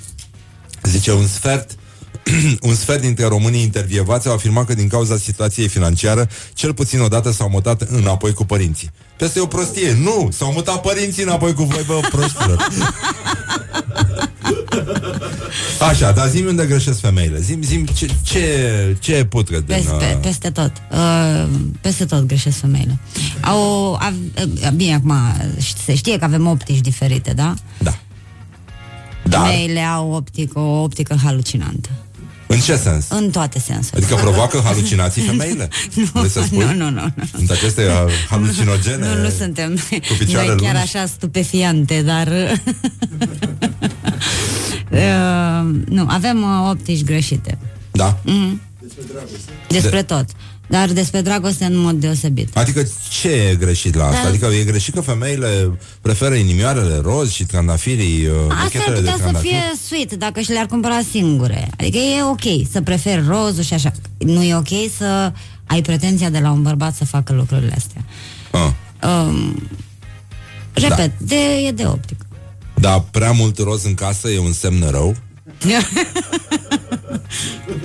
zice 0.83 1.13
un 1.13 1.27
sfert 1.27 1.71
un 2.69 2.75
sfert 2.75 3.01
dintre 3.01 3.27
românii 3.27 3.63
intervievați 3.63 4.29
au 4.29 4.35
afirmat 4.35 4.67
că 4.67 4.75
din 4.75 4.89
cauza 4.89 5.17
situației 5.17 5.69
financiară, 5.69 6.29
cel 6.53 6.75
puțin 6.75 7.01
odată 7.01 7.33
s-au 7.33 7.49
mutat 7.49 7.81
înapoi 7.81 8.33
cu 8.33 8.45
părinții. 8.45 8.91
Pe 9.17 9.25
asta 9.25 9.39
e 9.39 9.43
o 9.43 9.47
prostie. 9.47 9.97
Nu! 10.03 10.29
S-au 10.33 10.53
mutat 10.53 10.81
părinții 10.81 11.23
înapoi 11.23 11.53
cu 11.53 11.63
voi, 11.63 11.83
bă, 11.87 12.01
proștilor. 12.11 12.69
Așa, 15.81 16.13
dar 16.13 16.29
zi 16.29 16.43
unde 16.43 16.67
greșesc 16.67 17.01
femeile. 17.01 17.41
Zim, 17.41 17.63
zim 17.63 17.87
ce, 17.87 18.09
ce, 18.23 18.97
ce 19.01 19.15
e 19.15 19.25
putră 19.25 19.57
din... 19.59 19.75
Peste, 19.75 20.13
uh, 20.15 20.19
peste 20.21 20.51
tot. 20.51 20.73
Uh, 20.93 21.49
peste 21.81 22.05
tot 22.05 22.27
greșesc 22.27 22.59
femeile. 22.59 22.99
Au, 23.41 23.95
av, 23.95 24.13
uh, 24.65 24.71
bine, 24.71 24.95
acum 24.95 25.15
ș- 25.59 25.85
se 25.85 25.95
știe 25.95 26.19
că 26.19 26.25
avem 26.25 26.47
optici 26.47 26.81
diferite, 26.81 27.33
da? 27.33 27.55
Da. 27.79 27.99
Dar, 29.25 29.47
Femeile 29.47 29.81
au 29.81 30.11
optică, 30.11 30.59
o 30.59 30.83
optică 30.83 31.17
halucinantă. 31.25 31.89
În 32.49 32.59
ce 32.59 32.77
sens? 32.77 33.07
În 33.09 33.31
toate 33.31 33.59
sensurile. 33.59 34.07
Adică 34.07 34.21
provoacă 34.23 34.61
halucinații 34.65 35.23
femeile? 35.23 35.69
Vrei 36.13 36.29
să 36.29 36.43
spui? 36.43 36.65
Nu, 36.65 36.73
nu, 36.73 36.91
nu. 36.91 37.01
nu. 37.15 37.25
Sunt 37.37 37.51
aceste 37.51 37.87
uh, 37.87 38.13
halucinogene? 38.29 39.15
Nu, 39.15 39.23
nu 39.23 39.29
suntem 39.29 39.75
Cu 40.09 40.15
picioare 40.19 40.47
noi 40.47 40.57
chiar 40.57 40.73
lungi? 40.73 40.97
așa 40.97 41.07
stupefiante, 41.07 42.03
dar... 42.03 42.29
uh, 44.91 45.71
nu, 45.89 46.05
avem 46.09 46.43
uh, 46.43 46.71
optici 46.71 47.05
greșite. 47.05 47.59
Da? 47.91 48.19
Mhm. 48.25 48.61
Despre 49.69 50.03
tot. 50.03 50.25
Dar 50.69 50.89
despre 50.89 51.21
dragoste 51.21 51.65
în 51.65 51.77
mod 51.77 51.95
deosebit. 52.01 52.57
Adică 52.57 52.83
ce 53.21 53.29
e 53.29 53.55
greșit 53.55 53.95
la 53.95 54.05
asta? 54.07 54.23
Da. 54.23 54.29
Adică 54.29 54.47
e 54.47 54.65
greșit 54.65 54.95
că 54.95 55.01
femeile 55.01 55.79
preferă 56.01 56.35
inimioarele 56.35 56.97
roz 57.03 57.31
și 57.31 57.45
trandafirii, 57.45 58.27
uh, 58.27 58.33
Asta 58.49 58.55
ar 58.55 58.63
buchetele 58.63 58.95
de 58.95 59.01
putea 59.01 59.15
să 59.15 59.21
trandafiri? 59.21 59.53
fie 59.55 59.63
sweet 59.87 60.13
dacă 60.13 60.41
și 60.41 60.51
le-ar 60.51 60.67
cumpăra 60.67 60.99
singure. 61.11 61.69
Adică 61.79 61.97
e 61.99 62.23
ok 62.23 62.71
să 62.71 62.81
preferi 62.81 63.27
rozul 63.27 63.63
și 63.63 63.75
așa. 63.75 63.93
Nu 64.19 64.43
e 64.43 64.55
ok 64.57 64.69
să 64.97 65.33
ai 65.67 65.83
pretenția 65.83 66.31
de 66.31 66.39
la 66.39 66.51
un 66.51 66.63
bărbat 66.63 66.95
să 66.95 67.05
facă 67.05 67.33
lucrurile 67.33 67.75
astea. 67.77 68.05
Ah. 68.51 68.71
Um, 69.11 69.69
repet, 70.73 71.19
de, 71.19 71.37
e 71.67 71.71
de 71.73 71.87
optică. 71.87 72.27
Dar 72.75 73.05
prea 73.11 73.33
mult 73.33 73.59
roz 73.59 73.85
în 73.85 73.95
casă 73.95 74.29
e 74.29 74.39
un 74.39 74.53
semn 74.53 74.87
rău? 74.91 75.17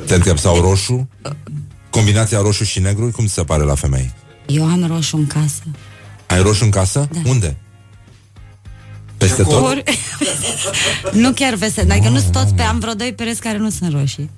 Te 0.06 0.14
întreb, 0.16 0.38
sau 0.38 0.62
roșu? 0.62 1.10
Combinația 1.98 2.40
roșu 2.42 2.64
și 2.64 2.80
negru, 2.80 3.12
cum 3.16 3.26
ți 3.26 3.34
se 3.34 3.44
pare 3.44 3.64
la 3.64 3.76
femei? 3.76 4.12
Eu 4.46 4.66
am 4.66 4.86
roșu 4.88 5.18
în 5.18 5.28
casă. 5.28 5.62
Ai 6.28 6.42
roșu 6.42 6.64
în 6.64 6.70
casă? 6.70 7.08
Da. 7.12 7.20
Unde? 7.30 7.58
Peste 9.18 9.44
tot? 9.44 9.64
Ori... 9.64 9.84
nu 11.24 11.32
chiar 11.32 11.58
peste, 11.58 11.82
adică 11.90 12.10
nu 12.10 12.20
sunt 12.20 12.32
toți 12.32 12.54
pe, 12.54 12.62
am 12.62 12.80
vreo 12.80 12.94
doi 12.94 13.14
pereți 13.14 13.40
care 13.42 13.58
nu 13.58 13.70
sunt 13.70 13.92
roșii. 13.94 14.30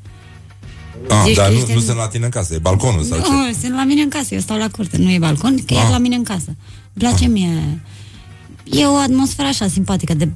Ah, 1.09 1.21
Zici 1.25 1.35
dar 1.35 1.45
că 1.45 1.51
nu, 1.51 1.57
ești 1.57 1.71
nu 1.71 1.77
în- 1.77 1.83
sunt 1.85 1.97
la 1.97 2.07
tine 2.07 2.23
în 2.25 2.31
casă, 2.31 2.53
e 2.53 2.57
balconul 2.57 3.03
sau 3.03 3.17
ce? 3.19 3.29
Nu, 3.31 3.53
sunt 3.61 3.73
la 3.75 3.83
mine 3.83 4.01
în 4.01 4.09
casă, 4.09 4.33
eu 4.33 4.39
stau 4.39 4.57
la 4.57 4.69
curte, 4.69 4.97
nu 4.97 5.11
e 5.11 5.17
balcon, 5.17 5.55
că 5.65 5.73
Ah. 5.73 5.85
e 5.87 5.91
la 5.91 5.97
mine 5.97 6.15
în 6.15 6.23
casă. 6.23 6.45
Îmi 6.47 6.55
place 6.93 7.25
mie. 7.25 7.79
E 8.63 8.85
o 8.85 8.95
atmosferă 8.95 9.47
așa 9.47 9.67
simpatică 9.67 10.13
de 10.13 10.29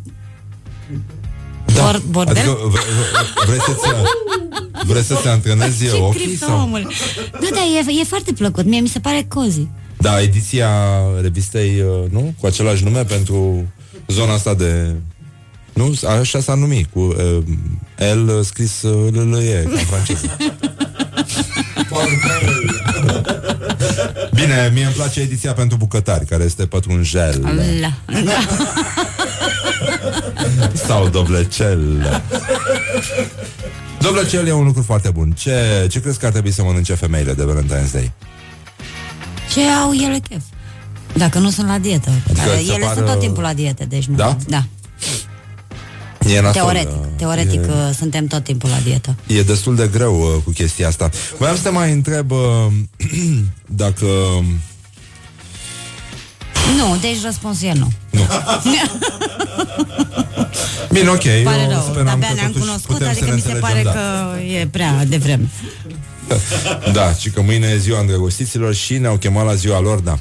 Bor- 1.74 2.02
bordel? 2.10 2.38
Adică 2.38 2.58
v- 2.68 2.74
v- 2.74 3.46
vrei 3.46 3.60
să-ți 3.60 3.80
vrei 4.86 5.02
să-ți 5.04 5.28
antrenezi 5.28 5.84
Ce 5.86 5.92
ochii? 5.92 6.26
criptă, 6.26 6.46
Sau? 6.46 6.62
omul. 6.62 6.92
Nu, 7.40 7.48
dar 7.50 7.64
e, 7.88 8.00
e 8.00 8.04
foarte 8.04 8.32
plăcut. 8.34 8.66
Mie 8.66 8.80
mi 8.80 8.88
se 8.88 9.00
pare 9.00 9.26
cozy. 9.28 9.68
Da, 9.98 10.22
ediția 10.22 10.70
revistei, 11.22 11.82
uh, 11.82 12.12
nu? 12.12 12.34
Cu 12.40 12.46
același 12.46 12.84
nume 12.84 13.04
pentru 13.04 13.66
zona 14.08 14.34
asta 14.34 14.54
de... 14.54 14.94
Nu? 15.74 15.94
Așa 16.20 16.40
s-a 16.40 16.54
numit, 16.54 16.88
cu 16.94 17.00
uh, 17.00 17.38
L 18.16 18.42
scris 18.42 18.82
uh, 18.82 19.12
L-L-E, 19.14 19.64
ca 19.64 19.80
în 19.80 19.86
franceză. 19.86 20.38
Bine, 24.34 24.72
mie 24.74 24.84
îmi 24.84 24.94
place 24.94 25.20
ediția 25.20 25.54
pentru 25.54 25.78
bucătari, 25.78 26.26
care 26.26 26.44
este 26.44 26.66
pătrunjel 26.66 27.42
La. 27.82 27.94
Da. 28.24 28.40
sau 30.74 31.08
dovlecel. 31.08 31.82
Dovlecel 34.02 34.48
e 34.48 34.52
un 34.52 34.64
lucru 34.66 34.82
foarte 34.84 35.10
bun. 35.10 35.32
Ce, 35.32 35.88
ce 35.92 36.00
crezi 36.02 36.20
că 36.20 36.26
ar 36.26 36.32
trebui 36.32 36.52
să 36.52 36.64
mănânce 36.64 36.94
femeile 36.94 37.34
de 37.34 37.44
Valentine's 37.44 37.92
Day? 37.92 38.12
Ce 39.54 39.62
au 39.62 39.92
ele 39.94 40.20
chef? 40.30 40.42
Dacă 41.14 41.40
nu 41.40 41.50
sunt 41.50 41.68
la 41.68 41.78
dietă. 41.78 42.10
Adică 42.30 42.46
Care 42.46 42.58
îți 42.58 42.68
se 42.68 42.74
ele 42.74 42.86
pară- 42.86 42.94
sunt 42.94 43.06
tot 43.06 43.20
timpul 43.20 43.44
la 43.44 43.54
dietă, 43.54 43.86
deci 43.86 44.06
nu. 44.06 44.16
Da? 44.16 44.38
Da. 44.48 44.64
E 46.30 46.42
nasol, 46.42 46.62
Teoretic. 46.62 46.90
uh, 46.92 47.06
Teoretic 47.18 47.62
e... 47.62 47.68
uh, 47.70 47.90
suntem 47.98 48.28
tot 48.28 48.44
timpul 48.44 48.70
la 48.70 48.78
dietă. 48.84 49.16
E 49.28 49.42
destul 49.44 49.76
de 49.76 49.88
greu 49.88 50.20
uh, 50.22 50.44
cu 50.44 50.50
chestia 50.52 50.88
asta. 50.88 51.10
Voiam 51.38 51.56
să 51.56 51.62
te 51.62 51.70
mai 51.70 51.92
întreb 51.92 52.32
uh, 52.32 52.38
dacă... 53.84 54.06
Nu, 56.78 56.98
deci 57.02 57.22
răspunsul 57.24 57.68
e 57.68 57.74
nu. 57.74 57.92
Bine, 60.92 61.10
ok. 61.10 61.24
Pare 61.44 61.62
eu 61.62 61.70
rău. 61.70 61.82
speram 61.82 62.06
De-abia 62.06 62.28
că 62.28 62.34
ne-am 62.34 62.52
totuși 62.52 62.66
cunoscut, 62.66 62.98
putem 62.98 63.06
să 63.06 63.12
adică 63.12 63.26
ne 63.26 63.36
mi 63.36 63.42
se 63.42 63.54
pare 63.54 63.78
înțelegem, 63.78 64.02
da. 64.02 64.34
că 64.34 64.42
e 64.42 64.68
prea 64.68 65.06
devreme. 65.06 65.50
Da, 66.94 67.14
și 67.14 67.30
că 67.30 67.42
mâine 67.42 67.68
e 67.68 67.78
ziua 67.78 68.00
îndrăgostiților 68.00 68.74
și 68.74 68.98
ne-au 68.98 69.16
chemat 69.18 69.46
la 69.46 69.54
ziua 69.54 69.80
lor, 69.80 70.00
da. 70.00 70.20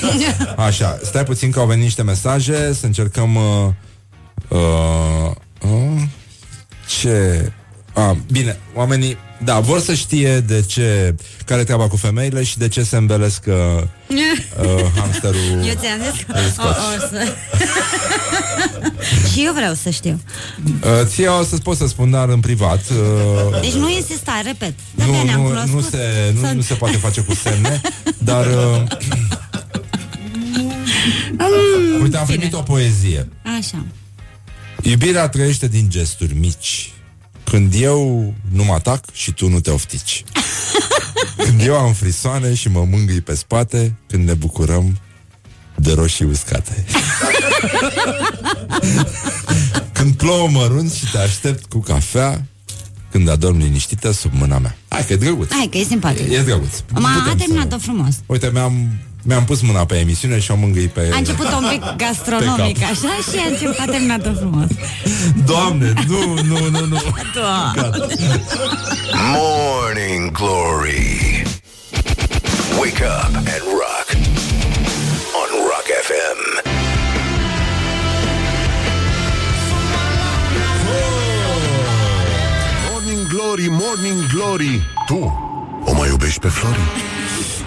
Așa, 0.66 0.98
stai 1.02 1.24
puțin 1.24 1.50
că 1.50 1.58
au 1.58 1.66
venit 1.66 1.82
niște 1.82 2.02
mesaje, 2.02 2.72
să 2.72 2.86
încercăm... 2.86 3.34
Uh, 3.34 3.68
uh, 4.48 5.30
uh, 5.60 6.02
ce... 7.00 7.52
A, 7.94 8.16
bine, 8.30 8.58
oamenii, 8.74 9.16
da, 9.44 9.60
vor 9.60 9.80
să 9.80 9.94
știe 9.94 10.40
de 10.40 10.62
ce, 10.62 11.14
care 11.44 11.60
e 11.60 11.64
treaba 11.64 11.88
cu 11.88 11.96
femeile 11.96 12.42
și 12.42 12.58
de 12.58 12.68
ce 12.68 12.82
se 12.82 12.96
învelesc 12.96 13.44
uh, 13.46 13.54
uh, 14.62 14.84
hamsterul. 14.96 15.40
Eu 15.66 15.74
ți-am 15.74 16.00
zis 16.12 16.22
că 16.26 16.32
îl 16.32 16.44
o, 16.46 16.50
scoți. 16.52 16.78
o 16.78 17.06
să... 17.10 17.32
Și 19.32 19.44
eu 19.44 19.52
vreau 19.52 19.74
să 19.74 19.90
știu. 19.90 20.20
Uh, 20.64 21.06
ție 21.06 21.26
o 21.28 21.42
să-ți 21.44 21.62
pot 21.62 21.76
să 21.76 21.86
spun, 21.86 22.10
dar 22.10 22.28
în 22.28 22.40
privat. 22.40 22.80
Uh, 22.90 23.60
Deci 23.60 23.72
nu 23.72 23.90
insista, 23.90 24.40
repet. 24.44 24.74
De 24.94 25.04
nu, 25.04 25.22
ne-am 25.24 25.40
nu, 25.40 25.46
cunoscut. 25.46 25.72
nu, 25.72 25.80
se, 25.80 26.32
nu, 26.34 26.40
Să- 26.46 26.52
nu 26.52 26.60
se 26.60 26.74
poate 26.74 26.96
face 26.96 27.20
cu 27.20 27.34
semne, 27.34 27.80
dar... 28.18 28.46
Uh, 28.46 28.82
Mm, 30.54 32.02
uite, 32.02 32.16
am 32.16 32.24
bine. 32.26 32.36
primit 32.38 32.54
o 32.54 32.60
poezie. 32.62 33.28
Așa. 33.58 33.84
Iubirea 34.82 35.28
trăiește 35.28 35.68
din 35.68 35.86
gesturi 35.90 36.34
mici. 36.38 36.92
Când 37.52 37.74
eu 37.76 38.34
nu 38.52 38.64
mă 38.64 38.72
atac 38.72 39.04
și 39.12 39.32
tu 39.32 39.48
nu 39.48 39.60
te 39.60 39.70
oftici. 39.70 40.24
Când 41.44 41.60
eu 41.60 41.76
am 41.78 41.92
frisoane 41.92 42.54
și 42.54 42.68
mă 42.68 42.84
mângâi 42.90 43.20
pe 43.20 43.34
spate, 43.34 43.94
când 44.06 44.26
ne 44.28 44.34
bucurăm 44.34 44.98
de 45.76 45.92
roșii 45.92 46.24
uscate. 46.24 46.84
când 49.92 50.14
plouă 50.14 50.48
mărunt 50.48 50.92
și 50.92 51.10
te 51.10 51.18
aștept 51.18 51.64
cu 51.64 51.78
cafea, 51.78 52.46
când 53.10 53.28
adorm 53.28 53.58
liniștită 53.58 54.10
sub 54.10 54.32
mâna 54.34 54.58
mea. 54.58 54.76
Hai 54.88 55.04
că 55.06 55.12
e 55.12 55.16
drăguț. 55.16 55.50
Hai 55.52 55.68
că 55.70 55.78
e 55.78 55.84
simpatic. 55.84 56.32
E 56.32 56.42
drăguț. 56.42 56.74
Ma, 56.92 57.08
a 57.08 57.18
Putem 57.22 57.36
terminat-o 57.36 57.76
să- 57.78 57.82
frumos. 57.82 58.14
Uite, 58.26 58.50
mi-am, 58.52 58.88
mi-am 59.22 59.44
pus 59.44 59.60
mâna 59.60 59.84
pe 59.84 59.94
emisiune 59.98 60.38
și 60.38 60.50
o 60.50 60.54
mângâi 60.56 60.86
pe... 60.88 61.10
A 61.12 61.16
început 61.16 61.52
un 61.52 61.66
pic 61.70 61.82
gastronomic, 61.96 62.78
Pe 62.78 62.84
cap. 62.84 62.90
așa, 62.90 63.30
și 63.30 63.38
a 63.44 63.48
început, 63.50 63.78
a 63.78 63.84
terminat-o 63.84 64.32
frumos. 64.38 64.66
Doamne, 65.44 65.92
nu, 66.08 66.34
nu, 66.42 66.68
nu, 66.70 66.86
nu. 66.86 67.00
Doamne. 67.34 68.06
Morning 69.34 70.30
Glory. 70.30 71.42
Wake 72.80 73.04
up 73.04 73.34
and 73.36 73.62
rock. 73.80 74.06
On 75.40 75.48
Rock 75.70 75.86
FM. 76.06 76.40
Morning 82.90 83.26
Glory, 83.28 83.68
Morning 83.70 84.26
Glory 84.34 84.82
Tu 85.06 85.32
o 85.84 85.92
mai 85.94 86.08
iubești 86.08 86.40
pe 86.40 86.48
Flori? 86.48 86.78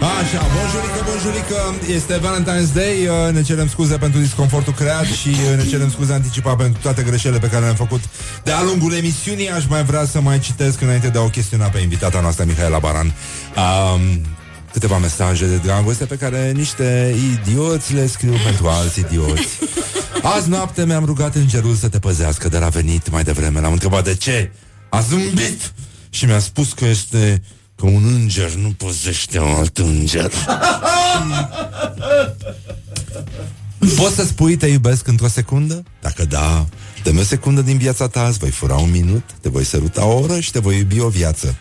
Așa, 0.06 0.42
bonjurică, 0.56 1.00
bonjurică 1.10 1.58
Este 1.94 2.20
Valentine's 2.20 2.74
Day 2.74 3.08
uh, 3.08 3.34
Ne 3.34 3.42
cerem 3.42 3.68
scuze 3.68 3.98
pentru 3.98 4.20
disconfortul 4.20 4.74
creat 4.74 5.06
Și 5.06 5.30
uh, 5.30 5.58
ne 5.58 5.70
cerem 5.70 5.90
scuze 5.90 6.14
anticipat 6.14 6.56
pentru 6.56 6.82
toate 6.82 7.04
greșelile 7.04 7.40
Pe 7.40 7.48
care 7.48 7.64
le-am 7.64 7.76
făcut 7.76 8.02
de-a 8.44 8.64
lungul 8.64 8.94
emisiunii 8.94 9.50
Aș 9.50 9.66
mai 9.68 9.84
vrea 9.84 10.06
să 10.06 10.22
mai 10.22 10.40
citesc 10.40 10.82
Înainte 10.82 11.08
de 11.08 11.18
a 11.18 11.22
o 11.22 11.28
chestiona 11.28 11.68
pe 11.68 11.80
invitata 11.80 12.22
noastră 12.22 12.46
Mihaela 12.46 12.80
Baran 12.80 13.06
um, 13.06 14.22
Câteva 14.72 14.98
mesaje 14.98 15.46
de 15.46 15.56
dragoste 15.56 16.06
Pe 16.06 16.16
care 16.16 16.52
niște 16.52 17.16
idioți 17.34 17.94
le 17.94 18.08
scriu 18.08 18.34
pentru 18.46 18.68
alți 18.68 19.00
idioți 19.00 19.60
Azi 20.22 20.50
noapte 20.50 20.86
mi-am 20.86 21.06
rugat 21.06 21.36
îngerul 21.36 21.76
să 21.76 21.88
te 21.88 22.00
păzească, 22.00 22.50
dar 22.50 22.62
a 22.62 22.70
venit 22.70 23.10
mai 23.10 23.24
devreme. 23.24 23.60
L-am 23.60 23.72
întrebat 23.72 24.04
de 24.04 24.16
ce. 24.16 24.52
A 24.90 25.00
zâmbit 25.00 25.74
și 26.10 26.26
mi-a 26.26 26.40
spus 26.40 26.74
că 26.74 26.86
este 26.86 27.42
că 27.76 27.86
un 27.86 28.04
înger 28.14 28.52
nu 28.54 28.70
păzește 28.70 29.40
un 29.40 29.54
alt 29.54 29.78
înger. 29.78 30.32
Poți 33.96 34.16
să 34.16 34.26
spui 34.26 34.56
te 34.58 34.68
iubesc 34.68 35.08
într-o 35.08 35.28
secundă? 35.28 35.84
Dacă 36.02 36.26
da, 36.26 36.66
dă 37.04 37.14
o 37.20 37.24
secundă 37.24 37.62
din 37.62 37.78
viața 37.78 38.08
ta, 38.08 38.28
îți 38.28 38.38
voi 38.38 38.50
fura 38.50 38.76
un 38.76 38.92
minut, 38.92 39.24
te 39.42 39.50
voi 39.50 39.64
săruta 39.64 40.06
o 40.06 40.20
oră 40.20 40.40
și 40.40 40.52
te 40.52 40.60
voi 40.60 40.78
iubi 40.78 41.00
o 41.00 41.08
viață. 41.08 41.56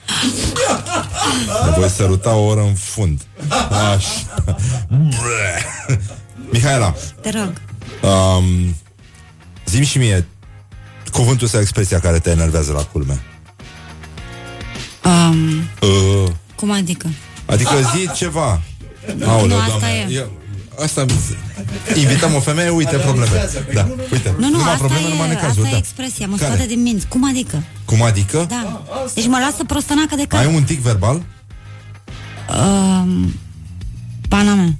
Te 1.64 1.80
voi 1.80 1.88
săruta 1.88 2.34
o 2.34 2.44
oră 2.44 2.60
în 2.60 2.74
fund. 2.74 3.22
Așa. 3.70 4.44
Bre. 4.88 5.64
Mihaela, 6.50 6.94
Te 7.20 7.30
rog. 7.30 7.52
um, 8.12 8.74
zi 9.66 9.84
și 9.84 9.98
mie 9.98 10.26
cuvântul 11.12 11.48
sau 11.48 11.60
expresia 11.60 12.00
care 12.00 12.18
te 12.18 12.30
enervează 12.30 12.72
la 12.72 12.82
culme. 12.82 13.22
Um, 15.04 15.38
Uh, 15.80 16.30
cum 16.56 16.70
adică? 16.70 17.08
adică 17.46 17.70
zi 17.94 18.10
ceva. 18.14 18.60
Aoleu, 19.26 19.46
Nu, 19.46 19.54
asta 19.62 19.68
doamne, 19.78 20.06
e. 20.08 20.14
eu, 20.14 20.32
asta 20.84 21.04
invităm 21.96 22.34
o 22.34 22.40
femeie, 22.40 22.68
uite 22.68 22.96
probleme. 22.96 23.48
Da, 23.74 23.88
uite. 24.12 24.34
Nu, 24.38 24.44
nu, 24.44 24.50
numai 24.50 24.64
asta, 24.72 24.76
probleme, 24.76 25.06
e, 25.06 25.10
numai 25.10 25.28
necazuri, 25.28 25.58
asta 25.60 25.70
da. 25.70 25.76
e 25.76 25.78
expresia, 25.78 26.26
mă 26.26 26.36
Care? 26.36 26.50
scoate 26.52 26.68
din 26.68 26.82
minți. 26.82 27.06
Cum 27.06 27.24
adică? 27.24 27.62
Cum 27.84 28.02
adică? 28.02 28.46
Da. 28.48 28.82
Deci 29.14 29.26
mă 29.26 29.38
lasă 29.38 29.64
prostănacă 29.64 30.16
de 30.16 30.24
cap. 30.28 30.40
Ai 30.40 30.54
un 30.54 30.62
tic 30.62 30.80
verbal? 30.80 31.22
Um, 32.48 33.32
pana 34.28 34.54
mea. 34.54 34.74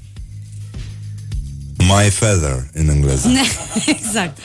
My 1.88 2.10
feather, 2.10 2.64
în 2.72 2.88
engleză. 2.88 3.28
exact. 3.96 4.38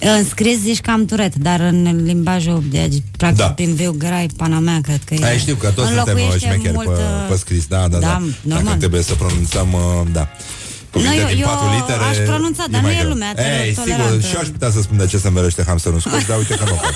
În 0.00 0.24
scris 0.28 0.58
zici 0.60 0.80
că 0.80 0.90
am 0.90 1.04
turet, 1.04 1.34
dar 1.34 1.60
în 1.60 2.02
limbajul, 2.04 2.62
de, 2.70 2.88
practic, 3.16 3.38
Da. 3.38 3.50
prin 3.50 3.74
viu 3.74 3.94
grai, 3.98 4.26
pana 4.36 4.58
mea, 4.58 4.78
cred 4.82 5.00
că 5.04 5.14
e. 5.14 5.24
Ai 5.24 5.38
știu 5.38 5.54
că 5.54 5.66
toți 5.70 5.86
suntem 5.92 6.14
uh, 6.16 6.20
înlocuiește 6.20 6.46
șmecheri 6.48 6.72
mult, 6.74 6.86
pe, 6.86 6.92
uh, 6.92 7.26
pe 7.28 7.36
scris, 7.36 7.66
da, 7.66 7.88
da, 7.88 7.98
da. 7.98 7.98
Da, 7.98 8.22
normal. 8.42 8.64
Dacă 8.64 8.76
trebuie 8.78 9.02
să 9.02 9.14
pronunțăm, 9.14 9.72
uh, 9.72 9.80
da. 10.12 10.28
Cuvinte 10.90 11.14
Nu, 11.14 11.20
eu- 11.20 11.26
din 11.34 11.40
eu 11.42 11.46
patru 11.48 11.66
litere, 11.76 12.02
aș 12.10 12.16
pronunța, 12.16 12.64
dar 12.70 12.80
mai 12.80 12.90
nu 12.92 12.96
e 12.96 13.00
greu. 13.00 13.10
lumea 13.12 13.32
Ei, 13.36 13.68
sigur, 13.68 13.82
tolerantă. 13.82 14.26
și 14.26 14.34
eu 14.34 14.40
aș 14.40 14.46
putea 14.46 14.70
să 14.70 14.80
spun 14.80 14.96
de 14.96 15.06
ce 15.06 15.18
se 15.18 15.26
învelește 15.28 15.62
hamsterul 15.66 16.00
în 16.04 16.10
scoși, 16.10 16.26
dar 16.26 16.38
uite 16.38 16.54
că 16.54 16.64
nu 16.64 16.74
pot. 16.84 16.94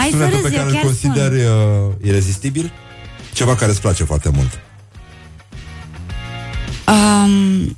Ai 0.00 0.08
să 0.10 0.16
Sunetul 0.16 0.38
pe 0.38 0.48
râzi, 0.48 0.54
eu 0.54 0.60
care 0.60 0.68
îl 0.68 0.72
chiar 0.72 0.82
consideri 0.82 1.40
spun. 1.40 1.86
uh, 1.88 2.08
irezistibil? 2.08 2.72
Ceva 3.32 3.54
care 3.54 3.70
îți 3.70 3.80
place 3.80 4.04
foarte 4.04 4.30
mult. 4.34 4.50
Um, 6.88 7.76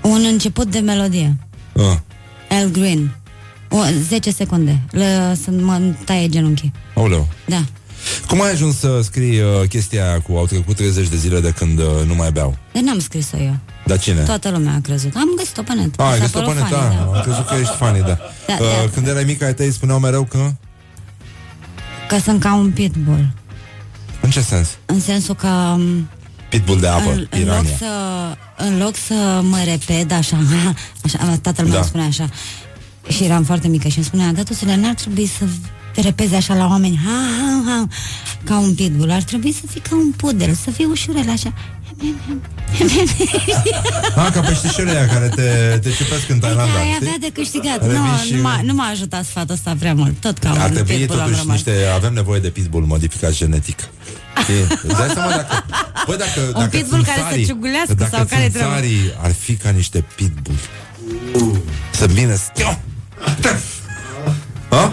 un 0.00 0.24
început 0.30 0.70
de 0.70 0.78
melodie. 0.78 1.36
Uh. 1.72 1.82
El 2.50 2.70
Green. 2.70 3.16
O, 3.68 3.78
10 4.08 4.30
secunde. 4.30 4.80
Le, 4.90 5.38
să 5.42 5.50
mă 5.50 5.80
taie 6.04 6.28
genunchii. 6.28 6.72
Aoleu. 6.94 7.28
Da. 7.46 7.64
Cum 8.28 8.40
ai 8.42 8.50
ajuns 8.50 8.78
să 8.78 9.00
scrii 9.02 9.40
uh, 9.40 9.68
chestia 9.68 10.04
aia 10.08 10.20
cu 10.20 10.32
au 10.36 10.46
trecut 10.46 10.76
30 10.76 11.08
de 11.08 11.16
zile 11.16 11.40
de 11.40 11.50
când 11.50 11.78
uh, 11.78 11.86
nu 12.06 12.14
mai 12.14 12.30
beau? 12.32 12.56
Dar 12.72 12.82
n-am 12.82 12.98
scris-o 12.98 13.36
eu. 13.36 13.56
Dar 13.86 13.98
cine? 13.98 14.20
Toată 14.22 14.50
lumea 14.50 14.74
a 14.74 14.80
crezut. 14.82 15.14
Am 15.14 15.28
găsit-o 15.36 15.62
pe 15.62 15.74
net. 15.74 16.00
Ah, 16.00 16.06
ai 16.06 16.10
Mi 16.12 16.16
s-a 16.16 16.20
găsit-o 16.20 16.38
pe 16.38 16.44
părut 16.44 16.60
net, 16.60 16.68
funny, 16.78 16.94
da. 16.94 17.16
Am 17.16 17.22
crezut 17.22 17.46
că 17.46 17.54
ești 17.60 17.74
funny, 17.74 18.00
da. 18.00 18.18
Da, 18.46 18.54
Uh, 18.60 18.66
da. 18.82 18.90
Când 18.94 19.06
erai 19.06 19.24
mic, 19.24 19.42
ai 19.42 19.54
tăi 19.54 19.70
spuneau 19.70 19.98
mereu 19.98 20.24
că... 20.24 20.52
Că 22.08 22.18
sunt 22.18 22.40
ca 22.40 22.54
un 22.54 22.70
pitbull. 22.70 23.28
În 24.20 24.30
ce 24.30 24.40
sens? 24.40 24.68
În 24.86 25.00
sensul 25.00 25.34
că 25.34 25.46
um, 25.48 26.08
Pitbull 26.48 26.80
de 26.80 26.86
apă, 26.88 27.02
în, 27.02 27.10
în, 27.10 27.18
loc 27.18 27.28
pirania. 27.28 27.76
să, 27.78 27.86
în 28.56 28.78
loc 28.78 28.96
să 29.06 29.40
mă 29.42 29.58
repet 29.64 30.12
așa, 30.12 30.36
așa 31.04 31.38
tatăl 31.42 31.64
meu 31.64 31.72
Da. 31.72 31.78
îmi 31.78 31.86
spunea 31.88 32.06
așa 32.06 32.28
și 33.08 33.24
eram 33.24 33.44
foarte 33.44 33.68
mică 33.68 33.88
și 33.88 33.96
îmi 33.96 34.06
spunea, 34.06 34.32
datusule, 34.32 34.76
n-ar 34.76 34.94
trebui 34.94 35.26
să 35.38 35.44
te 35.94 36.00
repezi 36.00 36.34
așa 36.34 36.54
la 36.54 36.66
oameni, 36.66 37.00
ha, 37.04 37.10
ha, 37.40 37.62
ha, 37.70 37.86
ca 38.44 38.58
un 38.58 38.74
pitbull, 38.74 39.10
ar 39.10 39.22
trebui 39.22 39.52
să 39.52 39.60
fii 39.70 39.80
ca 39.80 39.96
un 39.96 40.10
pudel, 40.16 40.54
să 40.64 40.70
fii 40.70 40.84
ușurel 40.84 41.30
așa. 41.30 41.52
Ah, 44.16 44.30
ca 44.32 44.40
peștișorii 44.40 44.92
aia 44.92 45.06
care 45.06 45.28
te, 45.28 45.78
te 45.82 45.90
ciupesc 45.90 46.28
în 46.28 46.38
Thailanda, 46.38 46.78
Ai 46.78 46.84
știi? 46.94 46.96
avea 47.06 47.16
de 47.20 47.30
câștigat. 47.32 47.80
Revii 47.82 47.98
Nu, 47.98 48.16
și- 48.26 48.34
nu, 48.34 48.42
m-a, 48.42 48.60
nu 48.64 48.74
m-a 48.74 48.86
ajutat 48.88 49.24
sfatul 49.24 49.54
ăsta 49.54 49.76
prea 49.78 49.94
mult. 49.94 50.20
Tot 50.20 50.38
ca 50.38 50.50
Ar 50.50 50.68
un 50.68 50.74
trebui 50.74 50.96
pitbull 50.96 51.18
am 51.18 51.24
totuși 51.24 51.40
rămas. 51.40 51.54
niște... 51.64 51.72
Avem 51.94 52.12
nevoie 52.12 52.40
de 52.40 52.48
pitbull 52.48 52.84
modificat 52.84 53.32
genetic. 53.32 53.78
Știi? 54.42 54.62
Îți 54.86 54.96
dai 54.96 55.08
seama 55.14 55.30
dacă... 55.30 55.64
Bă, 56.06 56.16
dacă, 56.16 56.40
Un 56.46 56.52
dacă 56.52 56.68
pitbull 56.76 57.04
care 57.04 57.16
să 57.18 57.22
țânțarii- 57.24 57.46
ciugulească 57.46 57.94
dacă 57.94 58.10
sau 58.16 58.24
care 58.24 58.40
trebuie? 58.48 58.62
țânțarii 58.62 59.12
ar 59.22 59.32
fi 59.32 59.54
ca 59.54 59.70
niște 59.70 60.04
pitbull. 60.16 60.56
Să 61.90 62.06
vină... 62.06 62.34
să- 62.34 62.76
Ha? 64.68 64.92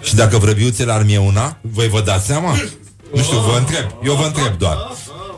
Și 0.00 0.14
dacă 0.14 0.36
vrăbiuțele 0.38 0.92
ar 0.92 1.04
mieuna, 1.04 1.56
voi 1.60 1.88
vă 1.88 2.00
dați 2.00 2.26
seama? 2.26 2.52
Nu 3.14 3.22
știu, 3.22 3.38
vă 3.38 3.56
întreb. 3.58 3.84
Eu 4.04 4.14
vă 4.14 4.24
întreb 4.24 4.58
doar. 4.58 4.76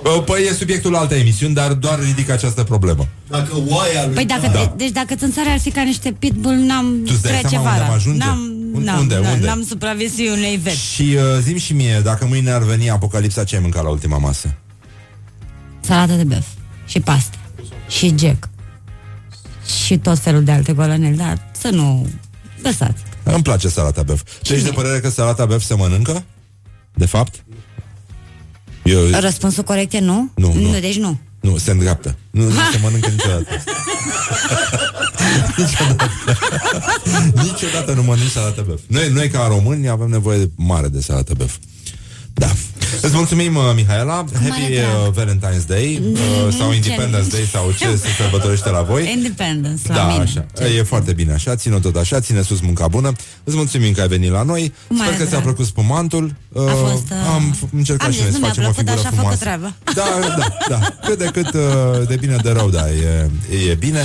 Bă, 0.03 0.11
Păi 0.11 0.47
e 0.51 0.53
subiectul 0.55 0.97
altei 0.97 1.21
emisiuni, 1.21 1.55
dar 1.55 1.73
doar 1.73 1.99
ridic 2.01 2.31
această 2.31 2.63
problemă. 2.63 3.07
Dacă 3.29 3.49
oaia 3.69 4.05
lui... 4.05 4.15
Păi 4.15 4.25
dacă, 4.25 4.49
Da. 4.53 4.73
deci 4.77 4.91
dacă 4.91 5.15
țânțarea 5.15 5.53
ar 5.53 5.59
fi 5.61 5.71
ca 5.71 5.83
niște 5.83 6.13
pitbull, 6.19 6.55
n-am 6.57 7.03
Tu 7.05 7.11
îți 7.15 7.23
dai 7.23 7.33
trece 7.33 7.49
seama 7.49 7.65
unde 7.65 7.79
vara. 7.79 7.91
am 7.91 7.95
ajunge? 7.97 8.25
N-am, 8.25 8.39
Un- 8.39 8.60
n-am, 8.79 8.99
unde, 8.99 9.15
n-am, 9.15 9.33
unde? 9.33 9.47
N-am 9.47 9.65
supraviețuit 9.65 10.31
unei 10.31 10.57
veci. 10.57 10.77
Și 10.77 11.03
uh, 11.03 11.23
zim 11.41 11.57
și 11.57 11.73
mie, 11.73 12.01
dacă 12.01 12.27
mâine 12.27 12.51
ar 12.51 12.63
veni 12.63 12.91
apocalipsa, 12.91 13.45
ce 13.45 13.55
ai 13.55 13.63
mâncat 13.63 13.83
la 13.83 13.89
ultima 13.89 14.19
masă? 14.19 14.55
Salată 15.81 16.13
de 16.13 16.25
băf 16.25 16.47
și 16.87 17.01
paste 17.01 17.39
și 17.89 18.15
jack 18.19 18.49
și 19.87 19.99
tot 19.99 20.19
felul 20.19 20.45
de 20.45 20.53
alte 20.53 20.73
golăneli, 20.73 21.17
dar 21.17 21.49
să 21.61 21.69
nu 21.69 22.09
lăsați. 22.63 23.03
Îmi 23.23 23.43
place 23.43 23.69
salata 23.69 24.03
bef. 24.03 24.23
Tu 24.43 24.53
ești 24.53 24.65
de 24.65 24.71
părere 24.71 25.01
că 25.01 25.09
salata 25.09 25.47
bef 25.47 25.63
se 25.63 25.75
mănâncă? 25.75 26.25
De 26.95 27.07
fapt? 27.07 27.45
Eu, 28.85 29.01
Răspunsul 29.21 29.63
corect 29.63 29.93
e 29.93 30.01
nu? 30.01 30.31
Nu, 30.35 30.53
nu. 30.53 30.79
Deci 30.81 30.97
nu. 30.99 31.21
nu, 31.41 31.57
se 31.57 31.71
îndreaptă. 31.71 32.17
Nu, 32.31 32.45
nu 32.45 32.51
se 32.73 32.79
mănâncă 32.83 33.09
niciodată. 33.09 33.47
niciodată. 35.61 36.11
niciodată 37.43 37.93
nu 37.93 38.03
mănânc 38.03 38.31
salata 38.31 38.63
bef. 38.69 38.81
Noi, 38.87 39.09
noi 39.09 39.29
ca 39.29 39.47
români 39.49 39.89
avem 39.89 40.09
nevoie 40.09 40.51
mare 40.55 40.89
de 40.89 41.01
salata 41.01 41.33
bef. 41.37 41.55
Da. 42.35 42.51
Îți 43.03 43.15
mulțumim, 43.15 43.57
uh, 43.57 43.63
Mihaela. 43.75 44.15
Happy 44.15 44.73
uh, 44.73 45.13
Valentine's 45.25 45.67
Day 45.67 46.03
uh, 46.13 46.19
sau 46.59 46.69
Ce- 46.71 46.75
Independence 46.77 47.29
Day 47.29 47.49
sau 47.53 47.73
ce 47.79 47.97
se 47.97 48.07
sărbătorește 48.21 48.71
la 48.71 48.83
voi. 48.83 49.13
Independence 49.17 49.83
la 49.89 49.95
Da, 49.95 50.07
mine. 50.07 50.23
așa. 50.23 50.47
E 50.79 50.83
foarte 50.83 51.13
bine 51.13 51.33
așa, 51.33 51.57
ține 51.57 51.79
tot 51.79 51.97
așa, 51.97 52.21
ține 52.21 52.43
sus 52.43 52.61
munca 52.61 52.89
bună. 52.89 53.13
Îți 53.45 53.57
mulțumim 53.57 53.93
că 53.93 54.01
ai 54.01 54.09
venit 54.09 54.31
la 54.31 54.43
noi. 54.43 54.73
Cu 54.89 54.95
mare 54.95 55.07
Sper 55.07 55.19
că 55.19 55.23
ți-a 55.23 55.31
drag. 55.31 55.43
plăcut 55.43 55.67
spumantul. 55.67 56.35
Uh, 56.49 56.63
A 56.69 56.73
fost, 56.75 57.03
uh, 57.11 57.33
Am 57.35 57.57
f- 57.57 57.71
încercat 57.77 58.07
am 58.07 58.13
și 58.13 58.19
zis, 58.19 58.27
noi 58.27 58.33
să 58.33 58.39
nu 58.39 58.45
mi-a 58.45 58.49
facem 58.49 58.65
o 58.65 58.71
plăcut, 58.73 58.89
figură 58.89 59.03
dar 59.03 59.13
și-a 59.13 59.23
făcut 59.23 59.39
frumoasă. 59.39 59.45
treaba. 59.45 59.75
Da, 59.95 60.37
da, 60.37 60.57
da. 60.69 61.07
Cât 61.07 61.19
de 61.19 61.25
cât 61.33 61.55
uh, 61.55 62.09
de 62.09 62.17
bine 62.17 62.37
de 62.43 62.51
rău, 62.51 62.71
da, 62.71 62.91
e, 62.91 63.31
e 63.71 63.75
bine. 63.75 64.03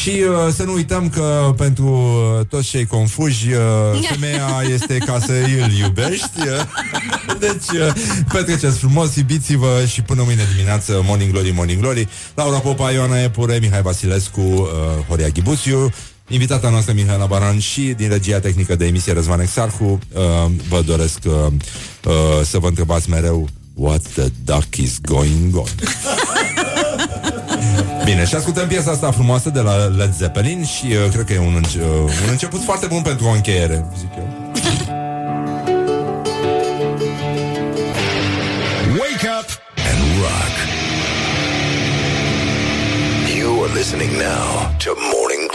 Și 0.00 0.10
uh, 0.10 0.52
să 0.54 0.62
nu 0.62 0.72
uităm 0.72 1.08
că 1.08 1.54
pentru 1.56 1.86
uh, 1.86 2.46
toți 2.46 2.68
cei 2.68 2.86
confuși, 2.86 3.48
uh, 3.48 4.08
femeia 4.12 4.62
este 4.72 4.96
ca 4.96 5.18
să 5.20 5.32
îl 5.32 5.72
iubești. 5.72 6.40
Uh, 6.40 7.38
deci, 7.38 7.80
uh, 7.80 7.92
petreceți 8.32 8.78
frumos, 8.78 9.16
iubiți-vă 9.16 9.84
și 9.86 10.02
până 10.02 10.22
mâine 10.24 10.42
dimineață, 10.54 11.02
Morning 11.04 11.30
Glory, 11.30 11.50
Morning 11.50 11.80
Glory. 11.80 12.08
Laura 12.34 12.58
Popa, 12.58 12.90
Ioana 12.90 13.22
Epure, 13.22 13.58
Mihai 13.60 13.82
Vasilescu, 13.82 14.40
uh, 14.40 14.68
Horia 15.08 15.28
Ghibuțiu, 15.28 15.92
invitata 16.28 16.70
noastră 16.70 16.92
Mihaela 16.92 17.26
Baran 17.26 17.58
și 17.58 17.80
din 17.80 18.08
regia 18.08 18.40
tehnică 18.40 18.76
de 18.76 18.86
emisie 18.86 19.12
Răzvan 19.12 19.40
Exarhu. 19.40 19.98
Uh, 20.12 20.50
vă 20.68 20.82
doresc 20.86 21.18
uh, 21.24 21.32
uh, 22.04 22.12
să 22.44 22.58
vă 22.58 22.66
întrebați 22.66 23.10
mereu 23.10 23.48
What 23.74 24.02
the 24.14 24.26
duck 24.44 24.76
is 24.76 24.98
going 25.00 25.56
on? 25.56 25.68
Bine, 28.06 28.24
și 28.24 28.34
ascultăm 28.34 28.66
piesa 28.66 28.90
asta 28.90 29.10
frumoasă 29.10 29.50
de 29.50 29.60
la 29.60 29.74
Led 29.84 30.12
Zeppelin 30.14 30.64
și 30.64 30.86
uh, 30.86 31.10
cred 31.12 31.24
că 31.24 31.32
e 31.32 31.38
un, 31.38 31.54
înce- 31.56 31.78
uh, 31.82 32.00
un 32.24 32.30
început 32.30 32.62
foarte 32.62 32.86
bun 32.86 33.02
pentru 33.02 33.26
o 33.26 33.30
încheiere, 33.30 33.84
zic 33.98 34.08
eu. 34.18 34.28
Wake 39.00 39.26
up 39.40 39.48
and 39.90 40.00
rock. 40.22 40.54
You 43.38 43.62
are 43.64 43.72
listening 43.78 44.10
now 44.10 44.70
to 44.84 44.90
Morning 45.14 45.45